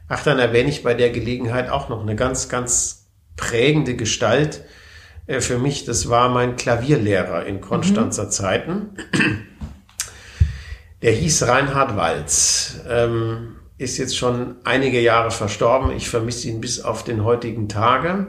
Ach, 0.09 0.23
dann 0.25 0.41
erwähne 0.41 0.69
ich 0.69 0.83
bei 0.83 0.95
der 0.95 1.11
Gelegenheit 1.11 1.71
auch 1.71 1.89
noch 1.89 2.03
eine 2.03 2.17
ganz, 2.17 2.49
ganz 2.49 3.07
prägende 3.37 3.95
Gestalt, 3.95 4.65
äh, 5.27 5.41
für 5.41 5.59
mich, 5.59 5.85
das 5.85 6.09
war 6.09 6.29
mein 6.29 6.57
Klavierlehrer 6.57 7.47
in 7.47 7.61
Konstanzer 7.61 8.25
mhm. 8.25 8.31
Zeiten. 8.31 8.91
Der 11.03 11.13
hieß 11.13 11.47
Reinhard 11.47 11.97
Walz, 11.97 12.81
ähm, 12.89 13.57
ist 13.79 13.99
jetzt 13.99 14.17
schon 14.17 14.57
einige 14.65 15.01
Jahre 15.01 15.31
verstorben. 15.31 15.91
Ich 15.91 16.09
vermisse 16.09 16.49
ihn 16.49 16.61
bis 16.61 16.81
auf 16.81 17.05
den 17.05 17.23
heutigen 17.23 17.69
Tage. 17.69 18.29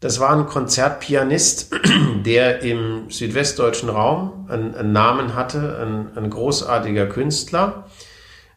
Das 0.00 0.20
war 0.20 0.36
ein 0.36 0.46
Konzertpianist, 0.46 1.72
der 2.26 2.62
im 2.62 3.08
südwestdeutschen 3.08 3.88
Raum 3.88 4.46
einen, 4.50 4.74
einen 4.74 4.92
Namen 4.92 5.34
hatte, 5.34 5.78
ein, 5.80 6.18
ein 6.18 6.28
großartiger 6.28 7.06
Künstler 7.06 7.86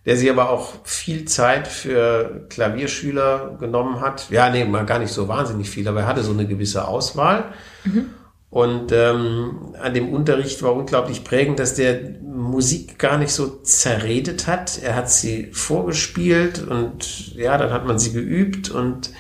der 0.08 0.16
sich 0.16 0.30
aber 0.30 0.50
auch 0.50 0.74
viel 0.86 1.26
Zeit 1.26 1.68
für 1.68 2.46
Klavierschüler 2.48 3.58
genommen 3.60 4.00
hat. 4.00 4.30
Ja, 4.30 4.50
nee, 4.50 4.64
mal 4.64 4.86
gar 4.86 5.00
nicht 5.00 5.12
so 5.12 5.28
wahnsinnig 5.28 5.70
viel, 5.70 5.86
aber 5.86 6.00
er 6.00 6.08
hatte 6.08 6.24
so 6.24 6.32
eine 6.32 6.48
gewisse 6.48 6.88
Auswahl. 6.88 7.52
Mhm. 7.84 8.12
Und 8.50 8.94
ähm, 8.94 9.76
an 9.82 9.94
dem 9.94 10.14
Unterricht 10.14 10.64
war 10.64 10.74
unglaublich 10.74 11.26
prägend, 11.26 11.60
dass 11.60 11.76
der 11.76 12.00
Musik 12.22 12.98
gar 12.98 13.18
nicht 13.18 13.34
so 13.34 13.48
zerredet 13.48 14.48
hat. 14.48 14.82
Er 14.82 14.96
hat 14.96 15.10
sie 15.10 15.50
vorgespielt 15.52 16.66
und 16.66 17.36
ja, 17.36 17.58
dann 17.58 17.74
hat 17.74 17.86
man 17.86 18.00
sie 18.00 18.14
geübt 18.14 18.72
und 18.72 19.12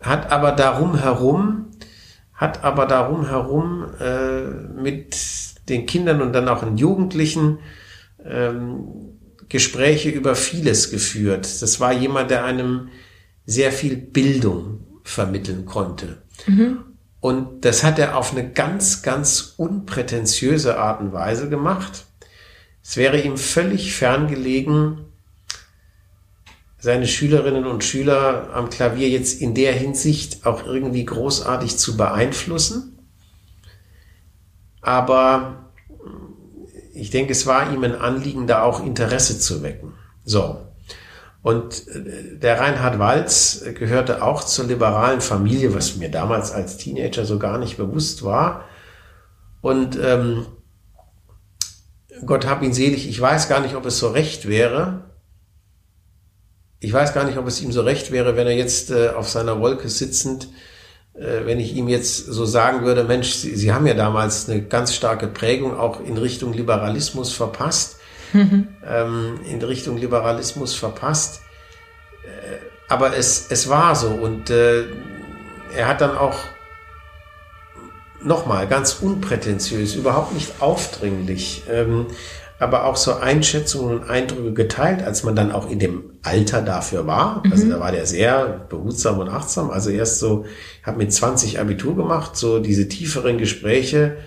hat 0.00 0.32
aber 0.32 0.50
darum 0.50 0.96
herum, 0.96 1.66
hat 2.34 2.64
aber 2.64 2.86
darum 2.86 3.28
herum 3.28 3.86
äh, 4.00 4.40
mit 4.74 5.16
den 5.68 5.86
Kindern 5.86 6.20
und 6.20 6.32
dann 6.32 6.48
auch 6.48 6.64
den 6.64 6.78
Jugendlichen 6.78 7.60
ähm, 8.24 9.19
Gespräche 9.50 10.08
über 10.08 10.34
vieles 10.34 10.90
geführt. 10.90 11.60
Das 11.60 11.80
war 11.80 11.92
jemand, 11.92 12.30
der 12.30 12.44
einem 12.44 12.88
sehr 13.44 13.72
viel 13.72 13.96
Bildung 13.96 14.86
vermitteln 15.04 15.66
konnte. 15.66 16.22
Mhm. 16.46 16.78
Und 17.20 17.64
das 17.64 17.84
hat 17.84 17.98
er 17.98 18.16
auf 18.16 18.32
eine 18.32 18.50
ganz, 18.50 19.02
ganz 19.02 19.54
unprätentiöse 19.58 20.78
Art 20.78 21.00
und 21.00 21.12
Weise 21.12 21.50
gemacht. 21.50 22.06
Es 22.82 22.96
wäre 22.96 23.20
ihm 23.20 23.36
völlig 23.36 23.92
ferngelegen, 23.92 25.04
seine 26.78 27.06
Schülerinnen 27.06 27.66
und 27.66 27.84
Schüler 27.84 28.50
am 28.54 28.70
Klavier 28.70 29.10
jetzt 29.10 29.42
in 29.42 29.54
der 29.54 29.74
Hinsicht 29.74 30.46
auch 30.46 30.64
irgendwie 30.64 31.04
großartig 31.04 31.76
zu 31.76 31.96
beeinflussen. 31.96 32.98
Aber 34.80 35.69
ich 36.92 37.10
denke, 37.10 37.32
es 37.32 37.46
war 37.46 37.72
ihm 37.72 37.84
ein 37.84 37.94
Anliegen, 37.94 38.46
da 38.46 38.62
auch 38.62 38.84
Interesse 38.84 39.38
zu 39.38 39.62
wecken. 39.62 39.94
So. 40.24 40.60
Und 41.42 41.88
äh, 41.88 42.38
der 42.38 42.60
Reinhard 42.60 42.98
Walz 42.98 43.64
gehörte 43.74 44.22
auch 44.22 44.44
zur 44.44 44.66
liberalen 44.66 45.20
Familie, 45.20 45.74
was 45.74 45.96
mir 45.96 46.10
damals 46.10 46.52
als 46.52 46.76
Teenager 46.76 47.24
so 47.24 47.38
gar 47.38 47.58
nicht 47.58 47.76
bewusst 47.76 48.24
war. 48.24 48.64
Und 49.62 49.98
ähm, 50.02 50.46
Gott 52.26 52.46
hab 52.46 52.62
ihn 52.62 52.74
selig, 52.74 53.08
ich 53.08 53.20
weiß 53.20 53.48
gar 53.48 53.60
nicht, 53.60 53.74
ob 53.74 53.86
es 53.86 53.98
so 53.98 54.08
recht 54.08 54.48
wäre. 54.48 55.04
Ich 56.80 56.92
weiß 56.92 57.14
gar 57.14 57.24
nicht, 57.24 57.38
ob 57.38 57.46
es 57.46 57.60
ihm 57.62 57.72
so 57.72 57.82
recht 57.82 58.10
wäre, 58.10 58.36
wenn 58.36 58.46
er 58.46 58.56
jetzt 58.56 58.90
äh, 58.90 59.10
auf 59.10 59.28
seiner 59.28 59.60
Wolke 59.60 59.88
sitzend 59.88 60.48
wenn 61.14 61.60
ich 61.60 61.74
ihm 61.74 61.88
jetzt 61.88 62.26
so 62.26 62.44
sagen 62.44 62.84
würde, 62.84 63.04
Mensch, 63.04 63.32
Sie, 63.32 63.56
Sie 63.56 63.72
haben 63.72 63.86
ja 63.86 63.94
damals 63.94 64.48
eine 64.48 64.62
ganz 64.62 64.94
starke 64.94 65.26
Prägung 65.26 65.76
auch 65.76 66.00
in 66.00 66.16
Richtung 66.16 66.52
Liberalismus 66.52 67.32
verpasst, 67.32 67.98
mhm. 68.32 68.68
ähm, 68.86 69.40
in 69.48 69.60
Richtung 69.62 69.96
Liberalismus 69.96 70.74
verpasst. 70.74 71.42
Äh, 72.24 72.58
aber 72.88 73.16
es, 73.16 73.46
es 73.50 73.68
war 73.68 73.94
so 73.94 74.08
und 74.08 74.50
äh, 74.50 74.84
er 75.76 75.88
hat 75.88 76.00
dann 76.00 76.16
auch 76.16 76.36
nochmal 78.22 78.66
ganz 78.66 78.94
unprätentiös, 78.94 79.94
überhaupt 79.94 80.34
nicht 80.34 80.60
aufdringlich, 80.60 81.62
ähm, 81.70 82.06
aber 82.60 82.84
auch 82.84 82.96
so 82.96 83.14
Einschätzungen 83.14 84.00
und 84.00 84.10
Eindrücke 84.10 84.52
geteilt, 84.52 85.02
als 85.02 85.24
man 85.24 85.34
dann 85.34 85.50
auch 85.50 85.70
in 85.70 85.78
dem 85.78 86.12
Alter 86.22 86.60
dafür 86.60 87.06
war. 87.06 87.42
Also 87.50 87.64
mhm. 87.64 87.70
da 87.70 87.80
war 87.80 87.90
der 87.90 88.04
sehr 88.04 88.66
behutsam 88.68 89.18
und 89.18 89.30
achtsam. 89.30 89.70
Also 89.70 89.88
erst 89.88 90.18
so, 90.18 90.44
ich 90.80 90.86
habe 90.86 90.98
mit 90.98 91.10
20 91.10 91.58
Abitur 91.58 91.96
gemacht, 91.96 92.36
so 92.36 92.60
diese 92.60 92.86
tieferen 92.86 93.38
Gespräche 93.38 94.18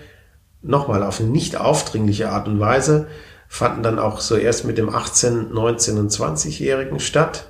nochmal 0.62 1.04
auf 1.04 1.20
eine 1.20 1.28
nicht 1.28 1.56
aufdringliche 1.56 2.28
Art 2.30 2.48
und 2.48 2.58
Weise 2.58 3.06
fanden 3.46 3.84
dann 3.84 4.00
auch 4.00 4.20
so 4.20 4.34
erst 4.34 4.64
mit 4.64 4.78
dem 4.78 4.92
18, 4.92 5.52
19 5.52 5.96
und 5.96 6.10
20-Jährigen 6.10 6.98
statt. 6.98 7.46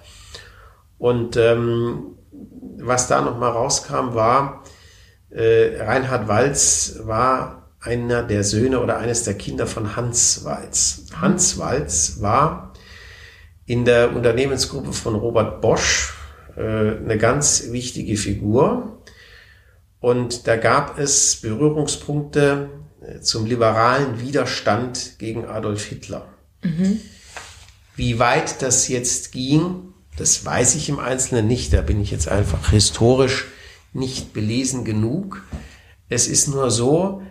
Und 0.98 1.38
ähm, 1.38 2.18
was 2.78 3.08
da 3.08 3.22
nochmal 3.22 3.52
rauskam, 3.52 4.14
war, 4.14 4.64
äh, 5.30 5.82
Reinhard 5.82 6.28
Walz 6.28 7.00
war 7.04 7.63
einer 7.84 8.22
der 8.22 8.44
Söhne 8.44 8.80
oder 8.80 8.98
eines 8.98 9.24
der 9.24 9.34
Kinder 9.34 9.66
von 9.66 9.94
Hans 9.94 10.44
Walz. 10.44 11.06
Hans 11.20 11.58
Walz 11.58 12.16
war 12.20 12.72
in 13.66 13.84
der 13.84 14.16
Unternehmensgruppe 14.16 14.92
von 14.92 15.14
Robert 15.14 15.60
Bosch 15.60 16.14
äh, 16.56 16.60
eine 16.60 17.18
ganz 17.18 17.70
wichtige 17.70 18.16
Figur. 18.16 19.02
Und 20.00 20.46
da 20.46 20.56
gab 20.56 20.98
es 20.98 21.36
Berührungspunkte 21.36 22.70
äh, 23.00 23.20
zum 23.20 23.46
liberalen 23.46 24.20
Widerstand 24.20 25.18
gegen 25.18 25.44
Adolf 25.46 25.84
Hitler. 25.84 26.28
Mhm. 26.62 27.00
Wie 27.96 28.18
weit 28.18 28.62
das 28.62 28.88
jetzt 28.88 29.32
ging, 29.32 29.94
das 30.16 30.44
weiß 30.44 30.74
ich 30.74 30.88
im 30.88 30.98
Einzelnen 30.98 31.46
nicht. 31.46 31.72
Da 31.72 31.82
bin 31.82 32.00
ich 32.00 32.10
jetzt 32.10 32.28
einfach 32.28 32.70
historisch 32.70 33.46
nicht 33.92 34.32
belesen 34.32 34.84
genug. 34.84 35.42
Es 36.08 36.28
ist 36.28 36.48
nur 36.48 36.70
so, 36.70 37.22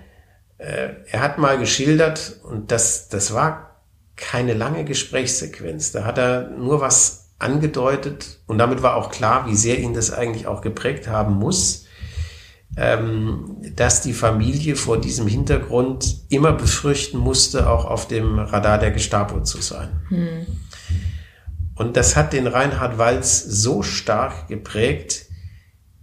er 0.63 1.21
hat 1.21 1.37
mal 1.37 1.57
geschildert, 1.57 2.39
und 2.43 2.71
das, 2.71 3.09
das 3.09 3.33
war 3.33 3.81
keine 4.15 4.53
lange 4.53 4.85
Gesprächssequenz. 4.85 5.91
Da 5.91 6.05
hat 6.05 6.17
er 6.17 6.49
nur 6.49 6.81
was 6.81 7.31
angedeutet 7.39 8.39
und 8.47 8.57
damit 8.57 8.81
war 8.81 8.95
auch 8.95 9.11
klar, 9.11 9.47
wie 9.47 9.55
sehr 9.55 9.79
ihn 9.79 9.93
das 9.93 10.11
eigentlich 10.11 10.47
auch 10.47 10.61
geprägt 10.61 11.07
haben 11.07 11.33
muss, 11.35 11.85
ähm, 12.77 13.57
dass 13.75 14.01
die 14.01 14.13
Familie 14.13 14.75
vor 14.75 14.99
diesem 14.99 15.27
Hintergrund 15.27 16.25
immer 16.29 16.53
befürchten 16.53 17.17
musste, 17.17 17.69
auch 17.69 17.85
auf 17.85 18.07
dem 18.07 18.39
Radar 18.39 18.77
der 18.77 18.91
Gestapo 18.91 19.41
zu 19.41 19.61
sein. 19.61 19.89
Hm. 20.07 20.45
Und 21.75 21.97
das 21.97 22.15
hat 22.15 22.33
den 22.33 22.47
Reinhard 22.47 22.97
Walz 22.97 23.43
so 23.43 23.83
stark 23.83 24.47
geprägt, 24.47 25.25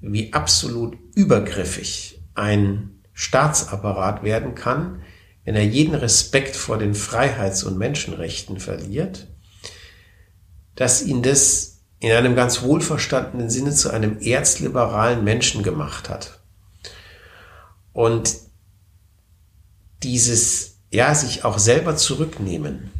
wie 0.00 0.32
absolut 0.32 0.96
übergriffig 1.14 2.22
ein 2.34 2.99
Staatsapparat 3.20 4.22
werden 4.22 4.54
kann, 4.54 5.02
wenn 5.44 5.54
er 5.54 5.62
jeden 5.62 5.94
Respekt 5.94 6.56
vor 6.56 6.78
den 6.78 6.94
Freiheits- 6.94 7.64
und 7.64 7.76
Menschenrechten 7.76 8.58
verliert, 8.58 9.26
dass 10.74 11.02
ihn 11.02 11.22
das 11.22 11.80
in 11.98 12.12
einem 12.12 12.34
ganz 12.34 12.62
wohlverstandenen 12.62 13.50
Sinne 13.50 13.72
zu 13.72 13.90
einem 13.90 14.22
erzliberalen 14.22 15.22
Menschen 15.22 15.62
gemacht 15.62 16.08
hat. 16.08 16.40
Und 17.92 18.38
dieses, 20.02 20.78
ja, 20.90 21.14
sich 21.14 21.44
auch 21.44 21.58
selber 21.58 21.96
zurücknehmen, 21.96 22.90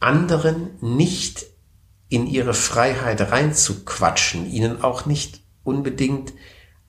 anderen 0.00 0.70
nicht 0.80 1.46
in 2.08 2.26
ihre 2.26 2.54
Freiheit 2.54 3.20
reinzuquatschen, 3.30 4.50
ihnen 4.50 4.82
auch 4.82 5.06
nicht 5.06 5.42
unbedingt 5.62 6.32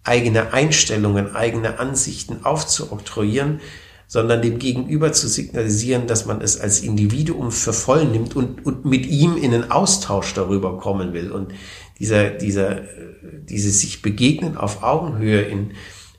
eigene 0.09 0.53
Einstellungen, 0.53 1.35
eigene 1.35 1.79
Ansichten 1.79 2.43
aufzuoktroyieren, 2.43 3.61
sondern 4.07 4.41
dem 4.41 4.57
Gegenüber 4.57 5.13
zu 5.13 5.27
signalisieren, 5.27 6.07
dass 6.07 6.25
man 6.25 6.41
es 6.41 6.59
als 6.59 6.81
Individuum 6.81 7.51
für 7.51 7.73
voll 7.73 8.05
nimmt 8.05 8.35
und, 8.35 8.65
und 8.65 8.83
mit 8.83 9.05
ihm 9.05 9.37
in 9.37 9.53
einen 9.53 9.69
Austausch 9.69 10.33
darüber 10.33 10.79
kommen 10.79 11.13
will. 11.13 11.31
Und 11.31 11.53
dieser, 11.99 12.31
dieser, 12.31 12.81
dieses 13.21 13.81
sich 13.81 14.01
begegnen 14.01 14.57
auf 14.57 14.81
Augenhöhe 14.81 15.41
in 15.41 15.73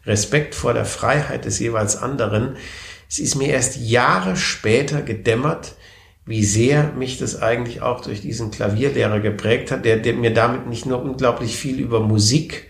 Respekt 0.06 0.54
vor 0.54 0.72
der 0.72 0.84
Freiheit 0.84 1.44
des 1.44 1.58
jeweils 1.58 1.96
anderen, 1.96 2.56
es 3.08 3.18
ist 3.18 3.34
mir 3.34 3.48
erst 3.48 3.76
Jahre 3.76 4.36
später 4.36 5.02
gedämmert, 5.02 5.74
wie 6.26 6.44
sehr 6.44 6.92
mich 6.92 7.18
das 7.18 7.42
eigentlich 7.42 7.82
auch 7.82 8.02
durch 8.02 8.20
diesen 8.20 8.52
Klavierlehrer 8.52 9.18
geprägt 9.18 9.72
hat, 9.72 9.84
der, 9.84 9.96
der 9.96 10.14
mir 10.14 10.32
damit 10.32 10.68
nicht 10.68 10.86
nur 10.86 11.02
unglaublich 11.02 11.56
viel 11.56 11.80
über 11.80 11.98
Musik 11.98 12.69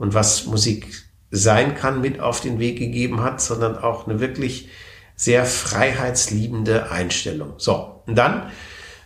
und 0.00 0.14
was 0.14 0.46
Musik 0.46 1.04
sein 1.30 1.76
kann, 1.76 2.00
mit 2.00 2.20
auf 2.20 2.40
den 2.40 2.58
Weg 2.58 2.78
gegeben 2.78 3.22
hat, 3.22 3.40
sondern 3.40 3.76
auch 3.76 4.08
eine 4.08 4.18
wirklich 4.18 4.68
sehr 5.14 5.44
freiheitsliebende 5.44 6.90
Einstellung. 6.90 7.52
So, 7.58 8.02
und 8.06 8.16
dann 8.16 8.50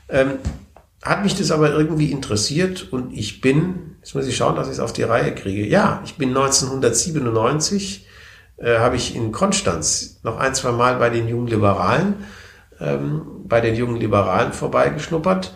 ähm, 0.08 0.38
hat 1.02 1.24
mich 1.24 1.34
das 1.34 1.50
aber 1.50 1.72
irgendwie 1.72 2.12
interessiert 2.12 2.90
und 2.92 3.12
ich 3.12 3.40
bin, 3.40 3.96
jetzt 3.98 4.14
muss 4.14 4.28
ich 4.28 4.36
schauen, 4.36 4.54
dass 4.54 4.68
ich 4.68 4.74
es 4.74 4.80
auf 4.80 4.92
die 4.92 5.02
Reihe 5.02 5.34
kriege. 5.34 5.66
Ja, 5.66 6.00
ich 6.04 6.14
bin 6.14 6.28
1997, 6.28 8.06
äh, 8.58 8.78
habe 8.78 8.94
ich 8.94 9.16
in 9.16 9.32
Konstanz 9.32 10.20
noch 10.22 10.38
ein, 10.38 10.54
zwei 10.54 10.70
Mal 10.70 10.96
bei 10.96 11.10
den 11.10 11.26
jungen 11.26 11.48
Liberalen, 11.48 12.24
ähm, 12.80 13.22
bei 13.48 13.60
den 13.60 13.74
jungen 13.74 13.96
Liberalen 13.96 14.52
vorbeigeschnuppert 14.52 15.52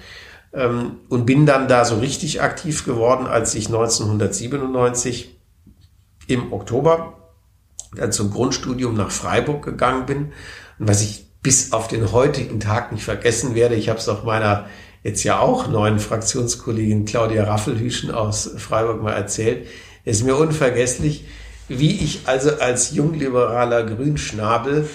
ähm, 0.59 0.98
und 1.09 1.24
bin 1.24 1.46
dann 1.46 1.68
da 1.68 1.84
so 1.84 1.98
richtig 1.98 2.42
aktiv 2.42 2.84
geworden, 2.84 3.26
als 3.26 3.54
ich 3.54 3.68
1997 3.68 5.36
im 6.26 6.52
Oktober 6.52 7.14
dann 7.96 8.12
zum 8.12 8.30
Grundstudium 8.30 8.94
nach 8.94 9.11
Freiburg 9.11 9.64
gegangen 9.64 10.04
bin. 10.04 10.32
Und 10.78 10.88
was 10.88 11.00
ich 11.00 11.24
bis 11.42 11.72
auf 11.72 11.88
den 11.88 12.12
heutigen 12.12 12.61
Tag 12.61 12.92
nicht 12.92 13.04
vergessen 13.04 13.54
werde, 13.54 13.76
ich 13.76 13.88
habe 13.88 13.98
es 13.98 14.09
auch 14.09 14.24
meiner 14.24 14.66
jetzt 15.04 15.22
ja 15.22 15.38
auch 15.38 15.68
neuen 15.68 16.00
Fraktionskollegin 16.00 17.04
Claudia 17.04 17.44
Raffelhüschen 17.44 18.11
aus 18.11 18.50
Freiburg 18.59 19.00
mal 19.00 19.12
erzählt, 19.12 19.68
ist 20.04 20.24
mir 20.24 20.36
unvergesslich, 20.36 21.24
wie 21.68 22.02
ich 22.02 22.22
also 22.26 22.50
als 22.59 22.90
jungliberaler 22.90 23.84
Grünschnabel 23.84 24.88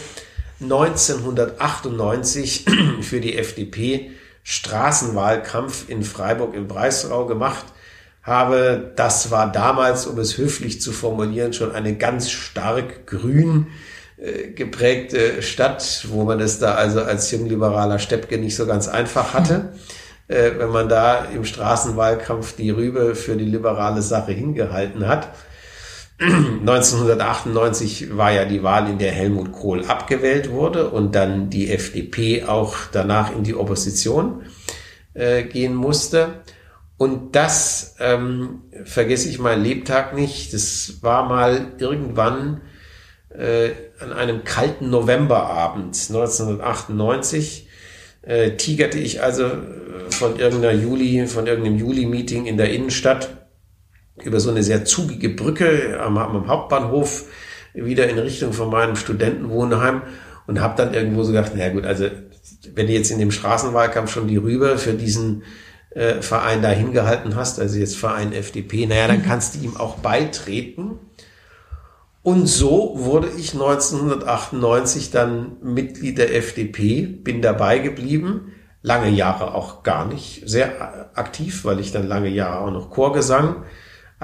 1998 0.61 2.65
für 3.01 3.21
die 3.21 3.37
FDP 3.37 4.11
Straßenwahlkampf 4.43 5.89
in 5.89 6.03
Freiburg 6.03 6.53
im 6.53 6.67
Breisgau 6.67 7.25
gemacht 7.25 7.65
habe. 8.21 8.91
Das 8.95 9.31
war 9.31 9.51
damals, 9.51 10.05
um 10.05 10.19
es 10.19 10.37
höflich 10.37 10.81
zu 10.81 10.91
formulieren, 10.91 11.53
schon 11.53 11.71
eine 11.71 11.95
ganz 11.95 12.29
stark 12.29 13.07
grün 13.07 13.67
äh, 14.17 14.49
geprägte 14.51 15.41
Stadt, 15.41 16.05
wo 16.09 16.23
man 16.23 16.39
es 16.39 16.59
da 16.59 16.75
also 16.75 17.01
als 17.01 17.31
jungliberaler 17.31 17.99
Steppke 17.99 18.37
nicht 18.37 18.55
so 18.55 18.65
ganz 18.65 18.87
einfach 18.87 19.33
hatte. 19.33 19.73
Äh, 20.27 20.51
wenn 20.57 20.69
man 20.69 20.87
da 20.87 21.25
im 21.25 21.43
Straßenwahlkampf 21.43 22.55
die 22.55 22.69
Rübe 22.69 23.15
für 23.15 23.35
die 23.35 23.45
liberale 23.45 24.01
Sache 24.01 24.31
hingehalten 24.31 25.07
hat. 25.07 25.29
1998 26.19 28.15
war 28.15 28.31
ja 28.31 28.45
die 28.45 28.63
Wahl, 28.63 28.89
in 28.89 28.97
der 28.97 29.11
Helmut 29.11 29.51
Kohl 29.51 29.85
abgewählt 29.85 30.51
wurde 30.51 30.89
und 30.89 31.15
dann 31.15 31.49
die 31.49 31.71
FDP 31.71 32.45
auch 32.45 32.75
danach 32.91 33.35
in 33.35 33.43
die 33.43 33.55
Opposition 33.55 34.43
äh, 35.13 35.43
gehen 35.43 35.75
musste. 35.75 36.43
Und 36.97 37.35
das 37.35 37.95
ähm, 37.99 38.61
vergesse 38.85 39.27
ich 39.27 39.39
meinen 39.39 39.63
Lebtag 39.63 40.15
nicht. 40.15 40.53
Das 40.53 40.99
war 41.01 41.27
mal 41.27 41.73
irgendwann 41.79 42.61
äh, 43.29 43.71
an 43.99 44.13
einem 44.13 44.43
kalten 44.43 44.89
Novemberabend 44.89 45.95
1998. 46.09 47.67
Äh, 48.21 48.51
tigerte 48.51 48.99
ich 48.99 49.21
also 49.21 49.51
von 50.11 50.39
irgendeiner 50.39 50.79
Juli, 50.79 51.27
von 51.27 51.47
irgendeinem 51.47 51.77
Juli-Meeting 51.77 52.45
in 52.45 52.55
der 52.55 52.71
Innenstadt 52.71 53.42
über 54.21 54.39
so 54.39 54.51
eine 54.51 54.63
sehr 54.63 54.85
zugige 54.85 55.29
Brücke 55.29 55.99
am, 56.01 56.17
am 56.17 56.47
Hauptbahnhof 56.47 57.25
wieder 57.73 58.07
in 58.07 58.19
Richtung 58.19 58.53
von 58.53 58.69
meinem 58.69 58.95
Studentenwohnheim 58.95 60.03
und 60.45 60.61
habe 60.61 60.75
dann 60.77 60.93
irgendwo 60.93 61.23
so 61.23 61.31
gedacht, 61.31 61.55
naja 61.55 61.71
gut, 61.73 61.85
also 61.85 62.07
wenn 62.75 62.87
du 62.87 62.93
jetzt 62.93 63.11
in 63.11 63.19
dem 63.19 63.31
Straßenwahlkampf 63.31 64.11
schon 64.11 64.27
die 64.27 64.37
Rübe 64.37 64.77
für 64.77 64.93
diesen 64.93 65.43
äh, 65.91 66.21
Verein 66.21 66.61
da 66.61 66.69
hingehalten 66.69 67.35
hast, 67.35 67.59
also 67.59 67.77
jetzt 67.77 67.97
Verein 67.97 68.33
FDP, 68.33 68.85
naja, 68.85 69.07
dann 69.07 69.19
mhm. 69.19 69.25
kannst 69.25 69.55
du 69.55 69.59
ihm 69.59 69.77
auch 69.77 69.97
beitreten. 69.97 70.99
Und 72.21 72.47
so 72.47 72.93
wurde 72.95 73.27
ich 73.37 73.53
1998 73.53 75.11
dann 75.11 75.57
Mitglied 75.61 76.17
der 76.17 76.35
FDP, 76.35 77.05
bin 77.05 77.41
dabei 77.41 77.79
geblieben, 77.79 78.53
lange 78.81 79.09
Jahre 79.09 79.53
auch 79.55 79.83
gar 79.83 80.05
nicht 80.05 80.43
sehr 80.45 81.11
aktiv, 81.17 81.65
weil 81.65 81.79
ich 81.79 81.91
dann 81.91 82.07
lange 82.07 82.29
Jahre 82.29 82.59
auch 82.61 82.71
noch 82.71 82.91
Chorgesang 82.91 83.63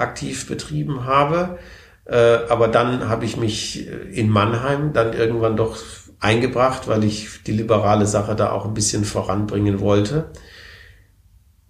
aktiv 0.00 0.46
betrieben 0.46 1.04
habe. 1.04 1.58
Äh, 2.04 2.38
aber 2.48 2.68
dann 2.68 3.08
habe 3.08 3.24
ich 3.24 3.36
mich 3.36 3.86
in 4.12 4.28
Mannheim 4.28 4.92
dann 4.92 5.12
irgendwann 5.12 5.56
doch 5.56 5.78
eingebracht, 6.18 6.86
weil 6.88 7.04
ich 7.04 7.42
die 7.46 7.52
liberale 7.52 8.06
Sache 8.06 8.36
da 8.36 8.52
auch 8.52 8.66
ein 8.66 8.74
bisschen 8.74 9.04
voranbringen 9.04 9.80
wollte. 9.80 10.30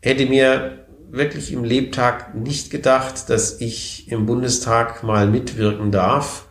Hätte 0.00 0.26
mir 0.26 0.86
wirklich 1.10 1.52
im 1.52 1.64
Lebtag 1.64 2.34
nicht 2.34 2.70
gedacht, 2.70 3.30
dass 3.30 3.60
ich 3.60 4.10
im 4.10 4.26
Bundestag 4.26 5.02
mal 5.02 5.26
mitwirken 5.26 5.90
darf 5.90 6.48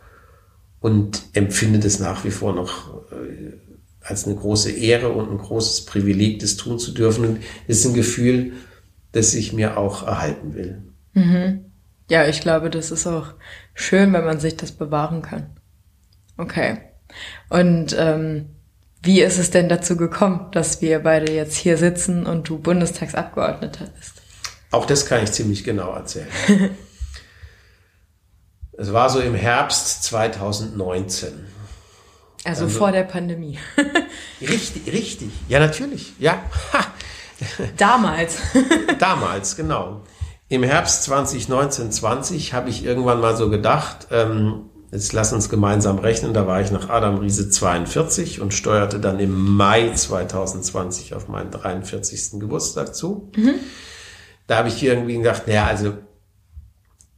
und 0.80 1.22
empfinde 1.34 1.78
das 1.78 1.98
nach 1.98 2.24
wie 2.24 2.30
vor 2.30 2.54
noch 2.54 3.10
äh, 3.12 3.58
als 4.00 4.26
eine 4.26 4.34
große 4.34 4.70
Ehre 4.70 5.10
und 5.10 5.30
ein 5.30 5.38
großes 5.38 5.84
Privileg, 5.84 6.40
das 6.40 6.56
tun 6.56 6.78
zu 6.78 6.92
dürfen. 6.92 7.24
Und 7.24 7.38
das 7.68 7.78
ist 7.78 7.86
ein 7.86 7.94
Gefühl, 7.94 8.52
das 9.12 9.34
ich 9.34 9.52
mir 9.52 9.76
auch 9.76 10.06
erhalten 10.06 10.54
will. 10.54 10.82
Mhm. 11.12 11.69
Ja, 12.10 12.26
ich 12.26 12.40
glaube, 12.40 12.70
das 12.70 12.90
ist 12.90 13.06
auch 13.06 13.28
schön, 13.72 14.12
wenn 14.12 14.24
man 14.24 14.40
sich 14.40 14.56
das 14.56 14.72
bewahren 14.72 15.22
kann. 15.22 15.56
Okay. 16.36 16.78
Und 17.48 17.94
ähm, 17.96 18.48
wie 19.00 19.22
ist 19.22 19.38
es 19.38 19.52
denn 19.52 19.68
dazu 19.68 19.96
gekommen, 19.96 20.48
dass 20.50 20.82
wir 20.82 20.98
beide 20.98 21.32
jetzt 21.32 21.56
hier 21.56 21.78
sitzen 21.78 22.26
und 22.26 22.48
du 22.48 22.58
Bundestagsabgeordneter 22.58 23.86
bist? 23.96 24.22
Auch 24.72 24.86
das 24.86 25.06
kann 25.06 25.22
ich 25.22 25.30
ziemlich 25.30 25.62
genau 25.62 25.92
erzählen. 25.94 26.26
es 28.76 28.92
war 28.92 29.08
so 29.08 29.20
im 29.20 29.36
Herbst 29.36 30.02
2019. 30.02 31.28
Also, 32.42 32.64
also 32.64 32.76
vor 32.76 32.90
der 32.90 33.04
Pandemie. 33.04 33.56
richtig, 34.40 34.92
richtig. 34.92 35.30
Ja, 35.48 35.60
natürlich. 35.60 36.14
Ja. 36.18 36.42
Damals. 37.76 38.38
Damals, 38.98 39.54
genau. 39.54 40.02
Im 40.50 40.64
Herbst 40.64 41.04
2019, 41.04 41.92
20 41.92 42.54
habe 42.54 42.70
ich 42.70 42.84
irgendwann 42.84 43.20
mal 43.20 43.36
so 43.36 43.50
gedacht, 43.50 44.08
ähm, 44.10 44.62
jetzt 44.90 45.12
lass 45.12 45.32
uns 45.32 45.48
gemeinsam 45.48 46.00
rechnen, 46.00 46.34
da 46.34 46.44
war 46.48 46.60
ich 46.60 46.72
nach 46.72 46.88
Adam 46.88 47.18
Riese 47.18 47.50
42 47.50 48.40
und 48.40 48.52
steuerte 48.52 48.98
dann 48.98 49.20
im 49.20 49.56
Mai 49.56 49.92
2020 49.94 51.14
auf 51.14 51.28
meinen 51.28 51.52
43. 51.52 52.40
Geburtstag 52.40 52.96
zu. 52.96 53.30
Mhm. 53.36 53.54
Da 54.48 54.56
habe 54.56 54.66
ich 54.66 54.82
irgendwie 54.82 55.18
gedacht, 55.18 55.46
naja, 55.46 55.66
also 55.66 55.94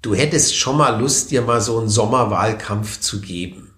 du 0.02 0.14
hättest 0.14 0.54
schon 0.54 0.76
mal 0.76 1.00
Lust, 1.00 1.30
dir 1.30 1.40
mal 1.40 1.62
so 1.62 1.78
einen 1.78 1.88
Sommerwahlkampf 1.88 3.00
zu 3.00 3.22
geben. 3.22 3.72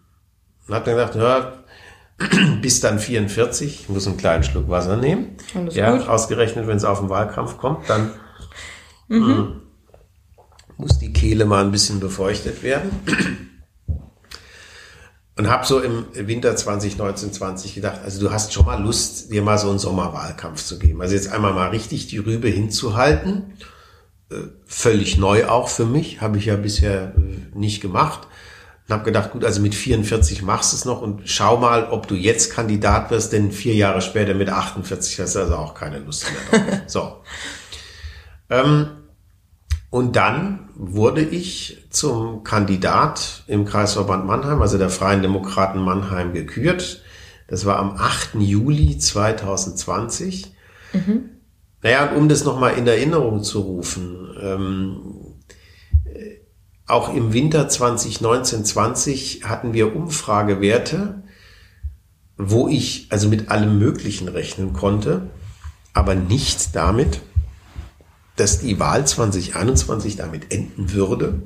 Und 0.66 0.74
habe 0.74 0.84
dann 0.86 0.96
gedacht, 0.96 1.14
ja, 1.14 2.57
bis 2.61 2.80
dann 2.80 2.98
44, 2.98 3.82
ich 3.82 3.88
muss 3.88 4.09
einen 4.09 4.16
kleinen 4.16 4.42
Schluck 4.42 4.68
Wasser 4.68 4.96
nehmen. 4.96 5.36
ja, 5.70 5.96
gut. 5.96 6.09
ausgerechnet, 6.09 6.66
wenn 6.66 6.76
es 6.76 6.84
auf 6.84 6.98
den 6.98 7.09
Wahlkampf 7.09 7.57
kommt, 7.57 7.88
dann 7.88 8.11
mhm. 9.09 9.26
Hm, 9.26 9.61
muss 10.76 10.98
die 10.98 11.12
Kehle 11.12 11.44
mal 11.44 11.64
ein 11.64 11.70
bisschen 11.70 12.00
befeuchtet 12.00 12.62
werden. 12.62 12.90
Und 15.36 15.50
habe 15.50 15.66
so 15.66 15.80
im 15.80 16.07
Winter 16.14 16.55
2019, 16.55 17.32
20 17.32 17.74
gedacht, 17.74 18.00
also 18.05 18.20
du 18.20 18.30
hast 18.30 18.52
schon 18.52 18.66
mal 18.66 18.80
Lust, 18.80 19.32
dir 19.32 19.42
mal 19.42 19.59
so 19.59 19.68
einen 19.68 19.80
Sommerwahlkampf 19.80 20.62
zu 20.62 20.78
geben. 20.78 21.02
Also 21.02 21.14
jetzt 21.14 21.32
einmal 21.32 21.52
mal 21.52 21.70
richtig 21.70 22.07
die 22.07 22.18
Rübe 22.18 22.48
hinzuhalten. 22.48 23.55
Äh, 24.30 24.36
völlig 24.64 25.18
neu 25.18 25.46
auch 25.46 25.68
für 25.68 25.86
mich, 25.86 26.20
habe 26.20 26.38
ich 26.38 26.46
ja 26.46 26.57
bisher 26.57 27.14
äh, 27.16 27.59
nicht 27.59 27.80
gemacht. 27.80 28.28
Und 28.86 28.94
habe 28.94 29.05
gedacht, 29.05 29.32
gut, 29.32 29.44
also 29.44 29.61
mit 29.61 29.74
44 29.74 30.42
machst 30.42 30.72
du 30.72 30.76
es 30.76 30.84
noch 30.84 31.02
und 31.02 31.22
schau 31.24 31.57
mal, 31.57 31.88
ob 31.88 32.07
du 32.07 32.14
jetzt 32.14 32.52
Kandidat 32.52 33.11
wirst, 33.11 33.32
denn 33.32 33.50
vier 33.50 33.74
Jahre 33.74 34.02
später 34.02 34.34
mit 34.34 34.50
48 34.50 35.18
hast 35.18 35.34
du 35.34 35.40
also 35.40 35.57
auch 35.57 35.74
keine 35.74 35.98
Lust 35.98 36.26
mehr 36.30 36.61
drauf. 36.61 36.80
so. 36.86 37.16
Ähm, 38.55 38.86
und 39.90 40.16
dann 40.16 40.68
wurde 40.74 41.22
ich 41.22 41.86
zum 41.90 42.42
Kandidat 42.44 43.44
im 43.46 43.64
Kreisverband 43.64 44.26
Mannheim, 44.26 44.61
also 44.61 44.78
der 44.78 44.90
Freien 44.90 45.22
Demokraten 45.22 45.80
Mannheim, 45.80 46.32
gekürt. 46.32 47.02
Das 47.48 47.64
war 47.64 47.78
am 47.78 47.96
8. 47.96 48.36
Juli 48.36 48.98
2020. 48.98 50.52
Mhm. 50.92 51.30
Naja, 51.82 52.11
und 52.11 52.16
um 52.16 52.28
das 52.28 52.44
nochmal 52.44 52.74
in 52.78 52.86
Erinnerung 52.86 53.42
zu 53.42 53.61
rufen, 53.61 54.34
ähm, 54.40 54.96
auch 56.86 57.14
im 57.14 57.32
Winter 57.32 57.68
2019-20 57.68 59.44
hatten 59.44 59.74
wir 59.74 59.94
Umfragewerte, 59.94 61.22
wo 62.36 62.68
ich 62.68 63.07
also 63.11 63.28
mit 63.28 63.50
allem 63.50 63.78
Möglichen 63.78 64.28
rechnen 64.28 64.72
konnte, 64.72 65.30
aber 65.92 66.14
nicht 66.14 66.74
damit, 66.74 67.20
dass 68.37 68.61
die 68.61 68.78
Wahl 68.80 69.07
2021 69.07 70.16
damit 70.16 70.53
enden 70.53 70.93
würde, 70.93 71.43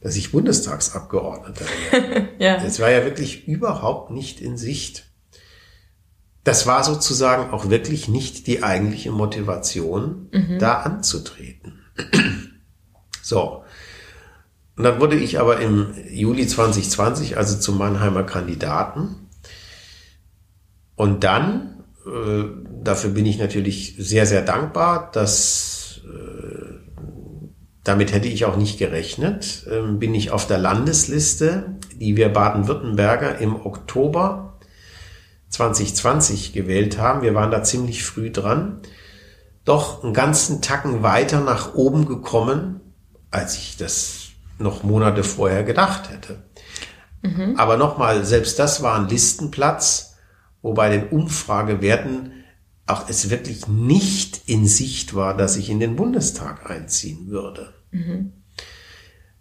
dass 0.00 0.16
ich 0.16 0.32
Bundestagsabgeordneter 0.32 1.64
wäre. 1.90 2.28
ja. 2.38 2.62
Das 2.62 2.78
war 2.80 2.90
ja 2.90 3.04
wirklich 3.04 3.48
überhaupt 3.48 4.10
nicht 4.10 4.40
in 4.40 4.56
Sicht. 4.56 5.06
Das 6.44 6.66
war 6.66 6.84
sozusagen 6.84 7.50
auch 7.50 7.70
wirklich 7.70 8.06
nicht 8.06 8.46
die 8.46 8.62
eigentliche 8.62 9.10
Motivation, 9.10 10.28
mhm. 10.32 10.58
da 10.58 10.80
anzutreten. 10.82 11.80
so. 13.22 13.64
Und 14.76 14.84
dann 14.84 15.00
wurde 15.00 15.16
ich 15.16 15.40
aber 15.40 15.58
im 15.58 15.94
Juli 16.10 16.46
2020, 16.46 17.38
also 17.38 17.58
zum 17.58 17.78
Mannheimer 17.78 18.24
Kandidaten. 18.24 19.28
Und 20.94 21.24
dann, 21.24 21.84
äh, 22.06 22.44
dafür 22.84 23.10
bin 23.10 23.24
ich 23.24 23.38
natürlich 23.38 23.96
sehr, 23.98 24.26
sehr 24.26 24.42
dankbar, 24.42 25.10
dass 25.12 25.75
damit 27.86 28.12
hätte 28.12 28.26
ich 28.26 28.44
auch 28.44 28.56
nicht 28.56 28.78
gerechnet. 28.78 29.64
Ähm, 29.70 30.00
bin 30.00 30.12
ich 30.12 30.32
auf 30.32 30.48
der 30.48 30.58
Landesliste, 30.58 31.76
die 31.94 32.16
wir 32.16 32.30
Baden-Württemberger 32.30 33.38
im 33.38 33.54
Oktober 33.64 34.58
2020 35.50 36.52
gewählt 36.52 36.98
haben. 36.98 37.22
Wir 37.22 37.34
waren 37.34 37.52
da 37.52 37.62
ziemlich 37.62 38.04
früh 38.04 38.32
dran. 38.32 38.80
Doch 39.64 40.02
einen 40.02 40.14
ganzen 40.14 40.62
Tacken 40.62 41.04
weiter 41.04 41.40
nach 41.40 41.74
oben 41.74 42.06
gekommen, 42.06 42.80
als 43.30 43.56
ich 43.56 43.76
das 43.76 44.30
noch 44.58 44.82
Monate 44.82 45.22
vorher 45.22 45.62
gedacht 45.62 46.10
hätte. 46.10 46.42
Mhm. 47.22 47.54
Aber 47.56 47.76
nochmal, 47.76 48.24
selbst 48.24 48.58
das 48.58 48.82
war 48.82 48.98
ein 48.98 49.08
Listenplatz, 49.08 50.16
wo 50.60 50.72
bei 50.72 50.88
den 50.88 51.08
Umfragewerten 51.08 52.32
auch 52.86 53.08
es 53.08 53.30
wirklich 53.30 53.66
nicht 53.66 54.42
in 54.46 54.66
Sicht 54.66 55.14
war, 55.14 55.36
dass 55.36 55.56
ich 55.56 55.70
in 55.70 55.80
den 55.80 55.96
Bundestag 55.96 56.70
einziehen 56.70 57.28
würde. 57.28 57.74
Mhm. 57.90 58.32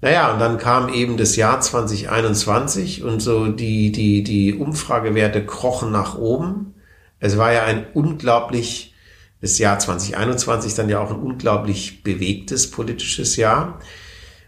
Naja, 0.01 0.33
und 0.33 0.39
dann 0.39 0.57
kam 0.57 0.89
eben 0.89 1.17
das 1.17 1.35
Jahr 1.35 1.61
2021 1.61 3.03
und 3.03 3.21
so 3.21 3.47
die, 3.47 3.91
die, 3.91 4.23
die 4.23 4.53
Umfragewerte 4.53 5.45
krochen 5.45 5.91
nach 5.91 6.17
oben. 6.17 6.75
Es 7.19 7.37
war 7.37 7.53
ja 7.53 7.63
ein 7.63 7.87
unglaublich, 7.93 8.93
das 9.41 9.57
Jahr 9.57 9.79
2021 9.79 10.75
dann 10.75 10.89
ja 10.89 10.99
auch 10.99 11.11
ein 11.11 11.19
unglaublich 11.19 12.03
bewegtes 12.03 12.69
politisches 12.69 13.35
Jahr. 13.35 13.79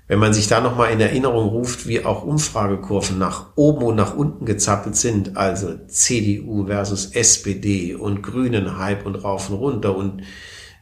Wenn 0.07 0.19
man 0.19 0.33
sich 0.33 0.47
da 0.47 0.61
nochmal 0.61 0.91
in 0.91 1.01
Erinnerung 1.01 1.49
ruft, 1.49 1.85
wie 1.85 2.05
auch 2.05 2.23
Umfragekurven 2.23 3.17
nach 3.17 3.47
oben 3.55 3.83
und 3.83 3.95
nach 3.95 4.15
unten 4.15 4.45
gezappelt 4.45 4.95
sind, 4.95 5.35
also 5.35 5.75
CDU 5.87 6.67
versus 6.67 7.07
SPD 7.07 7.93
und 7.93 8.23
Grünen 8.23 8.77
Hype 8.77 9.05
und 9.05 9.15
rauf 9.15 9.49
und 9.49 9.57
runter 9.57 9.95
und 9.95 10.23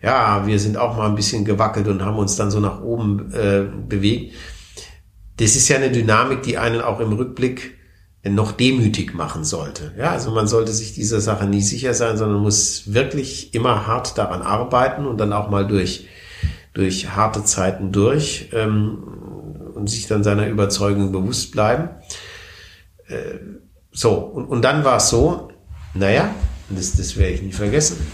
ja, 0.02 0.46
wir 0.46 0.60
sind 0.60 0.78
auch 0.78 0.96
mal 0.96 1.10
ein 1.10 1.16
bisschen 1.16 1.46
gewackelt 1.46 1.88
und 1.88 2.04
haben 2.04 2.18
uns 2.18 2.36
dann 2.36 2.52
so 2.52 2.60
nach 2.60 2.82
oben 2.82 3.34
äh, 3.34 3.64
bewegt. 3.88 4.36
Das 5.38 5.56
ist 5.56 5.68
ja 5.68 5.78
eine 5.78 5.92
Dynamik, 5.92 6.44
die 6.44 6.60
einen 6.60 6.82
auch 6.82 7.00
im 7.00 7.14
Rückblick 7.14 7.76
noch 8.24 8.52
demütig 8.52 9.14
machen 9.14 9.44
sollte. 9.44 9.94
Ja, 9.98 10.12
also 10.12 10.32
man 10.32 10.48
sollte 10.48 10.72
sich 10.72 10.94
dieser 10.94 11.22
Sache 11.22 11.46
nie 11.46 11.62
sicher 11.62 11.94
sein, 11.94 12.18
sondern 12.18 12.42
muss 12.42 12.94
wirklich 12.94 13.54
immer 13.54 13.88
hart 13.88 14.18
daran 14.18 14.42
arbeiten 14.42 15.06
und 15.06 15.18
dann 15.18 15.34
auch 15.34 15.50
mal 15.50 15.68
durch, 15.68 16.08
durch 16.76 17.16
harte 17.16 17.44
Zeiten 17.44 17.92
durch 17.92 18.50
ähm, 18.54 19.02
und 19.74 19.90
sich 19.90 20.08
dann 20.08 20.24
seiner 20.24 20.48
Überzeugung 20.48 21.12
bewusst 21.12 21.52
bleiben. 21.52 21.90
Äh, 23.08 23.40
so, 23.92 24.14
und, 24.14 24.46
und 24.46 24.62
dann 24.62 24.84
war 24.84 24.98
es 24.98 25.10
so, 25.10 25.50
naja, 25.94 26.36
das, 26.70 26.98
das 26.98 27.16
werde 27.16 27.34
ich 27.34 27.42
nie 27.42 27.54
vergessen. 27.54 28.06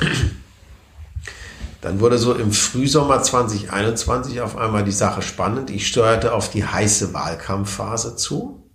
Dann 1.82 2.00
wurde 2.00 2.20
so 2.20 2.36
im 2.36 2.52
Frühsommer 2.52 3.24
2021 3.24 4.42
auf 4.42 4.56
einmal 4.56 4.84
die 4.84 4.92
Sache 4.92 5.24
spannend. 5.24 5.72
Ich 5.72 5.88
steuerte 5.88 6.34
auf 6.34 6.52
die 6.52 6.64
heiße 6.64 7.16
Wahlkampfphase 7.16 8.16
zu 8.16 8.72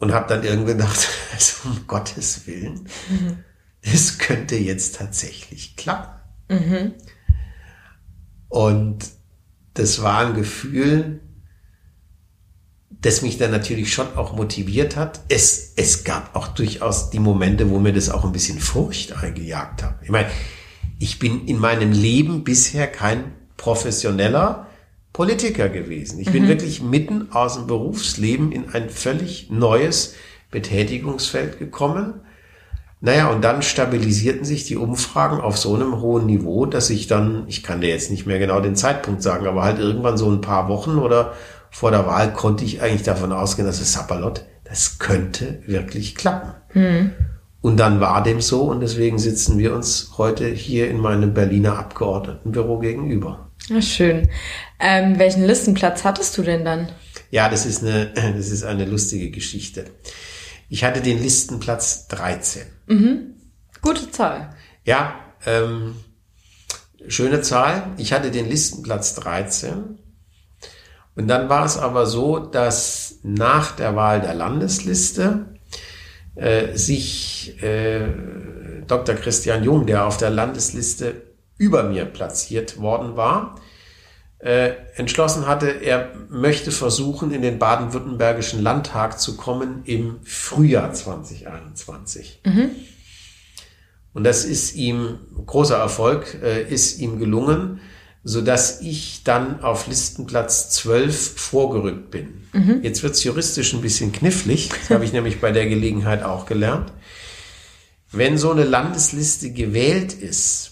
und 0.00 0.12
habe 0.12 0.26
dann 0.26 0.42
irgendwie 0.42 0.72
gedacht, 0.72 1.08
also 1.32 1.68
um 1.68 1.86
Gottes 1.86 2.48
Willen, 2.48 2.88
mhm. 3.08 3.44
es 3.80 4.18
könnte 4.18 4.56
jetzt 4.56 4.96
tatsächlich 4.96 5.76
klappen. 5.76 6.20
Mhm. 6.48 6.94
Und 8.50 9.08
das 9.74 10.02
war 10.02 10.26
ein 10.26 10.34
Gefühl, 10.34 11.20
das 13.00 13.22
mich 13.22 13.38
dann 13.38 13.50
natürlich 13.50 13.94
schon 13.94 14.14
auch 14.16 14.36
motiviert 14.36 14.96
hat. 14.96 15.20
Es, 15.28 15.72
es 15.76 16.04
gab 16.04 16.36
auch 16.36 16.48
durchaus 16.48 17.08
die 17.08 17.18
Momente, 17.18 17.70
wo 17.70 17.78
mir 17.78 17.94
das 17.94 18.10
auch 18.10 18.24
ein 18.24 18.32
bisschen 18.32 18.58
Furcht 18.58 19.16
eingejagt 19.16 19.82
hat. 19.82 19.94
Ich 20.02 20.10
meine, 20.10 20.28
ich 20.98 21.18
bin 21.18 21.46
in 21.46 21.58
meinem 21.58 21.92
Leben 21.92 22.44
bisher 22.44 22.86
kein 22.86 23.32
professioneller 23.56 24.66
Politiker 25.12 25.68
gewesen. 25.68 26.20
Ich 26.20 26.28
mhm. 26.28 26.32
bin 26.32 26.48
wirklich 26.48 26.82
mitten 26.82 27.32
aus 27.32 27.54
dem 27.54 27.66
Berufsleben 27.66 28.52
in 28.52 28.68
ein 28.70 28.90
völlig 28.90 29.48
neues 29.50 30.14
Betätigungsfeld 30.50 31.58
gekommen. 31.58 32.20
Naja, 33.02 33.28
und 33.30 33.42
dann 33.42 33.62
stabilisierten 33.62 34.44
sich 34.44 34.64
die 34.64 34.76
Umfragen 34.76 35.40
auf 35.40 35.56
so 35.56 35.74
einem 35.74 36.00
hohen 36.00 36.26
Niveau, 36.26 36.66
dass 36.66 36.90
ich 36.90 37.06
dann, 37.06 37.44
ich 37.48 37.62
kann 37.62 37.80
dir 37.80 37.88
jetzt 37.88 38.10
nicht 38.10 38.26
mehr 38.26 38.38
genau 38.38 38.60
den 38.60 38.76
Zeitpunkt 38.76 39.22
sagen, 39.22 39.46
aber 39.46 39.62
halt 39.62 39.78
irgendwann 39.78 40.18
so 40.18 40.30
ein 40.30 40.42
paar 40.42 40.68
Wochen 40.68 40.98
oder 40.98 41.32
vor 41.70 41.90
der 41.90 42.06
Wahl 42.06 42.32
konnte 42.32 42.64
ich 42.64 42.82
eigentlich 42.82 43.04
davon 43.04 43.32
ausgehen, 43.32 43.66
dass 43.66 43.80
es 43.80 43.94
Sapperlot, 43.94 44.44
das 44.64 44.98
könnte 44.98 45.62
wirklich 45.66 46.14
klappen. 46.14 46.52
Mhm. 46.74 47.12
Und 47.62 47.78
dann 47.78 48.00
war 48.00 48.22
dem 48.22 48.40
so 48.40 48.62
und 48.64 48.80
deswegen 48.80 49.18
sitzen 49.18 49.58
wir 49.58 49.74
uns 49.74 50.12
heute 50.18 50.46
hier 50.48 50.90
in 50.90 50.98
meinem 50.98 51.32
Berliner 51.32 51.78
Abgeordnetenbüro 51.78 52.78
gegenüber. 52.78 53.50
Ja, 53.68 53.80
schön. 53.80 54.28
Ähm, 54.78 55.18
welchen 55.18 55.46
Listenplatz 55.46 56.04
hattest 56.04 56.36
du 56.36 56.42
denn 56.42 56.64
dann? 56.64 56.88
Ja, 57.30 57.48
das 57.48 57.66
ist 57.66 57.82
eine, 57.82 58.12
das 58.36 58.50
ist 58.50 58.64
eine 58.64 58.84
lustige 58.84 59.30
Geschichte. 59.30 59.84
Ich 60.70 60.84
hatte 60.84 61.02
den 61.02 61.20
Listenplatz 61.20 62.06
13. 62.08 62.62
Mhm. 62.86 63.34
Gute 63.82 64.10
Zahl. 64.12 64.54
Ja, 64.84 65.16
ähm, 65.44 65.96
schöne 67.08 67.42
Zahl. 67.42 67.88
Ich 67.96 68.12
hatte 68.12 68.30
den 68.30 68.48
Listenplatz 68.48 69.16
13. 69.16 69.98
Und 71.16 71.26
dann 71.26 71.48
war 71.48 71.66
es 71.66 71.76
aber 71.76 72.06
so, 72.06 72.38
dass 72.38 73.18
nach 73.24 73.74
der 73.74 73.96
Wahl 73.96 74.20
der 74.20 74.34
Landesliste 74.34 75.58
äh, 76.36 76.76
sich 76.76 77.60
äh, 77.62 78.06
Dr. 78.86 79.16
Christian 79.16 79.64
Jung, 79.64 79.86
der 79.86 80.06
auf 80.06 80.18
der 80.18 80.30
Landesliste 80.30 81.34
über 81.58 81.82
mir 81.82 82.04
platziert 82.04 82.80
worden 82.80 83.16
war, 83.16 83.56
äh, 84.40 84.72
entschlossen 84.96 85.46
hatte, 85.46 85.68
er 85.68 86.12
möchte 86.28 86.70
versuchen, 86.70 87.30
in 87.32 87.42
den 87.42 87.58
baden-württembergischen 87.58 88.62
Landtag 88.62 89.20
zu 89.20 89.36
kommen 89.36 89.82
im 89.84 90.20
Frühjahr 90.24 90.92
2021. 90.92 92.40
Mhm. 92.44 92.70
Und 94.12 94.24
das 94.24 94.44
ist 94.44 94.74
ihm, 94.74 95.18
großer 95.46 95.76
Erfolg, 95.76 96.38
äh, 96.42 96.62
ist 96.62 96.98
ihm 96.98 97.18
gelungen 97.18 97.80
so 98.22 98.42
dass 98.42 98.80
ich 98.80 99.22
dann 99.24 99.62
auf 99.62 99.86
Listenplatz 99.86 100.70
12 100.70 101.40
vorgerückt 101.40 102.10
bin. 102.10 102.46
Mhm. 102.52 102.80
Jetzt 102.82 103.02
wird's 103.02 103.24
juristisch 103.24 103.72
ein 103.72 103.80
bisschen 103.80 104.12
knifflig, 104.12 104.68
das 104.68 104.90
habe 104.90 105.04
ich 105.04 105.12
nämlich 105.14 105.40
bei 105.40 105.52
der 105.52 105.66
Gelegenheit 105.68 106.22
auch 106.22 106.46
gelernt. 106.46 106.92
Wenn 108.12 108.38
so 108.38 108.50
eine 108.50 108.64
Landesliste 108.64 109.52
gewählt 109.52 110.12
ist, 110.12 110.69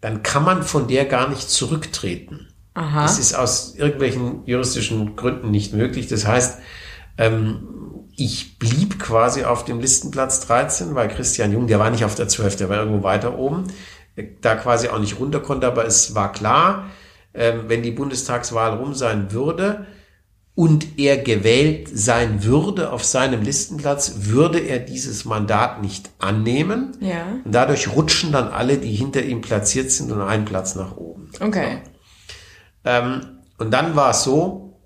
dann 0.00 0.22
kann 0.22 0.44
man 0.44 0.62
von 0.62 0.88
der 0.88 1.04
gar 1.04 1.28
nicht 1.28 1.48
zurücktreten. 1.48 2.48
Aha. 2.74 3.02
Das 3.02 3.18
ist 3.18 3.34
aus 3.34 3.74
irgendwelchen 3.74 4.44
juristischen 4.44 5.16
Gründen 5.16 5.50
nicht 5.50 5.72
möglich. 5.72 6.06
Das 6.08 6.26
heißt, 6.26 6.58
ähm, 7.18 8.04
ich 8.16 8.58
blieb 8.58 8.98
quasi 8.98 9.44
auf 9.44 9.64
dem 9.64 9.80
Listenplatz 9.80 10.40
13, 10.40 10.94
weil 10.94 11.08
Christian 11.08 11.52
Jung, 11.52 11.66
der 11.66 11.78
war 11.78 11.90
nicht 11.90 12.04
auf 12.04 12.14
der 12.14 12.28
12, 12.28 12.56
der 12.56 12.68
war 12.68 12.78
irgendwo 12.78 13.02
weiter 13.02 13.38
oben 13.38 13.64
da 14.40 14.54
quasi 14.56 14.88
auch 14.88 14.98
nicht 14.98 15.18
runter 15.18 15.40
konnte, 15.40 15.66
aber 15.66 15.84
es 15.86 16.14
war 16.14 16.32
klar, 16.32 16.86
ähm, 17.34 17.64
wenn 17.68 17.82
die 17.82 17.90
Bundestagswahl 17.90 18.74
rum 18.76 18.94
sein 18.94 19.32
würde 19.32 19.86
und 20.56 20.98
er 20.98 21.18
gewählt 21.18 21.86
sein 21.92 22.42
würde 22.42 22.90
auf 22.90 23.04
seinem 23.04 23.42
Listenplatz, 23.42 24.14
würde 24.20 24.58
er 24.58 24.78
dieses 24.78 25.26
Mandat 25.26 25.82
nicht 25.82 26.08
annehmen. 26.18 26.96
Ja. 27.00 27.26
Und 27.44 27.54
dadurch 27.54 27.94
rutschen 27.94 28.32
dann 28.32 28.48
alle, 28.48 28.78
die 28.78 28.94
hinter 28.94 29.22
ihm 29.22 29.42
platziert 29.42 29.90
sind, 29.90 30.10
und 30.10 30.22
einen 30.22 30.46
Platz 30.46 30.74
nach 30.74 30.96
oben. 30.96 31.30
Okay. 31.40 31.82
So. 31.84 32.90
Ähm, 32.90 33.20
und 33.58 33.70
dann 33.70 33.96
war 33.96 34.10
es 34.10 34.24
so, 34.24 34.80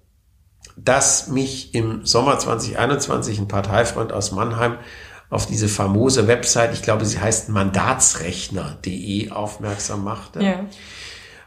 dass 0.76 1.28
mich 1.28 1.72
im 1.72 2.04
Sommer 2.04 2.40
2021 2.40 3.38
ein 3.38 3.46
Parteifreund 3.46 4.12
aus 4.12 4.32
Mannheim 4.32 4.76
auf 5.28 5.46
diese 5.46 5.68
famose 5.68 6.26
Website, 6.26 6.72
ich 6.74 6.82
glaube, 6.82 7.04
sie 7.04 7.20
heißt 7.20 7.48
mandatsrechner.de 7.48 9.30
aufmerksam 9.30 10.02
machte, 10.02 10.42
ja. 10.42 10.64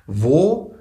wo 0.07 0.72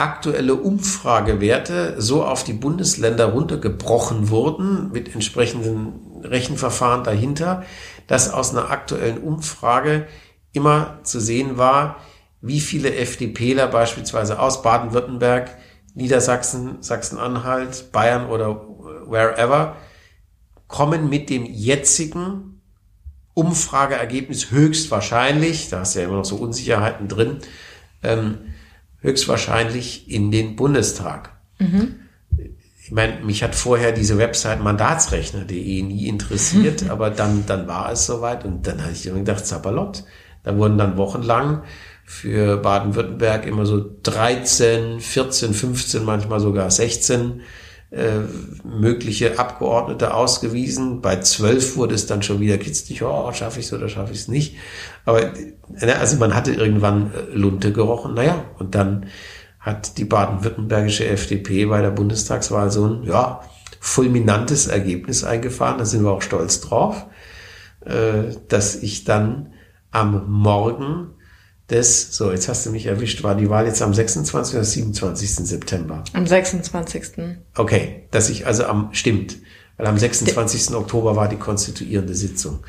aktuelle 0.00 0.54
Umfragewerte 0.54 2.00
so 2.00 2.24
auf 2.24 2.42
die 2.42 2.52
Bundesländer 2.52 3.26
runtergebrochen 3.26 4.30
wurden 4.30 4.90
mit 4.92 5.14
entsprechenden 5.14 6.22
Rechenverfahren 6.22 7.04
dahinter, 7.04 7.64
dass 8.06 8.32
aus 8.32 8.50
einer 8.50 8.70
aktuellen 8.70 9.18
Umfrage 9.18 10.06
immer 10.52 10.98
zu 11.02 11.20
sehen 11.20 11.58
war, 11.58 11.96
wie 12.40 12.60
viele 12.60 12.94
FDPler 12.94 13.66
beispielsweise 13.66 14.40
aus 14.40 14.62
Baden-Württemberg, 14.62 15.56
Niedersachsen, 15.94 16.82
Sachsen-Anhalt, 16.82 17.92
Bayern 17.92 18.26
oder 18.26 18.66
wherever 19.06 19.76
kommen 20.66 21.08
mit 21.10 21.28
dem 21.28 21.44
jetzigen 21.44 22.62
Umfrageergebnis 23.34 24.50
höchstwahrscheinlich, 24.50 25.68
da 25.68 25.82
ist 25.82 25.94
ja 25.94 26.04
immer 26.04 26.16
noch 26.16 26.24
so 26.24 26.36
Unsicherheiten 26.36 27.08
drin, 27.08 27.38
ähm, 28.02 28.38
höchstwahrscheinlich 29.00 30.10
in 30.10 30.30
den 30.30 30.56
Bundestag. 30.56 31.30
Mhm. 31.58 31.96
Ich 32.82 32.92
meine, 32.92 33.20
mich 33.24 33.42
hat 33.42 33.54
vorher 33.54 33.92
diese 33.92 34.18
Website 34.18 34.62
mandatsrechner.de 34.62 35.82
nie 35.82 36.08
interessiert, 36.08 36.84
aber 36.90 37.10
dann, 37.10 37.44
dann 37.46 37.68
war 37.68 37.92
es 37.92 38.06
soweit 38.06 38.44
und 38.44 38.66
dann 38.66 38.82
hatte 38.82 38.92
ich 38.92 39.06
immer 39.06 39.18
gedacht, 39.18 39.46
Zappalott. 39.46 40.04
Da 40.42 40.56
wurden 40.56 40.78
dann 40.78 40.96
wochenlang 40.96 41.62
für 42.04 42.56
Baden-Württemberg 42.56 43.46
immer 43.46 43.66
so 43.66 43.84
13, 44.02 45.00
14, 45.00 45.54
15, 45.54 46.04
manchmal 46.04 46.40
sogar 46.40 46.70
16 46.70 47.42
äh, 47.90 48.20
mögliche 48.64 49.38
Abgeordnete 49.38 50.14
ausgewiesen. 50.14 51.00
Bei 51.00 51.16
zwölf 51.16 51.76
wurde 51.76 51.94
es 51.94 52.06
dann 52.06 52.22
schon 52.22 52.40
wieder 52.40 52.56
kitzlig, 52.56 53.02
oh, 53.02 53.32
schaffe 53.32 53.60
ich 53.60 53.66
es 53.66 53.72
oder 53.72 53.88
schaffe 53.88 54.12
ich 54.12 54.20
es 54.20 54.28
nicht. 54.28 54.56
Aber 55.04 55.22
äh, 55.22 55.92
also 55.98 56.16
man 56.16 56.34
hatte 56.34 56.52
irgendwann 56.52 57.12
äh, 57.12 57.34
Lunte 57.34 57.72
gerochen. 57.72 58.14
Naja, 58.14 58.44
und 58.58 58.74
dann 58.74 59.06
hat 59.58 59.98
die 59.98 60.04
baden-württembergische 60.04 61.06
FDP 61.06 61.66
bei 61.66 61.82
der 61.82 61.90
Bundestagswahl 61.90 62.70
so 62.70 62.86
ein 62.86 63.02
ja, 63.04 63.40
fulminantes 63.80 64.68
Ergebnis 64.68 65.24
eingefahren. 65.24 65.78
Da 65.78 65.84
sind 65.84 66.04
wir 66.04 66.12
auch 66.12 66.22
stolz 66.22 66.60
drauf, 66.60 67.06
äh, 67.84 68.34
dass 68.48 68.76
ich 68.76 69.04
dann 69.04 69.52
am 69.90 70.30
Morgen 70.30 71.14
des, 71.70 72.14
so 72.16 72.30
jetzt 72.30 72.48
hast 72.48 72.66
du 72.66 72.70
mich 72.70 72.86
erwischt, 72.86 73.22
war 73.22 73.34
die 73.34 73.48
Wahl 73.48 73.66
jetzt 73.66 73.82
am 73.82 73.94
26. 73.94 74.54
oder 74.54 74.64
27. 74.64 75.30
September? 75.46 76.04
Am 76.12 76.26
26. 76.26 77.04
Okay, 77.56 78.08
dass 78.10 78.28
ich 78.28 78.46
also 78.46 78.64
am, 78.64 78.90
stimmt, 78.92 79.36
weil 79.76 79.86
am 79.86 79.98
26. 79.98 80.66
De 80.66 80.76
Oktober 80.76 81.16
war 81.16 81.28
die 81.28 81.36
konstituierende 81.36 82.14
Sitzung. 82.14 82.60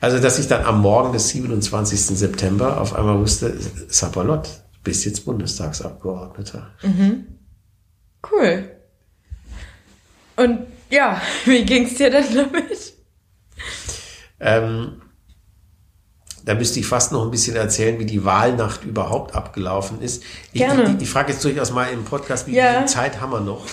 Also, 0.00 0.18
dass 0.18 0.38
ich 0.38 0.46
dann 0.46 0.64
am 0.64 0.80
Morgen 0.80 1.12
des 1.12 1.28
27. 1.30 2.00
September 2.00 2.80
auf 2.80 2.94
einmal 2.94 3.18
wusste, 3.18 3.54
Sapalot, 3.88 4.46
du 4.46 4.80
bist 4.84 5.04
jetzt 5.04 5.24
Bundestagsabgeordneter. 5.24 6.70
Mhm. 6.82 7.26
Cool. 8.30 8.70
Und 10.36 10.66
ja, 10.90 11.20
wie 11.44 11.64
ging's 11.64 11.94
dir 11.94 12.10
denn 12.10 12.34
damit? 12.34 12.94
Ähm, 14.38 15.02
da 16.46 16.54
müsste 16.54 16.78
ich 16.78 16.86
fast 16.86 17.10
noch 17.10 17.24
ein 17.24 17.30
bisschen 17.30 17.56
erzählen, 17.56 17.98
wie 17.98 18.06
die 18.06 18.24
Wahlnacht 18.24 18.84
überhaupt 18.84 19.34
abgelaufen 19.34 20.00
ist. 20.00 20.22
Ich, 20.52 20.60
Gerne. 20.60 20.94
Ich, 20.96 21.02
ich 21.02 21.10
frage 21.10 21.32
jetzt 21.32 21.44
durchaus 21.44 21.72
mal 21.72 21.86
im 21.92 22.04
Podcast, 22.04 22.46
wie 22.46 22.54
ja. 22.54 22.78
viel 22.78 22.86
Zeit 22.86 23.20
haben 23.20 23.32
wir 23.32 23.40
noch? 23.40 23.66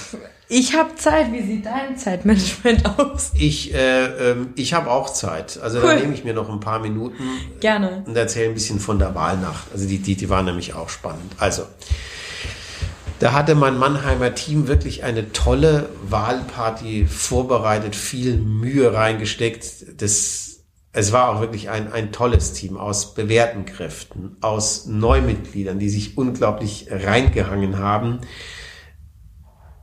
Ich 0.49 0.75
habe 0.75 0.95
Zeit. 0.95 1.31
Wie 1.31 1.43
sieht 1.43 1.67
dein 1.67 1.97
Zeitmanagement 1.97 2.83
aus? 2.99 3.31
Ich, 3.35 3.73
äh, 3.75 4.31
ähm, 4.31 4.53
ich 4.55 4.73
habe 4.73 4.89
auch 4.89 5.11
Zeit. 5.11 5.59
Also 5.61 5.79
cool. 5.79 5.87
da 5.87 5.95
nehme 5.95 6.15
ich 6.15 6.23
mir 6.23 6.33
noch 6.33 6.49
ein 6.49 6.59
paar 6.59 6.79
Minuten. 6.79 7.23
Gerne. 7.59 8.03
Und 8.07 8.17
erzähle 8.17 8.49
ein 8.49 8.53
bisschen 8.55 8.79
von 8.79 8.97
der 8.97 9.13
Wahlnacht. 9.13 9.67
Also 9.71 9.87
die, 9.87 9.99
die, 9.99 10.15
die 10.15 10.29
war 10.29 10.41
nämlich 10.41 10.73
auch 10.73 10.89
spannend. 10.89 11.31
Also, 11.37 11.63
da 13.19 13.33
hatte 13.33 13.53
mein 13.53 13.77
Mannheimer 13.77 14.33
Team 14.33 14.67
wirklich 14.67 15.03
eine 15.03 15.31
tolle 15.31 15.89
Wahlparty 16.09 17.05
vorbereitet, 17.05 17.95
viel 17.95 18.37
Mühe 18.37 18.91
reingesteckt. 18.93 20.01
Das 20.01 20.52
es 20.93 21.11
war 21.11 21.29
auch 21.29 21.41
wirklich 21.41 21.69
ein, 21.69 21.91
ein 21.91 22.11
tolles 22.11 22.53
Team 22.53 22.77
aus 22.77 23.15
bewährten 23.15 23.65
Kräften, 23.65 24.37
aus 24.41 24.85
Neumitgliedern, 24.85 25.79
die 25.79 25.89
sich 25.89 26.17
unglaublich 26.17 26.87
reingehangen 26.91 27.79
haben 27.79 28.19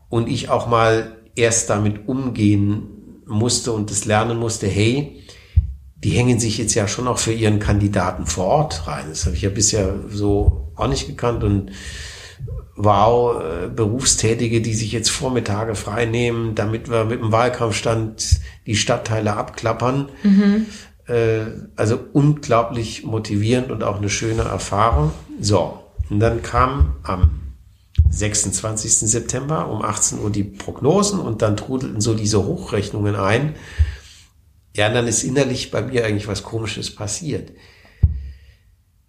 und 0.09 0.29
ich 0.29 0.51
auch 0.51 0.69
mal 0.69 1.17
erst 1.35 1.69
damit 1.69 2.09
umgehen 2.09 3.23
musste 3.27 3.73
und 3.73 3.91
es 3.91 4.05
lernen 4.05 4.39
musste, 4.39 4.69
hey, 4.69 5.25
die 5.97 6.11
hängen 6.11 6.39
sich 6.39 6.59
jetzt 6.59 6.75
ja 6.75 6.89
schon 6.89 7.09
auch 7.09 7.19
für 7.19 7.33
ihren 7.33 7.59
Kandidaten 7.59 8.27
vor 8.27 8.47
Ort 8.47 8.87
rein. 8.87 9.07
Das 9.09 9.27
habe 9.27 9.37
ich 9.37 9.43
ja 9.43 9.51
bisher 9.51 9.95
so 10.09 10.73
auch 10.77 10.89
nicht 10.89 11.07
gekannt 11.07 11.45
und 11.45 11.73
wow, 12.77 13.43
äh, 13.43 13.69
Berufstätige, 13.69 14.63
die 14.63 14.75
sich 14.75 14.93
jetzt 14.93 15.11
Vormittage 15.11 15.75
frei 15.75 16.07
nehmen, 16.07 16.55
damit 16.55 16.89
wir 16.91 17.05
mit 17.05 17.21
dem 17.21 17.33
Wahlkampfstand 17.33 18.41
die 18.67 18.77
Stadtteile 18.77 19.37
abklappern. 19.37 20.09
Mhm. 20.23 20.67
Äh, 21.11 21.67
also 21.75 21.99
unglaublich 22.13 23.03
motivierend 23.03 23.73
und 23.73 23.83
auch 23.83 23.97
eine 23.97 24.09
schöne 24.09 24.43
Erfahrung. 24.43 25.11
So, 25.41 25.81
und 26.09 26.21
dann 26.21 26.41
kam 26.43 26.97
am 27.03 27.57
26. 28.11 29.11
September 29.11 29.69
um 29.69 29.83
18 29.83 30.21
Uhr 30.21 30.31
die 30.31 30.45
Prognosen 30.45 31.19
und 31.19 31.43
dann 31.43 31.57
trudelten 31.57 32.01
so 32.01 32.15
diese 32.15 32.45
Hochrechnungen 32.47 33.17
ein. 33.17 33.57
Ja, 34.77 34.87
und 34.87 34.95
dann 34.95 35.09
ist 35.09 35.25
innerlich 35.25 35.73
bei 35.73 35.83
mir 35.83 36.05
eigentlich 36.05 36.29
was 36.29 36.45
Komisches 36.45 36.95
passiert. 36.95 37.51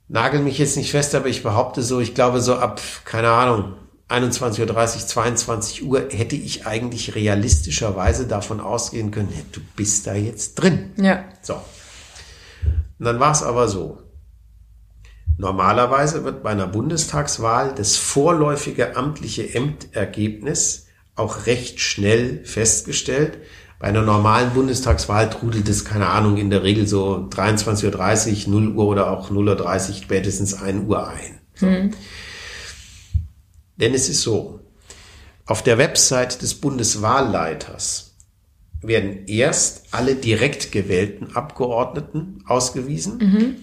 Nagel 0.07 0.41
mich 0.41 0.57
jetzt 0.57 0.77
nicht 0.77 0.89
fest, 0.89 1.13
aber 1.13 1.27
ich 1.27 1.43
behaupte 1.43 1.83
so, 1.83 1.99
ich 1.99 2.15
glaube 2.15 2.41
so 2.41 2.55
ab, 2.55 2.81
keine 3.05 3.29
Ahnung, 3.29 3.75
21.30 4.09 4.59
Uhr, 4.59 5.07
22 5.07 5.83
Uhr 5.83 6.07
hätte 6.09 6.35
ich 6.35 6.65
eigentlich 6.65 7.13
realistischerweise 7.13 8.25
davon 8.25 8.59
ausgehen 8.59 9.11
können, 9.11 9.31
du 9.51 9.61
bist 9.75 10.07
da 10.07 10.15
jetzt 10.15 10.55
drin. 10.55 10.93
Ja. 10.97 11.25
So. 11.43 11.61
Und 13.01 13.05
dann 13.05 13.19
war 13.19 13.31
es 13.31 13.41
aber 13.41 13.67
so. 13.67 13.97
Normalerweise 15.35 16.23
wird 16.23 16.43
bei 16.43 16.51
einer 16.51 16.67
Bundestagswahl 16.67 17.73
das 17.73 17.95
vorläufige 17.97 18.95
amtliche 18.95 19.55
Ämtergebnis 19.55 20.85
auch 21.15 21.47
recht 21.47 21.79
schnell 21.79 22.45
festgestellt. 22.45 23.39
Bei 23.79 23.87
einer 23.87 24.03
normalen 24.03 24.51
Bundestagswahl 24.51 25.31
trudelt 25.31 25.67
es, 25.67 25.83
keine 25.83 26.09
Ahnung, 26.09 26.37
in 26.37 26.51
der 26.51 26.61
Regel 26.61 26.85
so 26.85 27.27
23.30 27.27 28.45
Uhr, 28.45 28.61
0 28.61 28.75
Uhr 28.75 28.85
oder 28.85 29.09
auch 29.09 29.31
0.30 29.31 29.89
Uhr 29.89 29.95
spätestens 29.95 30.53
1 30.53 30.87
Uhr 30.87 31.07
ein. 31.07 31.39
So. 31.55 31.65
Hm. 31.65 31.89
Denn 33.77 33.95
es 33.95 34.09
ist 34.09 34.21
so, 34.21 34.59
auf 35.47 35.63
der 35.63 35.79
Website 35.79 36.43
des 36.43 36.53
Bundeswahlleiters 36.53 38.10
werden 38.81 39.27
erst 39.27 39.83
alle 39.91 40.15
direkt 40.15 40.71
gewählten 40.71 41.35
Abgeordneten 41.35 42.43
ausgewiesen. 42.47 43.17
Mhm. 43.17 43.55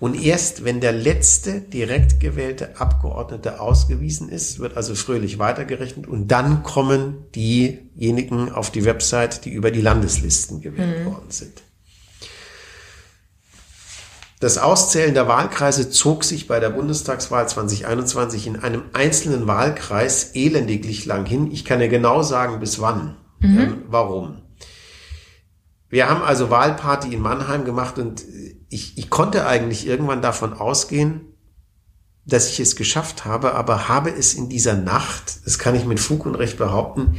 Und 0.00 0.22
erst 0.22 0.64
wenn 0.64 0.80
der 0.80 0.92
letzte 0.92 1.60
direkt 1.60 2.20
gewählte 2.20 2.78
Abgeordnete 2.78 3.60
ausgewiesen 3.60 4.28
ist, 4.28 4.58
wird 4.58 4.76
also 4.76 4.94
fröhlich 4.94 5.38
weitergerechnet 5.38 6.06
und 6.06 6.28
dann 6.28 6.62
kommen 6.62 7.24
diejenigen 7.34 8.52
auf 8.52 8.70
die 8.70 8.84
Website, 8.84 9.44
die 9.44 9.50
über 9.50 9.70
die 9.70 9.80
Landeslisten 9.80 10.60
gewählt 10.60 11.00
mhm. 11.00 11.06
worden 11.06 11.30
sind. 11.30 11.62
Das 14.40 14.58
Auszählen 14.58 15.14
der 15.14 15.26
Wahlkreise 15.26 15.88
zog 15.88 16.22
sich 16.22 16.46
bei 16.46 16.60
der 16.60 16.68
Bundestagswahl 16.68 17.48
2021 17.48 18.46
in 18.46 18.56
einem 18.56 18.82
einzelnen 18.92 19.46
Wahlkreis 19.46 20.32
elendiglich 20.34 21.06
lang 21.06 21.24
hin. 21.24 21.50
Ich 21.50 21.64
kann 21.64 21.80
ja 21.80 21.86
genau 21.86 22.22
sagen, 22.22 22.60
bis 22.60 22.78
wann. 22.78 23.16
Mhm. 23.44 23.58
Ähm, 23.58 23.82
warum? 23.88 24.42
Wir 25.88 26.08
haben 26.08 26.22
also 26.22 26.50
Wahlparty 26.50 27.14
in 27.14 27.20
Mannheim 27.20 27.64
gemacht 27.64 27.98
und 27.98 28.24
ich, 28.68 28.98
ich 28.98 29.10
konnte 29.10 29.46
eigentlich 29.46 29.86
irgendwann 29.86 30.22
davon 30.22 30.52
ausgehen, 30.52 31.20
dass 32.26 32.48
ich 32.48 32.58
es 32.58 32.74
geschafft 32.74 33.24
habe, 33.24 33.54
aber 33.54 33.88
habe 33.88 34.10
es 34.10 34.34
in 34.34 34.48
dieser 34.48 34.74
Nacht, 34.74 35.44
das 35.44 35.58
kann 35.58 35.74
ich 35.74 35.84
mit 35.84 36.00
Fug 36.00 36.26
und 36.26 36.34
Recht 36.34 36.58
behaupten, 36.58 37.16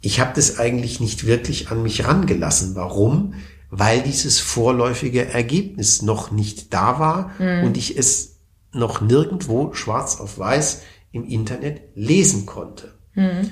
ich 0.00 0.18
habe 0.18 0.32
das 0.34 0.58
eigentlich 0.58 0.98
nicht 0.98 1.26
wirklich 1.26 1.70
an 1.70 1.82
mich 1.82 2.06
rangelassen. 2.06 2.74
Warum? 2.74 3.34
Weil 3.70 4.02
dieses 4.02 4.40
vorläufige 4.40 5.26
Ergebnis 5.26 6.02
noch 6.02 6.30
nicht 6.30 6.72
da 6.72 6.98
war 6.98 7.32
mhm. 7.38 7.64
und 7.64 7.76
ich 7.76 7.96
es 7.98 8.38
noch 8.72 9.00
nirgendwo 9.00 9.72
schwarz 9.74 10.20
auf 10.20 10.38
weiß 10.38 10.82
im 11.12 11.24
Internet 11.24 11.82
lesen 11.94 12.46
konnte. 12.46 12.94
Mhm. 13.14 13.50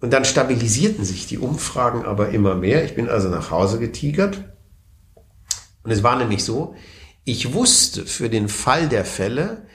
Und 0.00 0.12
dann 0.12 0.24
stabilisierten 0.24 1.04
sich 1.04 1.26
die 1.26 1.38
Umfragen 1.38 2.04
aber 2.04 2.30
immer 2.30 2.54
mehr. 2.54 2.84
Ich 2.84 2.94
bin 2.94 3.08
also 3.08 3.28
nach 3.28 3.50
Hause 3.50 3.78
getigert. 3.78 4.44
Und 5.82 5.90
es 5.90 6.02
war 6.02 6.16
nämlich 6.16 6.42
so, 6.44 6.74
ich 7.24 7.52
wusste 7.52 8.06
für 8.06 8.30
den 8.30 8.48
Fall 8.48 8.88
der 8.88 9.04
Fälle, 9.04 9.66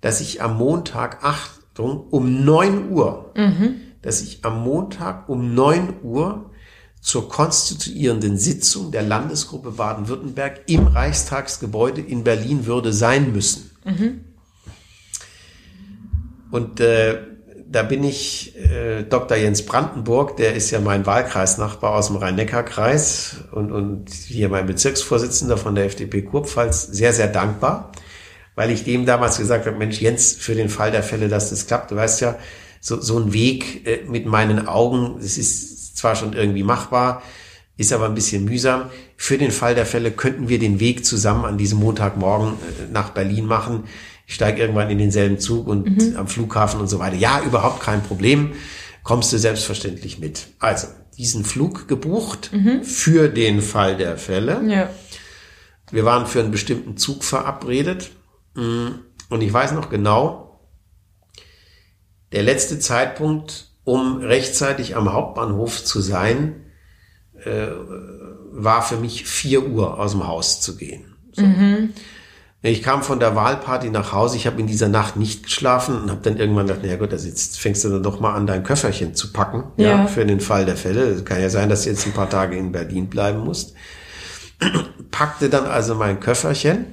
dass 0.00 0.20
ich 0.20 0.40
am 0.40 0.56
Montag, 0.56 1.24
Achtung, 1.24 2.06
um 2.10 2.44
neun 2.44 2.90
Uhr, 2.90 3.32
mhm. 3.36 3.80
dass 4.02 4.22
ich 4.22 4.44
am 4.44 4.62
Montag 4.62 5.28
um 5.28 5.54
neun 5.54 5.94
Uhr 6.02 6.50
zur 7.00 7.28
konstituierenden 7.28 8.38
Sitzung 8.38 8.92
der 8.92 9.02
Landesgruppe 9.02 9.72
Baden-Württemberg 9.72 10.62
im 10.66 10.86
Reichstagsgebäude 10.86 12.00
in 12.00 12.22
Berlin 12.22 12.66
würde 12.66 12.92
sein 12.92 13.32
müssen. 13.32 13.72
Mhm. 13.84 14.20
Und 16.52 16.78
äh, 16.78 17.31
da 17.72 17.82
bin 17.82 18.04
ich 18.04 18.54
äh, 18.56 19.02
Dr. 19.02 19.36
Jens 19.36 19.64
Brandenburg, 19.64 20.36
der 20.36 20.54
ist 20.54 20.70
ja 20.70 20.80
mein 20.80 21.06
Wahlkreisnachbar 21.06 21.94
aus 21.94 22.08
dem 22.08 22.16
Rhein-Neckar-Kreis 22.16 23.36
und, 23.50 23.72
und 23.72 24.10
hier 24.10 24.50
mein 24.50 24.66
Bezirksvorsitzender 24.66 25.56
von 25.56 25.74
der 25.74 25.86
FDP 25.86 26.22
Kurpfalz, 26.22 26.86
sehr, 26.88 27.14
sehr 27.14 27.28
dankbar, 27.28 27.92
weil 28.54 28.70
ich 28.70 28.84
dem 28.84 29.06
damals 29.06 29.38
gesagt 29.38 29.66
habe, 29.66 29.78
Mensch, 29.78 30.00
Jens, 30.00 30.34
für 30.34 30.54
den 30.54 30.68
Fall 30.68 30.90
der 30.90 31.02
Fälle, 31.02 31.28
dass 31.28 31.48
das 31.48 31.66
klappt, 31.66 31.90
du 31.90 31.96
weißt 31.96 32.20
ja, 32.20 32.36
so, 32.80 33.00
so 33.00 33.18
ein 33.18 33.32
Weg 33.32 33.86
äh, 33.86 34.00
mit 34.06 34.26
meinen 34.26 34.68
Augen, 34.68 35.16
das 35.20 35.38
ist 35.38 35.96
zwar 35.96 36.14
schon 36.14 36.34
irgendwie 36.34 36.64
machbar, 36.64 37.22
ist 37.78 37.92
aber 37.92 38.04
ein 38.04 38.14
bisschen 38.14 38.44
mühsam. 38.44 38.90
Für 39.16 39.38
den 39.38 39.50
Fall 39.50 39.74
der 39.74 39.86
Fälle 39.86 40.10
könnten 40.10 40.50
wir 40.50 40.58
den 40.58 40.78
Weg 40.78 41.06
zusammen 41.06 41.46
an 41.46 41.56
diesem 41.56 41.78
Montagmorgen 41.78 42.52
äh, 42.52 42.92
nach 42.92 43.10
Berlin 43.10 43.46
machen 43.46 43.84
ich 44.32 44.36
steige 44.36 44.62
irgendwann 44.62 44.88
in 44.88 44.96
denselben 44.96 45.38
Zug 45.38 45.66
und 45.66 45.90
mhm. 45.90 46.16
am 46.16 46.26
Flughafen 46.26 46.80
und 46.80 46.88
so 46.88 46.98
weiter. 46.98 47.16
Ja, 47.16 47.42
überhaupt 47.42 47.80
kein 47.80 48.02
Problem. 48.02 48.54
Kommst 49.02 49.30
du 49.30 49.36
selbstverständlich 49.36 50.20
mit. 50.20 50.46
Also, 50.58 50.88
diesen 51.18 51.44
Flug 51.44 51.86
gebucht 51.86 52.50
mhm. 52.50 52.82
für 52.82 53.28
den 53.28 53.60
Fall 53.60 53.98
der 53.98 54.16
Fälle. 54.16 54.62
Ja. 54.66 54.88
Wir 55.90 56.06
waren 56.06 56.26
für 56.26 56.40
einen 56.40 56.50
bestimmten 56.50 56.96
Zug 56.96 57.24
verabredet. 57.24 58.12
Mm, 58.54 58.92
und 59.28 59.42
ich 59.42 59.52
weiß 59.52 59.72
noch 59.72 59.90
genau, 59.90 60.60
der 62.32 62.42
letzte 62.42 62.78
Zeitpunkt, 62.78 63.68
um 63.84 64.16
rechtzeitig 64.16 64.96
am 64.96 65.12
Hauptbahnhof 65.12 65.84
zu 65.84 66.00
sein, 66.00 66.64
äh, 67.44 67.66
war 68.52 68.80
für 68.80 68.96
mich 68.96 69.26
vier 69.26 69.66
Uhr 69.66 70.00
aus 70.00 70.12
dem 70.12 70.26
Haus 70.26 70.62
zu 70.62 70.78
gehen. 70.78 71.16
So. 71.32 71.42
Mhm. 71.42 71.92
Ich 72.64 72.84
kam 72.84 73.02
von 73.02 73.18
der 73.18 73.34
Wahlparty 73.34 73.90
nach 73.90 74.12
Hause, 74.12 74.36
ich 74.36 74.46
habe 74.46 74.60
in 74.60 74.68
dieser 74.68 74.88
Nacht 74.88 75.16
nicht 75.16 75.42
geschlafen 75.42 76.00
und 76.00 76.10
habe 76.10 76.20
dann 76.22 76.36
irgendwann 76.36 76.68
gedacht, 76.68 76.84
na 76.84 76.94
gut, 76.94 77.12
also 77.12 77.26
jetzt 77.26 77.58
fängst 77.58 77.82
du 77.82 77.88
dann 77.88 78.04
doch 78.04 78.20
mal 78.20 78.34
an, 78.34 78.46
dein 78.46 78.62
Köfferchen 78.62 79.16
zu 79.16 79.32
packen, 79.32 79.64
ja, 79.76 79.88
ja 79.88 80.06
für 80.06 80.24
den 80.24 80.38
Fall 80.38 80.64
der 80.64 80.76
Fälle. 80.76 81.02
Es 81.06 81.24
kann 81.24 81.40
ja 81.40 81.50
sein, 81.50 81.68
dass 81.68 81.82
du 81.82 81.90
jetzt 81.90 82.06
ein 82.06 82.12
paar 82.12 82.30
Tage 82.30 82.56
in 82.56 82.70
Berlin 82.70 83.08
bleiben 83.08 83.40
musst. 83.40 83.74
Packte 85.10 85.50
dann 85.50 85.66
also 85.66 85.96
mein 85.96 86.20
Köfferchen 86.20 86.86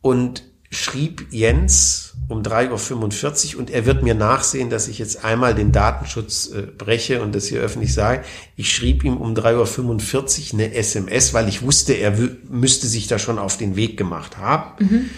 und 0.00 0.44
schrieb 0.70 1.26
Jens 1.32 2.09
um 2.30 2.42
3.45 2.42 3.54
Uhr 3.54 3.60
und 3.60 3.70
er 3.70 3.86
wird 3.86 4.02
mir 4.02 4.14
nachsehen, 4.14 4.70
dass 4.70 4.88
ich 4.88 4.98
jetzt 4.98 5.24
einmal 5.24 5.54
den 5.54 5.72
Datenschutz 5.72 6.50
äh, 6.52 6.62
breche 6.62 7.22
und 7.22 7.34
das 7.34 7.46
hier 7.46 7.60
öffentlich 7.60 7.92
sage. 7.92 8.24
Ich 8.56 8.72
schrieb 8.72 9.04
ihm 9.04 9.16
um 9.16 9.34
3.45 9.34 10.54
Uhr 10.54 10.60
eine 10.60 10.74
SMS, 10.74 11.34
weil 11.34 11.48
ich 11.48 11.62
wusste, 11.62 11.94
er 11.94 12.16
müsste 12.48 12.86
sich 12.86 13.08
da 13.08 13.18
schon 13.18 13.38
auf 13.38 13.56
den 13.56 13.76
Weg 13.76 13.96
gemacht 13.96 14.38
haben. 14.38 14.84
Mhm. 14.84 15.10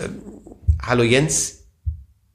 Ähm, 0.00 0.22
Hallo 0.80 1.02
Jens, 1.02 1.64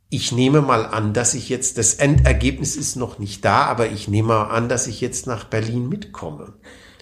ich 0.10 0.32
nehme 0.32 0.62
mal 0.62 0.86
an, 0.86 1.14
dass 1.14 1.36
ich 1.36 1.50
jetzt, 1.50 1.78
das 1.78 1.94
Endergebnis 1.94 2.76
ist 2.76 2.96
noch 2.96 3.20
nicht 3.20 3.46
da, 3.46 3.66
aber 3.66 3.92
ich 3.92 4.08
nehme 4.08 4.30
mal 4.30 4.46
an, 4.46 4.68
dass 4.68 4.88
ich 4.88 5.02
jetzt 5.02 5.28
nach 5.28 5.44
Berlin 5.44 5.88
mitkomme. 5.88 6.54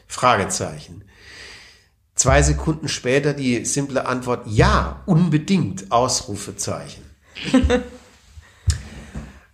Fragezeichen. 0.08 1.04
Zwei 2.18 2.42
Sekunden 2.42 2.88
später 2.88 3.34
die 3.34 3.64
simple 3.64 4.08
Antwort, 4.08 4.48
ja, 4.48 5.04
unbedingt, 5.06 5.92
Ausrufezeichen. 5.92 7.04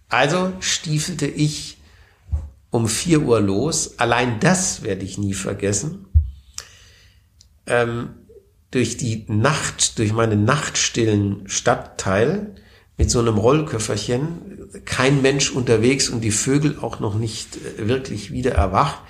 also 0.10 0.54
stiefelte 0.62 1.28
ich 1.28 1.78
um 2.70 2.88
vier 2.88 3.22
Uhr 3.24 3.42
los. 3.42 4.00
Allein 4.00 4.40
das 4.40 4.82
werde 4.82 5.04
ich 5.04 5.18
nie 5.18 5.34
vergessen. 5.34 6.06
Ähm, 7.68 8.12
durch 8.72 8.96
die 8.96 9.26
Nacht, 9.28 10.00
durch 10.00 10.14
meinen 10.14 10.46
nachtstillen 10.46 11.50
Stadtteil 11.50 12.56
mit 12.98 13.12
so 13.12 13.20
einem 13.20 13.38
Rollköfferchen, 13.38 14.70
kein 14.86 15.22
Mensch 15.22 15.52
unterwegs 15.52 16.08
und 16.08 16.22
die 16.22 16.32
Vögel 16.32 16.80
auch 16.80 17.02
noch 17.02 17.16
nicht 17.16 17.58
äh, 17.58 17.90
wirklich 17.90 18.32
wieder 18.32 18.54
erwacht. 18.54 19.02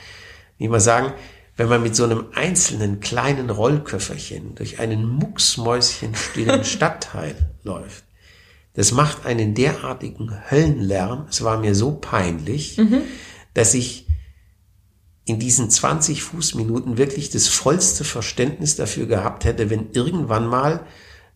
Ich 0.58 0.70
mal 0.70 0.80
sagen, 0.80 1.14
wenn 1.56 1.70
man 1.70 1.84
mit 1.84 1.95
so 1.95 2.04
einem 2.04 2.26
einzelnen 2.34 2.99
kleinen 2.99 3.49
Rollköfferchen 3.49 4.56
durch 4.56 4.80
einen 4.80 5.08
mucksmäuschenstillen 5.08 6.64
Stadtteil 6.64 7.36
läuft, 7.64 8.04
das 8.74 8.91
macht 8.91 9.26
einen 9.26 9.54
derartigen 9.54 10.34
Höllenlärm. 10.49 11.28
Es 11.30 11.43
war 11.43 11.60
mir 11.60 11.76
so 11.76 11.91
peinlich, 11.91 12.78
mhm. 12.78 13.02
dass 13.53 13.76
ich 13.76 14.07
in 15.26 15.40
diesen 15.40 15.69
20 15.69 16.23
Fußminuten 16.23 16.98
wirklich 16.98 17.30
das 17.30 17.48
vollste 17.48 18.03
Verständnis 18.03 18.76
dafür 18.76 19.06
gehabt 19.06 19.45
hätte, 19.45 19.69
wenn 19.69 19.91
irgendwann 19.91 20.48
mal 20.48 20.86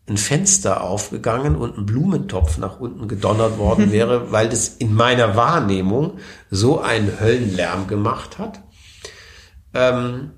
ein 0.10 0.18
Fenster 0.18 0.82
aufgegangen 0.84 1.56
und 1.56 1.78
ein 1.78 1.86
Blumentopf 1.86 2.58
nach 2.58 2.80
unten 2.80 3.08
gedonnert 3.08 3.58
worden 3.58 3.92
wäre, 3.92 4.32
weil 4.32 4.50
das 4.50 4.70
in 4.70 4.94
meiner 4.94 5.36
Wahrnehmung 5.36 6.20
so 6.50 6.80
einen 6.80 7.20
Höllenlärm 7.20 7.88
gemacht 7.88 8.38
hat. 8.38 8.62
Ähm, 9.74 10.32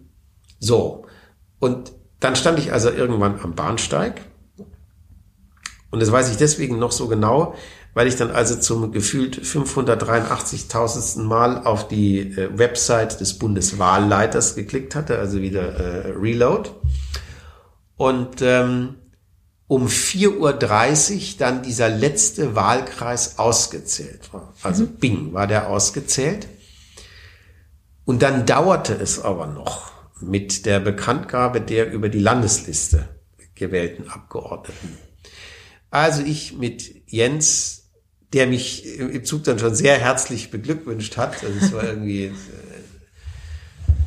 so. 0.60 1.06
Und 1.60 1.92
dann 2.20 2.36
stand 2.36 2.60
ich 2.60 2.74
also 2.74 2.90
irgendwann 2.90 3.40
am 3.42 3.56
Bahnsteig. 3.56 4.22
Und 5.92 6.02
das 6.02 6.12
weiß 6.12 6.30
ich 6.30 6.38
deswegen 6.38 6.78
noch 6.78 6.92
so 6.92 7.08
genau, 7.08 7.56
weil 7.94 8.08
ich 8.08 8.16
dann 8.16 8.30
also 8.30 8.56
zum 8.56 8.92
gefühlt 8.92 9.42
583.000. 9.42 11.22
Mal 11.24 11.66
auf 11.66 11.88
die 11.88 12.20
äh, 12.20 12.58
Website 12.58 13.20
des 13.20 13.40
Bundeswahlleiters 13.40 14.56
geklickt 14.56 14.96
hatte, 14.96 15.18
also 15.18 15.42
wieder 15.42 15.76
äh, 15.76 16.12
Reload. 16.12 16.70
Und 17.98 18.42
ähm, 18.42 18.96
um 19.68 19.88
4.30 19.88 20.34
Uhr 20.38 21.38
dann 21.38 21.64
dieser 21.64 21.90
letzte 21.90 22.56
Wahlkreis 22.56 23.38
ausgezählt 23.38 24.34
war. 24.34 24.54
Also 24.64 24.84
mhm. 24.84 24.96
Bing 24.96 25.34
war 25.34 25.48
der 25.48 25.70
ausgezählt. 25.70 26.48
Und 28.10 28.24
dann 28.24 28.48
dauerte 28.48 28.96
es 28.96 29.22
aber 29.22 29.46
noch 29.46 29.92
mit 30.20 30.66
der 30.66 30.80
Bekanntgabe 30.80 31.62
der 31.62 31.92
über 31.92 32.10
die 32.10 32.18
Landesliste 32.18 33.08
gewählten 33.54 34.10
Abgeordneten. 34.10 34.98
Also 35.92 36.24
ich 36.24 36.58
mit 36.58 37.04
Jens, 37.06 37.92
der 38.34 38.48
mich 38.48 38.98
im 38.98 39.24
Zug 39.26 39.44
dann 39.44 39.60
schon 39.60 39.76
sehr 39.76 40.00
herzlich 40.00 40.50
beglückwünscht 40.50 41.18
hat. 41.18 41.44
Also 41.44 41.60
es 41.62 41.72
war 41.72 41.84
irgendwie 41.84 42.24
äh, 42.24 42.34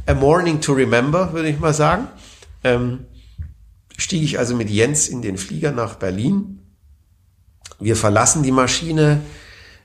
a 0.07 0.15
morning 0.15 0.61
to 0.61 0.73
remember, 0.73 1.33
würde 1.33 1.49
ich 1.49 1.61
mal 1.61 1.73
sagen. 1.73 2.09
Ähm, 2.65 3.07
stieg 3.97 4.25
ich 4.25 4.37
also 4.37 4.57
mit 4.57 4.69
Jens 4.69 5.07
in 5.07 5.23
den 5.23 5.39
Flieger 5.39 5.71
nach 5.71 5.95
Berlin. 5.95 6.59
Wir 7.79 7.95
verlassen 7.95 8.43
die 8.43 8.51
Maschine 8.51 9.21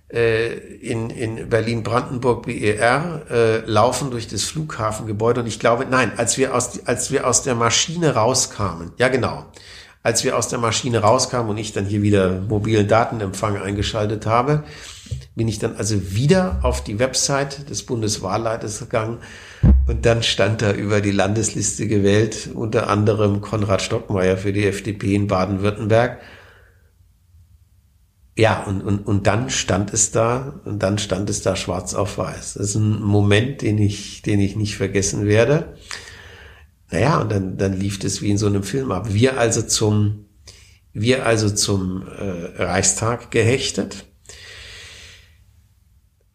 in, 0.09 1.09
in 1.09 1.49
Berlin-Brandenburg 1.49 2.45
BER, 2.45 3.23
äh, 3.29 3.57
laufen 3.69 4.09
durch 4.09 4.27
das 4.27 4.43
Flughafengebäude 4.43 5.41
und 5.41 5.47
ich 5.47 5.59
glaube, 5.59 5.85
nein, 5.89 6.13
als 6.15 6.37
wir 6.37 6.55
aus, 6.55 6.85
als 6.85 7.11
wir 7.11 7.27
aus 7.27 7.43
der 7.43 7.55
Maschine 7.55 8.15
rauskamen, 8.15 8.93
ja 8.97 9.09
genau, 9.09 9.45
als 10.03 10.23
wir 10.23 10.37
aus 10.37 10.47
der 10.47 10.59
Maschine 10.59 10.99
rauskamen 10.99 11.49
und 11.49 11.57
ich 11.57 11.73
dann 11.73 11.85
hier 11.85 12.01
wieder 12.01 12.39
mobilen 12.39 12.87
Datenempfang 12.87 13.57
eingeschaltet 13.57 14.25
habe, 14.25 14.63
bin 15.35 15.49
ich 15.49 15.59
dann 15.59 15.75
also 15.75 16.13
wieder 16.13 16.59
auf 16.63 16.81
die 16.81 16.99
Website 16.99 17.69
des 17.69 17.83
Bundeswahlleiters 17.83 18.79
gegangen 18.79 19.17
und 19.87 20.05
dann 20.05 20.23
stand 20.23 20.61
da 20.61 20.71
über 20.71 21.01
die 21.01 21.11
Landesliste 21.11 21.87
gewählt, 21.87 22.49
unter 22.53 22.89
anderem 22.89 23.41
Konrad 23.41 23.81
Stockmeier 23.81 24.37
für 24.37 24.53
die 24.53 24.65
FDP 24.65 25.15
in 25.15 25.27
Baden-Württemberg. 25.27 26.19
Ja, 28.37 28.63
und, 28.65 28.81
und, 28.81 29.07
und 29.07 29.25
dann 29.25 29.49
stand 29.49 29.91
es 29.93 30.11
da, 30.11 30.61
und 30.63 30.83
dann 30.83 30.99
stand 30.99 31.27
es 31.27 31.41
da 31.41 31.55
schwarz 31.55 31.95
auf 31.95 32.19
weiß. 32.19 32.53
Das 32.53 32.69
ist 32.69 32.75
ein 32.75 33.01
Moment, 33.01 33.63
den 33.63 33.79
ich, 33.79 34.21
den 34.21 34.39
ich 34.39 34.55
nicht 34.55 34.77
vergessen 34.77 35.25
werde. 35.25 35.75
Naja, 36.91 37.19
und 37.19 37.31
dann, 37.31 37.57
dann 37.57 37.73
lief 37.73 38.03
es 38.03 38.21
wie 38.21 38.29
in 38.29 38.37
so 38.37 38.45
einem 38.45 38.61
Film 38.61 38.91
ab. 38.91 39.07
Wir 39.09 39.39
also 39.39 39.63
zum, 39.63 40.25
wir 40.93 41.25
also 41.25 41.49
zum 41.49 42.07
äh, 42.07 42.61
Reichstag 42.61 43.31
gehechtet. 43.31 44.05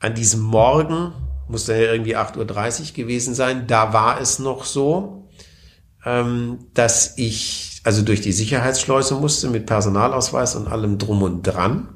An 0.00 0.14
diesem 0.16 0.40
Morgen 0.40 1.12
muss 1.46 1.66
dann 1.66 1.80
ja 1.80 1.92
irgendwie 1.92 2.16
8.30 2.16 2.80
Uhr 2.80 2.94
gewesen 2.94 3.36
sein. 3.36 3.68
Da 3.68 3.92
war 3.92 4.20
es 4.20 4.40
noch 4.40 4.64
so, 4.64 5.30
ähm, 6.04 6.66
dass 6.74 7.16
ich 7.16 7.71
also 7.84 8.02
durch 8.02 8.20
die 8.20 8.32
Sicherheitsschleuse 8.32 9.14
musste 9.14 9.48
mit 9.48 9.66
Personalausweis 9.66 10.54
und 10.54 10.68
allem 10.68 10.98
drum 10.98 11.22
und 11.22 11.42
dran. 11.42 11.88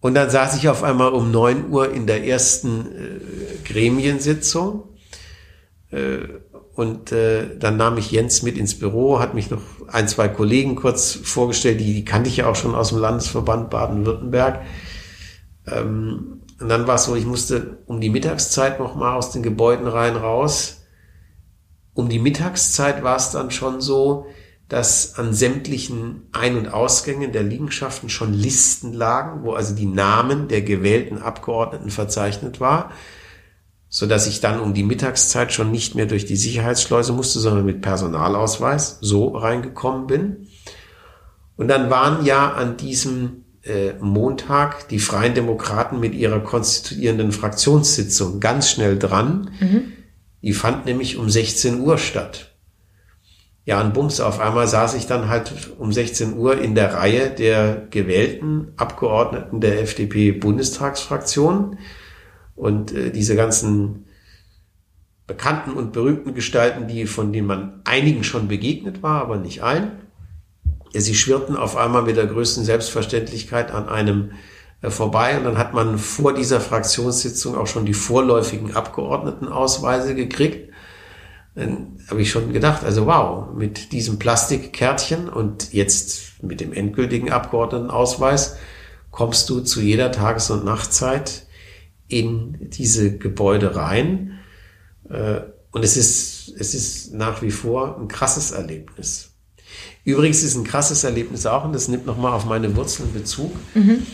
Und 0.00 0.14
dann 0.14 0.30
saß 0.30 0.56
ich 0.56 0.68
auf 0.68 0.82
einmal 0.82 1.12
um 1.12 1.30
9 1.30 1.70
Uhr 1.70 1.92
in 1.92 2.06
der 2.06 2.24
ersten 2.24 2.86
äh, 2.86 3.20
Gremiensitzung. 3.64 4.84
Äh, 5.90 6.18
und 6.74 7.10
äh, 7.10 7.58
dann 7.58 7.78
nahm 7.78 7.96
ich 7.96 8.10
Jens 8.10 8.42
mit 8.42 8.58
ins 8.58 8.78
Büro, 8.78 9.18
hat 9.18 9.34
mich 9.34 9.50
noch 9.50 9.62
ein, 9.88 10.08
zwei 10.08 10.28
Kollegen 10.28 10.76
kurz 10.76 11.14
vorgestellt, 11.14 11.80
die, 11.80 11.94
die 11.94 12.04
kannte 12.04 12.28
ich 12.28 12.36
ja 12.36 12.46
auch 12.46 12.54
schon 12.54 12.74
aus 12.74 12.90
dem 12.90 12.98
Landesverband 12.98 13.70
Baden-Württemberg. 13.70 14.60
Ähm, 15.66 16.42
und 16.60 16.68
dann 16.68 16.86
war 16.86 16.96
es 16.96 17.04
so, 17.04 17.16
ich 17.16 17.26
musste 17.26 17.78
um 17.86 18.00
die 18.00 18.10
Mittagszeit 18.10 18.78
noch 18.78 18.94
mal 18.94 19.14
aus 19.14 19.30
den 19.30 19.42
Gebäuden 19.42 19.86
rein 19.86 20.16
raus. 20.16 20.85
Um 21.96 22.10
die 22.10 22.18
Mittagszeit 22.18 23.02
war 23.02 23.16
es 23.16 23.30
dann 23.30 23.50
schon 23.50 23.80
so, 23.80 24.26
dass 24.68 25.18
an 25.18 25.32
sämtlichen 25.32 26.28
Ein- 26.30 26.58
und 26.58 26.68
Ausgängen 26.68 27.32
der 27.32 27.42
Liegenschaften 27.42 28.10
schon 28.10 28.34
Listen 28.34 28.92
lagen, 28.92 29.44
wo 29.44 29.54
also 29.54 29.74
die 29.74 29.86
Namen 29.86 30.48
der 30.48 30.60
gewählten 30.60 31.16
Abgeordneten 31.16 31.88
verzeichnet 31.88 32.60
war, 32.60 32.90
so 33.88 34.06
dass 34.06 34.26
ich 34.26 34.42
dann 34.42 34.60
um 34.60 34.74
die 34.74 34.82
Mittagszeit 34.82 35.54
schon 35.54 35.70
nicht 35.70 35.94
mehr 35.94 36.04
durch 36.04 36.26
die 36.26 36.36
Sicherheitsschleuse 36.36 37.14
musste, 37.14 37.38
sondern 37.38 37.64
mit 37.64 37.80
Personalausweis 37.80 38.98
so 39.00 39.28
reingekommen 39.28 40.06
bin. 40.06 40.48
Und 41.56 41.68
dann 41.68 41.88
waren 41.88 42.26
ja 42.26 42.52
an 42.52 42.76
diesem 42.76 43.44
äh, 43.62 43.94
Montag 44.00 44.88
die 44.90 44.98
Freien 44.98 45.32
Demokraten 45.32 45.98
mit 45.98 46.14
ihrer 46.14 46.40
konstituierenden 46.40 47.32
Fraktionssitzung 47.32 48.38
ganz 48.38 48.68
schnell 48.68 48.98
dran. 48.98 49.50
Mhm. 49.60 49.92
Die 50.46 50.52
fand 50.52 50.86
nämlich 50.86 51.16
um 51.16 51.28
16 51.28 51.80
Uhr 51.80 51.98
statt. 51.98 52.52
Ja, 53.64 53.80
und 53.80 53.94
Bums, 53.94 54.20
auf 54.20 54.38
einmal 54.38 54.68
saß 54.68 54.94
ich 54.94 55.08
dann 55.08 55.28
halt 55.28 55.52
um 55.76 55.92
16 55.92 56.34
Uhr 56.34 56.56
in 56.60 56.76
der 56.76 56.94
Reihe 56.94 57.30
der 57.30 57.88
gewählten 57.90 58.68
Abgeordneten 58.76 59.60
der 59.60 59.82
FDP-Bundestagsfraktion. 59.82 61.78
Und 62.54 62.92
äh, 62.92 63.10
diese 63.10 63.34
ganzen 63.34 64.04
bekannten 65.26 65.72
und 65.72 65.92
berühmten 65.92 66.32
Gestalten, 66.32 66.86
die, 66.86 67.06
von 67.06 67.32
denen 67.32 67.48
man 67.48 67.80
einigen 67.82 68.22
schon 68.22 68.46
begegnet 68.46 69.02
war, 69.02 69.22
aber 69.22 69.38
nicht 69.38 69.64
allen, 69.64 69.90
Sie 70.92 71.16
schwirrten 71.16 71.56
auf 71.56 71.76
einmal 71.76 72.02
mit 72.02 72.16
der 72.16 72.26
größten 72.26 72.64
Selbstverständlichkeit 72.64 73.72
an 73.72 73.88
einem 73.88 74.30
vorbei 74.82 75.38
und 75.38 75.44
dann 75.44 75.58
hat 75.58 75.74
man 75.74 75.98
vor 75.98 76.34
dieser 76.34 76.60
Fraktionssitzung 76.60 77.56
auch 77.56 77.66
schon 77.66 77.86
die 77.86 77.94
vorläufigen 77.94 78.74
Abgeordnetenausweise 78.74 80.14
gekriegt. 80.14 80.72
Dann 81.54 81.98
habe 82.08 82.20
ich 82.20 82.30
schon 82.30 82.52
gedacht, 82.52 82.84
also 82.84 83.06
wow, 83.06 83.54
mit 83.54 83.92
diesem 83.92 84.18
Plastikkärtchen 84.18 85.28
und 85.28 85.72
jetzt 85.72 86.42
mit 86.42 86.60
dem 86.60 86.72
endgültigen 86.72 87.30
Abgeordnetenausweis 87.30 88.56
kommst 89.10 89.48
du 89.48 89.60
zu 89.60 89.80
jeder 89.80 90.12
Tages- 90.12 90.50
und 90.50 90.64
Nachtzeit 90.64 91.46
in 92.08 92.58
diese 92.70 93.16
Gebäude 93.16 93.74
rein. 93.74 94.38
Äh, 95.08 95.40
und 95.70 95.84
es 95.84 95.96
ist, 95.96 96.54
es 96.58 96.74
ist 96.74 97.14
nach 97.14 97.42
wie 97.42 97.50
vor 97.50 97.98
ein 97.98 98.08
krasses 98.08 98.50
Erlebnis. 98.50 99.30
Übrigens 100.04 100.42
ist 100.42 100.54
ein 100.54 100.64
krasses 100.64 101.04
Erlebnis 101.04 101.46
auch, 101.46 101.64
und 101.64 101.72
das 101.72 101.88
nimmt 101.88 102.06
nochmal 102.06 102.32
auf 102.32 102.44
meine 102.44 102.76
Wurzeln 102.76 103.12
Bezug, 103.12 103.52
mhm. 103.74 104.06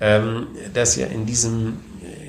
Ähm, 0.00 0.48
dass 0.74 0.96
ja 0.96 1.06
in 1.06 1.26
diesem, 1.26 1.78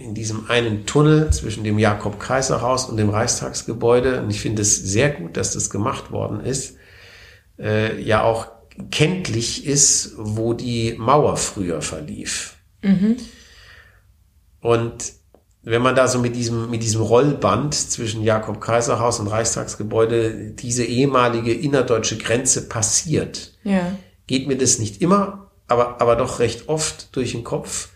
in 0.04 0.14
diesem 0.14 0.50
einen 0.50 0.86
Tunnel 0.86 1.32
zwischen 1.32 1.64
dem 1.64 1.78
Jakob-Kaiser-Haus 1.78 2.86
und 2.86 2.98
dem 2.98 3.10
Reichstagsgebäude, 3.10 4.22
und 4.22 4.30
ich 4.30 4.41
finde 4.41 4.62
es 4.62 4.76
sehr 4.76 5.10
gut, 5.12 5.38
dass 5.38 5.54
das 5.54 5.70
gemacht 5.70 6.12
worden 6.12 6.41
ist, 6.41 6.76
äh, 7.60 8.02
ja 8.02 8.24
auch 8.24 8.48
kenntlich 8.91 9.66
ist, 9.66 10.14
wo 10.18 10.54
die 10.54 10.96
Mauer 10.98 11.38
früher 11.38 11.82
verlief. 11.82 12.56
Mhm. 12.82 13.18
Und 14.62 15.14
wenn 15.64 15.82
man 15.82 15.96
da 15.96 16.08
so 16.08 16.20
mit 16.20 16.36
diesem, 16.36 16.70
mit 16.70 16.82
diesem 16.82 17.02
Rollband 17.02 17.76
zwischen 17.76 18.24
Jakob 18.24 18.62
Kaiserhaus 18.62 19.20
und 19.20 19.28
Reichstagsgebäude 19.28 20.52
diese 20.52 20.86
ehemalige 20.86 21.54
innerdeutsche 21.54 22.18
Grenze 22.18 22.70
passiert, 22.70 23.54
ja. 23.64 23.96
geht 24.26 24.48
mir 24.48 24.58
das 24.58 24.80
nicht 24.80 25.02
immer, 25.02 25.49
aber, 25.70 26.02
aber 26.02 26.16
doch 26.16 26.40
recht 26.40 26.68
oft 26.68 27.16
durch 27.16 27.32
den 27.32 27.44
Kopf, 27.44 27.90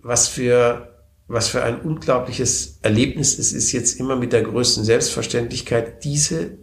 was 0.00 0.28
für, 0.28 1.04
was 1.28 1.48
für 1.48 1.62
ein 1.62 1.80
unglaubliches 1.80 2.78
Erlebnis 2.82 3.38
es 3.38 3.52
ist, 3.52 3.72
jetzt 3.72 3.98
immer 3.98 4.16
mit 4.16 4.32
der 4.32 4.42
größten 4.42 4.84
Selbstverständlichkeit 4.84 6.04
diese 6.04 6.58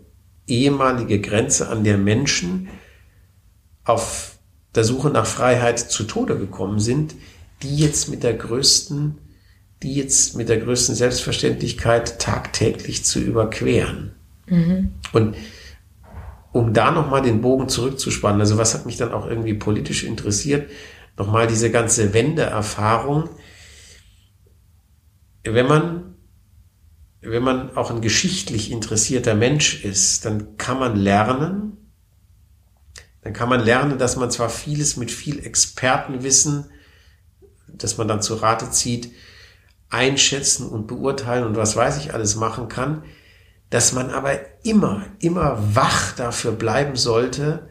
ehemalige 0.48 1.22
Grenze, 1.22 1.70
an 1.70 1.84
der 1.84 1.98
Menschen 1.98 2.70
auf 3.84 4.38
der 4.76 4.84
Suche 4.84 5.10
nach 5.10 5.26
Freiheit 5.26 5.80
zu 5.80 6.04
Tode 6.04 6.38
gekommen 6.38 6.80
sind, 6.80 7.16
die 7.64 7.76
jetzt 7.78 8.10
mit 8.10 8.24
der 8.24 8.34
größten 8.34 9.18
die 9.84 9.96
jetzt 9.96 10.36
mit 10.36 10.50
der 10.50 10.58
größten 10.58 10.96
Selbstverständlichkeit 10.96 12.20
tagtäglich 12.20 13.06
zu 13.06 13.20
überqueren. 13.20 14.12
Mhm. 14.48 14.92
Und 15.14 15.36
um 16.52 16.74
da 16.74 16.92
nochmal 16.92 17.22
den 17.22 17.42
Bogen 17.42 17.70
zurückzuspannen, 17.70 18.42
also 18.42 18.58
was 18.58 18.74
hat 18.74 18.86
mich 18.86 18.98
dann 18.98 19.14
auch 19.14 19.28
irgendwie 19.28 19.54
politisch 19.54 20.04
interessiert, 20.04 20.70
nochmal 21.18 21.48
diese 21.48 21.70
ganze 21.70 22.14
Wendeerfahrung, 22.14 23.30
wenn 25.44 25.68
man, 25.68 26.16
wenn 27.22 27.44
man 27.44 27.76
auch 27.76 27.92
ein 27.92 28.02
geschichtlich 28.02 28.72
interessierter 28.72 29.36
Mensch 29.36 29.84
ist, 29.84 30.26
dann 30.26 30.58
kann 30.58 30.80
man 30.80 30.96
lernen, 30.96 31.78
dann 33.22 33.34
kann 33.34 33.50
man 33.50 33.60
lernen, 33.60 33.98
dass 33.98 34.16
man 34.16 34.32
zwar 34.32 34.50
vieles 34.50 34.98
mit 34.98 35.12
viel 35.12 35.46
Expertenwissen, 35.46 36.66
dass 37.68 37.98
man 37.98 38.08
dann 38.08 38.22
zu 38.22 38.36
Rate 38.36 38.72
zieht, 38.72 39.12
einschätzen 39.90 40.68
und 40.68 40.88
beurteilen 40.88 41.46
und 41.46 41.56
was 41.56 41.76
weiß 41.76 41.98
ich 41.98 42.14
alles 42.14 42.36
machen 42.36 42.70
kann, 42.70 43.04
dass 43.70 43.94
man 43.94 44.10
aber 44.10 44.40
immer, 44.64 45.06
immer 45.20 45.76
wach 45.76 46.14
dafür 46.14 46.52
bleiben 46.52 46.96
sollte, 46.96 47.70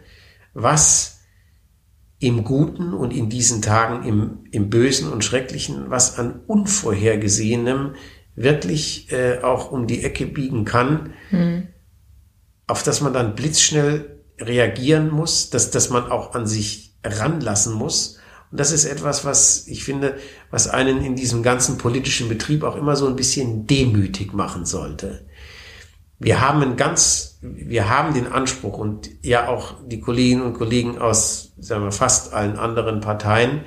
was 0.55 1.21
im 2.21 2.45
Guten 2.45 2.95
und 2.95 3.13
in 3.13 3.29
diesen 3.29 3.63
Tagen 3.63 4.07
im, 4.07 4.45
im 4.51 4.71
Bösen 4.71 5.11
und 5.13 5.25
Schrecklichen, 5.25 5.91
was 5.91 6.19
an 6.19 6.41
Unvorhergesehenem 6.47 7.95
wirklich 8.35 9.13
äh, 9.13 9.41
auch 9.43 9.71
um 9.71 9.87
die 9.87 10.03
Ecke 10.03 10.27
biegen 10.27 10.65
kann, 10.65 11.15
mhm. 11.31 11.69
auf 12.67 12.83
das 12.83 13.01
man 13.01 13.13
dann 13.13 13.35
blitzschnell 13.35 14.21
reagieren 14.41 15.11
muss, 15.11 15.51
dass, 15.51 15.71
dass 15.71 15.91
man 15.91 16.11
auch 16.11 16.35
an 16.35 16.47
sich 16.47 16.97
ranlassen 17.05 17.73
muss 17.73 18.19
und 18.51 18.59
das 18.59 18.73
ist 18.73 18.87
etwas, 18.87 19.25
was 19.25 19.67
ich 19.67 19.85
finde, 19.85 20.17
was 20.51 20.69
einen 20.69 21.05
in 21.05 21.17
diesem 21.17 21.43
ganzen 21.43 21.77
politischen 21.77 22.29
Betrieb 22.29 22.63
auch 22.65 22.77
immer 22.77 22.97
so 22.97 23.07
ein 23.07 23.17
bisschen 23.17 23.67
demütig 23.67 24.33
machen 24.33 24.65
sollte. 24.65 25.27
Wir 26.19 26.41
haben 26.41 26.63
ein 26.63 26.77
ganz, 26.77 27.39
wir 27.43 27.89
haben 27.89 28.15
den 28.15 28.27
Anspruch 28.27 28.77
und 28.77 29.09
ja 29.23 29.49
auch 29.49 29.75
die 29.87 30.01
Kolleginnen 30.01 30.43
und 30.43 30.55
Kollegen 30.55 30.99
aus, 30.99 31.53
sagen 31.59 31.85
wir, 31.85 31.93
fast 31.93 32.33
allen 32.33 32.57
anderen 32.57 33.01
Parteien, 33.01 33.65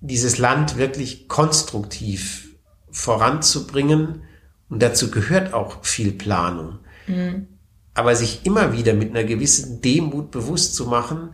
dieses 0.00 0.38
Land 0.38 0.76
wirklich 0.76 1.28
konstruktiv 1.28 2.54
voranzubringen. 2.90 4.22
Und 4.68 4.82
dazu 4.82 5.10
gehört 5.10 5.54
auch 5.54 5.84
viel 5.84 6.12
Planung. 6.12 6.78
Mhm. 7.06 7.48
Aber 7.94 8.14
sich 8.14 8.46
immer 8.46 8.72
wieder 8.72 8.94
mit 8.94 9.10
einer 9.10 9.24
gewissen 9.24 9.80
Demut 9.80 10.30
bewusst 10.30 10.74
zu 10.74 10.86
machen, 10.86 11.30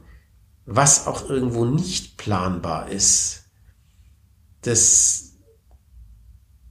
was 0.64 1.06
auch 1.06 1.28
irgendwo 1.28 1.64
nicht 1.64 2.16
planbar 2.16 2.88
ist, 2.88 3.44
das 4.62 5.32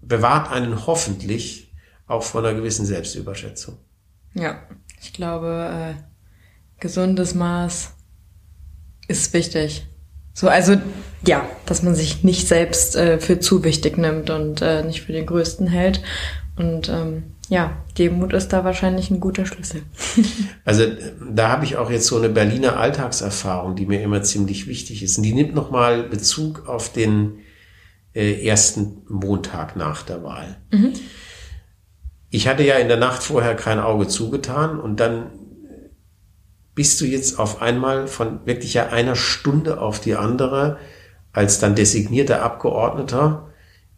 bewahrt 0.01 0.51
einen 0.51 0.85
hoffentlich 0.85 1.64
auch 2.07 2.23
vor 2.23 2.41
einer 2.43 2.53
gewissen 2.53 2.85
Selbstüberschätzung. 2.85 3.77
Ja, 4.33 4.63
ich 5.01 5.13
glaube, 5.13 5.95
äh, 5.97 6.01
gesundes 6.79 7.33
Maß 7.33 7.93
ist 9.07 9.33
wichtig. 9.33 9.87
So, 10.33 10.49
also 10.49 10.75
ja, 11.25 11.47
dass 11.65 11.81
man 11.81 11.95
sich 11.95 12.23
nicht 12.23 12.47
selbst 12.47 12.95
äh, 12.95 13.19
für 13.19 13.39
zu 13.39 13.63
wichtig 13.63 13.97
nimmt 13.97 14.29
und 14.29 14.61
äh, 14.61 14.83
nicht 14.83 15.03
für 15.03 15.13
den 15.13 15.25
Größten 15.25 15.67
hält. 15.67 16.01
Und 16.57 16.89
ähm, 16.89 17.23
ja, 17.49 17.77
Demut 17.97 18.33
ist 18.33 18.49
da 18.49 18.63
wahrscheinlich 18.63 19.09
ein 19.11 19.19
guter 19.19 19.45
Schlüssel. 19.45 19.83
also 20.65 20.83
da 21.31 21.49
habe 21.49 21.65
ich 21.65 21.77
auch 21.77 21.89
jetzt 21.89 22.07
so 22.07 22.17
eine 22.17 22.29
Berliner 22.29 22.77
Alltagserfahrung, 22.77 23.75
die 23.75 23.85
mir 23.85 24.01
immer 24.01 24.23
ziemlich 24.23 24.67
wichtig 24.67 25.03
ist. 25.03 25.17
Und 25.17 25.23
die 25.23 25.33
nimmt 25.33 25.55
nochmal 25.55 26.03
Bezug 26.03 26.67
auf 26.67 26.91
den 26.91 27.39
äh, 28.13 28.45
ersten 28.45 29.03
Montag 29.07 29.75
nach 29.75 30.03
der 30.03 30.23
Wahl. 30.23 30.57
Mhm. 30.71 30.93
Ich 32.35 32.49
hatte 32.49 32.63
ja 32.63 32.75
in 32.75 32.89
der 32.89 32.97
Nacht 32.97 33.23
vorher 33.23 33.55
kein 33.55 33.79
Auge 33.79 34.09
zugetan 34.09 34.77
und 34.77 34.99
dann 34.99 35.27
bist 36.73 36.99
du 36.99 37.05
jetzt 37.05 37.39
auf 37.39 37.61
einmal 37.61 38.07
von 38.07 38.45
wirklich 38.45 38.73
ja 38.73 38.87
einer 38.87 39.15
Stunde 39.15 39.79
auf 39.79 40.01
die 40.01 40.15
andere 40.15 40.77
als 41.31 41.59
dann 41.59 41.75
designierter 41.75 42.41
Abgeordneter 42.41 43.53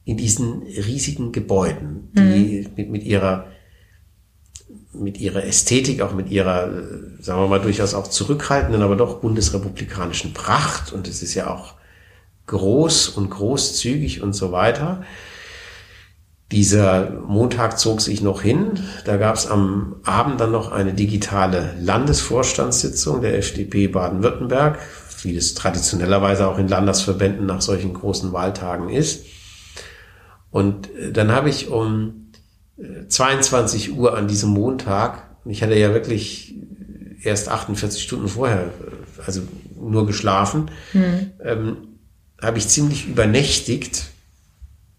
in 0.05 0.17
diesen 0.17 0.61
riesigen 0.61 1.31
Gebäuden, 1.31 2.11
die 2.13 2.67
mhm. 2.67 2.73
mit, 2.75 2.89
mit 2.91 3.03
ihrer 3.03 3.47
mit 4.93 5.19
ihrer 5.19 5.43
Ästhetik, 5.43 6.01
auch 6.01 6.13
mit 6.13 6.29
ihrer, 6.29 6.69
sagen 7.19 7.41
wir 7.41 7.47
mal, 7.47 7.59
durchaus 7.59 7.95
auch 7.95 8.07
zurückhaltenden, 8.07 8.83
aber 8.83 8.95
doch 8.95 9.19
bundesrepublikanischen 9.19 10.33
Pracht 10.33 10.93
und 10.93 11.07
es 11.07 11.23
ist 11.23 11.33
ja 11.33 11.49
auch 11.49 11.73
groß 12.45 13.09
und 13.09 13.31
großzügig 13.31 14.21
und 14.21 14.33
so 14.33 14.51
weiter. 14.51 15.03
Dieser 16.51 17.09
Montag 17.27 17.77
zog 17.77 17.99
sich 17.99 18.21
noch 18.21 18.41
hin. 18.41 18.79
Da 19.03 19.17
gab 19.17 19.35
es 19.35 19.47
am 19.47 19.97
Abend 20.03 20.39
dann 20.39 20.51
noch 20.51 20.71
eine 20.71 20.93
digitale 20.93 21.75
Landesvorstandssitzung 21.81 23.21
der 23.21 23.37
FDP 23.37 23.87
Baden-Württemberg, 23.89 24.79
wie 25.23 25.35
es 25.35 25.55
traditionellerweise 25.55 26.47
auch 26.47 26.57
in 26.57 26.69
Landesverbänden 26.69 27.45
nach 27.45 27.61
solchen 27.61 27.93
großen 27.93 28.31
Wahltagen 28.31 28.89
ist. 28.89 29.25
Und 30.49 30.89
äh, 30.95 31.11
dann 31.11 31.33
habe 31.33 31.49
ich 31.49 31.67
um 31.67 32.31
22 33.09 33.89
äh, 33.89 33.91
Uhr 33.91 34.17
an 34.17 34.27
diesem 34.27 34.51
Montag, 34.51 35.23
ich 35.45 35.63
hatte 35.63 35.75
ja 35.75 35.93
wirklich 35.93 36.55
erst 37.23 37.49
48 37.49 38.01
Stunden 38.01 38.27
vorher, 38.27 38.71
also 39.25 39.41
nur 39.75 40.05
geschlafen, 40.05 40.71
mhm. 40.93 41.31
ähm, 41.43 41.77
habe 42.41 42.57
ich 42.57 42.67
ziemlich 42.67 43.07
übernächtigt 43.07 44.11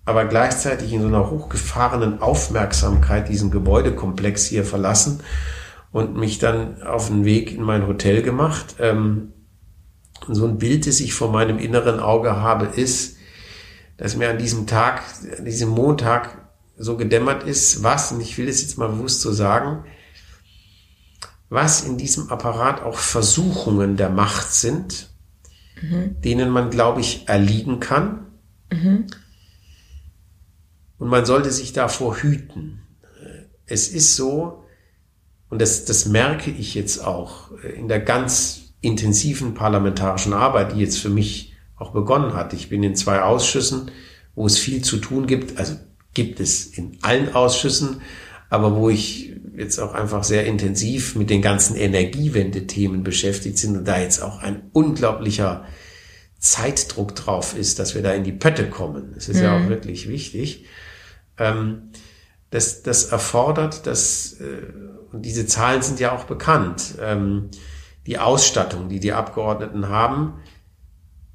aber 0.09 0.24
gleichzeitig 0.24 0.90
in 0.94 1.02
so 1.02 1.06
einer 1.06 1.28
hochgefahrenen 1.28 2.22
Aufmerksamkeit 2.22 3.28
diesen 3.28 3.51
Gebäudekomplex 3.51 4.47
hier 4.47 4.64
verlassen 4.64 5.20
und 5.93 6.16
mich 6.16 6.39
dann 6.39 6.82
auf 6.82 7.09
den 7.09 7.26
Weg 7.26 7.52
in 7.52 7.62
mein 7.62 7.86
Hotel 7.86 8.22
gemacht. 8.22 8.76
Ähm, 8.80 9.35
so 10.26 10.47
ein 10.47 10.56
Bild, 10.56 10.86
das 10.86 11.01
ich 11.01 11.12
vor 11.12 11.30
meinem 11.30 11.59
inneren 11.59 12.01
Auge 12.01 12.36
habe, 12.36 12.64
ist, 12.64 13.18
dass 13.98 14.16
mir 14.16 14.30
an 14.30 14.39
diesem 14.39 14.66
Tag, 14.66 15.02
an 15.36 15.44
diesem 15.44 15.68
Montag 15.68 16.39
so 16.78 16.97
gedämmert 16.97 17.43
ist, 17.43 17.82
was, 17.82 18.10
und 18.10 18.22
ich 18.22 18.39
will 18.39 18.48
es 18.48 18.62
jetzt 18.62 18.78
mal 18.78 18.89
bewusst 18.89 19.20
so 19.20 19.30
sagen, 19.30 19.85
was 21.51 21.82
in 21.82 21.98
diesem 21.98 22.30
Apparat 22.30 22.82
auch 22.82 22.97
Versuchungen 22.97 23.98
der 23.98 24.09
Macht 24.09 24.55
sind, 24.55 25.10
mhm. 25.82 26.18
denen 26.22 26.48
man, 26.48 26.70
glaube 26.70 27.02
ich, 27.02 27.28
erliegen 27.28 27.78
kann. 27.78 28.20
Mhm 28.72 29.05
und 30.98 31.08
man 31.08 31.24
sollte 31.24 31.50
sich 31.50 31.72
davor 31.72 32.16
hüten. 32.16 32.82
Es 33.66 33.88
ist 33.88 34.16
so, 34.16 34.64
und 35.50 35.60
das, 35.60 35.84
das 35.84 36.06
merke 36.06 36.50
ich 36.50 36.74
jetzt 36.74 37.04
auch 37.04 37.50
in 37.76 37.88
der 37.88 38.00
ganz 38.00 38.74
intensiven 38.80 39.54
parlamentarischen 39.54 40.32
Arbeit, 40.32 40.74
die 40.74 40.80
jetzt 40.80 40.98
für 40.98 41.08
mich 41.08 41.54
auch 41.76 41.92
begonnen 41.92 42.34
hat. 42.34 42.52
Ich 42.52 42.68
bin 42.68 42.82
in 42.82 42.96
zwei 42.96 43.22
Ausschüssen, 43.22 43.90
wo 44.34 44.46
es 44.46 44.58
viel 44.58 44.82
zu 44.82 44.98
tun 44.98 45.26
gibt, 45.26 45.58
also 45.58 45.76
gibt 46.14 46.40
es 46.40 46.66
in 46.66 46.98
allen 47.02 47.34
Ausschüssen, 47.34 48.00
aber 48.50 48.74
wo 48.76 48.88
ich 48.88 49.36
jetzt 49.56 49.78
auch 49.78 49.94
einfach 49.94 50.24
sehr 50.24 50.46
intensiv 50.46 51.16
mit 51.16 51.30
den 51.30 51.42
ganzen 51.42 51.76
Energiewende-Themen 51.76 53.02
beschäftigt 53.02 53.58
sind 53.58 53.76
und 53.76 53.84
da 53.86 54.00
jetzt 54.00 54.22
auch 54.22 54.40
ein 54.40 54.70
unglaublicher 54.72 55.64
Zeitdruck 56.38 57.16
drauf 57.16 57.56
ist, 57.58 57.78
dass 57.78 57.94
wir 57.94 58.02
da 58.02 58.12
in 58.12 58.24
die 58.24 58.32
Pötte 58.32 58.70
kommen. 58.70 59.12
Das 59.14 59.28
ist 59.28 59.38
mhm. 59.38 59.42
ja 59.42 59.58
auch 59.58 59.68
wirklich 59.68 60.08
wichtig. 60.08 60.64
Ähm, 61.39 61.90
das, 62.51 62.82
das 62.82 63.05
erfordert, 63.05 63.86
dass, 63.86 64.35
äh, 64.40 64.73
und 65.12 65.23
diese 65.23 65.47
Zahlen 65.47 65.82
sind 65.82 66.01
ja 66.01 66.12
auch 66.12 66.24
bekannt, 66.24 66.94
ähm, 67.01 67.51
die 68.06 68.19
Ausstattung, 68.19 68.89
die 68.89 69.01
die 69.01 69.12
Abgeordneten 69.12 69.89
haben, 69.89 70.40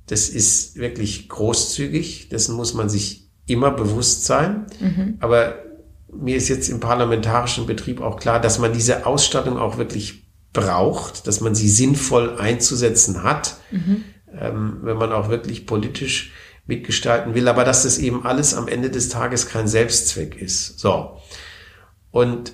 das 0.08 0.30
ist 0.30 0.76
wirklich 0.76 1.30
großzügig, 1.30 2.30
dessen 2.30 2.56
muss 2.56 2.74
man 2.74 2.90
sich 2.90 3.30
immer 3.46 3.72
bewusst 3.72 4.26
sein. 4.26 4.66
Mhm. 4.80 5.18
Aber 5.20 5.56
mir 6.12 6.36
ist 6.36 6.50
jetzt 6.50 6.70
im 6.70 6.80
parlamentarischen 6.80 7.66
Betrieb 7.66 8.02
auch 8.02 8.20
klar, 8.20 8.40
dass 8.40 8.60
man 8.60 8.74
diese 8.74 9.06
Ausstattung 9.06 9.58
auch 9.58 9.78
wirklich 9.78 10.28
braucht, 10.52 11.28
dass 11.28 11.42
man 11.42 11.56
sie 11.56 11.70
sinnvoll 11.70 12.38
einzusetzen 12.38 13.24
hat, 13.24 13.58
mhm. 13.72 14.04
ähm, 14.40 14.80
wenn 14.82 14.98
man 14.98 15.12
auch 15.12 15.30
wirklich 15.30 15.66
politisch 15.66 16.32
mitgestalten 16.65 17.35
will, 17.35 17.48
aber 17.48 17.65
dass 17.65 17.84
das 17.84 17.98
eben 17.98 18.26
alles 18.26 18.53
am 18.53 18.68
Ende 18.68 18.90
des 18.90 19.10
Tages 19.10 19.48
kein 19.48 19.68
Selbstzweck 19.68 20.41
ist. 20.41 20.80
So. 20.80 21.18
Und 22.11 22.53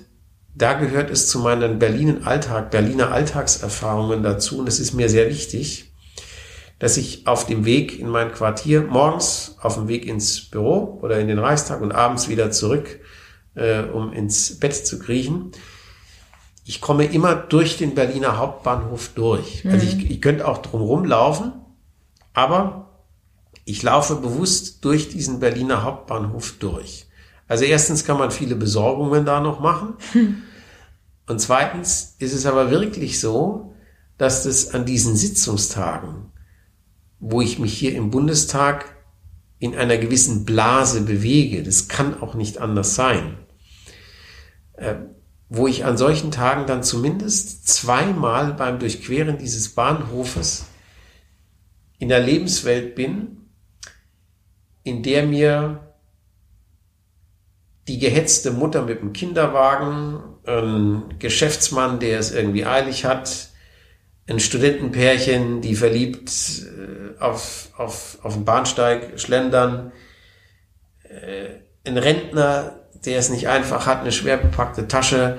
da 0.54 0.74
gehört 0.74 1.10
es 1.10 1.28
zu 1.28 1.38
meinen 1.38 1.78
Berliner 1.78 2.26
Alltag, 2.26 2.70
Berliner 2.70 3.12
Alltagserfahrungen 3.12 4.22
dazu, 4.22 4.58
und 4.58 4.68
es 4.68 4.80
ist 4.80 4.94
mir 4.94 5.08
sehr 5.08 5.28
wichtig, 5.28 5.92
dass 6.80 6.96
ich 6.96 7.26
auf 7.26 7.46
dem 7.46 7.64
Weg 7.64 7.98
in 7.98 8.08
mein 8.08 8.32
Quartier 8.32 8.82
morgens 8.82 9.56
auf 9.60 9.74
dem 9.74 9.86
Weg 9.86 10.06
ins 10.06 10.50
Büro 10.50 10.98
oder 11.02 11.20
in 11.20 11.28
den 11.28 11.38
Reichstag 11.38 11.80
und 11.82 11.92
abends 11.92 12.28
wieder 12.28 12.50
zurück, 12.50 13.00
äh, 13.54 13.82
um 13.82 14.12
ins 14.12 14.58
Bett 14.58 14.74
zu 14.74 14.98
kriechen, 14.98 15.52
ich 16.64 16.80
komme 16.80 17.04
immer 17.04 17.34
durch 17.34 17.78
den 17.78 17.94
Berliner 17.94 18.38
Hauptbahnhof 18.38 19.10
durch. 19.14 19.64
Mhm. 19.64 19.72
Also 19.72 19.86
ich, 19.86 20.10
ich 20.10 20.20
könnte 20.22 20.46
auch 20.46 20.58
drumherum 20.58 21.04
laufen, 21.04 21.52
aber 22.32 22.89
ich 23.64 23.82
laufe 23.82 24.16
bewusst 24.16 24.84
durch 24.84 25.08
diesen 25.08 25.40
Berliner 25.40 25.82
Hauptbahnhof 25.82 26.54
durch. 26.58 27.06
Also 27.46 27.64
erstens 27.64 28.04
kann 28.04 28.18
man 28.18 28.30
viele 28.30 28.54
Besorgungen 28.54 29.24
da 29.24 29.40
noch 29.40 29.60
machen. 29.60 29.94
Und 31.26 31.40
zweitens 31.40 32.16
ist 32.18 32.32
es 32.32 32.46
aber 32.46 32.70
wirklich 32.70 33.20
so, 33.20 33.74
dass 34.18 34.44
das 34.44 34.74
an 34.74 34.84
diesen 34.84 35.16
Sitzungstagen, 35.16 36.32
wo 37.18 37.40
ich 37.40 37.58
mich 37.58 37.76
hier 37.76 37.94
im 37.94 38.10
Bundestag 38.10 38.96
in 39.58 39.74
einer 39.74 39.98
gewissen 39.98 40.44
Blase 40.44 41.02
bewege, 41.02 41.62
das 41.62 41.88
kann 41.88 42.20
auch 42.20 42.34
nicht 42.34 42.58
anders 42.58 42.94
sein, 42.94 43.38
äh, 44.74 44.96
wo 45.48 45.66
ich 45.66 45.84
an 45.84 45.96
solchen 45.96 46.30
Tagen 46.30 46.66
dann 46.66 46.82
zumindest 46.82 47.68
zweimal 47.68 48.54
beim 48.54 48.78
Durchqueren 48.78 49.38
dieses 49.38 49.70
Bahnhofes 49.70 50.66
in 51.98 52.08
der 52.08 52.20
Lebenswelt 52.20 52.94
bin, 52.94 53.39
in 54.82 55.02
der 55.02 55.24
mir 55.24 55.80
die 57.88 57.98
gehetzte 57.98 58.52
Mutter 58.52 58.82
mit 58.82 59.00
dem 59.00 59.12
Kinderwagen, 59.12 60.22
ein 60.46 61.18
Geschäftsmann, 61.18 61.98
der 61.98 62.18
es 62.18 62.32
irgendwie 62.32 62.64
eilig 62.64 63.04
hat, 63.04 63.48
ein 64.28 64.38
Studentenpärchen, 64.38 65.60
die 65.60 65.74
verliebt 65.74 66.30
äh, 66.30 67.20
auf, 67.20 67.70
auf, 67.76 68.18
auf 68.22 68.34
dem 68.34 68.44
Bahnsteig 68.44 69.18
schlendern, 69.18 69.92
äh, 71.02 71.60
ein 71.84 71.98
Rentner, 71.98 72.80
der 73.04 73.18
es 73.18 73.30
nicht 73.30 73.48
einfach 73.48 73.86
hat, 73.86 74.00
eine 74.00 74.12
schwer 74.12 74.36
bepackte 74.36 74.86
Tasche 74.86 75.38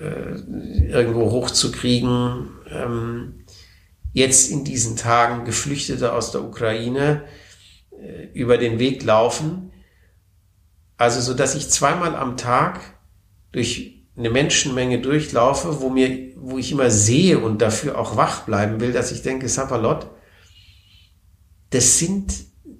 äh, 0.00 0.90
irgendwo 0.90 1.30
hochzukriegen, 1.30 2.50
ähm, 2.70 3.44
jetzt 4.12 4.50
in 4.50 4.64
diesen 4.64 4.96
Tagen 4.96 5.44
Geflüchtete 5.44 6.12
aus 6.12 6.32
der 6.32 6.42
Ukraine, 6.42 7.24
über 8.32 8.58
den 8.58 8.78
Weg 8.78 9.02
laufen. 9.02 9.72
Also 10.96 11.20
so, 11.20 11.34
dass 11.34 11.54
ich 11.54 11.68
zweimal 11.68 12.14
am 12.16 12.36
Tag 12.36 12.80
durch 13.52 14.04
eine 14.16 14.30
Menschenmenge 14.30 15.00
durchlaufe, 15.00 15.80
wo 15.80 15.90
mir, 15.90 16.32
wo 16.36 16.58
ich 16.58 16.72
immer 16.72 16.90
sehe 16.90 17.38
und 17.38 17.60
dafür 17.60 17.98
auch 17.98 18.16
wach 18.16 18.44
bleiben 18.44 18.80
will, 18.80 18.92
dass 18.92 19.12
ich 19.12 19.22
denke, 19.22 19.48
Sapperlot, 19.48 20.06
das 21.70 21.98
sind 21.98 22.32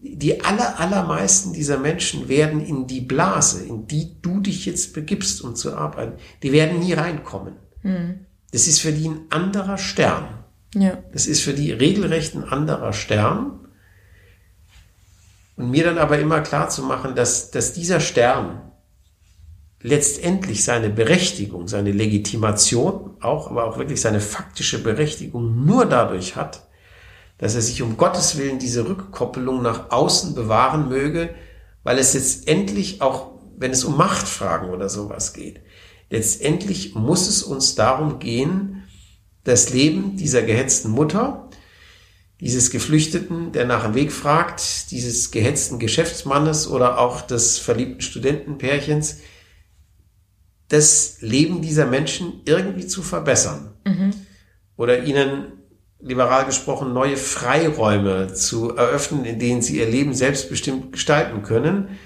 die 0.02 0.42
aller, 0.42 0.80
allermeisten 0.80 1.52
dieser 1.52 1.78
Menschen 1.78 2.28
werden 2.28 2.64
in 2.64 2.86
die 2.86 3.00
Blase, 3.00 3.64
in 3.64 3.86
die 3.86 4.20
du 4.22 4.40
dich 4.40 4.64
jetzt 4.64 4.94
begibst, 4.94 5.42
um 5.42 5.54
zu 5.54 5.76
arbeiten, 5.76 6.14
die 6.42 6.52
werden 6.52 6.78
nie 6.78 6.92
reinkommen. 6.92 7.56
Mhm. 7.82 8.26
Das 8.52 8.66
ist 8.66 8.80
für 8.80 8.92
die 8.92 9.08
ein 9.08 9.26
anderer 9.30 9.78
Stern. 9.78 10.44
Ja. 10.74 10.98
Das 11.12 11.26
ist 11.26 11.42
für 11.42 11.52
die 11.52 11.72
regelrecht 11.72 12.34
ein 12.34 12.44
anderer 12.44 12.92
Stern. 12.92 13.65
Und 15.56 15.70
mir 15.70 15.84
dann 15.84 15.98
aber 15.98 16.18
immer 16.18 16.40
klar 16.40 16.68
zu 16.68 16.82
machen, 16.82 17.14
dass, 17.14 17.50
dass 17.50 17.72
dieser 17.72 18.00
Stern 18.00 18.66
letztendlich 19.82 20.64
seine 20.64 20.90
Berechtigung, 20.90 21.68
seine 21.68 21.92
Legitimation, 21.92 23.16
auch, 23.20 23.50
aber 23.50 23.64
auch 23.64 23.78
wirklich 23.78 24.00
seine 24.00 24.20
faktische 24.20 24.82
Berechtigung 24.82 25.64
nur 25.64 25.86
dadurch 25.86 26.36
hat, 26.36 26.66
dass 27.38 27.54
er 27.54 27.62
sich 27.62 27.82
um 27.82 27.96
Gottes 27.96 28.36
Willen 28.38 28.58
diese 28.58 28.88
Rückkoppelung 28.88 29.62
nach 29.62 29.90
außen 29.90 30.34
bewahren 30.34 30.88
möge, 30.88 31.34
weil 31.84 31.98
es 31.98 32.14
jetzt 32.14 32.48
endlich 32.48 33.02
auch, 33.02 33.32
wenn 33.58 33.70
es 33.70 33.84
um 33.84 33.96
Machtfragen 33.96 34.70
oder 34.70 34.88
sowas 34.88 35.32
geht, 35.32 35.60
letztendlich 36.10 36.94
muss 36.94 37.28
es 37.28 37.42
uns 37.42 37.74
darum 37.74 38.18
gehen, 38.18 38.82
das 39.44 39.70
Leben 39.70 40.16
dieser 40.16 40.42
gehetzten 40.42 40.90
Mutter, 40.90 41.45
dieses 42.40 42.70
Geflüchteten, 42.70 43.52
der 43.52 43.64
nach 43.64 43.84
dem 43.84 43.94
Weg 43.94 44.12
fragt, 44.12 44.90
dieses 44.90 45.30
gehetzten 45.30 45.78
Geschäftsmannes 45.78 46.68
oder 46.68 46.98
auch 46.98 47.22
des 47.22 47.58
verliebten 47.58 48.02
Studentenpärchens, 48.02 49.18
das 50.68 51.18
Leben 51.20 51.62
dieser 51.62 51.86
Menschen 51.86 52.42
irgendwie 52.44 52.86
zu 52.86 53.02
verbessern 53.02 53.74
mhm. 53.84 54.12
oder 54.76 55.04
ihnen 55.04 55.52
liberal 56.00 56.44
gesprochen 56.44 56.92
neue 56.92 57.16
Freiräume 57.16 58.34
zu 58.34 58.76
eröffnen, 58.76 59.24
in 59.24 59.38
denen 59.38 59.62
sie 59.62 59.78
ihr 59.78 59.88
Leben 59.88 60.12
selbstbestimmt 60.12 60.92
gestalten 60.92 61.42
können. 61.42 61.98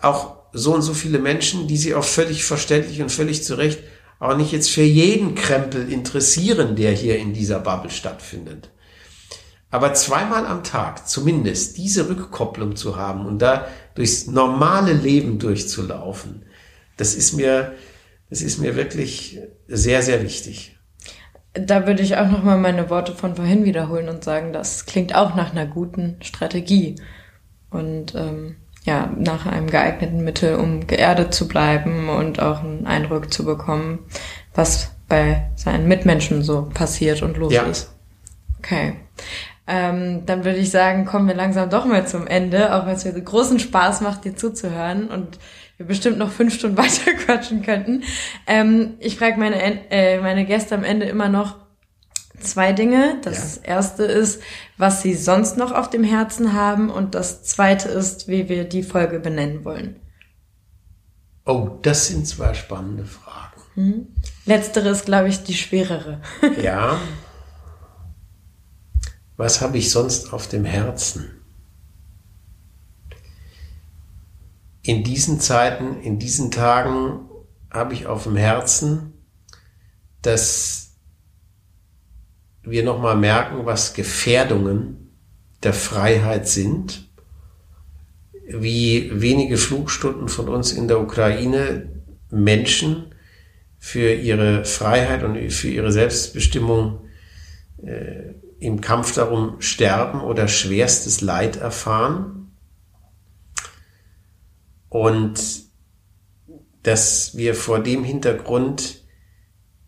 Auch 0.00 0.36
so 0.52 0.74
und 0.74 0.82
so 0.82 0.94
viele 0.94 1.18
Menschen, 1.18 1.66
die 1.66 1.76
sie 1.76 1.94
auch 1.94 2.04
völlig 2.04 2.44
verständlich 2.44 3.02
und 3.02 3.12
völlig 3.12 3.44
zu 3.44 3.54
Recht 3.54 3.80
auch 4.18 4.36
nicht 4.36 4.52
jetzt 4.52 4.70
für 4.70 4.82
jeden 4.82 5.34
Krempel 5.34 5.90
interessieren, 5.90 6.76
der 6.76 6.92
hier 6.92 7.18
in 7.18 7.32
dieser 7.34 7.58
Bubble 7.58 7.90
stattfindet. 7.90 8.70
Aber 9.72 9.94
zweimal 9.94 10.46
am 10.46 10.62
Tag 10.62 11.08
zumindest 11.08 11.78
diese 11.78 12.08
Rückkopplung 12.10 12.76
zu 12.76 12.96
haben 12.96 13.24
und 13.24 13.40
da 13.40 13.66
durchs 13.94 14.26
normale 14.26 14.92
Leben 14.92 15.38
durchzulaufen, 15.38 16.44
das 16.98 17.14
ist 17.14 17.32
mir, 17.32 17.72
das 18.28 18.42
ist 18.42 18.58
mir 18.58 18.76
wirklich 18.76 19.40
sehr, 19.66 20.02
sehr 20.02 20.22
wichtig. 20.22 20.78
Da 21.54 21.86
würde 21.86 22.02
ich 22.02 22.18
auch 22.18 22.30
nochmal 22.30 22.58
meine 22.58 22.90
Worte 22.90 23.14
von 23.14 23.34
vorhin 23.34 23.64
wiederholen 23.64 24.10
und 24.10 24.22
sagen, 24.22 24.52
das 24.52 24.84
klingt 24.84 25.14
auch 25.14 25.34
nach 25.34 25.52
einer 25.52 25.66
guten 25.66 26.18
Strategie 26.20 26.96
und 27.70 28.14
ähm, 28.14 28.56
ja, 28.84 29.10
nach 29.16 29.46
einem 29.46 29.70
geeigneten 29.70 30.22
Mittel, 30.22 30.56
um 30.56 30.86
geerdet 30.86 31.32
zu 31.32 31.48
bleiben 31.48 32.10
und 32.10 32.40
auch 32.40 32.62
einen 32.62 32.86
Eindruck 32.86 33.32
zu 33.32 33.46
bekommen, 33.46 34.00
was 34.54 34.90
bei 35.08 35.50
seinen 35.56 35.88
Mitmenschen 35.88 36.42
so 36.42 36.68
passiert 36.74 37.22
und 37.22 37.38
los 37.38 37.54
ja. 37.54 37.62
ist. 37.62 37.90
Okay. 38.58 38.96
Ähm, 39.66 40.26
dann 40.26 40.44
würde 40.44 40.58
ich 40.58 40.70
sagen, 40.70 41.04
kommen 41.04 41.28
wir 41.28 41.34
langsam 41.34 41.70
doch 41.70 41.84
mal 41.84 42.06
zum 42.06 42.26
Ende, 42.26 42.74
auch 42.74 42.86
wenn 42.86 42.94
es 42.94 43.04
mir 43.04 43.12
so 43.12 43.20
großen 43.20 43.60
Spaß 43.60 44.00
macht, 44.00 44.24
dir 44.24 44.34
zuzuhören 44.34 45.08
und 45.08 45.38
wir 45.76 45.86
bestimmt 45.86 46.18
noch 46.18 46.30
fünf 46.30 46.54
Stunden 46.54 46.76
weiter 46.78 47.12
quatschen 47.14 47.62
könnten. 47.62 48.02
Ähm, 48.46 48.94
ich 48.98 49.16
frage 49.16 49.38
meine, 49.38 49.90
äh, 49.90 50.20
meine 50.20 50.44
Gäste 50.44 50.74
am 50.74 50.84
Ende 50.84 51.06
immer 51.06 51.28
noch 51.28 51.56
zwei 52.40 52.72
Dinge. 52.72 53.18
Das 53.22 53.56
ja. 53.56 53.62
erste 53.74 54.04
ist, 54.04 54.42
was 54.76 55.02
sie 55.02 55.14
sonst 55.14 55.56
noch 55.56 55.72
auf 55.72 55.88
dem 55.90 56.04
Herzen 56.04 56.54
haben 56.54 56.90
und 56.90 57.14
das 57.14 57.44
zweite 57.44 57.88
ist, 57.88 58.28
wie 58.28 58.48
wir 58.48 58.64
die 58.64 58.82
Folge 58.82 59.20
benennen 59.20 59.64
wollen. 59.64 59.96
Oh, 61.44 61.70
das 61.82 62.08
sind 62.08 62.26
zwei 62.26 62.54
spannende 62.54 63.04
Fragen. 63.04 63.60
Hm. 63.74 64.06
Letztere 64.44 64.90
ist, 64.90 65.06
glaube 65.06 65.28
ich, 65.28 65.42
die 65.44 65.54
schwerere. 65.54 66.20
ja. 66.60 66.98
Was 69.36 69.60
habe 69.60 69.78
ich 69.78 69.90
sonst 69.90 70.32
auf 70.32 70.48
dem 70.48 70.64
Herzen? 70.64 71.42
in 74.82 75.04
diesen 75.04 75.40
Zeiten, 75.40 76.00
in 76.00 76.18
diesen 76.18 76.50
Tagen 76.50 77.28
habe 77.70 77.94
ich 77.94 78.06
auf 78.06 78.24
dem 78.24 78.36
Herzen, 78.36 79.12
dass 80.22 80.94
wir 82.62 82.84
nochmal 82.84 83.16
merken, 83.16 83.64
was 83.64 83.94
Gefährdungen 83.94 85.16
der 85.62 85.72
Freiheit 85.72 86.48
sind, 86.48 87.08
wie 88.48 89.10
wenige 89.14 89.56
Flugstunden 89.56 90.28
von 90.28 90.48
uns 90.48 90.72
in 90.72 90.88
der 90.88 91.00
Ukraine 91.00 91.88
Menschen 92.30 93.14
für 93.78 94.12
ihre 94.12 94.64
Freiheit 94.64 95.22
und 95.22 95.50
für 95.50 95.68
ihre 95.68 95.92
Selbstbestimmung 95.92 97.00
äh, 97.82 98.34
im 98.62 98.80
Kampf 98.80 99.12
darum 99.14 99.60
sterben 99.60 100.20
oder 100.20 100.46
schwerstes 100.46 101.20
Leid 101.20 101.56
erfahren 101.56 102.52
und 104.88 105.64
dass 106.84 107.36
wir 107.36 107.56
vor 107.56 107.80
dem 107.80 108.04
Hintergrund 108.04 109.02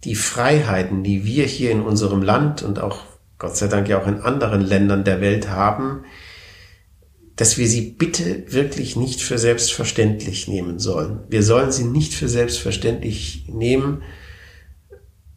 die 0.03 0.17
Freiheiten, 0.17 1.05
die 1.05 1.25
wir 1.25 1.45
hier 1.45 1.71
in 1.71 1.83
unserem 1.83 2.23
Land 2.23 2.63
und 2.63 2.81
auch 2.81 3.05
Gott 3.39 3.57
sei 3.57 3.69
Dank 3.69 3.89
ja 3.89 4.03
auch 4.03 4.09
in 4.09 4.21
anderen 4.21 4.61
Ländern 4.61 5.05
der 5.05 5.21
Welt 5.21 5.49
haben, 5.49 6.05
dass 7.37 7.57
wir 7.57 7.69
sie 7.69 7.93
bitte 7.93 8.53
wirklich 8.53 8.97
nicht 8.97 9.23
für 9.23 9.39
selbstverständlich 9.39 10.49
nehmen 10.49 10.81
sollen. 10.81 11.21
Wir 11.29 11.45
sollen 11.45 11.71
sie 11.71 11.85
nicht 11.85 12.13
für 12.13 12.29
selbstverständlich 12.29 13.47
nehmen. 13.49 14.03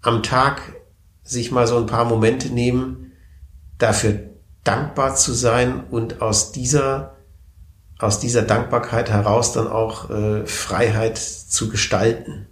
Am 0.02 0.24
Tag 0.24 0.76
sich 1.24 1.52
mal 1.52 1.68
so 1.68 1.78
ein 1.78 1.88
paar 1.88 2.06
Momente 2.06 2.50
nehmen, 2.50 3.07
dafür 3.78 4.20
dankbar 4.64 5.16
zu 5.16 5.34
sein 5.34 5.84
und 5.90 6.22
aus 6.22 6.52
dieser 6.52 7.18
aus 8.00 8.20
dieser 8.20 8.44
Dankbarkeit 8.44 9.10
heraus 9.10 9.54
dann 9.54 9.68
auch 9.68 10.10
äh, 10.10 10.46
Freiheit 10.46 11.18
zu 11.18 11.70
gestalten. 11.70 12.48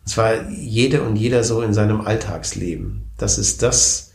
Und 0.00 0.08
zwar 0.08 0.48
jede 0.50 1.02
und 1.02 1.16
jeder 1.16 1.44
so 1.44 1.62
in 1.62 1.74
seinem 1.74 2.00
Alltagsleben. 2.00 3.10
Das 3.18 3.38
ist 3.38 3.62
das, 3.62 4.12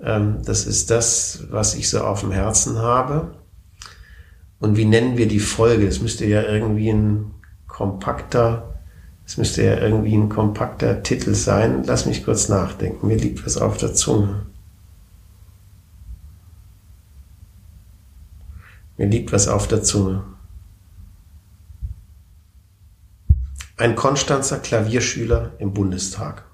ähm, 0.00 0.42
das 0.44 0.66
ist 0.66 0.90
das, 0.90 1.44
was 1.50 1.74
ich 1.74 1.90
so 1.90 2.02
auf 2.02 2.20
dem 2.20 2.30
Herzen 2.30 2.78
habe. 2.78 3.34
Und 4.60 4.76
wie 4.76 4.84
nennen 4.84 5.16
wir 5.16 5.28
die 5.28 5.40
Folge? 5.40 5.86
Es 5.86 6.00
müsste 6.00 6.24
ja 6.24 6.42
irgendwie 6.42 6.90
ein 6.90 7.32
kompakter, 7.66 8.80
es 9.26 9.36
müsste 9.36 9.64
ja 9.64 9.76
irgendwie 9.78 10.14
ein 10.14 10.28
kompakter 10.28 11.02
Titel 11.02 11.34
sein. 11.34 11.82
Lass 11.84 12.06
mich 12.06 12.24
kurz 12.24 12.48
nachdenken. 12.48 13.08
Mir 13.08 13.16
liegt 13.16 13.44
was 13.44 13.56
auf 13.56 13.76
der 13.76 13.94
Zunge. 13.94 14.46
Mir 18.96 19.06
liegt 19.06 19.32
was 19.32 19.48
auf 19.48 19.66
der 19.68 19.82
Zunge. 19.82 20.24
Ein 23.76 23.96
Konstanzer 23.96 24.58
Klavierschüler 24.58 25.52
im 25.58 25.74
Bundestag. 25.74 26.44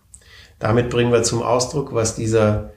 Damit 0.59 0.91
bringen 0.91 1.13
wir 1.13 1.23
zum 1.23 1.43
Ausdruck, 1.43 1.95
was 1.95 2.15
dieser 2.15 2.73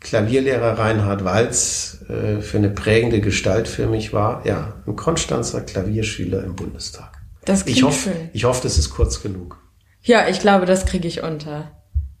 Klavierlehrer 0.00 0.78
Reinhard 0.78 1.24
Walz 1.24 2.04
äh, 2.08 2.40
für 2.40 2.58
eine 2.58 2.70
prägende 2.70 3.20
Gestalt 3.20 3.68
für 3.68 3.86
mich 3.86 4.12
war. 4.12 4.46
Ja, 4.46 4.74
ein 4.86 4.96
Konstanzer 4.96 5.62
Klavierschüler 5.62 6.44
im 6.44 6.54
Bundestag. 6.54 7.22
Das 7.44 7.66
ich 7.66 7.82
hoffe, 7.82 8.10
schön. 8.10 8.30
Ich 8.32 8.44
hoffe, 8.44 8.62
das 8.62 8.78
ist 8.78 8.90
kurz 8.90 9.22
genug. 9.22 9.58
Ja, 10.02 10.28
ich 10.28 10.40
glaube, 10.40 10.66
das 10.66 10.86
kriege 10.86 11.08
ich 11.08 11.22
unter. 11.22 11.72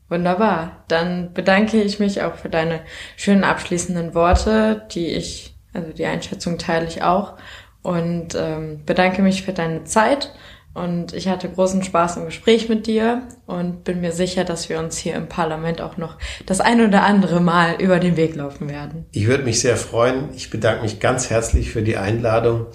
Wunderbar. 0.08 0.84
Dann 0.88 1.34
bedanke 1.34 1.82
ich 1.82 1.98
mich 1.98 2.22
auch 2.22 2.36
für 2.36 2.48
deine 2.48 2.80
schönen 3.16 3.44
abschließenden 3.44 4.14
Worte, 4.14 4.86
die 4.92 5.06
ich 5.06 5.57
also 5.72 5.92
die 5.92 6.06
Einschätzung 6.06 6.58
teile 6.58 6.86
ich 6.86 7.02
auch 7.02 7.34
und 7.82 8.34
ähm, 8.34 8.80
bedanke 8.84 9.22
mich 9.22 9.42
für 9.42 9.52
deine 9.52 9.84
Zeit. 9.84 10.32
Und 10.74 11.12
ich 11.12 11.28
hatte 11.28 11.48
großen 11.48 11.82
Spaß 11.82 12.18
im 12.18 12.26
Gespräch 12.26 12.68
mit 12.68 12.86
dir 12.86 13.22
und 13.46 13.82
bin 13.82 14.00
mir 14.00 14.12
sicher, 14.12 14.44
dass 14.44 14.68
wir 14.68 14.78
uns 14.78 14.96
hier 14.96 15.14
im 15.14 15.28
Parlament 15.28 15.80
auch 15.80 15.96
noch 15.96 16.18
das 16.46 16.60
ein 16.60 16.86
oder 16.86 17.02
andere 17.02 17.40
Mal 17.40 17.80
über 17.80 17.98
den 17.98 18.16
Weg 18.16 18.36
laufen 18.36 18.68
werden. 18.68 19.06
Ich 19.10 19.26
würde 19.26 19.44
mich 19.44 19.60
sehr 19.60 19.76
freuen. 19.76 20.28
Ich 20.36 20.50
bedanke 20.50 20.82
mich 20.82 21.00
ganz 21.00 21.30
herzlich 21.30 21.70
für 21.70 21.82
die 21.82 21.96
Einladung 21.96 22.66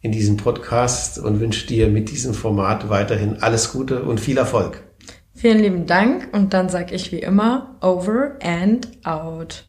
in 0.00 0.12
diesen 0.12 0.38
Podcast 0.38 1.18
und 1.18 1.40
wünsche 1.40 1.66
dir 1.66 1.88
mit 1.88 2.10
diesem 2.10 2.32
Format 2.32 2.88
weiterhin 2.88 3.42
alles 3.42 3.72
Gute 3.72 4.02
und 4.04 4.20
viel 4.20 4.38
Erfolg. 4.38 4.82
Vielen 5.34 5.58
lieben 5.58 5.86
Dank 5.86 6.28
und 6.32 6.54
dann 6.54 6.68
sage 6.68 6.94
ich 6.94 7.12
wie 7.12 7.18
immer 7.18 7.76
over 7.82 8.38
and 8.42 8.88
out. 9.04 9.58